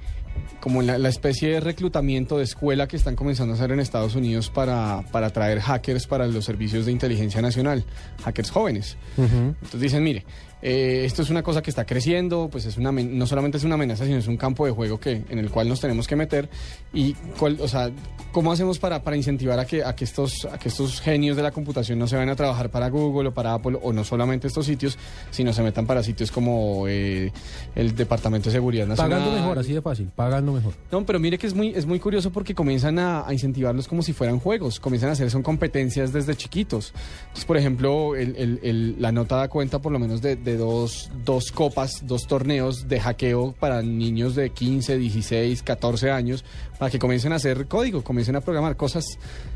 como 0.60 0.82
la, 0.82 0.98
la 0.98 1.08
especie 1.08 1.50
de 1.50 1.60
reclutamiento 1.60 2.38
de 2.38 2.44
escuela 2.44 2.86
que 2.86 2.96
están 2.96 3.16
comenzando 3.16 3.54
a 3.54 3.56
hacer 3.56 3.72
en 3.72 3.80
Estados 3.80 4.14
Unidos 4.14 4.50
para, 4.50 5.02
para 5.10 5.28
atraer 5.28 5.60
hackers 5.60 6.06
para 6.06 6.26
los 6.26 6.44
servicios 6.44 6.86
de 6.86 6.92
inteligencia 6.92 7.40
nacional, 7.40 7.84
hackers 8.22 8.50
jóvenes. 8.50 8.96
Entonces 9.16 9.80
dicen, 9.80 10.02
mire, 10.02 10.24
eh, 10.62 11.02
esto 11.04 11.22
es 11.22 11.30
una 11.30 11.42
cosa 11.42 11.62
que 11.62 11.70
está 11.70 11.84
creciendo, 11.86 12.48
pues 12.50 12.66
es 12.66 12.76
una 12.76 12.92
no 12.92 13.26
solamente 13.26 13.58
es 13.58 13.64
una 13.64 13.74
amenaza, 13.76 14.04
sino 14.04 14.18
es 14.18 14.26
un 14.26 14.36
campo 14.36 14.66
de 14.66 14.72
juego 14.72 14.98
que, 15.00 15.22
en 15.28 15.38
el 15.38 15.50
cual 15.50 15.68
nos 15.68 15.80
tenemos 15.80 16.06
que 16.06 16.16
meter. 16.16 16.48
Y, 16.92 17.14
cuál, 17.38 17.58
o 17.60 17.68
sea, 17.68 17.90
¿cómo 18.32 18.52
hacemos 18.52 18.78
para, 18.78 19.02
para 19.02 19.16
incentivar 19.16 19.58
a 19.58 19.64
que, 19.64 19.82
a, 19.84 19.94
que 19.94 20.04
estos, 20.04 20.44
a 20.44 20.58
que 20.58 20.68
estos 20.68 21.00
genios 21.00 21.36
de 21.36 21.42
la 21.42 21.50
computación 21.50 21.98
no 21.98 22.06
se 22.06 22.16
vayan 22.16 22.30
a 22.30 22.36
trabajar 22.36 22.70
para 22.70 22.88
Google 22.90 23.28
o 23.28 23.34
para 23.34 23.54
Apple, 23.54 23.78
o 23.82 23.92
no 23.92 24.04
solamente 24.04 24.46
estos 24.48 24.66
sitios, 24.66 24.98
sino 25.30 25.52
se 25.52 25.62
metan 25.62 25.86
para 25.86 26.02
sitios 26.02 26.30
como 26.30 26.86
eh, 26.88 27.32
el 27.74 27.94
Departamento 27.94 28.48
de 28.50 28.52
Seguridad 28.54 28.86
Nacional? 28.86 29.18
Pagando 29.20 29.36
mejor, 29.40 29.58
así 29.58 29.72
de 29.72 29.82
fácil. 29.82 30.10
Pagando 30.14 30.52
mejor. 30.52 30.74
No, 30.90 31.04
pero 31.06 31.18
mire 31.20 31.38
que 31.38 31.46
es 31.46 31.54
muy, 31.54 31.68
es 31.68 31.86
muy 31.86 31.98
curioso 32.00 32.30
porque 32.32 32.54
comienzan 32.54 32.98
a, 32.98 33.26
a 33.26 33.32
incentivarlos 33.32 33.88
como 33.88 34.02
si 34.02 34.12
fueran 34.12 34.38
juegos, 34.40 34.80
comienzan 34.80 35.10
a 35.10 35.12
hacer 35.12 35.30
son 35.30 35.42
competencias 35.42 36.12
desde 36.12 36.34
chiquitos. 36.36 36.92
Entonces, 37.22 37.44
por 37.44 37.56
ejemplo, 37.56 38.16
el- 38.16 38.36
el- 38.36 38.60
el- 38.62 38.96
la 39.00 39.12
nota 39.12 39.36
da 39.36 39.48
cuenta 39.48 39.78
por 39.80 39.92
lo 39.92 39.98
menos 39.98 40.20
de, 40.22 40.36
de 40.36 40.49
dos, 40.56 41.10
dos 41.24 41.52
copas, 41.52 42.06
dos 42.06 42.26
torneos 42.26 42.88
de 42.88 43.00
hackeo 43.00 43.54
para 43.58 43.82
niños 43.82 44.34
de 44.34 44.50
15, 44.50 44.98
16, 44.98 45.62
14 45.62 46.10
años, 46.10 46.44
para 46.78 46.90
que 46.90 46.98
comiencen 46.98 47.32
a 47.32 47.36
hacer 47.36 47.66
código, 47.66 48.02
comiencen 48.02 48.36
a 48.36 48.40
programar 48.40 48.76
cosas 48.76 49.04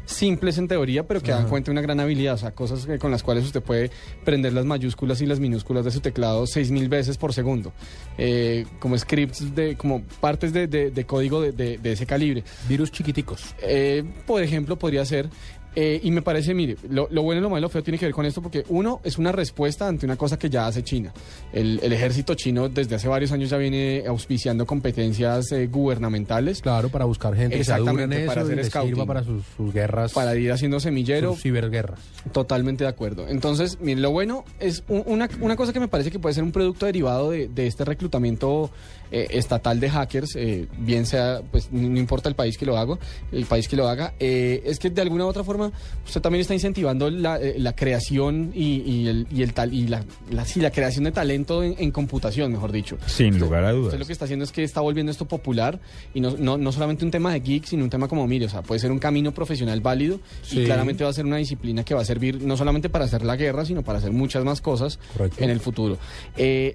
simples 0.05 0.59
en 0.59 0.69
teoría, 0.69 1.07
pero 1.07 1.21
que 1.23 1.31
dan 1.31 1.41
Ajá. 1.41 1.49
cuenta 1.49 1.67
de 1.67 1.73
una 1.73 1.81
gran 1.81 1.99
habilidad, 2.01 2.35
o 2.35 2.39
sea, 2.39 2.51
cosas 2.51 2.85
que- 2.85 2.99
con 2.99 3.11
las 3.11 3.23
cuales 3.23 3.45
usted 3.45 3.63
puede 3.63 3.91
prender 4.25 4.53
las 4.53 4.65
mayúsculas 4.67 5.21
y 5.23 5.27
las 5.27 5.41
minúsculas 5.41 5.85
de 5.85 5.91
su 5.91 6.01
teclado 6.01 6.47
seis 6.47 6.71
mil 6.71 6.89
veces 6.89 7.17
por 7.17 7.33
segundo, 7.33 7.73
Eh, 8.19 8.67
como 8.79 8.97
scripts 8.97 9.55
de, 9.55 9.77
como 9.77 10.03
partes 10.21 10.53
de, 10.53 10.67
de- 10.69 10.91
de 10.91 11.05
código 11.05 11.41
de 11.43 11.79
ese 11.83 12.07
calibre. 12.07 12.45
Virus 12.69 12.93
chiquiticos. 12.93 13.55
Eh, 13.63 14.05
por 14.27 14.43
ejemplo, 14.43 14.79
podría 14.79 15.05
ser. 15.05 15.29
Eh, 15.77 16.01
y 16.03 16.11
me 16.11 16.23
parece, 16.23 16.55
mire, 16.55 16.77
lo, 16.89 17.09
lo 17.11 17.23
bueno 17.23 17.41
y 17.41 17.43
lo 17.43 17.51
malo, 17.51 17.63
lo 17.63 17.69
feo 17.69 17.83
tiene 17.83 17.99
que 17.99 18.07
ver 18.07 18.15
con 18.15 18.27
esto 18.27 18.41
porque 18.43 18.65
uno 18.69 19.01
es 19.05 19.19
una 19.19 19.33
respuesta 19.33 19.89
ante 19.89 20.07
una 20.07 20.17
cosa 20.17 20.39
que 20.39 20.49
ya 20.51 20.67
hace 20.67 20.83
China. 20.83 21.13
El, 21.53 21.81
el 21.83 21.93
ejército 21.93 22.35
chino 22.35 22.69
desde 22.69 22.95
hace 22.95 23.09
varios 23.09 23.33
años 23.33 23.51
ya 23.51 23.57
viene 23.57 24.05
auspiciando 24.07 24.67
competencias 24.67 25.51
eh, 25.53 25.67
gubernamentales. 25.67 26.61
Claro, 26.61 26.89
para 26.89 27.05
buscar 27.05 27.35
gente 27.35 27.57
que 27.59 27.65
se 27.65 27.73
Exactamente, 27.73 28.17
eso 28.25 28.27
para 28.27 28.41
y 28.41 28.45
hacer 28.45 28.65
scouting. 28.67 28.91
sirva 28.91 29.07
para 29.07 29.25
sus, 29.25 29.43
sus 29.57 29.73
guerras. 29.73 30.13
Para 30.13 30.37
ir 30.37 30.53
haciendo 30.53 30.81
semillero. 30.81 31.33
Sus 31.33 31.43
ciberguerras. 31.43 31.99
Totalmente 32.33 32.85
de 32.85 32.91
acuerdo. 32.91 33.29
Entonces, 33.29 33.79
miren, 33.81 34.03
lo 34.03 34.11
bueno 34.11 34.45
es 34.61 34.85
un- 34.89 35.03
una, 35.07 35.29
una 35.41 35.57
cosa 35.57 35.73
que 35.73 35.81
me 35.81 35.89
parece 35.89 36.11
que 36.11 36.19
puede 36.19 36.35
ser 36.35 36.45
un 36.45 36.53
producto 36.53 36.87
derivado 36.87 37.31
de, 37.31 37.49
de 37.49 37.67
este 37.67 37.85
reclutamiento 37.85 38.71
eh, 39.17 39.29
estatal 39.31 39.79
de 39.79 39.89
hackers, 39.91 40.35
eh, 40.35 40.67
bien 40.79 41.07
sea, 41.07 41.41
pues 41.53 41.71
no 41.71 41.99
importa 42.01 42.29
el 42.29 42.35
país 42.35 42.59
que 42.59 42.67
lo 42.67 42.77
haga, 42.77 42.99
el 43.31 43.47
país 43.47 43.69
que 43.69 43.77
lo 43.77 43.87
haga, 43.89 44.15
eh, 44.19 44.61
es 44.67 44.81
que 44.81 44.91
de 44.91 45.01
alguna 45.03 45.25
u 45.25 45.29
otra 45.29 45.45
forma 45.45 45.71
usted 46.05 46.21
también 46.21 46.41
está 46.41 46.53
incentivando 46.55 47.09
la, 47.11 47.39
la 47.57 47.77
creación 47.77 48.51
y, 48.55 48.81
y 48.83 49.07
el, 49.09 49.27
y 49.33 49.43
el 49.43 49.53
tal 49.55 49.73
y 49.73 49.87
la, 49.87 50.05
la, 50.33 50.45
sí, 50.45 50.61
la 50.61 50.73
creación 50.73 51.05
de 51.05 51.13
talento 51.13 51.63
en, 51.63 51.77
en 51.79 51.93
computación, 51.93 52.51
mejor 52.51 52.73
dicho. 52.73 52.99
Sin 53.07 53.39
lugar 53.39 53.65
a 53.65 53.71
dudas. 53.71 53.87
Usted 53.87 54.01
lo 54.01 54.07
que 54.07 54.13
está 54.13 54.25
haciendo 54.25 54.45
es 54.45 54.51
que 54.51 54.65
está 54.65 54.81
volviendo 54.81 55.13
esto 55.13 55.27
popular 55.27 55.79
y 56.13 56.21
no, 56.21 56.33
no, 56.37 56.59
no 56.59 56.73
solamente 56.73 57.05
un 57.05 57.13
tema 57.13 57.33
de 57.33 57.39
geek, 57.39 57.67
sino 57.67 57.85
un 57.85 57.91
tema 57.91 58.09
como, 58.09 58.27
mire, 58.27 58.47
o 58.47 58.49
sea, 58.49 58.63
puede 58.63 58.81
ser 58.81 58.91
un 58.91 58.99
camino 58.99 59.33
profesional 59.33 59.81
válido 59.81 60.19
Sí. 60.43 60.61
y 60.61 60.65
claramente 60.65 61.05
va 61.05 61.11
a 61.11 61.13
ser 61.13 61.25
una 61.25 61.37
disciplina 61.37 61.85
que 61.85 61.95
va 61.95 62.01
a 62.03 62.05
servir 62.05 62.43
no 62.43 62.57
solamente 62.57 62.89
para 62.89 63.05
hacer 63.05 63.25
la 63.25 63.37
guerra, 63.37 63.65
sino 63.65 63.83
para 63.83 63.99
hacer 63.99 64.11
muchas 64.11 64.45
más 64.45 64.61
cosas 64.61 64.99
en 65.37 65.51
el 65.51 65.61
futuro. 65.61 65.99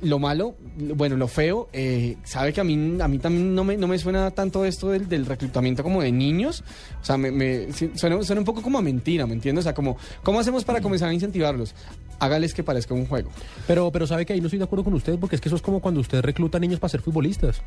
Lo 0.02 0.20
malo, 0.20 0.56
bueno, 0.96 1.18
lo 1.18 1.28
feo, 1.28 1.68
eh, 1.74 2.16
sabe 2.30 2.54
que 2.54 2.62
a 2.62 2.64
mí, 2.64 2.98
a 3.02 3.08
mí 3.08 3.18
también 3.18 3.56
no 3.56 3.64
me, 3.64 3.76
no 3.76 3.88
me 3.88 3.98
suena 3.98 4.30
tanto 4.32 4.64
esto 4.66 4.90
del, 4.90 5.10
del 5.10 5.26
reclutamiento 5.26 5.82
como 5.82 6.02
de 6.04 6.12
niños, 6.12 6.64
o 7.02 7.04
sea, 7.04 7.18
me, 7.18 7.32
me- 7.32 7.68
suena, 7.96 8.22
suena 8.24 8.42
un 8.42 8.46
poco 8.46 8.62
como 8.62 8.78
a 8.78 8.82
mentira, 8.84 9.26
¿me 9.26 9.34
entiendes? 9.34 9.64
O 9.64 9.68
sea, 9.68 9.74
como, 9.74 9.98
¿cómo 10.22 10.40
hacemos 10.40 10.64
para 10.64 10.80
comenzar 10.80 11.10
a 11.10 11.14
incentivarlos? 11.14 11.74
Hágales 12.20 12.54
que 12.54 12.64
parezca 12.64 12.94
un 12.94 13.08
juego. 13.08 13.30
Pero, 13.66 13.92
pero 13.92 14.06
sabe 14.06 14.26
que 14.26 14.34
ahí 14.34 14.42
no 14.42 14.48
estoy 14.48 14.60
de 14.60 14.66
acuerdo 14.66 14.84
con 14.84 14.94
usted 14.94 15.18
porque 15.18 15.36
es 15.38 15.42
que 15.42 15.50
eso 15.50 15.56
es 15.56 15.62
como 15.62 15.80
cuando 15.80 16.02
usted 16.02 16.22
recluta 16.22 16.60
niños 16.60 16.80
para 16.80 16.90
ser 16.90 17.02
futbolistas. 17.02 17.62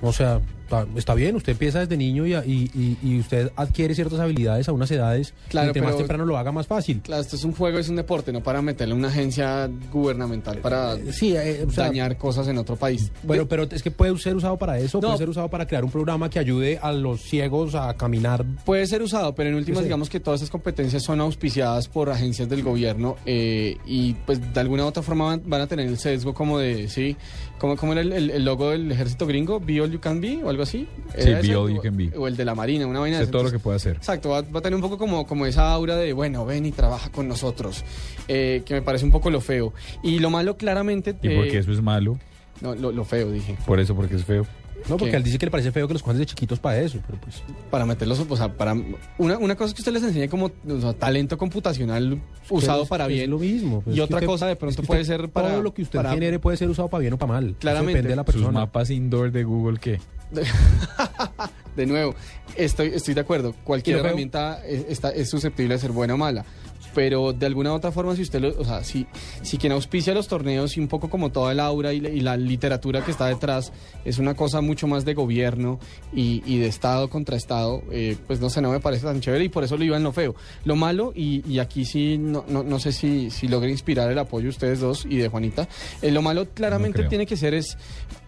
O 0.00 0.12
sea, 0.12 0.40
está, 0.62 0.86
está 0.96 1.14
bien, 1.14 1.34
usted 1.34 1.52
empieza 1.52 1.80
desde 1.80 1.96
niño 1.96 2.24
y, 2.24 2.34
y- 2.34 2.96
y- 3.02 3.18
usted 3.18 3.50
adquiere 3.56 3.94
ciertas 3.96 4.20
habilidades 4.20 4.68
a 4.68 4.72
unas 4.72 4.88
edades 4.92 5.34
Claro, 5.48 5.68
entre 5.68 5.82
más 5.82 5.96
temprano 5.96 6.24
lo 6.24 6.38
haga 6.38 6.52
más 6.52 6.68
fácil. 6.68 7.00
Claro, 7.02 7.20
esto 7.22 7.34
es 7.34 7.42
un 7.42 7.52
juego, 7.52 7.78
es 7.78 7.88
un 7.88 7.96
deporte, 7.96 8.32
no 8.32 8.40
para 8.42 8.62
meterle 8.62 8.94
una 8.94 9.08
agencia 9.08 9.68
gubernamental 9.92 10.58
para 10.58 10.96
sí, 11.10 11.34
eh, 11.36 11.64
o 11.66 11.70
sea, 11.70 11.84
dañar 11.86 12.16
cosas 12.16 12.46
en 12.48 12.58
otro 12.58 12.76
país. 12.76 13.10
Bueno, 13.24 13.48
pero 13.48 13.64
es 13.70 13.82
que 13.82 13.90
puede 13.90 14.16
ser 14.18 14.36
usado 14.36 14.56
para 14.56 14.78
eso, 14.78 14.98
No. 15.00 15.08
puede 15.08 15.18
ser 15.18 15.28
usado 15.30 15.48
para 15.48 15.66
crear 15.66 15.84
un 15.84 15.90
programa 15.90 16.30
que 16.30 16.38
ayude 16.38 16.78
a 16.80 16.92
los 16.92 17.22
ciegos 17.22 17.74
a 17.74 17.92
caminar. 17.94 18.44
Puede 18.64 18.86
ser 18.86 19.02
usado, 19.02 19.34
pero 19.34 19.48
en 19.50 19.56
últimas 19.56 19.82
digamos 19.82 20.08
que 20.08 20.20
todas 20.20 20.40
estas 20.42 20.50
competencias 20.52 21.02
son 21.02 21.20
auspiciadas 21.20 21.88
por 21.88 22.08
agencias 22.10 22.48
del 22.48 22.62
gobierno 22.62 23.16
eh, 23.26 23.76
y 23.84 24.12
pues 24.26 24.40
de 24.54 24.60
alguna 24.60 24.84
u 24.84 24.86
otra 24.86 25.02
forma 25.02 25.24
van, 25.24 25.42
van 25.46 25.62
a 25.62 25.66
tener 25.66 25.88
el 25.88 25.98
sesgo 25.98 26.34
como 26.34 26.58
de, 26.58 26.88
sí, 26.88 27.16
como, 27.58 27.76
como 27.76 27.92
era 27.92 28.00
el, 28.00 28.12
el- 28.12 28.30
el 28.30 28.44
logo 28.44 28.70
del 28.70 28.90
ejército 28.90 29.26
gringo, 29.26 29.60
Be 29.60 29.80
All 29.80 29.90
You 29.90 30.00
Can 30.00 30.20
Be 30.20 30.40
o 30.42 30.48
algo 30.48 30.62
así. 30.62 30.86
Sí, 31.16 31.28
¿Era 31.28 31.40
Be? 31.40 31.56
All 31.56 31.70
You 31.74 31.80
Can 31.82 31.96
Be. 31.96 32.10
O 32.16 32.26
el 32.28 32.36
de 32.36 32.44
la 32.44 32.54
Marina, 32.54 32.86
una 32.86 33.00
vaina 33.00 33.18
Sé 33.18 33.26
todo 33.26 33.42
lo 33.44 33.50
que 33.50 33.58
puede 33.58 33.76
hacer. 33.76 33.96
Exacto, 33.96 34.30
va, 34.30 34.42
va 34.42 34.58
a 34.60 34.62
tener 34.62 34.74
un 34.76 34.82
poco 34.82 34.96
como, 34.98 35.26
como 35.26 35.46
esa 35.46 35.72
aura 35.72 35.96
de, 35.96 36.12
bueno, 36.12 36.44
ven 36.46 36.64
y 36.66 36.72
trabaja 36.72 37.10
con 37.10 37.28
nosotros, 37.28 37.84
eh, 38.28 38.62
que 38.64 38.74
me 38.74 38.82
parece 38.82 39.04
un 39.04 39.10
poco 39.10 39.30
lo 39.30 39.40
feo. 39.40 39.72
Y 40.02 40.18
lo 40.20 40.30
malo 40.30 40.56
claramente... 40.56 41.14
Y 41.22 41.28
eh, 41.28 41.36
porque 41.36 41.58
eso 41.58 41.72
es 41.72 41.82
malo, 41.82 42.18
No, 42.60 42.74
lo, 42.74 42.92
lo 42.92 43.04
feo, 43.04 43.30
dije. 43.30 43.56
por 43.66 43.80
eso, 43.80 43.94
porque 43.94 44.16
es 44.16 44.24
feo. 44.24 44.46
No, 44.88 44.96
porque 44.96 45.10
¿Qué? 45.10 45.16
él 45.16 45.22
dice 45.22 45.38
que 45.38 45.46
le 45.46 45.50
parece 45.50 45.72
feo 45.72 45.86
que 45.86 45.92
los 45.94 46.02
cojan 46.02 46.18
de 46.18 46.26
chiquitos 46.26 46.58
para 46.60 46.80
eso, 46.80 46.98
pero 47.06 47.20
pues... 47.20 47.42
Para 47.70 47.84
meterlos, 47.84 48.18
o 48.28 48.36
sea, 48.36 48.52
para... 48.56 48.74
Una, 49.18 49.36
una 49.38 49.54
cosa 49.56 49.68
es 49.68 49.74
que 49.74 49.80
usted 49.82 49.92
les 49.92 50.02
enseñe 50.02 50.28
como 50.28 50.46
o 50.46 50.80
sea, 50.80 50.92
talento 50.94 51.36
computacional 51.36 52.20
usado 52.48 52.84
es- 52.84 52.88
para 52.88 53.04
es 53.04 53.10
bien. 53.10 53.30
lo 53.30 53.38
mismo. 53.38 53.80
pues, 53.82 53.96
y 53.96 54.00
otra 54.00 54.16
usted- 54.18 54.26
cosa 54.26 54.46
de 54.46 54.52
es 54.52 54.58
pronto 54.58 54.80
que 54.82 54.86
puede 54.86 55.04
ser 55.04 55.28
para... 55.30 55.50
Todo 55.50 55.62
lo 55.62 55.74
que 55.74 55.82
usted 55.82 55.98
para- 55.98 56.12
genere 56.12 56.38
puede 56.38 56.56
ser 56.56 56.68
usado 56.70 56.88
para 56.88 57.00
bien 57.02 57.12
o 57.14 57.18
para 57.18 57.32
mal. 57.32 57.44
Eso 57.50 57.56
Claramente. 57.58 57.92
depende 57.94 58.08
de 58.10 58.16
la 58.16 58.22
Sus 58.24 58.34
persona. 58.34 58.60
mapas 58.60 58.90
indoor 58.90 59.30
de 59.32 59.44
Google, 59.44 59.78
¿qué? 59.80 60.00
De 61.76 61.86
nuevo, 61.86 62.14
estoy, 62.56 62.88
estoy 62.88 63.14
de 63.14 63.20
acuerdo. 63.20 63.54
Cualquier 63.64 63.98
herramienta 63.98 64.64
es, 64.66 64.86
está- 64.88 65.10
es 65.10 65.30
susceptible 65.30 65.74
de 65.74 65.80
ser 65.80 65.92
buena 65.92 66.14
o 66.14 66.16
mala. 66.18 66.44
Pero 66.94 67.32
de 67.32 67.46
alguna 67.46 67.72
u 67.72 67.76
otra 67.76 67.92
forma, 67.92 68.16
si 68.16 68.22
usted 68.22 68.40
lo, 68.40 68.48
o 68.58 68.64
sea, 68.64 68.82
si, 68.84 69.06
si 69.42 69.58
quien 69.58 69.72
auspicia 69.72 70.14
los 70.14 70.28
torneos 70.28 70.76
y 70.76 70.80
un 70.80 70.88
poco 70.88 71.10
como 71.10 71.30
toda 71.30 71.52
el 71.52 71.60
aura 71.60 71.92
y 71.92 72.00
la, 72.00 72.08
y 72.08 72.20
la 72.20 72.36
literatura 72.36 73.04
que 73.04 73.10
está 73.10 73.26
detrás 73.26 73.72
es 74.04 74.18
una 74.18 74.34
cosa 74.34 74.60
mucho 74.60 74.86
más 74.86 75.04
de 75.04 75.14
gobierno 75.14 75.78
y, 76.12 76.42
y 76.46 76.58
de 76.58 76.66
Estado 76.66 77.08
contra 77.10 77.36
Estado, 77.36 77.82
eh, 77.90 78.16
pues 78.26 78.40
no 78.40 78.50
sé, 78.50 78.60
no 78.60 78.70
me 78.70 78.80
parece 78.80 79.04
tan 79.04 79.20
chévere 79.20 79.44
y 79.44 79.48
por 79.48 79.64
eso 79.64 79.76
lo 79.76 79.84
iba 79.84 79.96
en 79.96 80.02
lo 80.02 80.12
feo. 80.12 80.34
Lo 80.64 80.76
malo, 80.76 81.12
y, 81.14 81.42
y 81.48 81.58
aquí 81.58 81.84
sí, 81.84 82.18
no, 82.18 82.44
no, 82.48 82.62
no 82.62 82.78
sé 82.78 82.92
si, 82.92 83.30
si 83.30 83.48
logre 83.48 83.70
inspirar 83.70 84.10
el 84.10 84.18
apoyo 84.18 84.44
de 84.44 84.50
ustedes 84.50 84.80
dos 84.80 85.06
y 85.08 85.16
de 85.16 85.28
Juanita, 85.28 85.68
eh, 86.02 86.10
lo 86.10 86.22
malo 86.22 86.48
claramente 86.54 87.04
tiene 87.04 87.26
que 87.26 87.36
ser 87.36 87.54
es, 87.54 87.76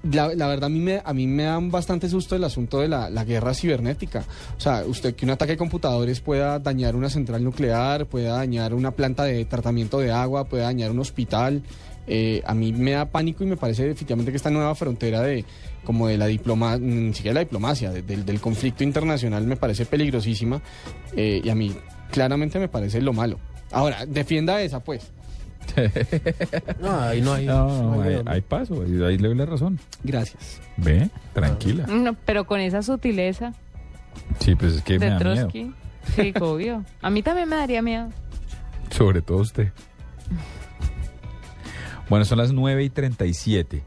la, 0.02 0.34
la 0.34 0.46
verdad 0.46 0.64
a 0.64 0.68
mí, 0.68 0.80
me, 0.80 1.02
a 1.04 1.12
mí 1.12 1.26
me 1.26 1.42
dan 1.44 1.70
bastante 1.70 2.08
susto 2.08 2.34
el 2.36 2.44
asunto 2.44 2.80
de 2.80 2.88
la, 2.88 3.10
la 3.10 3.24
guerra 3.24 3.52
cibernética. 3.54 4.24
O 4.56 4.60
sea, 4.60 4.84
usted 4.86 5.14
que 5.14 5.24
un 5.24 5.30
ataque 5.30 5.52
de 5.52 5.58
computadores 5.58 6.20
pueda 6.20 6.58
dañar 6.58 6.96
una 6.96 7.10
central 7.10 7.44
nuclear, 7.44 8.06
pueda 8.06 8.34
dañar 8.36 8.72
una 8.74 8.92
planta 8.92 9.24
de 9.24 9.44
tratamiento 9.44 9.98
de 9.98 10.10
agua, 10.10 10.44
pueda 10.44 10.64
dañar 10.64 10.90
un 10.90 11.00
hospital. 11.00 11.62
eh, 12.06 12.42
a 12.46 12.54
mí 12.54 12.72
me 12.72 12.92
da 12.92 13.04
pánico 13.04 13.44
y 13.44 13.46
me 13.46 13.56
parece 13.56 13.88
efectivamente 13.90 14.32
que 14.32 14.36
esta 14.36 14.50
nueva 14.50 14.74
frontera 14.74 15.20
de 15.20 15.44
como 15.84 16.08
de 16.08 16.16
la 16.18 16.26
diplomacia, 16.26 16.78
ni 16.84 17.12
siquiera 17.14 17.34
la 17.34 17.40
diplomacia, 17.40 17.90
de- 17.92 18.02
del, 18.02 18.24
del 18.24 18.40
conflicto 18.40 18.82
internacional 18.84 19.46
me 19.46 19.56
parece 19.56 19.86
peligrosísima 19.86 20.60
eh, 21.14 21.40
y 21.44 21.48
a 21.50 21.54
mí 21.54 21.72
claramente 22.10 22.58
me 22.58 22.68
parece 22.68 23.00
lo 23.00 23.12
malo. 23.12 23.38
Ahora, 23.70 24.06
defienda 24.06 24.60
esa 24.62 24.80
pues. 24.80 25.10
No, 26.80 27.00
ahí 27.00 27.20
no 27.20 27.32
hay... 27.34 27.46
No, 27.46 27.66
no 27.68 27.96
no, 27.96 28.02
hay- 28.02 28.14
hay, 28.14 28.22
hay 28.26 28.40
paso, 28.40 28.82
ahí 28.82 29.02
ahí 29.02 29.18
le 29.18 29.28
doy 29.28 29.36
la 29.36 29.46
razón. 29.46 29.78
Gracias. 30.02 30.60
Ve, 30.76 31.10
tranquila. 31.32 31.86
No, 31.86 32.14
pero 32.24 32.44
con 32.44 32.60
esa 32.60 32.82
sutileza 32.82 33.52
Sí, 34.40 34.54
pues 34.56 34.74
es 34.74 34.82
que 34.82 34.98
me 34.98 35.06
da 35.10 35.18
miedo. 35.18 35.34
Trotsky. 35.48 35.72
Sí, 36.16 36.32
obvio. 36.40 36.84
A 37.00 37.10
mí 37.10 37.22
también 37.22 37.48
me 37.48 37.56
daría 37.56 37.82
miedo. 37.82 38.08
Sobre 38.90 39.22
todo 39.22 39.38
usted. 39.38 39.68
Bueno, 42.08 42.24
son 42.24 42.38
las 42.38 42.52
9 42.52 42.82
y 42.84 42.90
37. 42.90 43.82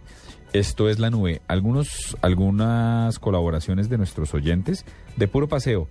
Esto 0.54 0.88
es 0.88 1.00
la 1.00 1.10
nube. 1.10 1.42
Algunos, 1.48 2.16
algunas 2.22 3.20
colaboraciones 3.20 3.90
de 3.90 3.98
nuestros 3.98 4.34
oyentes 4.34 4.86
de 5.18 5.28
puro 5.28 5.48
paseo. 5.48 5.88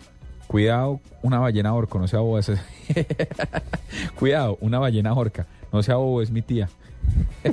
Cuidado, 0.52 1.00
una 1.22 1.38
ballena 1.40 1.74
orca, 1.74 1.98
no 1.98 2.06
sea 2.06 2.20
bobo. 2.20 2.38
ese- 2.38 2.60
Cuidado, 4.18 4.58
una 4.60 4.78
ballena 4.78 5.12
orca, 5.14 5.46
no 5.72 5.82
sea 5.82 5.96
bobo, 5.96 6.22
es 6.22 6.30
mi 6.30 6.42
tía. 6.42 6.68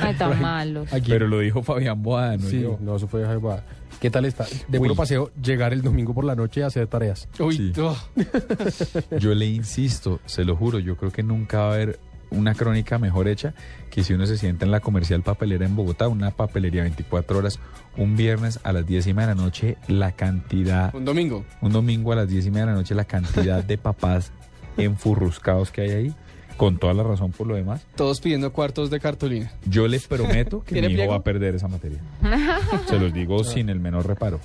Ay, 0.00 0.14
tan 0.16 0.40
malos. 0.40 0.88
Pero 1.06 1.26
lo 1.28 1.40
dijo 1.40 1.62
Fabián 1.62 2.02
Boada, 2.02 2.36
no 2.36 2.46
Sí, 2.48 2.62
yo. 2.62 2.78
no, 2.80 2.96
eso 2.96 3.06
fue 3.08 3.22
Jaime 3.24 3.36
Boada. 3.40 3.64
¿Qué 4.00 4.08
tal 4.10 4.24
está? 4.24 4.46
De 4.68 4.78
Uy. 4.78 4.86
puro 4.88 4.94
paseo, 4.94 5.30
llegar 5.42 5.72
el 5.74 5.82
domingo 5.82 6.14
por 6.14 6.24
la 6.24 6.34
noche 6.34 6.62
a 6.62 6.68
hacer 6.68 6.86
tareas. 6.86 7.28
Uy, 7.38 7.56
Sí. 7.56 7.72
Yo 9.18 9.34
le 9.34 9.46
insisto, 9.46 10.20
se 10.26 10.44
lo 10.44 10.56
juro, 10.56 10.78
yo 10.78 10.96
creo 10.96 11.10
que 11.12 11.22
nunca 11.22 11.58
va 11.58 11.64
a 11.70 11.74
haber 11.74 11.98
una 12.30 12.54
crónica 12.54 12.98
mejor 12.98 13.28
hecha 13.28 13.54
que 13.90 14.04
si 14.04 14.12
uno 14.14 14.26
se 14.26 14.38
sienta 14.38 14.64
en 14.64 14.70
la 14.70 14.80
comercial 14.80 15.22
papelera 15.22 15.66
en 15.66 15.74
Bogotá, 15.76 16.08
una 16.08 16.30
papelería 16.30 16.82
24 16.82 17.38
horas, 17.38 17.58
un 17.96 18.16
viernes 18.16 18.60
a 18.62 18.72
las 18.72 18.86
10 18.86 19.06
y 19.08 19.14
media 19.14 19.28
de 19.28 19.34
la 19.34 19.42
noche, 19.42 19.76
la 19.88 20.12
cantidad, 20.12 20.94
Un 20.94 21.04
domingo. 21.04 21.44
un 21.60 21.72
domingo 21.72 22.12
a 22.12 22.16
las 22.16 22.28
10 22.28 22.46
y 22.46 22.50
media 22.50 22.66
de 22.66 22.72
la 22.72 22.78
noche, 22.78 22.94
la 22.94 23.04
cantidad 23.04 23.62
de 23.64 23.78
papás 23.78 24.32
enfurruscados 24.76 25.70
que 25.70 25.80
hay 25.82 25.90
ahí, 25.90 26.14
con 26.56 26.78
toda 26.78 26.92
la 26.94 27.02
razón 27.02 27.32
por 27.32 27.46
lo 27.46 27.54
demás. 27.54 27.86
Todos 27.96 28.20
pidiendo 28.20 28.52
cuartos 28.52 28.90
de 28.90 29.00
cartulina. 29.00 29.50
Yo 29.66 29.88
les 29.88 30.06
prometo 30.06 30.62
que 30.62 30.72
¿Tiene 30.74 30.88
mi 30.88 30.94
hijo 30.94 30.98
pliego? 31.00 31.12
va 31.12 31.18
a 31.18 31.22
perder 31.24 31.54
esa 31.54 31.68
materia. 31.68 31.98
Se 32.88 32.98
los 32.98 33.12
digo 33.12 33.42
sin 33.44 33.68
el 33.70 33.80
menor 33.80 34.06
reparo. 34.06 34.40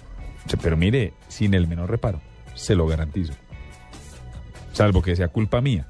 Pero 0.62 0.78
mire, 0.78 1.14
sin 1.28 1.54
el 1.56 1.68
menor 1.68 1.90
reparo, 1.90 2.22
se 2.54 2.76
lo 2.76 2.86
garantizo. 2.86 3.34
Salvo 4.74 5.02
que 5.02 5.16
sea 5.16 5.28
culpa 5.30 5.60
mía. 5.60 5.88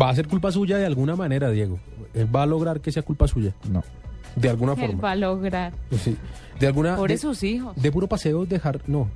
Va 0.00 0.10
a 0.10 0.14
ser 0.14 0.28
culpa 0.28 0.50
suya 0.52 0.78
de 0.78 0.86
alguna 0.86 1.16
manera, 1.16 1.50
Diego. 1.50 1.78
Él 2.14 2.34
va 2.34 2.42
a 2.42 2.46
lograr 2.46 2.80
que 2.80 2.92
sea 2.92 3.02
culpa 3.02 3.28
suya. 3.28 3.54
No. 3.70 3.82
De 4.36 4.48
alguna 4.48 4.72
Él 4.72 4.78
forma. 4.80 5.00
va 5.02 5.10
a 5.12 5.16
lograr. 5.16 5.72
Sí. 6.02 6.16
De 6.58 6.66
alguna. 6.66 6.96
Por 6.96 7.10
de, 7.10 7.18
sus 7.18 7.42
hijos. 7.42 7.74
de 7.76 7.92
puro 7.92 8.06
paseo, 8.06 8.46
dejar. 8.46 8.80
No. 8.86 9.08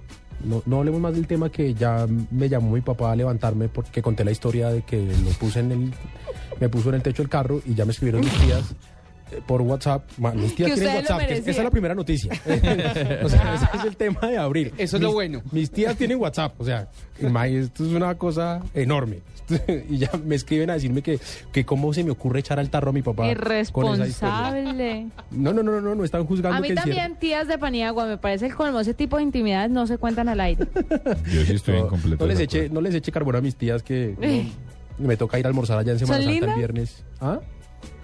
No, 0.45 0.63
no 0.67 0.79
hablemos 0.79 1.01
más 1.01 1.15
del 1.15 1.27
tema 1.29 1.51
que 1.51 1.73
ya 1.75 2.07
me 2.31 2.49
llamó 2.49 2.73
mi 2.73 2.81
papá 2.81 3.13
a 3.13 3.17
levantarme 3.17 3.69
porque 3.69 4.03
conté 4.03 4.25
la 4.25 4.33
historia 4.33 4.71
de 4.71 4.83
que 4.83 4.97
lo 5.07 5.31
puse 5.39 5.61
en 5.61 5.71
el. 5.73 5.95
Me 6.61 6.69
puso 6.69 6.89
en 6.89 6.97
el 6.97 7.03
techo 7.03 7.23
del 7.23 7.29
carro 7.31 7.61
y 7.65 7.75
ya 7.75 7.85
me 7.85 7.93
escribieron 7.93 8.23
mis 8.23 8.33
tías 8.41 8.75
por 9.47 9.63
WhatsApp. 9.63 10.05
Ma- 10.19 10.33
Mis 10.33 10.55
tías 10.55 10.75
tienen 10.75 10.97
WhatsApp. 10.97 11.27
que 11.27 11.35
esa 11.35 11.51
es 11.51 11.59
la 11.59 11.71
primera 11.71 11.95
noticia. 11.95 12.33
o 13.23 13.29
sea, 13.29 13.55
ese 13.55 13.67
es 13.77 13.85
el 13.85 13.97
tema 13.97 14.21
de 14.23 14.39
abril. 14.39 14.73
Eso 14.79 14.97
es 14.97 15.03
lo 15.03 15.13
bueno. 15.13 15.43
Mis 15.53 15.71
tías 15.71 15.97
tienen 15.97 16.19
WhatsApp. 16.19 16.61
O 16.61 16.65
sea, 16.65 16.89
ma, 17.21 17.47
esto 17.47 17.85
es 17.85 17.93
una 17.93 18.15
cosa 18.17 18.63
enorme. 18.75 19.19
y 19.91 19.99
ya 19.99 20.11
me 20.25 20.37
escriben 20.37 20.71
a 20.71 20.75
decirme 20.75 21.03
que, 21.03 21.19
que 21.53 21.65
cómo 21.65 21.93
se 21.93 22.05
me 22.05 22.11
ocurre 22.11 22.41
echar 22.41 22.59
al 22.59 22.71
tarro 22.71 22.91
a 22.91 22.93
mi 22.93 23.03
papá. 23.03 23.29
Irresponsable. 23.31 25.07
No, 25.31 25.53
no, 25.53 25.63
no, 25.63 25.81
no, 25.81 25.95
no 25.95 26.05
están 26.05 26.25
juzgando 26.25 26.57
A 26.57 26.61
mí 26.61 26.69
que 26.69 26.75
también 26.75 27.17
tías 27.17 27.49
de 27.49 27.59
Paniagua, 27.59 28.07
me 28.07 28.19
parece 28.19 28.47
el 28.47 28.55
colmo. 28.55 28.81
Ese 28.81 28.95
tipo 28.95 29.17
de 29.17 29.25
intimidades 29.25 29.71
no 29.71 29.87
se 29.87 29.99
cuentan 29.99 30.29
al 30.29 30.41
aire. 30.41 30.67
Yo 31.27 31.43
sí 31.45 31.55
estoy 31.55 31.77
en 31.77 31.83
No, 31.83 31.89
completo. 31.89 32.25
no 32.25 32.29
les 32.33 32.41
eche, 32.41 32.69
no 32.69 32.81
les 32.81 32.95
eche 32.95 33.13
carbón 33.13 33.37
a 33.37 33.41
mis 33.41 33.57
tías 33.57 33.83
que 33.83 34.15
no, 34.99 35.07
me 35.09 35.17
toca 35.17 35.39
ir 35.39 35.45
a 35.47 35.49
almorzar 35.49 35.79
allá 35.79 35.93
en 35.93 35.99
Semana 35.99 36.23
¿Son 36.23 36.33
Santa 36.33 36.53
el 36.53 36.59
viernes. 36.59 37.05
¿Ah? 37.21 37.41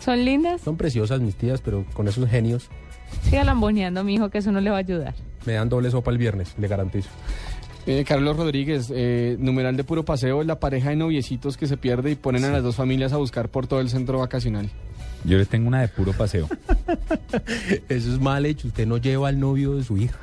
¿Son 0.08 0.24
lindas? 0.24 0.62
Son 0.62 0.78
preciosas 0.78 1.20
mis 1.20 1.34
tías, 1.36 1.60
pero 1.60 1.84
con 1.92 2.08
esos 2.08 2.26
genios 2.30 2.70
Siga 3.24 3.44
lamboneando, 3.44 4.02
mi 4.04 4.14
hijo, 4.14 4.30
que 4.30 4.38
eso 4.38 4.50
no 4.52 4.60
le 4.62 4.70
va 4.70 4.76
a 4.76 4.78
ayudar. 4.80 5.14
me 5.44 5.52
dan 5.52 5.68
doble 5.68 5.90
sopa 5.90 6.10
el 6.10 6.16
viernes, 6.16 6.54
le 6.58 6.66
garantizo. 6.66 7.10
Eh, 7.86 8.04
Carlos 8.08 8.38
Rodríguez, 8.38 8.90
eh, 8.94 9.36
numeral 9.38 9.76
de 9.76 9.84
puro 9.84 10.06
paseo, 10.06 10.44
la 10.44 10.58
pareja 10.60 10.88
de 10.90 10.96
noviecitos 10.96 11.58
que 11.58 11.66
se 11.66 11.76
pierde 11.76 12.10
y 12.10 12.14
ponen 12.14 12.44
a 12.44 12.50
las 12.50 12.62
dos 12.62 12.76
familias 12.76 13.12
a 13.12 13.18
buscar 13.18 13.50
por 13.50 13.66
todo 13.66 13.80
el 13.80 13.90
centro 13.90 14.18
vacacional. 14.20 14.70
Yo 15.24 15.36
le 15.36 15.44
tengo 15.44 15.68
una 15.68 15.82
de 15.82 15.88
puro 15.88 16.12
paseo. 16.14 16.48
Eso 17.90 18.12
es 18.14 18.18
mal 18.18 18.46
hecho, 18.46 18.68
usted 18.68 18.86
no 18.86 18.96
lleva 18.96 19.28
al 19.28 19.38
novio 19.38 19.74
de 19.74 19.84
su 19.84 19.98
hija. 19.98 20.18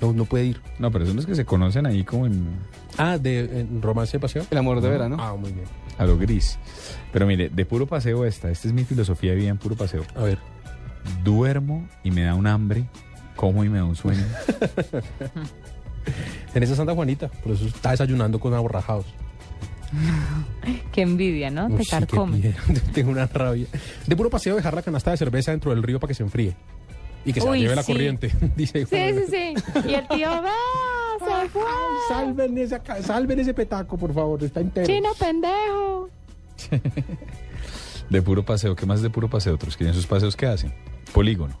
No, 0.00 0.12
no 0.12 0.24
puede 0.24 0.46
ir. 0.46 0.60
No, 0.80 0.90
pero 0.90 1.06
son 1.06 1.14
los 1.16 1.26
que 1.26 1.34
se 1.36 1.44
conocen 1.44 1.86
ahí 1.86 2.02
como 2.02 2.26
en 2.26 2.46
Ah, 2.98 3.18
de 3.18 3.60
en 3.60 3.82
romance 3.82 4.16
de 4.16 4.20
paseo. 4.20 4.44
El 4.50 4.58
amor 4.58 4.80
de 4.80 4.88
verano. 4.88 5.16
Ah, 5.18 5.34
muy 5.38 5.52
bien. 5.52 5.66
A 5.98 6.04
lo 6.04 6.18
gris. 6.18 6.58
Pero 7.12 7.26
mire, 7.26 7.48
de 7.48 7.64
puro 7.64 7.86
paseo 7.86 8.24
esta, 8.24 8.50
esta 8.50 8.68
es 8.68 8.74
mi 8.74 8.84
filosofía 8.84 9.30
de 9.32 9.36
vida 9.36 9.48
en 9.48 9.58
puro 9.58 9.76
paseo. 9.76 10.04
A 10.14 10.22
ver. 10.22 10.38
Duermo 11.22 11.88
y 12.02 12.10
me 12.10 12.22
da 12.22 12.34
un 12.34 12.46
hambre, 12.46 12.88
como 13.36 13.64
y 13.64 13.68
me 13.68 13.78
da 13.78 13.84
un 13.84 13.96
sueño. 13.96 14.24
En 16.54 16.62
esa 16.62 16.76
Santa 16.76 16.94
Juanita, 16.94 17.28
por 17.28 17.52
eso 17.52 17.66
está 17.66 17.90
desayunando 17.90 18.38
con 18.38 18.54
aborrajados. 18.54 19.06
Qué 20.92 21.02
envidia, 21.02 21.50
¿no? 21.50 21.68
Te 21.68 21.84
sí, 21.84 21.90
carcome. 21.90 22.54
Tengo 22.92 23.10
una 23.10 23.26
rabia. 23.26 23.66
De 24.06 24.16
puro 24.16 24.30
paseo 24.30 24.56
dejar 24.56 24.74
la 24.74 24.82
canasta 24.82 25.10
de 25.10 25.16
cerveza 25.16 25.50
dentro 25.50 25.70
del 25.72 25.82
río 25.82 26.00
para 26.00 26.08
que 26.08 26.14
se 26.14 26.22
enfríe. 26.22 26.56
Y 27.26 27.32
que 27.34 27.40
se 27.42 27.50
la 27.50 27.56
lleve 27.56 27.74
la 27.74 27.84
corriente. 27.84 28.30
Dice 28.56 28.86
Sí, 28.86 28.96
sí, 28.96 29.24
sí. 29.30 29.54
Y 29.88 29.94
el 29.94 30.08
tío, 30.08 30.30
va, 30.30 30.52
se 31.42 31.48
fue. 31.50 31.62
Salven, 32.08 32.56
esa 32.58 32.78
ca- 32.82 33.02
salven 33.02 33.40
ese 33.40 33.52
petaco, 33.52 33.98
por 33.98 34.14
favor, 34.14 34.42
está 34.42 34.60
entero. 34.60 34.86
Chino 34.86 35.10
pendejo. 35.18 36.08
De 38.08 38.22
puro 38.22 38.44
paseo, 38.44 38.76
¿qué 38.76 38.86
más 38.86 39.02
de 39.02 39.10
puro 39.10 39.28
paseo? 39.28 39.54
Otros 39.54 39.76
que 39.76 39.84
en 39.84 39.92
sus 39.92 40.06
paseos, 40.06 40.36
¿qué 40.36 40.46
hacen? 40.46 40.72
Polígono. 41.12 41.58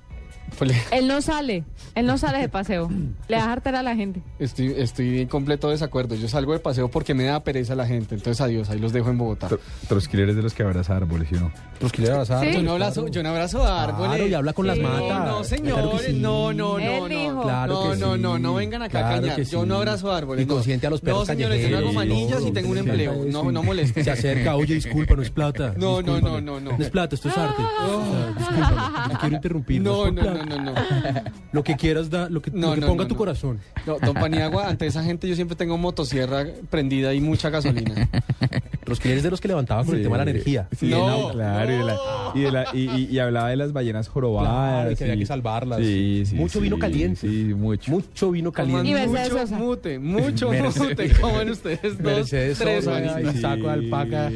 Él 0.90 1.06
no 1.08 1.20
sale. 1.20 1.64
Él 1.94 2.06
no 2.06 2.16
sale 2.18 2.38
de 2.38 2.48
paseo. 2.48 2.88
Le 3.28 3.36
da 3.36 3.52
hartera 3.52 3.80
a 3.80 3.82
la 3.82 3.94
gente. 3.94 4.22
Estoy, 4.38 4.74
estoy 4.76 5.20
en 5.20 5.28
completo 5.28 5.68
desacuerdo. 5.70 6.14
Yo 6.14 6.28
salgo 6.28 6.52
de 6.52 6.58
paseo 6.60 6.88
porque 6.90 7.14
me 7.14 7.24
da 7.24 7.40
pereza 7.44 7.74
la 7.74 7.86
gente. 7.86 8.14
Entonces, 8.14 8.40
adiós, 8.40 8.70
ahí 8.70 8.78
los 8.78 8.92
dejo 8.92 9.10
en 9.10 9.18
Bogotá. 9.18 9.48
Trosquiler 9.88 10.30
es 10.30 10.36
de 10.36 10.42
los 10.42 10.54
que 10.54 10.62
abraza 10.62 10.96
árboles, 10.96 11.28
¿sí 11.28 11.36
o 11.36 11.40
no? 11.40 11.52
Trosquiler 11.78 12.12
abraza 12.12 12.44
Yo 12.44 12.62
no 12.62 12.72
abrazo, 12.72 13.08
yo 13.08 13.22
no 13.22 13.28
abrazo 13.30 13.64
árboles. 13.66 14.08
Claro, 14.16 14.26
y 14.28 14.34
habla 14.34 14.52
con 14.52 14.66
las 14.66 14.78
No, 14.78 14.88
matas. 14.88 15.26
No, 15.26 15.44
señores, 15.44 16.02
sí. 16.06 16.12
no, 16.14 16.52
no, 16.52 16.78
no, 16.78 16.78
Él 16.78 17.00
no. 17.00 17.08
dijo. 17.08 17.42
Claro 17.42 17.72
no, 17.74 17.90
que 17.92 17.96
no, 17.98 18.14
sí. 18.14 18.20
no, 18.20 18.38
no 18.38 18.54
vengan 18.54 18.82
acá 18.82 18.98
a 19.08 19.20
cañar. 19.20 19.40
Yo 19.42 19.66
no 19.66 19.76
abrazo 19.76 20.12
árboles. 20.12 20.44
Y 20.44 20.48
no. 20.48 20.54
consiente 20.54 20.86
a 20.86 20.90
los 20.90 21.00
perros 21.00 21.20
No, 21.20 21.26
señores, 21.26 21.62
yo 21.62 21.70
no 21.70 21.78
hago 21.78 21.92
manillas 21.92 22.42
y 22.46 22.50
tengo 22.52 22.70
un 22.70 22.78
empleo. 22.78 23.24
sí. 23.24 23.30
No, 23.30 23.50
no 23.52 23.62
molesten. 23.62 24.04
Se 24.04 24.10
acerca, 24.10 24.56
oye, 24.56 24.74
disculpa, 24.74 25.14
no 25.16 25.22
es 25.22 25.30
plata. 25.30 25.74
No, 25.76 26.00
no, 26.02 26.20
no, 26.20 26.40
no, 26.40 26.60
no. 26.60 26.72
No 26.76 26.82
es 26.84 26.90
plata, 26.90 27.14
esto 27.14 27.28
es 27.28 27.36
arte. 27.36 27.62
No 29.06 29.18
quiero 29.20 29.36
interrumpir. 29.36 29.80
No, 29.82 29.96
por 30.04 30.12
no, 30.14 30.35
no, 30.44 30.56
no, 30.58 30.72
no. 30.72 30.74
Lo 31.52 31.64
que 31.64 31.76
quieras, 31.76 32.10
da, 32.10 32.28
lo 32.28 32.42
que, 32.42 32.50
No, 32.50 32.68
lo 32.68 32.74
que 32.74 32.80
no, 32.82 32.86
ponga 32.88 33.04
no, 33.04 33.08
tu 33.08 33.14
no. 33.14 33.18
corazón. 33.18 33.60
No, 33.86 33.98
don 33.98 34.14
Paniagua, 34.14 34.68
ante 34.68 34.86
esa 34.86 35.02
gente 35.02 35.26
yo 35.28 35.34
siempre 35.34 35.56
tengo 35.56 35.78
motosierra 35.78 36.44
prendida 36.68 37.14
y 37.14 37.20
mucha 37.20 37.48
gasolina. 37.50 38.08
Los 38.84 39.00
que 39.00 39.10
eres 39.10 39.22
de 39.24 39.30
los 39.30 39.40
que 39.40 39.48
levantaba 39.48 39.84
con 39.84 39.96
el 39.96 40.02
tema 40.02 40.18
de 40.18 40.24
la 40.26 40.30
energía. 40.30 40.68
Sí, 40.78 40.88
No. 40.90 41.30
claro, 41.30 41.72
y, 41.72 41.76
de 41.76 41.82
la- 41.84 41.96
y, 42.34 42.40
de 42.40 42.52
la- 42.52 42.66
y- 42.72 42.90
y- 43.02 43.08
y 43.10 43.18
hablaba 43.18 43.48
de 43.48 43.56
las 43.56 43.72
ballenas 43.72 44.06
jorobadas. 44.08 44.50
Claro, 44.52 44.90
y 44.92 44.96
que 44.96 45.04
había 45.04 45.16
que 45.16 45.26
salvarlas. 45.26 45.78
Sí, 45.80 46.22
sí, 46.26 46.34
Mucho 46.36 46.58
sí, 46.58 46.60
vino 46.60 46.78
caliente. 46.78 47.20
Sí, 47.22 47.52
mucho. 47.54 47.90
Mucho 47.90 48.30
vino 48.30 48.52
caliente. 48.52 48.88
Y 48.88 49.06
mucho 49.08 49.28
Sosa. 49.38 49.56
mute, 49.58 49.98
mucho 49.98 50.50
mute. 50.78 51.10
Coman 51.20 51.50
ustedes 51.50 51.82
dos, 51.82 52.00
Mercedes 52.00 52.58
tres, 52.58 52.84
Sosa, 52.84 53.20
y 53.22 53.40
saco 53.40 53.62
de 53.66 53.72
alpaca. 53.72 54.30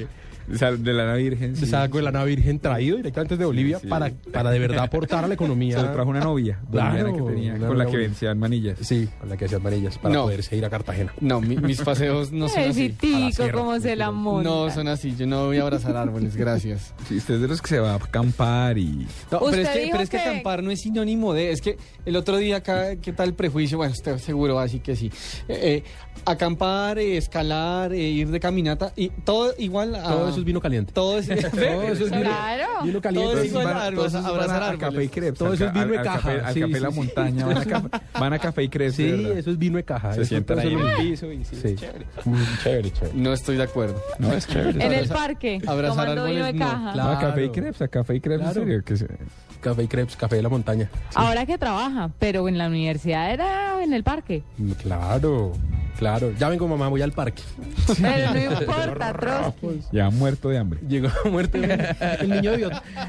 O 0.52 0.56
sea, 0.58 0.72
de 0.72 0.92
la 0.92 1.04
Nana 1.04 1.16
Virgen. 1.16 1.56
Se 1.56 1.64
sí. 1.64 1.70
sacó 1.70 1.98
de 1.98 2.04
la 2.04 2.10
nave 2.12 2.30
virgen 2.34 2.58
traído 2.58 2.96
directamente 2.96 3.36
de 3.36 3.44
Bolivia 3.44 3.78
Sí. 3.80 3.86
para, 3.86 4.10
para 4.32 4.50
de 4.50 4.58
verdad 4.58 4.84
aportar 4.84 5.24
a 5.24 5.28
la 5.28 5.34
economía. 5.34 5.76
Se 5.80 5.82
lo 5.86 5.92
trajo 5.92 6.10
una 6.10 6.20
novia 6.20 6.60
Claro, 6.70 7.12
que 7.14 7.22
tenía, 7.32 7.54
una 7.54 7.66
con 7.68 7.78
la 7.78 7.86
que 7.86 7.96
vencían 7.96 8.38
manillas. 8.38 8.78
Sí, 8.80 9.08
con 9.20 9.28
la 9.28 9.36
que 9.36 9.44
hacían 9.46 9.62
manillas 9.62 9.98
para 9.98 10.14
No. 10.14 10.22
poderse 10.24 10.56
ir 10.56 10.64
a 10.64 10.70
Cartagena. 10.70 11.12
No, 11.20 11.40
mi- 11.40 11.56
mis 11.56 11.80
paseos 11.82 12.32
no 12.32 12.48
son 12.48 12.62
así. 12.64 12.94
sierra, 13.00 13.52
como 13.52 13.78
se 13.80 13.96
la 13.96 14.10
monta. 14.10 14.48
No 14.48 14.70
son 14.70 14.88
así. 14.88 15.14
Yo 15.16 15.26
no 15.26 15.46
voy 15.46 15.58
a 15.58 15.62
abrazar 15.62 15.96
árboles, 15.96 16.36
gracias. 16.36 16.94
Sí, 17.08 17.16
usted 17.16 17.34
es 17.34 17.40
de 17.42 17.48
los 17.48 17.62
que 17.62 17.68
se 17.68 17.78
va 17.80 17.92
a 17.92 17.96
acampar 17.96 18.78
y... 18.78 19.06
No, 19.30 19.40
pero 19.50 19.62
es, 19.62 19.68
que, 19.68 19.78
dijo 19.78 19.90
pero 19.92 20.02
es 20.02 20.10
que 20.10 20.16
que- 20.16 20.22
acampar 20.22 20.62
no 20.62 20.70
es 20.70 20.80
sinónimo 20.80 21.32
de. 21.34 21.52
Es 21.52 21.60
que 21.60 21.76
el 22.04 22.16
otro 22.16 22.36
día 22.38 22.56
acá, 22.56 22.96
¿qué 22.96 23.12
tal 23.12 23.28
el 23.30 23.34
prejuicio? 23.34 23.78
Bueno, 23.78 23.92
usted 23.92 24.18
seguro 24.18 24.54
va 24.56 24.62
a 24.62 24.64
decir 24.64 24.82
que 24.82 24.96
sí. 24.96 25.10
Eh, 25.48 25.82
eh, 25.82 25.84
acampar, 26.24 26.98
eh, 26.98 27.16
escalar, 27.16 27.92
eh, 27.92 27.98
ir 28.08 28.28
de 28.30 28.40
caminata, 28.40 28.92
y 28.96 29.08
todo 29.08 29.54
igual 29.58 29.94
a. 29.94 30.02
Todo 30.04 30.32
eso 30.40 30.42
es 30.42 30.44
vino 30.46 30.60
caliente. 30.60 30.92
Todo 30.92 31.18
es, 31.18 31.26
Todo 31.50 31.82
eso 31.82 32.04
es 32.04 32.10
vino, 32.10 32.22
Claro. 32.22 32.66
vino 32.84 33.00
caliente. 33.00 33.32
Todo 33.32 33.44
igual 33.44 33.64
van- 33.66 33.94
todos 33.94 34.14
abrazar- 34.14 34.22
van 34.22 34.30
abrazar 34.32 34.62
a, 34.62 34.66
a 34.66 34.70
café 34.72 34.82
y 34.82 34.86
árboles. 34.86 35.10
crepes. 35.10 35.38
Todo 35.38 35.52
eso 35.54 35.66
es 35.66 35.72
vino 35.72 35.86
de 35.86 35.98
al 35.98 36.04
caja, 36.04 36.30
al 36.30 36.54
sí, 36.54 36.60
café 36.60 36.74
sí, 36.74 36.80
La 36.80 36.90
sí. 36.90 36.96
Montaña, 36.96 37.46
van 37.46 37.56
a, 37.58 37.64
café, 37.66 37.88
van 38.18 38.32
a 38.32 38.38
café 38.38 38.62
y 38.62 38.68
crepes. 38.68 38.94
Sí, 38.96 39.10
verdad. 39.10 39.38
eso 39.38 39.50
es 39.50 39.58
vino 39.58 39.76
de 39.76 39.84
caja. 39.84 40.12
Se 40.14 40.24
sientan 40.24 40.56
todo 40.58 40.66
ahí 40.68 40.74
en 40.74 40.80
el 40.86 40.96
piso 40.96 41.32
y 41.32 41.44
sí, 41.44 41.56
es 41.62 41.76
chévere. 41.76 42.06
Mm, 42.24 42.34
Chévere, 42.62 42.90
chévere. 42.92 43.14
No 43.16 43.32
estoy 43.32 43.56
de 43.56 43.62
acuerdo. 43.62 44.02
No, 44.18 44.32
es 44.32 44.46
chévere. 44.46 44.84
En 44.84 44.92
el 44.92 45.08
parque, 45.08 45.60
abrazar 45.66 46.06
tomando 46.08 46.24
vino 46.26 46.38
de 46.44 46.48
árboles, 46.50 46.60
no. 46.60 46.66
caja. 46.70 46.92
Claro. 46.92 47.10
a 47.10 47.20
café 47.20 47.44
y 47.44 47.48
crepes, 47.50 47.82
a 47.82 47.88
café 47.88 48.14
y 48.16 48.20
crepes, 48.20 48.40
Claro. 48.52 48.62
en 48.70 48.96
serio. 48.96 49.16
Café 49.60 49.82
y 49.82 49.88
crepes, 49.88 50.16
café 50.16 50.36
de 50.36 50.42
la 50.42 50.48
montaña. 50.48 50.88
Ahora 51.14 51.44
que 51.44 51.58
trabaja, 51.58 52.10
pero 52.18 52.48
en 52.48 52.56
la 52.56 52.68
universidad 52.68 53.30
era 53.30 53.82
en 53.82 53.92
el 53.92 54.02
parque. 54.02 54.42
Mm, 54.56 54.70
Claro, 54.72 55.52
claro. 56.00 56.32
Ya 56.38 56.48
vengo 56.48 56.66
mamá, 56.66 56.88
voy 56.88 57.02
al 57.02 57.12
parque. 57.12 57.42
Pero 58.02 58.34
no 58.34 58.40
importa, 58.60 59.12
Trotsky. 59.12 59.80
ya 59.92 60.10
muerto 60.10 60.48
de 60.48 60.58
hambre. 60.58 60.80
Llegó 60.88 61.08
muerto 61.30 61.58
el, 61.58 61.70
el 62.20 62.28
niño. 62.30 62.50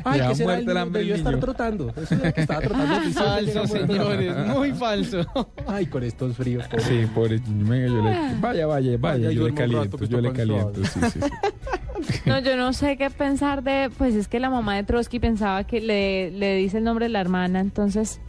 Ay, 0.04 0.20
Ya 0.20 0.28
¿qué 0.30 0.36
será? 0.36 0.50
muerto 0.54 0.72
el 0.72 0.78
hambre 0.78 1.00
debió 1.00 1.14
el 1.16 1.20
estar 1.22 1.34
niño. 1.34 1.44
trotando. 1.46 1.90
Eso 1.90 2.14
es 2.16 2.24
lo 2.24 2.34
que 2.34 2.42
estaba 2.42 2.60
trotando. 2.62 3.10
Falso, 3.12 3.68
señores, 3.68 4.36
muy 4.48 4.72
falso. 4.74 5.26
Ay, 5.68 5.88
con 5.88 6.04
estos 6.04 6.36
fríos. 6.38 6.68
pobre. 6.68 6.84
Sí, 6.84 7.08
pobre. 7.16 7.42
Venga, 7.48 7.88
yo 7.88 8.04
le, 8.04 8.12
vaya, 8.40 8.68
vaya, 8.68 8.68
vaya, 8.68 8.98
Vaya, 9.00 9.32
yo 9.32 9.48
le 9.48 9.54
caliento, 9.56 9.98
que 9.98 10.08
yo 10.08 10.22
le 10.22 10.32
caliento. 10.34 10.84
Sí, 10.86 11.00
sí, 11.12 11.20
sí. 11.22 12.22
No, 12.26 12.40
yo 12.40 12.58
no 12.58 12.74
sé 12.74 12.98
qué 12.98 13.10
pensar 13.10 13.64
de, 13.64 13.90
pues 13.98 14.16
es 14.16 14.28
que 14.28 14.40
la 14.40 14.50
mamá 14.50 14.76
de 14.76 14.84
Trotsky 14.84 15.20
pensaba 15.20 15.64
que 15.66 15.80
le, 15.82 16.32
le 16.32 16.56
dice 16.58 16.80
el 16.80 16.84
nombre 16.84 17.06
de 17.06 17.10
la 17.10 17.22
hermana, 17.22 17.60
entonces 17.60 18.20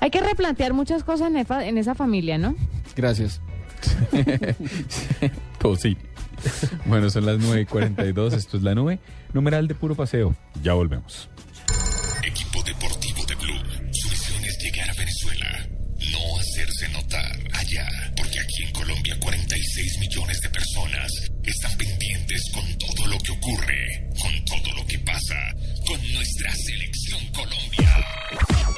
hay 0.00 0.10
que 0.10 0.20
replantear 0.20 0.72
muchas 0.74 1.04
cosas 1.04 1.28
en, 1.30 1.36
efa- 1.36 1.64
en 1.64 1.78
esa 1.78 1.94
familia, 1.94 2.38
¿no? 2.38 2.54
Gracias. 2.96 3.40
Todo 5.58 5.76
sí. 5.76 5.96
Bueno, 6.86 7.10
son 7.10 7.26
las 7.26 7.38
9.42, 7.38 8.32
esto 8.34 8.56
es 8.56 8.62
la 8.62 8.74
nube. 8.74 8.98
Numeral 9.32 9.68
de 9.68 9.74
puro 9.74 9.94
paseo. 9.94 10.34
Ya 10.62 10.74
volvemos. 10.74 11.28
Equipo 12.24 12.62
deportivo 12.62 13.24
de 13.26 13.34
Blue. 13.36 13.60
Su 13.92 14.08
misión 14.10 14.44
es 14.44 14.58
llegar 14.62 14.90
a 14.90 14.94
Venezuela. 14.94 15.68
No 16.12 16.38
hacerse 16.40 16.88
notar 16.90 17.38
allá. 17.54 17.88
Porque 18.16 18.40
aquí 18.40 18.64
en 18.64 18.72
Colombia 18.72 19.16
46 19.20 19.98
millones 20.00 20.40
de 20.40 20.48
personas 20.50 21.12
están 21.44 21.78
pendientes 21.78 22.50
con 22.52 22.78
todo 22.78 23.06
lo 23.06 23.18
que 23.18 23.32
ocurre. 23.32 24.10
Con 24.20 24.44
todo 24.44 24.76
lo 24.76 24.86
que 24.86 24.98
pasa. 25.00 25.36
Con 25.86 26.12
nuestra 26.12 26.52
selección 26.54 27.26
Colombia. 27.32 28.04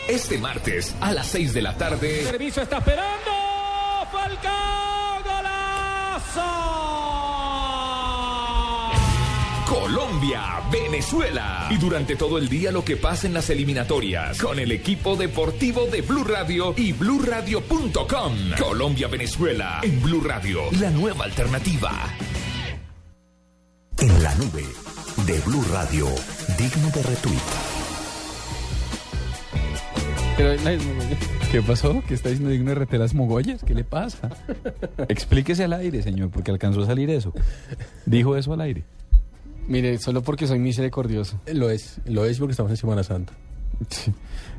Este 0.08 0.38
martes 0.38 0.94
a 1.00 1.12
las 1.12 1.26
6 1.28 1.54
de 1.54 1.62
la 1.62 1.76
tarde. 1.76 2.24
Servicio 2.24 2.62
está 2.62 2.78
esperando. 2.78 3.53
Golazo. 5.24 6.40
Colombia, 9.68 10.60
Venezuela. 10.70 11.68
Y 11.70 11.76
durante 11.76 12.16
todo 12.16 12.38
el 12.38 12.48
día 12.48 12.72
lo 12.72 12.84
que 12.84 12.96
pasa 12.96 13.26
en 13.26 13.34
las 13.34 13.50
eliminatorias 13.50 14.38
con 14.38 14.58
el 14.58 14.72
equipo 14.72 15.16
deportivo 15.16 15.86
de 15.86 16.02
Blue 16.02 16.24
Radio 16.24 16.74
y 16.76 16.92
bluradio.com. 16.92 18.32
Colombia, 18.58 19.08
Venezuela 19.08 19.80
en 19.82 20.00
Blue 20.02 20.22
Radio, 20.22 20.62
la 20.80 20.90
nueva 20.90 21.24
alternativa. 21.24 21.90
En 23.98 24.22
la 24.22 24.34
nube 24.34 24.64
de 25.26 25.40
Blue 25.40 25.64
Radio, 25.70 26.06
digno 26.58 26.90
de 26.90 27.02
retweet. 27.02 27.83
¿Qué 30.36 31.62
pasó? 31.62 32.02
¿Qué 32.08 32.14
está 32.14 32.28
diciendo 32.28 32.50
digno 32.50 32.74
de 32.74 32.98
las 32.98 33.14
mogollas? 33.14 33.62
¿Qué 33.62 33.74
le 33.74 33.84
pasa? 33.84 34.30
Explíquese 35.08 35.64
al 35.64 35.72
aire, 35.74 36.02
señor, 36.02 36.30
porque 36.30 36.50
alcanzó 36.50 36.82
a 36.82 36.86
salir 36.86 37.08
eso. 37.10 37.32
Dijo 38.04 38.36
eso 38.36 38.52
al 38.52 38.60
aire. 38.62 38.82
Mire, 39.68 39.98
solo 39.98 40.22
porque 40.22 40.46
soy 40.46 40.58
misericordioso. 40.58 41.40
Lo 41.52 41.70
es, 41.70 42.00
lo 42.06 42.24
es 42.24 42.38
porque 42.38 42.50
estamos 42.50 42.70
en 42.70 42.76
Semana 42.76 43.04
Santa. 43.04 43.32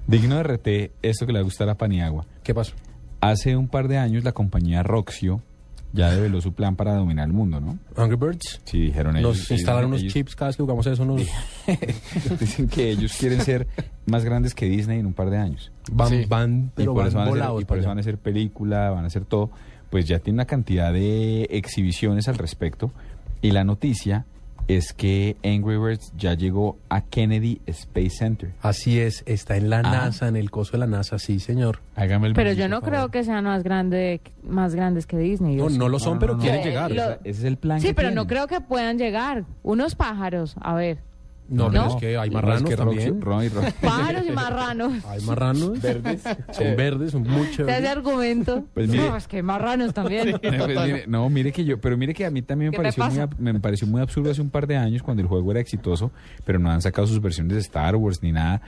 Digno 0.08 0.38
de 0.38 0.44
RT, 0.44 0.68
esto 1.02 1.26
que 1.26 1.34
le 1.34 1.42
gusta 1.42 1.66
a 1.66 1.68
la 1.68 1.76
Paniagua. 1.76 2.26
¿Qué 2.44 2.54
pasó? 2.54 2.74
Hace 3.20 3.58
un 3.58 3.68
par 3.68 3.88
de 3.88 3.98
años 3.98 4.24
la 4.24 4.32
compañía 4.32 4.82
Roxio 4.82 5.42
ya 5.96 6.12
develó 6.12 6.42
su 6.42 6.54
plan 6.54 6.76
para 6.76 6.94
dominar 6.96 7.26
el 7.28 7.34
mundo, 7.34 7.60
¿no? 7.60 7.80
Angry 7.96 8.18
Birds. 8.18 8.62
Sí, 8.66 8.80
dijeron 8.82 9.18
ellos. 9.18 9.38
Nos 9.40 9.52
instalaron 9.52 9.88
unos 9.90 10.02
ellos- 10.02 10.14
chips 10.14 10.36
cada 10.36 10.50
vez 10.50 10.58
que 10.58 10.64
jugamos 10.64 10.86
eso. 10.88 11.06
Nos... 11.06 11.22
Dicen 12.40 12.68
que 12.68 12.92
ellos 12.92 13.16
quieren 13.20 13.42
ser 13.42 13.68
más 14.06 14.24
grandes 14.26 14.54
que 14.54 14.68
Disney 14.68 15.00
en 15.00 15.06
un 15.06 15.14
par 15.14 15.30
de 15.30 15.38
años. 15.38 15.72
Van, 15.92 16.10
Sí. 16.10 16.26
van, 16.28 16.66
y 16.66 16.70
pero 16.76 16.94
por 16.94 17.02
van 17.04 17.08
eso 17.10 17.18
van, 17.18 17.28
a 17.28 17.32
hacer, 17.48 17.62
y 17.62 17.66
por 17.66 17.78
eso 17.80 17.88
van 17.88 17.98
a 17.98 18.02
hacer 18.02 18.18
película, 18.18 18.90
van 18.92 19.04
a 19.04 19.08
hacer 19.08 19.26
todo. 19.26 19.50
Pues 19.90 20.06
ya 20.08 20.20
tiene 20.20 20.36
una 20.38 20.46
cantidad 20.46 20.92
de 20.94 21.44
exhibiciones 21.52 22.28
al 22.28 22.36
respecto. 22.38 22.92
Y 23.42 23.52
la 23.52 23.64
noticia 23.64 24.26
es 24.68 24.94
que 24.94 25.38
Angry 25.44 25.78
Birds 25.78 26.12
ya 26.18 26.34
llegó 26.34 26.78
a 26.90 27.02
Kennedy 27.02 27.62
Space 27.68 28.10
Center. 28.18 28.52
Así 28.62 29.00
es, 29.00 29.24
está 29.26 29.58
en 29.58 29.70
la 29.70 29.80
Ah. 29.80 29.82
NASA, 29.92 30.28
en 30.28 30.36
el 30.36 30.50
coso 30.52 30.74
de 30.74 30.80
la 30.80 30.88
NASA, 30.88 31.20
sí, 31.20 31.40
señor. 31.40 31.80
Hágame 31.96 32.28
el 32.28 32.34
Pero 32.34 32.52
yo 32.54 32.68
no 32.68 32.82
creo 32.82 32.96
favor. 32.96 33.12
que 33.12 33.24
sean 33.24 33.44
más, 33.44 33.64
grande, 33.64 34.22
más 34.44 34.74
grandes 34.76 35.06
que 35.06 35.18
Disney. 35.18 35.56
No, 35.56 35.90
lo 35.90 36.00
son, 36.00 36.18
pero 36.20 36.38
quieren 36.38 36.64
llegar. 36.64 36.92
lo- 36.92 37.12
Ese 37.24 37.30
es 37.30 37.44
el 37.44 37.58
plan 37.58 37.80
Sí, 37.82 37.88
que 37.88 37.94
pero 37.94 38.12
no 38.12 38.28
creo 38.28 38.48
que 38.48 38.62
puedan 38.62 38.98
llegar. 38.98 39.46
Unos 39.64 39.96
pájaros, 39.96 40.56
a 40.62 40.74
ver. 40.74 40.98
No, 41.48 41.70
pero 41.70 41.88
es 41.88 41.96
que 41.98 42.18
hay 42.18 42.30
marranos 42.32 42.70
que 42.70 42.76
también. 42.76 43.22
Roxy- 43.22 43.24
Ron 43.24 43.44
y 43.44 43.50
Ron- 43.50 43.74
Pájaros 43.82 44.24
y 44.28 44.32
marranos. 44.32 45.06
Hay 45.06 45.22
marranos. 45.22 45.80
Verdes. 45.82 46.24
Son 46.52 46.76
verdes, 46.76 47.12
son 47.12 47.28
hace 47.28 47.52
chéveres. 47.52 47.90
argumento. 47.90 48.64
Pues 48.74 48.90
mire- 48.90 49.10
no, 49.10 49.16
es 49.16 49.28
que 49.28 49.44
marranos 49.44 49.94
también. 49.94 50.30
Eh, 50.42 50.52
pues 50.58 50.68
mire, 50.68 51.06
no, 51.08 51.30
mire 51.30 51.52
que 51.52 51.64
yo, 51.66 51.80
pero 51.80 51.98
mire 51.98 52.14
que 52.14 52.26
a 52.26 52.32
mí 52.32 52.42
también 52.42 52.72
me 52.72 52.78
¿Qué 52.78 52.82
me 52.84 52.92
pareció, 52.92 53.28
muy, 53.40 53.52
me 53.54 53.60
pareció 53.60 53.88
muy 53.88 54.02
absurdo 54.02 54.32
hace 54.32 54.42
un 54.42 54.50
par 54.50 54.66
de 54.68 54.76
años 54.78 55.04
cuando 55.04 55.22
el 55.22 55.28
juego 55.28 55.52
era 55.52 55.60
exitoso, 55.60 56.12
pero 56.46 56.58
no 56.60 56.70
han 56.72 56.82
sacado 56.82 57.06
sus 57.08 57.22
versiones 57.22 57.54
de 57.54 57.60
Star 57.60 57.96
Wars 57.96 58.24
ni 58.24 58.32
nada. 58.32 58.62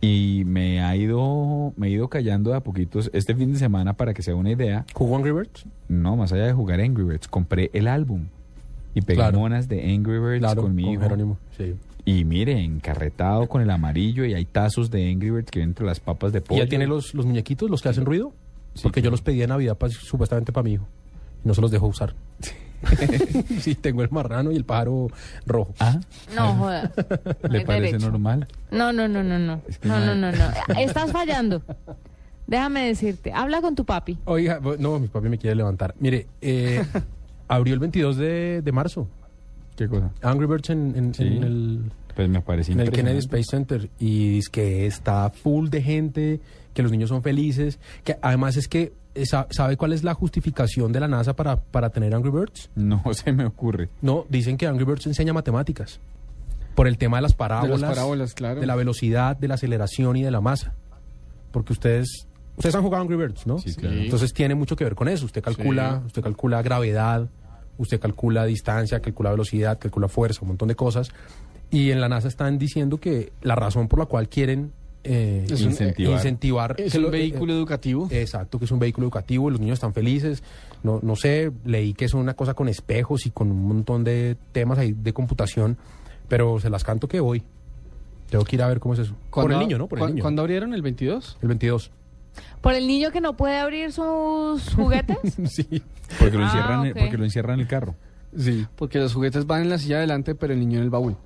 Y 0.00 0.42
me 0.46 0.80
ha 0.82 0.96
ido, 0.96 1.72
me 1.76 1.86
he 1.88 1.90
ido 1.90 2.08
callando 2.08 2.50
de 2.50 2.56
a 2.56 2.60
poquitos 2.60 3.08
este 3.12 3.34
fin 3.36 3.52
de 3.52 3.58
semana 3.58 3.92
para 3.92 4.14
que 4.14 4.22
sea 4.22 4.34
una 4.34 4.50
idea. 4.50 4.84
¿Jugó 4.94 5.16
Angry 5.16 5.30
Birds? 5.32 5.64
No, 5.88 6.16
más 6.16 6.32
allá 6.32 6.46
de 6.46 6.52
jugar 6.52 6.80
Angry 6.80 7.04
Birds, 7.04 7.28
compré 7.28 7.70
el 7.72 7.86
álbum 7.86 8.24
y 8.94 9.00
pegué 9.02 9.16
Claro. 9.18 9.38
monas 9.38 9.68
de 9.68 9.94
Angry 9.94 10.18
Birds 10.18 10.40
Claro, 10.40 10.62
con 10.62 10.70
con 10.70 10.74
mi 10.76 10.92
hijo. 10.92 11.02
Jerónimo, 11.02 11.38
sí. 11.56 11.74
Y 12.04 12.24
mire, 12.24 12.60
encarretado 12.64 13.48
con 13.48 13.62
el 13.62 13.70
amarillo 13.70 14.24
y 14.24 14.34
hay 14.34 14.44
tazos 14.44 14.90
de 14.90 15.08
Angry 15.10 15.30
Birds 15.30 15.50
que 15.50 15.60
vienen 15.60 15.70
entre 15.70 15.86
las 15.86 16.00
papas 16.00 16.32
de 16.32 16.38
¿Y 16.38 16.42
pollo. 16.42 16.64
ya 16.64 16.68
tiene 16.68 16.86
los, 16.86 17.14
los 17.14 17.24
muñequitos, 17.26 17.70
los 17.70 17.80
que 17.82 17.88
hacen 17.90 18.04
ruido? 18.04 18.32
Porque 18.82 19.02
yo 19.02 19.10
los 19.10 19.22
pedí 19.22 19.42
en 19.42 19.50
Navidad 19.50 19.76
pa- 19.76 19.88
supuestamente 19.88 20.50
para 20.52 20.64
mi 20.64 20.72
hijo. 20.72 20.86
Y 21.44 21.48
no 21.48 21.54
se 21.54 21.60
los 21.60 21.70
dejo 21.70 21.86
usar. 21.86 22.14
sí, 23.60 23.74
tengo 23.76 24.02
el 24.02 24.10
marrano 24.10 24.50
y 24.50 24.56
el 24.56 24.64
pájaro 24.64 25.08
rojo. 25.46 25.74
Ah, 25.78 26.00
No, 26.34 26.54
jodas. 26.56 26.90
¿le 27.48 27.58
Hay 27.58 27.64
parece 27.64 27.92
derecho. 27.92 28.10
normal? 28.10 28.48
No, 28.70 28.92
no, 28.92 29.06
no, 29.06 29.22
no, 29.22 29.38
no. 29.38 29.62
que 29.80 29.88
No, 29.88 30.00
no 30.14 30.16
no. 30.16 30.32
Estás 30.78 31.12
fallando. 31.12 31.62
Déjame 32.46 32.86
decirte. 32.86 33.32
Habla 33.32 33.60
con 33.60 33.76
tu 33.76 33.84
papi. 33.84 34.18
Oiga, 34.24 34.60
no, 34.78 34.98
mi 34.98 35.06
papi 35.06 35.28
me 35.28 35.38
quiere 35.38 35.54
levantar. 35.54 35.94
Mire, 36.00 36.26
eh, 36.40 36.84
abrió 37.48 37.74
el 37.74 37.80
22 37.80 38.16
de, 38.16 38.62
de 38.62 38.72
marzo. 38.72 39.06
¿Qué 39.76 39.88
cosa? 39.88 40.10
Angry 40.22 40.46
Birds 40.46 40.70
en, 40.70 40.94
en- 40.96 41.14
Sí. 41.14 41.22
en 41.24 41.42
el, 41.44 41.80
Pues 42.14 42.28
me 42.28 42.40
parece 42.40 42.72
en 42.72 42.80
el 42.80 42.90
Kennedy. 42.90 43.18
Space 43.18 43.44
Center. 43.50 43.88
Y 43.98 44.38
es 44.38 44.48
que 44.48 44.86
está 44.86 45.30
full 45.30 45.68
de 45.68 45.82
gente, 45.82 46.40
que 46.74 46.82
los 46.82 46.92
niños 46.92 47.08
son 47.08 47.22
felices. 47.22 47.78
Que 48.04 48.16
además 48.20 48.56
es 48.56 48.68
que, 48.68 48.92
eh, 49.14 49.24
sa- 49.26 49.46
¿sabe 49.50 49.76
cuál 49.76 49.92
es 49.94 50.04
la 50.04 50.12
justificación 50.14 50.92
de 50.92 51.00
la 51.00 51.08
NASA 51.08 51.34
para, 51.34 51.56
para 51.56 51.90
tener 51.90 52.14
Angry 52.14 52.30
Birds? 52.30 52.70
No 52.74 53.02
se 53.12 53.32
me 53.32 53.46
ocurre. 53.46 53.88
No, 54.02 54.26
dicen 54.28 54.56
que 54.56 54.66
Angry 54.66 54.84
Birds 54.84 55.06
enseña 55.06 55.32
matemáticas. 55.32 56.00
Por 56.74 56.86
el 56.88 56.96
tema 56.96 57.18
de 57.18 57.22
las 57.22 57.34
parábolas, 57.34 57.82
parábolas, 57.82 58.32
claro. 58.34 58.60
de 58.60 58.66
la 58.66 58.74
velocidad, 58.76 59.36
de 59.36 59.46
la 59.48 59.54
aceleración 59.54 60.16
y 60.16 60.22
de 60.22 60.30
la 60.30 60.40
masa. 60.40 60.72
Porque 61.50 61.74
ustedes, 61.74 62.26
ustedes 62.56 62.74
han 62.74 62.82
jugado 62.82 63.02
Angry 63.02 63.16
Birds, 63.16 63.46
¿no? 63.46 63.58
Sí, 63.58 63.74
claro. 63.74 63.96
Entonces 63.96 64.32
tiene 64.32 64.54
mucho 64.54 64.74
que 64.74 64.84
ver 64.84 64.94
con 64.94 65.08
eso. 65.08 65.26
Usted 65.26 65.42
calcula, 65.42 65.98
Sí. 66.00 66.06
usted 66.06 66.22
calcula 66.22 66.62
gravedad, 66.62 67.28
usted 67.78 68.00
calcula 68.00 68.44
distancia, 68.44 69.00
calcula 69.00 69.30
velocidad, 69.30 69.78
calcula 69.78 70.08
fuerza, 70.08 70.40
un 70.42 70.48
montón 70.48 70.68
de 70.68 70.74
cosas. 70.76 71.10
Y 71.70 71.90
en 71.90 72.00
la 72.00 72.08
NASA 72.08 72.28
están 72.28 72.58
diciendo 72.58 72.98
que 72.98 73.32
la 73.42 73.54
razón 73.54 73.88
por 73.88 73.98
la 73.98 74.06
cual 74.06 74.28
quieren 74.28 74.72
eh, 75.04 75.46
Es 75.50 75.62
un- 75.62 75.70
Incentivar. 75.72 76.12
incentivar 76.12 76.74
Es 76.78 76.92
que 76.92 76.98
un 76.98 77.04
lo- 77.04 77.10
vehículo 77.10 77.52
educativo. 77.54 78.06
Exacto, 78.12 78.60
que 78.60 78.66
es 78.66 78.70
un 78.70 78.78
vehículo 78.78 79.06
educativo, 79.06 79.50
los 79.50 79.58
niños 79.58 79.74
están 79.74 79.92
felices. 79.92 80.44
No, 80.84 81.00
no 81.02 81.16
sé, 81.16 81.50
leí 81.64 81.92
que 81.92 82.04
es 82.04 82.14
una 82.14 82.34
cosa 82.34 82.54
con 82.54 82.68
espejos 82.68 83.26
y 83.26 83.30
con 83.32 83.50
un 83.50 83.66
montón 83.66 84.04
de 84.04 84.36
temas 84.52 84.78
ahí 84.78 84.92
de 84.92 85.12
computación, 85.12 85.76
pero 86.28 86.60
se 86.60 86.70
las 86.70 86.84
canto 86.84 87.08
que 87.08 87.18
voy. 87.18 87.42
Tengo 88.30 88.44
que 88.44 88.54
ir 88.54 88.62
a 88.62 88.68
ver 88.68 88.78
cómo 88.78 88.94
es 88.94 89.00
eso. 89.00 89.14
Por 89.14 89.30
¿Cuándo- 89.30 89.54
el 89.54 89.58
niño, 89.60 89.78
¿no? 89.78 89.88
Por 89.88 89.98
el 89.98 90.02
cuán- 90.02 90.12
niño. 90.12 90.22
¿Cuándo 90.22 90.42
abrieron? 90.42 90.72
¿El 90.72 90.82
22? 90.82 91.36
El 91.42 91.48
22. 91.48 91.90
¿Por 92.60 92.74
el 92.74 92.86
niño 92.86 93.10
que 93.10 93.20
no 93.20 93.36
puede 93.36 93.58
abrir 93.58 93.92
sus 93.92 94.74
juguetes? 94.74 95.18
sí. 95.50 95.82
Porque 96.18 96.36
lo, 96.36 96.44
Ah, 96.44 96.46
encierran, 96.46 96.92
porque 96.98 97.18
lo 97.18 97.24
encierran 97.24 97.54
en 97.54 97.60
el 97.60 97.66
carro. 97.68 97.94
Sí. 98.34 98.66
Porque 98.76 98.98
los 98.98 99.12
juguetes 99.12 99.46
van 99.46 99.60
en 99.62 99.68
la 99.68 99.76
silla 99.76 99.98
adelante, 99.98 100.34
pero 100.34 100.54
el 100.54 100.60
niño 100.60 100.78
en 100.78 100.84
el 100.84 100.90
baúl. 100.90 101.16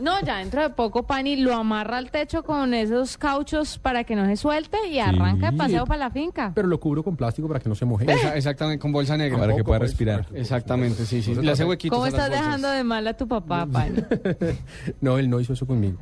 No, 0.00 0.20
ya 0.22 0.38
dentro 0.38 0.62
de 0.62 0.70
poco 0.70 1.04
Pani 1.06 1.36
lo 1.36 1.54
amarra 1.54 1.96
al 1.98 2.10
techo 2.10 2.42
con 2.42 2.74
esos 2.74 3.16
cauchos 3.18 3.78
para 3.78 4.02
que 4.02 4.16
no 4.16 4.26
se 4.26 4.34
suelte 4.36 4.76
y 4.88 4.98
arranca 4.98 5.52
de 5.52 5.56
paseo 5.56 5.84
para 5.86 5.98
la 6.00 6.10
finca. 6.10 6.50
Pero 6.56 6.66
lo 6.66 6.80
cubro 6.80 7.04
con 7.04 7.16
plástico 7.16 7.46
para 7.46 7.60
que 7.60 7.68
no 7.68 7.76
se 7.76 7.84
moje. 7.84 8.10
Esa- 8.12 8.34
exactamente, 8.36 8.80
con 8.80 8.90
bolsa 8.90 9.16
negra. 9.16 9.38
Para 9.38 9.54
que 9.54 9.62
pueda 9.62 9.78
pues, 9.78 9.90
respirar. 9.90 10.26
Exactamente, 10.34 11.06
sí, 11.06 11.22
sí. 11.22 11.36
Se 11.36 11.42
Le 11.42 11.52
hace 11.52 11.64
huequitos 11.64 11.94
¿Cómo 11.96 12.04
a 12.06 12.10
las 12.10 12.14
estás 12.14 12.30
bolsas. 12.30 12.44
dejando 12.46 12.68
de 12.70 12.82
mal 12.82 13.06
a 13.06 13.14
tu 13.16 13.28
papá, 13.28 13.64
Pani? 13.66 13.98
No, 15.00 15.18
él 15.18 15.30
no 15.30 15.38
hizo 15.38 15.52
eso 15.52 15.66
conmigo. 15.66 15.98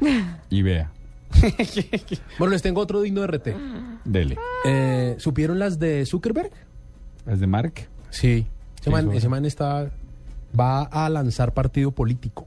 Y 0.48 0.62
vea, 0.62 0.90
Bueno, 2.38 2.52
les 2.52 2.62
tengo 2.62 2.80
otro 2.80 3.00
digno 3.00 3.20
de 3.22 3.26
RT. 3.26 3.48
dele. 4.04 4.38
Eh, 4.64 5.14
¿Supieron 5.18 5.58
las 5.58 5.78
de 5.78 6.04
Zuckerberg? 6.06 6.50
¿Las 7.26 7.40
de 7.40 7.46
Mark? 7.46 7.88
Sí. 8.10 8.46
Ese, 8.80 9.28
man 9.28 9.44
está, 9.44 9.90
va 10.58 10.82
a 10.82 11.08
lanzar 11.10 11.52
partido 11.52 11.90
político. 11.90 12.46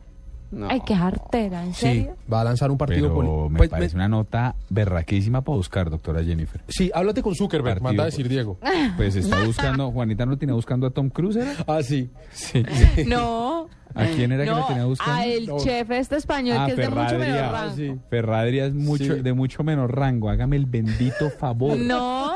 No. 0.53 0.67
Ay, 0.69 0.81
qué 0.85 0.95
jartera, 0.95 1.63
¿en 1.63 1.73
Sí, 1.73 1.81
serio? 1.81 2.15
va 2.31 2.41
a 2.41 2.43
lanzar 2.43 2.69
un 2.71 2.77
partido 2.77 3.07
Pero 3.07 3.15
político. 3.15 3.49
me 3.49 3.57
Pues, 3.57 3.69
parece 3.69 3.95
una 3.95 4.07
nota 4.07 4.55
berraquísima 4.69 5.41
para 5.41 5.57
buscar, 5.57 5.89
doctora 5.89 6.23
Jennifer. 6.23 6.61
Sí, 6.67 6.91
háblate 6.93 7.21
con 7.23 7.35
Zuckerberg, 7.35 7.75
Partido 7.75 7.84
manda 7.89 8.03
a 8.03 8.05
decir 8.07 8.27
Diego. 8.30 8.57
Pues 8.97 9.15
está 9.15 9.43
buscando, 9.43 9.91
Juanita 9.91 10.25
no 10.25 10.38
tiene 10.38 10.53
buscando 10.53 10.88
a 10.88 10.91
Tom 10.91 11.09
Cruise, 11.09 11.38
¿era? 11.38 11.53
Ah, 11.67 11.81
sí. 11.81 12.09
Sí. 12.31 12.63
No. 13.07 13.67
¿A 13.95 14.05
quién 14.07 14.31
era 14.31 14.43
que 14.43 14.49
no, 14.49 14.57
la 14.59 14.67
tenía 14.67 14.85
buscando? 14.85 15.13
a 15.21 15.25
el 15.25 15.45
No. 15.45 15.57
chef 15.59 15.91
este 15.91 16.15
español 16.15 16.57
Ah, 16.59 16.65
que 16.65 16.71
es 16.71 16.77
de 16.77 16.89
mucho 16.89 16.95
Ferradria. 17.01 17.19
menor 17.19 17.43
Ah, 17.43 17.51
rango. 17.61 17.75
sí. 17.75 17.95
Ferradria 18.09 18.65
es 18.65 18.73
mucho, 18.73 19.15
Sí. 19.15 19.21
de 19.21 19.34
mucho 19.34 19.63
menor 19.63 19.95
rango. 19.95 20.30
Hágame 20.30 20.55
el 20.55 20.65
bendito 20.65 21.30
favor. 21.30 21.77
No, 21.77 22.34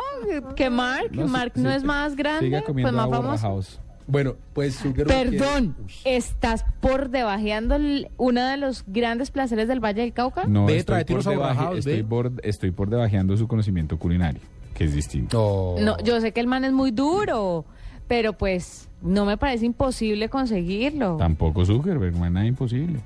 que 0.56 0.70
Mark, 0.70 1.10
No, 1.14 1.28
Mark 1.28 1.54
sí, 1.56 1.62
no 1.62 1.72
sí. 1.72 1.76
es 1.78 1.84
más 1.84 2.16
grande, 2.16 2.46
Siga 2.46 2.60
pues 2.60 2.68
comiendo 2.68 2.92
más 2.94 3.10
famoso. 3.10 3.42
House. 3.42 3.80
Bueno, 4.08 4.36
pues 4.54 4.78
Zuckerberg. 4.78 5.32
Perdón, 5.32 5.76
quiere- 6.02 6.18
¿estás 6.18 6.64
por 6.80 7.10
debajeando 7.10 7.76
uno 8.18 8.46
de 8.46 8.58
los 8.58 8.84
grandes 8.88 9.32
placeres 9.32 9.68
del 9.68 9.80
Valle 9.84 10.02
del 10.02 10.14
Cauca? 10.14 10.46
No, 10.46 10.66
Ve, 10.66 10.78
estoy 10.78 11.04
por, 11.04 11.24
debaje- 11.24 11.78
estoy, 11.78 12.04
por, 12.04 12.32
estoy 12.44 12.72
por 12.72 12.90
debajeando 12.90 13.36
su 13.38 13.48
conocimiento 13.48 13.98
culinario. 14.00 14.42
que 14.74 14.84
es 14.86 14.94
distinto. 14.94 15.76
No, 15.80 15.98
yo 16.04 16.22
sé 16.22 16.32
que 16.34 16.40
el 16.40 16.46
man 16.48 16.64
es 16.64 16.72
muy 16.72 16.92
duro, 16.92 17.66
pero 18.08 18.34
pues 18.34 18.88
no 19.02 19.26
me 19.26 19.36
parece 19.36 19.66
imposible 19.66 20.30
conseguirlo. 20.30 21.18
Tampoco 21.18 21.66
Zuckerberg, 21.66 22.16
no 22.16 22.26
es 22.28 22.32
nada 22.32 22.46
imposible. 22.46 23.00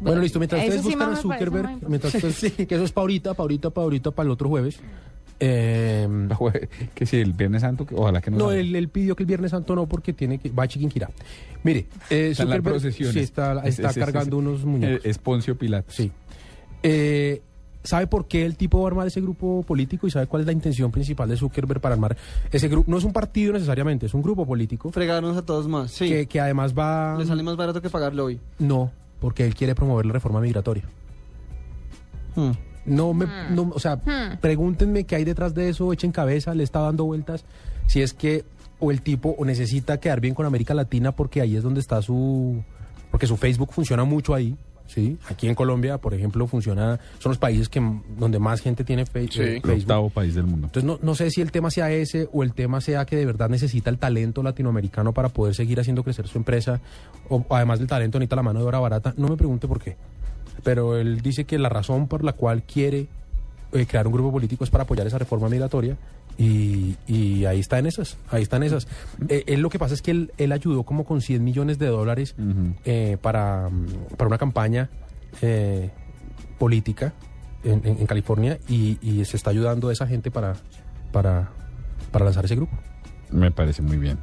Bueno, 0.00 0.20
listo, 0.20 0.38
mientras 0.38 0.60
ustedes 0.62 0.82
sí 0.82 0.88
buscan 0.88 1.12
a 1.12 1.16
Zuckerberg, 1.16 1.88
mientras 1.88 2.14
ustedes- 2.14 2.52
que 2.68 2.74
eso 2.74 2.84
es 2.84 2.92
para 2.92 3.02
ahorita, 3.04 3.32
ahorita, 3.74 4.10
para 4.10 4.26
el 4.26 4.30
otro 4.32 4.50
jueves. 4.50 4.78
Eh, 5.40 6.08
que 6.94 7.06
si 7.06 7.16
el 7.18 7.32
Viernes 7.32 7.62
Santo, 7.62 7.84
que 7.86 7.94
ojalá 7.94 8.20
que 8.20 8.30
no. 8.30 8.38
no, 8.38 8.52
él, 8.52 8.74
él 8.76 8.88
pidió 8.88 9.16
que 9.16 9.22
el 9.24 9.26
Viernes 9.26 9.50
Santo 9.50 9.74
no, 9.74 9.86
porque 9.86 10.12
tiene 10.12 10.38
que. 10.38 10.50
Va 10.50 10.64
a 10.64 10.68
Chiquinquirá. 10.68 11.10
Mire, 11.62 11.86
eh, 12.10 12.28
Están 12.30 12.48
las 12.50 12.58
Zuckerberg 12.58 12.92
sí, 12.92 13.18
está, 13.18 13.52
Es- 13.64 13.78
está 13.78 13.90
es- 13.90 13.96
es- 13.96 14.04
cargando 14.04 14.36
es- 14.38 14.46
unos 14.46 14.64
muñecos. 14.64 15.04
Es 15.04 15.18
Poncio 15.18 15.56
Pilato. 15.58 15.90
Sí. 15.92 16.10
Eh, 16.82 17.42
¿Sabe 17.82 18.06
por 18.06 18.26
qué 18.28 18.46
el 18.46 18.56
tipo 18.56 18.78
va 18.80 18.84
a 18.84 18.88
armar 18.88 19.06
ese 19.06 19.20
grupo 19.20 19.62
político 19.62 20.06
y 20.06 20.10
sabe 20.10 20.26
cuál 20.26 20.40
es 20.40 20.46
la 20.46 20.52
intención 20.52 20.90
principal 20.90 21.28
de 21.28 21.36
Zuckerberg 21.36 21.80
para 21.82 21.94
armar 21.94 22.16
ese 22.50 22.68
grupo? 22.68 22.90
No 22.90 22.96
es 22.96 23.04
un 23.04 23.12
partido 23.12 23.52
necesariamente, 23.52 24.06
es 24.06 24.14
un 24.14 24.22
grupo 24.22 24.46
político. 24.46 24.90
Fregarnos 24.90 25.36
a 25.36 25.42
todos 25.42 25.68
más, 25.68 25.90
sí. 25.90 26.08
Que, 26.08 26.26
que 26.26 26.40
además 26.40 26.72
va... 26.72 27.16
Le 27.18 27.26
sale 27.26 27.42
más 27.42 27.56
barato 27.56 27.82
que 27.82 27.90
pagarlo 27.90 28.24
hoy. 28.24 28.40
No, 28.58 28.90
porque 29.20 29.44
él 29.44 29.54
quiere 29.54 29.74
promover 29.74 30.06
la 30.06 30.14
reforma 30.14 30.40
migratoria. 30.40 30.84
Hmm. 32.34 32.52
No 32.86 33.14
me, 33.14 33.26
no, 33.50 33.70
o 33.74 33.78
sea, 33.78 33.96
Hmm. 33.96 34.36
pregúntenme 34.40 35.04
qué 35.04 35.16
hay 35.16 35.24
detrás 35.24 35.54
de 35.54 35.68
eso, 35.68 35.92
echen 35.92 36.12
cabeza, 36.12 36.54
le 36.54 36.62
está 36.64 36.80
dando 36.80 37.04
vueltas. 37.04 37.44
Si 37.86 38.02
es 38.02 38.12
que 38.14 38.44
o 38.80 38.90
el 38.90 39.00
tipo 39.02 39.34
o 39.38 39.44
necesita 39.44 39.98
quedar 40.00 40.20
bien 40.20 40.34
con 40.34 40.44
América 40.46 40.74
Latina 40.74 41.12
porque 41.12 41.40
ahí 41.40 41.56
es 41.56 41.62
donde 41.62 41.80
está 41.80 42.02
su, 42.02 42.62
porque 43.10 43.26
su 43.26 43.36
Facebook 43.36 43.72
funciona 43.72 44.04
mucho 44.04 44.34
ahí. 44.34 44.56
Sí, 44.86 45.16
aquí 45.30 45.48
en 45.48 45.54
Colombia, 45.54 45.96
por 45.96 46.12
ejemplo, 46.12 46.46
funciona, 46.46 47.00
son 47.18 47.30
los 47.30 47.38
países 47.38 47.70
que 47.70 47.80
donde 48.18 48.38
más 48.38 48.60
gente 48.60 48.84
tiene 48.84 49.06
fe- 49.06 49.20
eh, 49.22 49.26
El 49.56 49.62
Facebook. 49.62 49.80
octavo 49.80 50.10
país 50.10 50.34
del 50.34 50.44
mundo. 50.44 50.66
Entonces 50.66 50.84
no, 50.86 50.98
no 51.00 51.14
sé 51.14 51.30
si 51.30 51.40
el 51.40 51.50
tema 51.50 51.70
sea 51.70 51.90
ese 51.90 52.28
o 52.34 52.42
el 52.42 52.52
tema 52.52 52.82
sea 52.82 53.06
que 53.06 53.16
de 53.16 53.24
verdad 53.24 53.48
necesita 53.48 53.88
el 53.88 53.96
talento 53.96 54.42
latinoamericano 54.42 55.14
para 55.14 55.30
poder 55.30 55.54
seguir 55.54 55.80
haciendo 55.80 56.02
crecer 56.04 56.28
su 56.28 56.36
empresa 56.36 56.82
o 57.30 57.42
además 57.48 57.78
del 57.78 57.88
talento 57.88 58.18
necesita 58.18 58.36
la 58.36 58.42
mano 58.42 58.60
de 58.60 58.66
obra 58.66 58.78
barata. 58.78 59.14
No 59.16 59.28
me 59.28 59.38
pregunte 59.38 59.66
por 59.66 59.80
qué. 59.80 59.96
Pero 60.62 60.96
él 60.96 61.20
dice 61.20 61.44
que 61.44 61.58
la 61.58 61.68
razón 61.68 62.06
por 62.08 62.24
la 62.24 62.32
cual 62.32 62.62
quiere 62.62 63.06
eh, 63.72 63.86
crear 63.86 64.06
un 64.06 64.12
grupo 64.12 64.32
político 64.32 64.64
es 64.64 64.70
para 64.70 64.84
apoyar 64.84 65.06
esa 65.06 65.18
reforma 65.18 65.48
migratoria 65.48 65.96
y, 66.38 66.96
y 67.06 67.44
ahí 67.44 67.60
está 67.60 67.78
en 67.78 67.86
esas, 67.86 68.16
ahí 68.30 68.42
están 68.42 68.62
esas. 68.62 68.86
Eh, 69.28 69.44
él 69.46 69.60
lo 69.60 69.68
que 69.70 69.78
pasa 69.78 69.94
es 69.94 70.02
que 70.02 70.10
él, 70.12 70.32
él 70.38 70.52
ayudó 70.52 70.82
como 70.84 71.04
con 71.04 71.20
100 71.20 71.42
millones 71.44 71.78
de 71.78 71.86
dólares 71.86 72.34
eh, 72.84 73.18
para, 73.20 73.68
mm, 73.68 73.86
para 74.16 74.28
una 74.28 74.38
campaña 74.38 74.88
eh, 75.42 75.90
política 76.58 77.12
en, 77.64 77.82
en- 77.84 77.98
en 77.98 78.06
California 78.06 78.58
y, 78.68 78.98
y 79.02 79.24
se 79.24 79.36
está 79.36 79.50
ayudando 79.50 79.88
a 79.88 79.92
esa 79.92 80.06
gente 80.06 80.30
para, 80.30 80.54
para, 81.12 81.50
para 82.10 82.24
lanzar 82.24 82.44
ese 82.44 82.56
grupo. 82.56 82.76
Me 83.30 83.50
parece 83.50 83.82
muy 83.82 83.96
bien. 83.96 84.18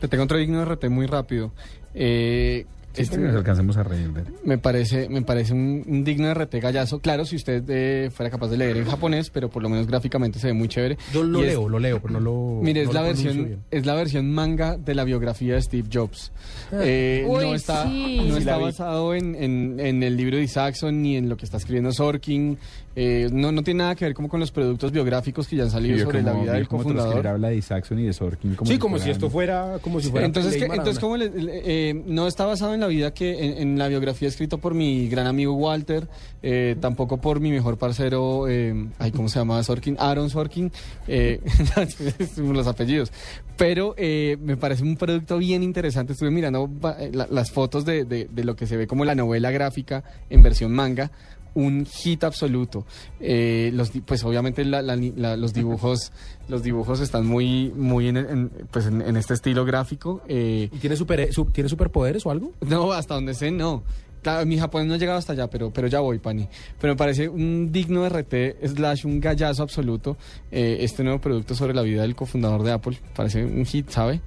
Te 0.00 0.08
tengo 0.08 0.24
otro 0.24 0.36
digno 0.38 0.58
de 0.58 0.64
RT 0.74 0.88
muy 0.88 1.06
rápido. 1.06 1.52
Eh, 1.94 2.66
este- 2.96 3.16
que 3.16 3.22
nos 3.22 3.36
alcancemos 3.36 3.76
a 3.76 3.82
reír. 3.82 4.10
Me 4.44 4.58
parece, 4.58 5.08
me 5.08 5.22
parece 5.22 5.52
un, 5.52 5.84
un 5.86 6.04
digno 6.04 6.26
de 6.28 6.34
RT 6.34 6.54
gallazo. 6.60 6.98
Claro, 7.00 7.24
si 7.24 7.36
usted 7.36 7.62
eh, 7.68 8.10
fuera 8.12 8.30
capaz 8.30 8.48
de 8.48 8.56
leer 8.56 8.76
en 8.76 8.84
japonés, 8.86 9.30
pero 9.30 9.48
por 9.48 9.62
lo 9.62 9.68
menos 9.68 9.86
gráficamente 9.86 10.38
se 10.38 10.48
ve 10.48 10.52
muy 10.52 10.68
chévere. 10.68 10.98
Yo 11.12 11.22
lo 11.22 11.38
Y 11.40 11.42
es- 11.42 11.48
leo, 11.48 11.68
lo 11.68 11.78
leo, 11.78 12.00
pero 12.00 12.14
no 12.14 12.20
lo. 12.20 12.60
Mire, 12.62 12.84
no 12.84 12.90
es, 12.90 12.94
la 12.94 13.02
versión, 13.02 13.36
bien. 13.36 13.58
es 13.70 13.86
la 13.86 13.94
versión 13.94 14.30
manga 14.32 14.76
de 14.76 14.94
la 14.94 15.04
biografía 15.04 15.54
de 15.54 15.62
Steve 15.62 15.88
Jobs. 15.92 16.32
Ah. 16.72 16.80
Eh, 16.82 17.24
Uy, 17.28 17.44
no 17.46 17.54
está, 17.54 17.84
sí. 17.84 18.20
no 18.28 18.36
está 18.36 18.56
basado 18.56 19.14
en, 19.14 19.34
en- 19.34 19.78
en 19.80 20.02
el 20.02 20.16
libro 20.16 20.36
de 20.36 20.42
Isaacson 20.44 21.02
ni 21.02 21.16
en 21.16 21.28
lo 21.28 21.36
que 21.36 21.44
está 21.44 21.56
escribiendo 21.58 21.92
Sorkin. 21.92 22.58
Eh, 23.02 23.30
no, 23.32 23.50
no 23.50 23.62
tiene 23.62 23.78
nada 23.78 23.94
que 23.94 24.04
ver 24.04 24.12
como 24.12 24.28
con 24.28 24.40
los 24.40 24.50
productos 24.50 24.92
biográficos 24.92 25.48
que 25.48 25.56
ya 25.56 25.62
han 25.62 25.70
salido 25.70 25.96
sobre 26.04 26.20
como- 26.20 26.32
la 26.34 26.40
vida 26.42 26.52
vi 26.52 26.58
del 26.58 26.68
cofundador. 26.68 27.26
habla 27.26 27.48
de 27.48 27.56
Isaacson 27.56 27.98
y 27.98 28.02
de 28.04 28.12
Sorkin. 28.12 28.54
Como 28.56 28.66
sí, 28.68 28.74
si 28.74 28.78
como 28.78 28.98
si 28.98 29.08
esto 29.10 29.30
fuera, 29.30 29.78
como 29.80 30.00
si 30.00 30.10
fuera. 30.10 30.26
Entonces, 30.26 30.56
que- 30.58 30.66
entonces 30.66 30.98
como 30.98 31.16
le- 31.16 31.30
le- 31.30 31.62
eh, 31.90 31.94
no 32.06 32.26
está 32.26 32.44
basado 32.44 32.74
en 32.74 32.80
la 32.80 32.88
vida 32.88 33.14
que 33.14 33.42
en, 33.42 33.56
en 33.70 33.78
la 33.78 33.88
biografía 33.88 34.28
escrita 34.28 34.58
por 34.58 34.74
mi 34.74 35.08
gran 35.08 35.26
amigo 35.26 35.54
Walter, 35.54 36.08
eh, 36.42 36.76
tampoco 36.78 37.18
por 37.22 37.40
mi 37.40 37.50
mejor 37.50 37.78
parcero, 37.78 38.46
eh, 38.48 38.74
ay, 38.98 39.12
¿cómo 39.12 39.30
se 39.30 39.38
llama? 39.38 39.62
Sorkin, 39.62 39.96
Aaron 39.98 40.28
Sorkin, 40.28 40.70
eh, 41.08 41.40
los 42.36 42.66
apellidos. 42.66 43.12
Pero 43.56 43.94
eh, 43.96 44.36
me 44.42 44.56
parece 44.58 44.82
un 44.82 44.96
producto 44.96 45.38
bien 45.38 45.62
interesante. 45.62 46.12
Estuve 46.12 46.30
mirando 46.30 46.68
la- 47.12 47.28
las 47.30 47.50
fotos 47.50 47.84
de, 47.86 48.04
de- 48.04 48.28
de 48.30 48.44
lo 48.44 48.56
que 48.56 48.66
se 48.66 48.76
ve 48.76 48.86
como 48.86 49.04
la 49.06 49.14
novela 49.14 49.50
gráfica 49.50 50.04
en 50.28 50.42
versión 50.42 50.72
manga. 50.72 51.10
Un 51.54 51.84
hit 51.86 52.22
absoluto. 52.24 52.86
Eh, 53.18 53.70
los, 53.74 53.90
pues 54.04 54.22
obviamente 54.24 54.64
la- 54.64 54.82
la 54.82 54.96
la- 54.96 55.36
los 55.36 55.52
dibujos, 55.52 56.12
los 56.48 56.62
dibujos 56.62 57.00
están 57.00 57.26
muy, 57.26 57.72
muy 57.76 58.08
en, 58.08 58.16
en- 58.18 58.50
pues 58.70 58.86
en, 58.86 59.02
en 59.02 59.16
este 59.16 59.34
estilo 59.34 59.64
gráfico. 59.64 60.22
eh, 60.28 60.68
¿Y 60.72 60.78
tiene, 60.78 60.96
super, 60.96 61.32
su- 61.32 61.46
tiene 61.46 61.68
superpoderes 61.68 62.24
o 62.26 62.30
algo? 62.30 62.52
no, 62.66 62.92
hasta 62.92 63.14
donde 63.14 63.34
sé, 63.34 63.50
no. 63.50 63.82
Claro, 64.22 64.44
mi 64.44 64.58
japonés 64.58 64.86
no 64.86 64.94
ha 64.94 64.98
llegado 64.98 65.18
hasta 65.18 65.32
allá, 65.32 65.48
pero, 65.48 65.70
pero 65.72 65.86
ya 65.88 66.00
voy, 66.00 66.18
Pani. 66.18 66.46
Pero 66.78 66.92
me 66.92 66.96
parece 66.98 67.26
un 67.30 67.72
digno 67.72 68.06
RT, 68.06 68.34
slash 68.66 69.06
un 69.06 69.18
gallazo 69.18 69.62
absoluto, 69.62 70.18
eh, 70.50 70.76
este 70.80 71.02
nuevo 71.02 71.20
producto 71.22 71.54
sobre 71.54 71.72
la 71.72 71.80
vida 71.80 72.02
del 72.02 72.14
cofundador 72.14 72.62
de 72.62 72.72
Apple. 72.72 72.98
Parece 73.16 73.42
un 73.42 73.64
hit, 73.64 73.88
¿sabe? 73.88 74.20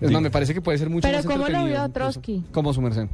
Es 0.00 0.10
más, 0.12 0.22
me 0.22 0.30
parece 0.30 0.54
que 0.54 0.60
puede 0.60 0.78
ser 0.78 0.90
mucho 0.90 1.06
Pero 1.08 1.18
más 1.18 1.26
¿cómo 1.26 1.48
lo 1.48 1.64
vio. 1.64 1.88
Trotsky? 1.90 2.44
Como 2.52 2.72
su 2.72 2.80
merced. 2.80 3.08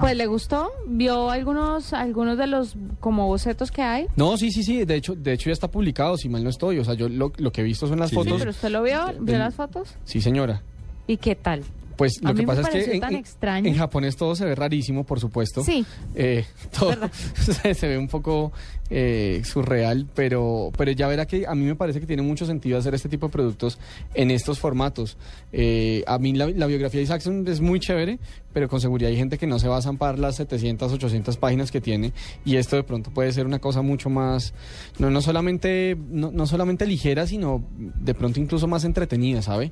Pues 0.00 0.16
le 0.16 0.26
gustó, 0.26 0.70
vio 0.86 1.30
algunos 1.30 1.92
algunos 1.92 2.38
de 2.38 2.46
los 2.46 2.76
como 3.00 3.26
bocetos 3.26 3.70
que 3.70 3.82
hay. 3.82 4.06
No, 4.16 4.36
sí, 4.36 4.50
sí, 4.50 4.62
sí. 4.62 4.84
De 4.84 4.94
hecho, 4.96 5.14
de 5.14 5.32
hecho 5.32 5.50
ya 5.50 5.52
está 5.52 5.68
publicado, 5.70 6.16
si 6.16 6.28
mal 6.28 6.42
no 6.44 6.50
estoy. 6.50 6.78
O 6.78 6.84
sea, 6.84 6.94
yo 6.94 7.08
lo, 7.08 7.32
lo 7.36 7.52
que 7.52 7.60
he 7.60 7.64
visto 7.64 7.86
son 7.86 7.98
las 7.98 8.10
Sí, 8.10 8.16
fotos. 8.16 8.38
pero 8.38 8.50
usted 8.50 8.70
lo 8.70 8.82
vio, 8.82 9.12
vio 9.20 9.38
las 9.38 9.54
fotos 9.54 9.94
Sí, 10.04 10.20
señora. 10.20 10.62
y 11.06 11.16
qué 11.18 11.34
tal. 11.34 11.62
Pues 11.96 12.18
A 12.22 12.28
lo 12.28 12.34
mí 12.34 12.40
que 12.40 12.46
me 12.46 12.54
pasa 12.54 12.68
es 12.78 12.84
que 12.88 12.94
en, 12.94 13.00
tan 13.00 13.12
en- 13.14 13.18
extraño. 13.20 13.68
en 13.68 13.74
japonés 13.76 14.16
todo 14.16 14.34
se 14.36 14.44
ve 14.44 14.54
rarísimo, 14.54 15.04
por 15.04 15.18
supuesto. 15.18 15.62
Sí. 15.64 15.84
Eh, 16.14 16.44
todo 16.78 16.94
se, 17.34 17.72
se 17.74 17.88
ve 17.88 17.96
un 17.98 18.08
poco 18.08 18.52
eh, 18.90 19.42
surreal, 19.44 20.06
pero, 20.14 20.70
pero 20.76 20.92
ya 20.92 21.08
verá 21.08 21.26
que 21.26 21.46
a 21.46 21.54
mí 21.54 21.64
me 21.64 21.74
parece 21.74 22.00
que 22.00 22.06
tiene 22.06 22.22
mucho 22.22 22.46
sentido 22.46 22.78
hacer 22.78 22.94
este 22.94 23.08
tipo 23.08 23.26
de 23.26 23.32
productos 23.32 23.78
en 24.14 24.30
estos 24.30 24.58
formatos. 24.58 25.16
Eh, 25.52 26.04
a 26.06 26.18
mí 26.18 26.32
la, 26.32 26.46
biografía 26.46 26.98
de 26.98 27.04
Isaacson 27.04 27.46
es 27.48 27.60
muy 27.60 27.80
chévere, 27.80 28.18
pero 28.52 28.68
con 28.68 28.80
seguridad 28.80 29.10
hay 29.10 29.16
gente 29.16 29.38
que 29.38 29.46
no 29.46 29.58
se 29.58 29.68
va 29.68 29.78
a 29.78 29.82
zampar 29.82 30.18
las 30.18 30.36
700, 30.36 30.92
800 30.92 31.36
páginas 31.36 31.70
que 31.70 31.80
tiene 31.80 32.12
y 32.44 32.56
esto 32.56 32.76
de 32.76 32.82
pronto 32.82 33.10
puede 33.10 33.32
ser 33.32 33.46
una 33.46 33.58
cosa 33.58 33.82
mucho 33.82 34.10
más, 34.10 34.54
no, 34.98 35.10
no, 35.10 35.20
solamente, 35.20 35.96
no, 36.10 36.30
no 36.30 36.46
solamente 36.46 36.86
ligera, 36.86 37.26
sino 37.26 37.64
de 37.76 38.14
pronto 38.14 38.40
incluso 38.40 38.66
más 38.66 38.84
entretenida, 38.84 39.42
¿sabe? 39.42 39.70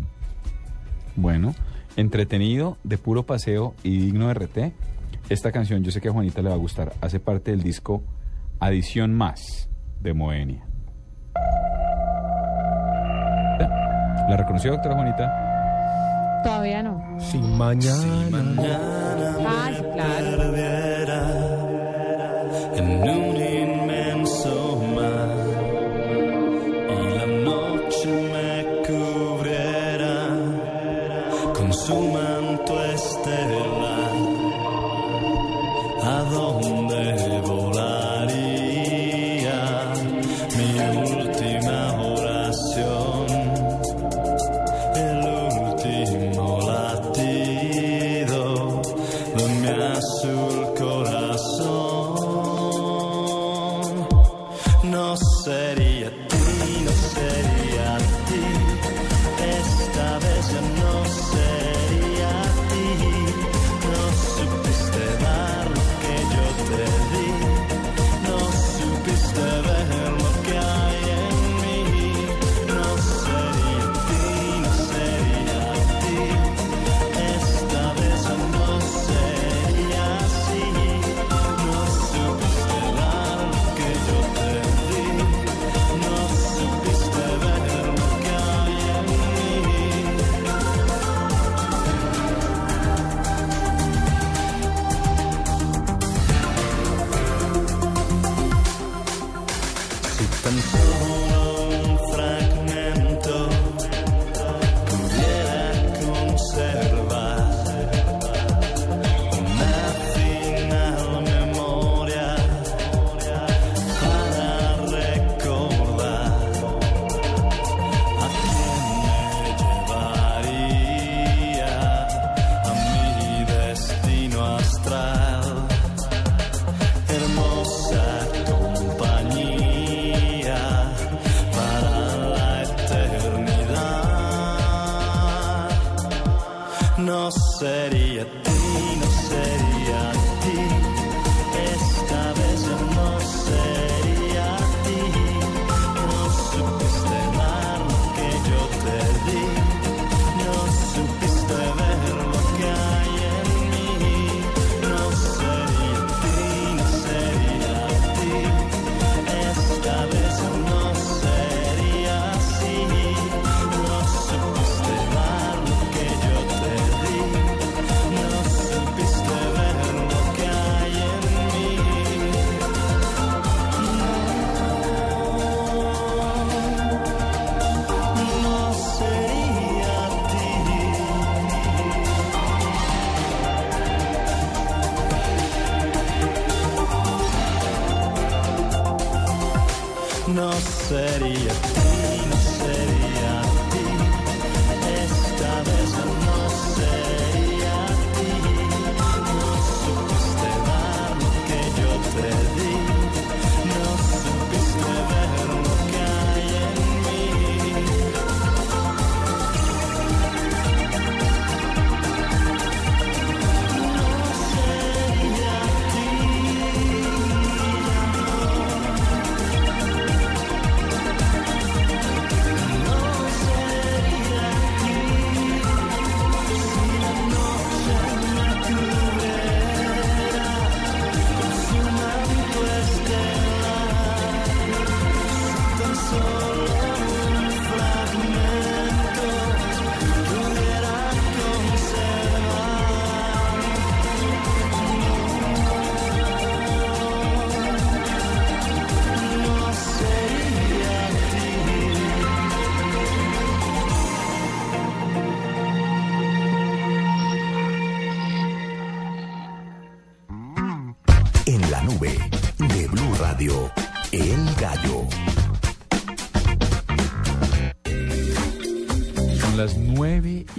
Bueno, 1.17 1.55
entretenido, 1.97 2.79
de 2.83 2.99
puro 2.99 3.25
paseo 3.25 3.75
y 3.83 3.99
digno 3.99 4.29
de 4.29 4.35
RT. 4.35 4.59
Esta 5.29 5.53
canción 5.53 5.83
yo 5.85 5.91
sé 5.91 6.01
que 6.01 6.09
a 6.09 6.13
Juanita 6.13 6.43
le 6.43 6.49
va 6.49 6.55
a 6.55 6.59
gustar. 6.59 6.93
Hace 7.01 7.21
parte 7.21 7.53
del 7.53 7.63
disco 7.63 8.03
Adición 8.61 9.13
Más 9.13 9.69
de 10.01 10.15
Moenia. 10.15 10.65
¿La 14.29 14.37
reconoció, 14.37 14.73
doctora 14.73 14.95
Juanita? 14.95 16.43
Todavía 16.43 16.83
no. 16.83 17.03
Sin 17.21 17.57
mañana. 17.59 18.03
Ah, 19.47 19.71
sí, 19.77 19.83
claro. 19.95 20.55
en 22.77 22.91
un 22.91 23.05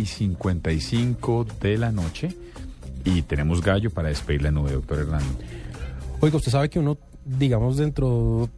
y 0.06 0.08
55 0.08 1.46
de 1.62 1.78
la 1.78 1.92
noche 1.92 2.30
y 3.04 3.22
tenemos 3.24 3.62
gallo 3.62 3.90
para 3.92 4.10
despedir 4.10 4.42
la 4.44 4.52
nube, 4.52 4.72
doctor 4.72 5.00
Hernando. 5.00 5.28
Oiga, 6.22 6.38
usted 6.38 6.52
sabe 6.52 6.70
que 6.70 6.80
uno, 6.80 6.98
digamos, 7.26 7.78
dentro, 7.78 8.50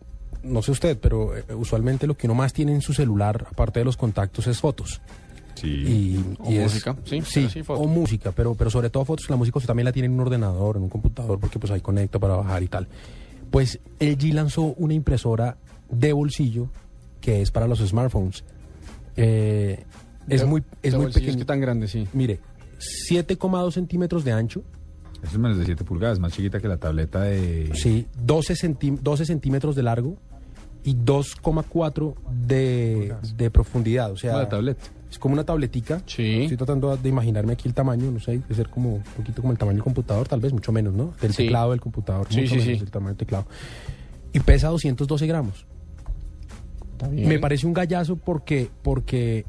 no 0.43 0.61
sé 0.61 0.71
usted, 0.71 0.97
pero 0.99 1.35
eh, 1.35 1.43
usualmente 1.55 2.05
lo 2.07 2.15
que 2.15 2.27
uno 2.27 2.35
más 2.35 2.53
tiene 2.53 2.73
en 2.73 2.81
su 2.81 2.93
celular, 2.93 3.47
aparte 3.49 3.79
de 3.79 3.85
los 3.85 3.97
contactos, 3.97 4.47
es 4.47 4.59
fotos. 4.59 5.01
Sí. 5.55 5.67
Y, 5.67 6.35
O 6.39 6.51
y 6.51 6.57
es- 6.57 6.63
música, 6.73 6.95
sí, 7.03 7.49
o 7.67 7.87
música, 7.87 8.31
pero, 8.31 8.53
pero 8.55 8.69
sobre 8.69 8.89
todo 8.89 9.05
fotos. 9.05 9.29
La 9.29 9.35
música 9.37 9.57
usted 9.57 9.67
también 9.67 9.85
la 9.85 9.91
tiene 9.91 10.05
en 10.05 10.13
un 10.13 10.19
ordenador, 10.19 10.77
en 10.77 10.83
un 10.83 10.89
computador, 10.89 11.39
porque 11.39 11.57
pues 11.59 11.71
ahí 11.71 11.81
conecta 11.81 12.19
para 12.19 12.35
bajar 12.35 12.61
y 12.61 12.67
tal. 12.67 12.87
Pues 13.49 13.79
LG 13.99 14.33
lanzó 14.33 14.61
una 14.77 14.93
impresora 14.93 15.57
de 15.89 16.13
bolsillo 16.13 16.67
que 17.21 17.41
es 17.41 17.49
para 17.51 17.67
los 17.67 17.79
smartphones. 17.79 18.43
Eh, 19.15 19.83
es 20.29 20.45
muy, 20.45 20.63
es 20.83 20.93
muy 20.93 21.03
bolsillo, 21.05 21.07
es 21.07 21.13
pequeño. 21.25 21.37
que 21.39 21.45
tan 21.45 21.59
grande, 21.61 21.87
sí. 21.87 22.07
Mire, 22.13 22.39
7,2 23.11 23.71
centímetros 23.71 24.23
de 24.23 24.31
ancho. 24.31 24.63
Eso 25.23 25.31
es 25.33 25.37
menos 25.39 25.57
de 25.57 25.65
7 25.65 25.83
pulgadas, 25.83 26.19
más 26.19 26.33
chiquita 26.33 26.59
que 26.59 26.67
la 26.67 26.77
tableta 26.77 27.21
de... 27.23 27.71
Sí, 27.73 28.05
12, 28.23 28.53
centí- 28.55 28.99
12 29.01 29.25
centímetros 29.25 29.75
de 29.75 29.83
largo 29.83 30.15
y 30.83 30.95
2,4 30.95 32.13
de, 32.45 33.15
de 33.35 33.49
profundidad. 33.49 34.11
O 34.11 34.17
sea, 34.17 34.37
la 34.37 34.49
tableta. 34.49 34.81
Es 35.09 35.17
como 35.17 35.33
una 35.33 35.43
tabletica. 35.45 36.01
Sí. 36.05 36.41
Estoy 36.43 36.57
tratando 36.57 36.95
de 36.97 37.09
imaginarme 37.09 37.53
aquí 37.53 37.67
el 37.67 37.73
tamaño, 37.73 38.11
no 38.11 38.19
sé, 38.19 38.39
de 38.47 38.55
ser 38.55 38.69
como 38.69 38.95
un 38.95 39.01
poquito 39.03 39.41
como 39.41 39.53
el 39.53 39.57
tamaño 39.57 39.77
del 39.77 39.83
computador, 39.83 40.27
tal 40.27 40.39
vez 40.41 40.51
mucho 40.53 40.71
menos, 40.71 40.93
¿no? 40.93 41.13
Del 41.21 41.31
Sí. 41.33 41.43
teclado 41.43 41.71
del 41.71 41.79
computador. 41.81 42.27
Sí, 42.29 42.41
mucho 42.41 42.49
sí, 42.49 42.55
menos 42.59 42.73
sí. 42.73 42.79
del 42.79 42.91
tamaño 42.91 43.09
del 43.09 43.17
teclado. 43.17 43.47
Y 44.33 44.39
pesa 44.41 44.67
212 44.67 45.25
gramos. 45.25 45.65
Está 46.91 47.07
bien. 47.07 47.27
Me 47.29 47.39
parece 47.39 47.65
un 47.65 47.73
gallazo 47.73 48.17
porque, 48.17 48.69
porque 48.83 49.45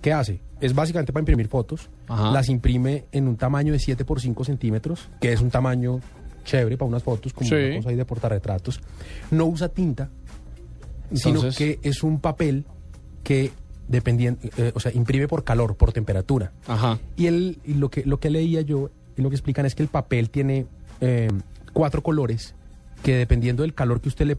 ¿qué 0.00 0.12
hace? 0.12 0.40
Es 0.60 0.74
básicamente 0.74 1.12
para 1.12 1.20
imprimir 1.22 1.48
fotos. 1.48 1.88
Ajá. 2.08 2.30
Las 2.30 2.48
imprime 2.48 3.04
en 3.12 3.28
un 3.28 3.36
tamaño 3.36 3.72
de 3.72 3.78
7 3.78 4.04
por 4.04 4.20
5 4.20 4.44
centímetros, 4.44 5.08
que 5.20 5.32
es 5.32 5.40
un 5.40 5.50
tamaño 5.50 6.00
chévere 6.44 6.76
para 6.76 6.88
unas 6.88 7.02
fotos, 7.02 7.32
como 7.32 7.48
Sí. 7.48 7.54
una 7.56 7.76
cosa 7.76 7.88
ahí 7.90 7.96
de 7.96 8.04
portarretratos. 8.04 8.80
No 9.30 9.46
usa 9.46 9.68
tinta, 9.68 10.08
sino 11.12 11.42
que 11.56 11.78
es 11.82 12.02
un 12.02 12.20
papel 12.20 12.64
que 13.22 13.50
dependiendo, 13.88 14.40
eh, 14.56 14.72
o 14.74 14.80
sea, 14.80 14.92
imprime 14.92 15.28
por 15.28 15.44
calor, 15.44 15.76
por 15.76 15.92
temperatura. 15.92 16.52
Ajá. 16.66 16.98
Y, 17.16 17.26
el, 17.26 17.58
y 17.64 17.74
lo, 17.74 17.88
que, 17.90 18.04
lo 18.04 18.18
que 18.18 18.30
leía 18.30 18.60
yo 18.62 18.90
y 19.16 19.22
lo 19.22 19.28
que 19.30 19.36
explican 19.36 19.66
es 19.66 19.74
que 19.74 19.82
el 19.82 19.88
papel 19.88 20.30
tiene 20.30 20.66
eh, 21.00 21.28
cuatro 21.72 22.02
colores 22.02 22.54
que 23.02 23.14
dependiendo 23.14 23.62
del 23.62 23.74
calor 23.74 24.00
que 24.00 24.08
usted 24.08 24.26
le... 24.26 24.38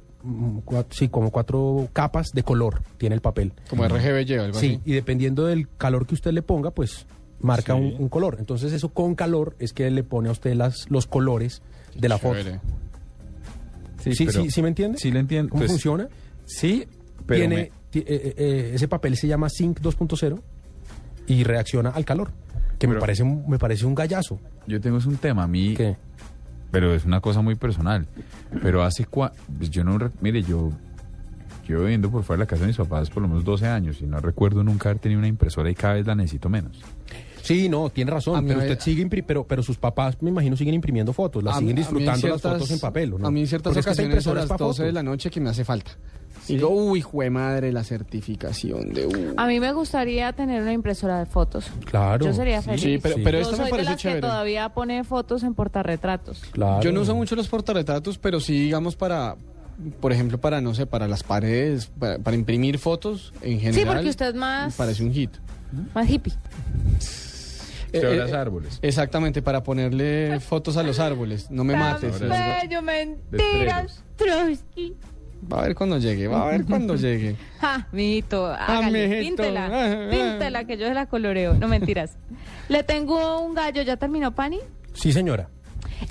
sí, 0.91 1.09
como 1.09 1.31
cuatro 1.31 1.87
capas 1.93 2.27
de 2.33 2.43
color 2.43 2.81
tiene 2.97 3.15
el 3.15 3.21
papel. 3.21 3.53
Como 3.69 3.87
RGB 3.87 4.25
lleva 4.25 4.45
algo 4.45 4.59
Sí, 4.59 4.79
así. 4.81 4.81
y 4.91 4.93
dependiendo 4.93 5.45
del 5.45 5.67
calor 5.77 6.05
que 6.07 6.15
usted 6.15 6.31
le 6.31 6.41
ponga, 6.41 6.71
pues 6.71 7.05
marca 7.39 7.73
Sí. 7.75 7.79
un, 7.79 8.01
un 8.03 8.09
color. 8.09 8.37
Entonces 8.39 8.73
eso 8.73 8.89
con 8.89 9.15
calor 9.15 9.55
es 9.59 9.73
que 9.73 9.89
le 9.91 10.03
pone 10.03 10.29
a 10.29 10.31
usted 10.31 10.53
las, 10.55 10.89
los 10.89 11.07
colores 11.07 11.61
de 11.95 12.09
la 12.09 12.17
foto. 12.17 12.37
Chévere. 12.37 12.59
Sí, 13.99 14.13
sí, 14.13 14.25
pero- 14.25 14.43
sí, 14.43 14.51
¿sí 14.51 14.61
me 14.61 14.67
entiende? 14.69 14.97
Sí, 14.99 15.11
le 15.11 15.19
entiendo. 15.19 15.49
¿Cómo 15.49 15.61
Pues, 15.61 15.71
funciona? 15.71 16.07
Sí, 16.45 16.87
pero 17.25 17.39
Tiene, 17.41 17.55
me- 17.55 17.61
eh, 17.61 17.71
eh, 17.93 18.33
eh, 18.37 18.71
ese 18.75 18.87
papel 18.87 19.17
se 19.17 19.27
llama 19.27 19.47
Zinc 19.49 19.79
2.0 19.81 20.41
y 21.27 21.43
reacciona 21.43 21.89
al 21.89 22.05
calor, 22.05 22.31
que 22.79 22.87
me 22.87 22.95
parece 22.99 23.23
un- 23.23 23.43
me 23.49 23.57
parece 23.59 23.85
un 23.85 23.95
gallazo. 23.95 24.39
yo 24.67 24.79
tengo 24.81 24.97
es 24.97 25.05
un 25.05 25.17
tema, 25.17 25.43
a 25.43 25.47
mí... 25.47 25.75
Pero 26.77 26.93
es 26.93 27.05
una 27.05 27.21
cosa 27.21 27.41
muy 27.41 27.55
personal. 27.55 28.05
Pero 28.61 28.83
hace 28.83 29.05
cua... 29.05 29.33
pues 29.57 29.71
yo 29.71 29.83
no... 29.83 29.97
re- 29.97 30.11
Mire, 30.21 30.43
yo... 30.43 30.69
Yo 31.67 31.79
viviendo 31.79 32.11
por 32.11 32.23
fuera 32.23 32.37
de 32.37 32.43
la 32.43 32.47
casa 32.47 32.61
de 32.61 32.67
mis 32.67 32.77
papás 32.77 33.09
por 33.09 33.23
lo 33.23 33.27
menos 33.27 33.43
12 33.43 33.65
años 33.67 33.97
y 33.99 34.05
no 34.05 34.19
recuerdo 34.19 34.63
nunca 34.63 34.89
haber 34.89 34.99
tenido 35.01 35.17
una 35.17 35.27
impresora 35.27 35.69
y 35.71 35.73
cada 35.75 35.95
vez 35.95 36.05
la 36.05 36.13
necesito 36.13 36.49
menos. 36.49 36.79
Sí, 37.41 37.67
no, 37.67 37.89
tiene 37.89 38.11
razón, 38.11 38.45
pero 38.45 38.59
me- 38.59 38.65
usted 38.71 38.79
sigue 38.79 39.03
impri- 39.05 39.23
pero 39.25 39.43
pero 39.45 39.63
sus 39.63 39.77
papás 39.77 40.21
me 40.21 40.29
imagino 40.29 40.55
siguen 40.55 40.75
imprimiendo 40.75 41.13
fotos, 41.13 41.43
las 41.43 41.55
A 41.55 41.59
siguen 41.59 41.75
disfrutando 41.75 42.27
las 42.27 42.41
fotos 42.41 42.69
en 42.71 42.79
papel, 42.79 43.13
¿o 43.13 43.17
¿no? 43.19 43.27
A 43.27 43.31
mí 43.31 43.41
en 43.41 43.47
ciertas 43.47 43.73
Porque 43.73 43.79
es 43.79 43.85
que 43.85 43.91
ocasiones 44.03 44.27
a 44.27 44.33
las 44.33 44.45
pa' 44.47 44.57
12 44.57 44.83
de 44.83 44.91
la 44.93 45.01
noche 45.03 45.29
que 45.31 45.41
me 45.41 45.49
hace 45.49 45.65
falta. 45.65 45.91
Digo, 46.47 46.69
uy, 46.69 47.01
jue 47.01 47.29
madre, 47.29 47.71
la 47.71 47.83
certificación 47.83 48.93
de 48.93 49.07
U. 49.07 49.33
A 49.37 49.47
mí 49.47 49.59
me 49.59 49.71
gustaría 49.73 50.31
tener 50.33 50.61
una 50.61 50.73
impresora 50.73 51.19
de 51.19 51.25
fotos. 51.25 51.65
Claro. 51.85 52.25
Yo 52.25 52.33
sería 52.33 52.61
Sí, 52.61 52.69
feliz. 52.69 52.81
sí, 52.83 52.97
pero- 53.01 53.15
pero 53.23 53.37
Yo 53.39 53.43
esta 53.45 53.57
me 53.57 53.63
de 53.65 53.69
parece 53.69 53.89
las 53.91 53.99
chévere. 53.99 54.21
que 54.21 54.27
todavía 54.27 54.69
pone 54.69 55.03
fotos 55.03 55.43
en 55.43 55.53
portarretratos. 55.53 56.41
Yo 56.81 56.91
no 56.91 57.01
uso 57.01 57.15
mucho 57.15 57.35
los 57.35 57.47
portarretratos, 57.47 58.17
pero 58.17 58.39
sí, 58.39 58.59
digamos, 58.59 58.95
para, 58.95 59.35
por 59.99 60.11
ejemplo, 60.11 60.37
para, 60.39 60.61
no 60.61 60.73
sé, 60.73 60.85
para 60.85 61.07
las 61.07 61.23
paredes, 61.23 61.91
para, 61.99 62.17
para 62.19 62.35
imprimir 62.35 62.79
fotos 62.79 63.33
en 63.41 63.59
general. 63.59 63.73
Sí, 63.73 63.85
porque 63.85 64.09
usted 64.09 64.27
es 64.29 64.35
más, 64.35 64.73
Parece 64.75 65.03
un 65.03 65.13
hit. 65.13 65.31
más 65.93 66.09
hippie. 66.09 66.33
Eh, 67.93 68.01
Sobre 68.01 68.15
eh, 68.15 68.17
los 68.17 68.33
árboles. 68.33 68.79
Exactamente, 68.81 69.41
para 69.41 69.63
ponerle 69.63 70.39
fotos 70.41 70.75
a 70.75 70.83
los 70.83 70.99
árboles. 70.99 71.49
No 71.49 71.63
me 71.63 71.73
mates. 71.75 72.19
Tan 72.19 72.29
bello, 72.29 72.81
mentiras, 72.81 74.03
Trotsky. 74.17 74.95
Va 75.51 75.59
a 75.59 75.61
ver 75.63 75.75
cuando 75.75 75.97
llegue, 75.97 76.27
va 76.27 76.47
a 76.47 76.51
ver 76.51 76.65
cuando 76.69 76.95
llegue. 76.95 77.35
Ja, 77.59 77.87
mijito, 77.91 78.45
hágale, 78.47 79.07
mijito. 79.07 79.43
píntela, 79.43 80.07
píntela, 80.11 80.63
que 80.65 80.77
yo 80.77 80.87
se 80.87 80.93
la 80.93 81.05
coloreo. 81.05 81.53
No, 81.53 81.67
mentiras. 81.67 82.17
Le 82.69 82.83
tengo 82.83 83.41
un 83.41 83.53
gallo, 83.53 83.81
¿ya 83.83 83.97
terminó, 83.97 84.33
Pani? 84.33 84.59
Sí, 84.93 85.13
señora. 85.13 85.49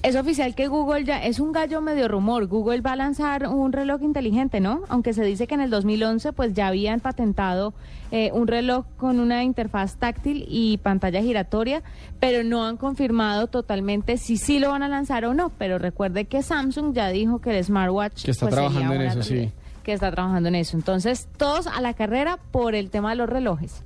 Es 0.02 0.16
oficial 0.16 0.54
que 0.54 0.68
Google 0.68 1.04
ya 1.04 1.24
es 1.24 1.40
un 1.40 1.52
gallo 1.52 1.80
medio 1.80 2.08
rumor. 2.08 2.46
Google 2.46 2.80
va 2.80 2.92
a 2.92 2.96
lanzar 2.96 3.48
un 3.48 3.72
reloj 3.72 4.02
inteligente, 4.02 4.60
¿no? 4.60 4.82
Aunque 4.88 5.12
se 5.12 5.24
dice 5.24 5.46
que 5.46 5.54
en 5.54 5.60
el 5.60 5.70
2011 5.70 6.32
pues 6.32 6.54
ya 6.54 6.68
habían 6.68 7.00
patentado 7.00 7.74
eh, 8.10 8.30
un 8.32 8.46
reloj 8.46 8.86
con 8.96 9.20
una 9.20 9.42
interfaz 9.44 9.96
táctil 9.96 10.46
y 10.48 10.78
pantalla 10.78 11.22
giratoria, 11.22 11.82
pero 12.20 12.44
no 12.44 12.64
han 12.64 12.76
confirmado 12.76 13.46
totalmente 13.48 14.16
si 14.16 14.36
sí 14.36 14.58
lo 14.58 14.70
van 14.70 14.82
a 14.82 14.88
lanzar 14.88 15.24
o 15.24 15.34
no. 15.34 15.50
Pero 15.50 15.78
recuerde 15.78 16.26
que 16.26 16.42
Samsung 16.42 16.92
ya 16.92 17.08
dijo 17.08 17.40
que 17.40 17.56
el 17.56 17.64
smartwatch 17.64 18.24
Que 18.24 18.30
está 18.30 18.46
pues, 18.46 18.54
trabajando 18.54 18.94
en 18.94 19.02
eso, 19.02 19.22
sí. 19.22 19.50
Que 19.82 19.92
está 19.92 20.10
trabajando 20.10 20.48
en 20.48 20.56
eso. 20.56 20.76
Entonces, 20.76 21.28
todos 21.36 21.66
a 21.66 21.80
la 21.80 21.94
carrera 21.94 22.38
por 22.50 22.74
el 22.74 22.90
tema 22.90 23.10
de 23.10 23.16
los 23.16 23.28
relojes. 23.28 23.82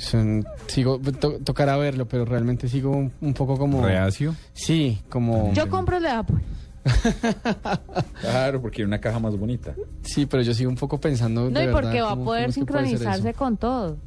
Son- 0.00 0.44
sigo, 0.66 0.98
to- 0.98 1.38
tocará 1.44 1.76
verlo, 1.76 2.08
pero 2.08 2.24
realmente 2.24 2.68
sigo 2.68 2.90
un, 2.90 3.12
un 3.20 3.34
poco 3.34 3.58
como... 3.58 3.84
¿Reacio? 3.84 4.34
Sí, 4.54 4.98
como... 5.10 5.52
Yo 5.52 5.68
compro 5.68 5.98
el 5.98 6.02
de 6.04 6.08
Apple. 6.08 6.38
Claro, 8.20 8.60
porque 8.62 8.82
era 8.82 8.88
una 8.88 9.00
caja 9.00 9.18
más 9.18 9.36
bonita. 9.36 9.74
Sí, 10.02 10.24
pero 10.26 10.42
yo 10.42 10.54
sigo 10.54 10.70
un 10.70 10.76
poco 10.76 10.98
pensando... 10.98 11.50
No, 11.50 11.58
de 11.58 11.64
y 11.64 11.66
verdad, 11.66 11.80
porque 11.80 12.00
va 12.00 12.08
a 12.08 12.10
¿cómo- 12.12 12.24
poder 12.24 12.44
puede 12.44 12.52
sincronizarse 12.52 13.34
con 13.34 13.56
todo. 13.56 13.98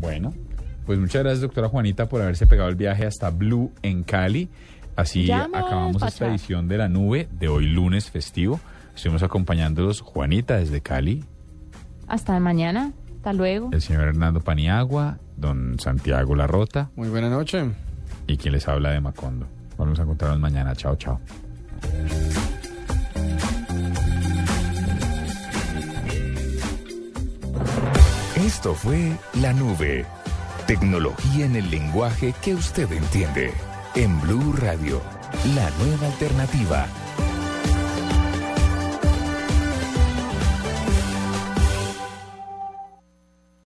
Bueno, 0.00 0.34
pues 0.86 0.98
muchas 0.98 1.22
gracias, 1.22 1.40
doctora 1.42 1.68
Juanita, 1.68 2.08
por 2.08 2.20
haberse 2.22 2.46
pegado 2.46 2.68
el 2.68 2.76
viaje 2.76 3.06
hasta 3.06 3.30
Blue 3.30 3.72
en 3.82 4.02
Cali. 4.02 4.48
Así 4.96 5.30
acabamos 5.30 6.02
esta 6.02 6.28
edición 6.28 6.66
de 6.66 6.78
la 6.78 6.88
nube 6.88 7.28
de 7.30 7.46
hoy 7.48 7.66
lunes 7.66 8.10
festivo. 8.10 8.58
Estuvimos 8.96 9.22
acompañándolos 9.22 10.00
Juanita 10.00 10.56
desde 10.56 10.80
Cali, 10.80 11.24
Hasta 12.08 12.38
mañana. 12.40 12.92
Hasta 13.18 13.32
luego. 13.32 13.70
el 13.72 13.80
señor 13.82 14.08
Hernando 14.08 14.40
Paniagua, 14.40 15.18
don 15.36 15.78
Santiago 15.78 16.34
Larrota 16.34 16.90
Muy 16.96 17.08
buena 17.08 17.28
noche. 17.28 17.70
y 18.26 18.36
quien 18.36 18.52
les 18.54 18.66
habla 18.68 18.90
de 18.90 19.00
Macondo. 19.00 19.46
Vamos 19.76 19.98
a 19.98 20.02
encontrarnos 20.02 20.40
mañana. 20.40 20.74
Chao, 20.74 20.96
chao. 20.96 21.20
Esto 28.36 28.74
fue 28.74 29.12
La 29.40 29.52
Nube. 29.52 30.04
Tecnología 30.66 31.46
en 31.46 31.56
el 31.56 31.70
lenguaje 31.70 32.34
que 32.42 32.54
usted 32.54 32.90
entiende. 32.92 33.52
En 33.94 34.20
Blue 34.20 34.52
Radio, 34.52 35.00
la 35.54 35.70
nueva 35.84 36.06
alternativa. 36.06 36.86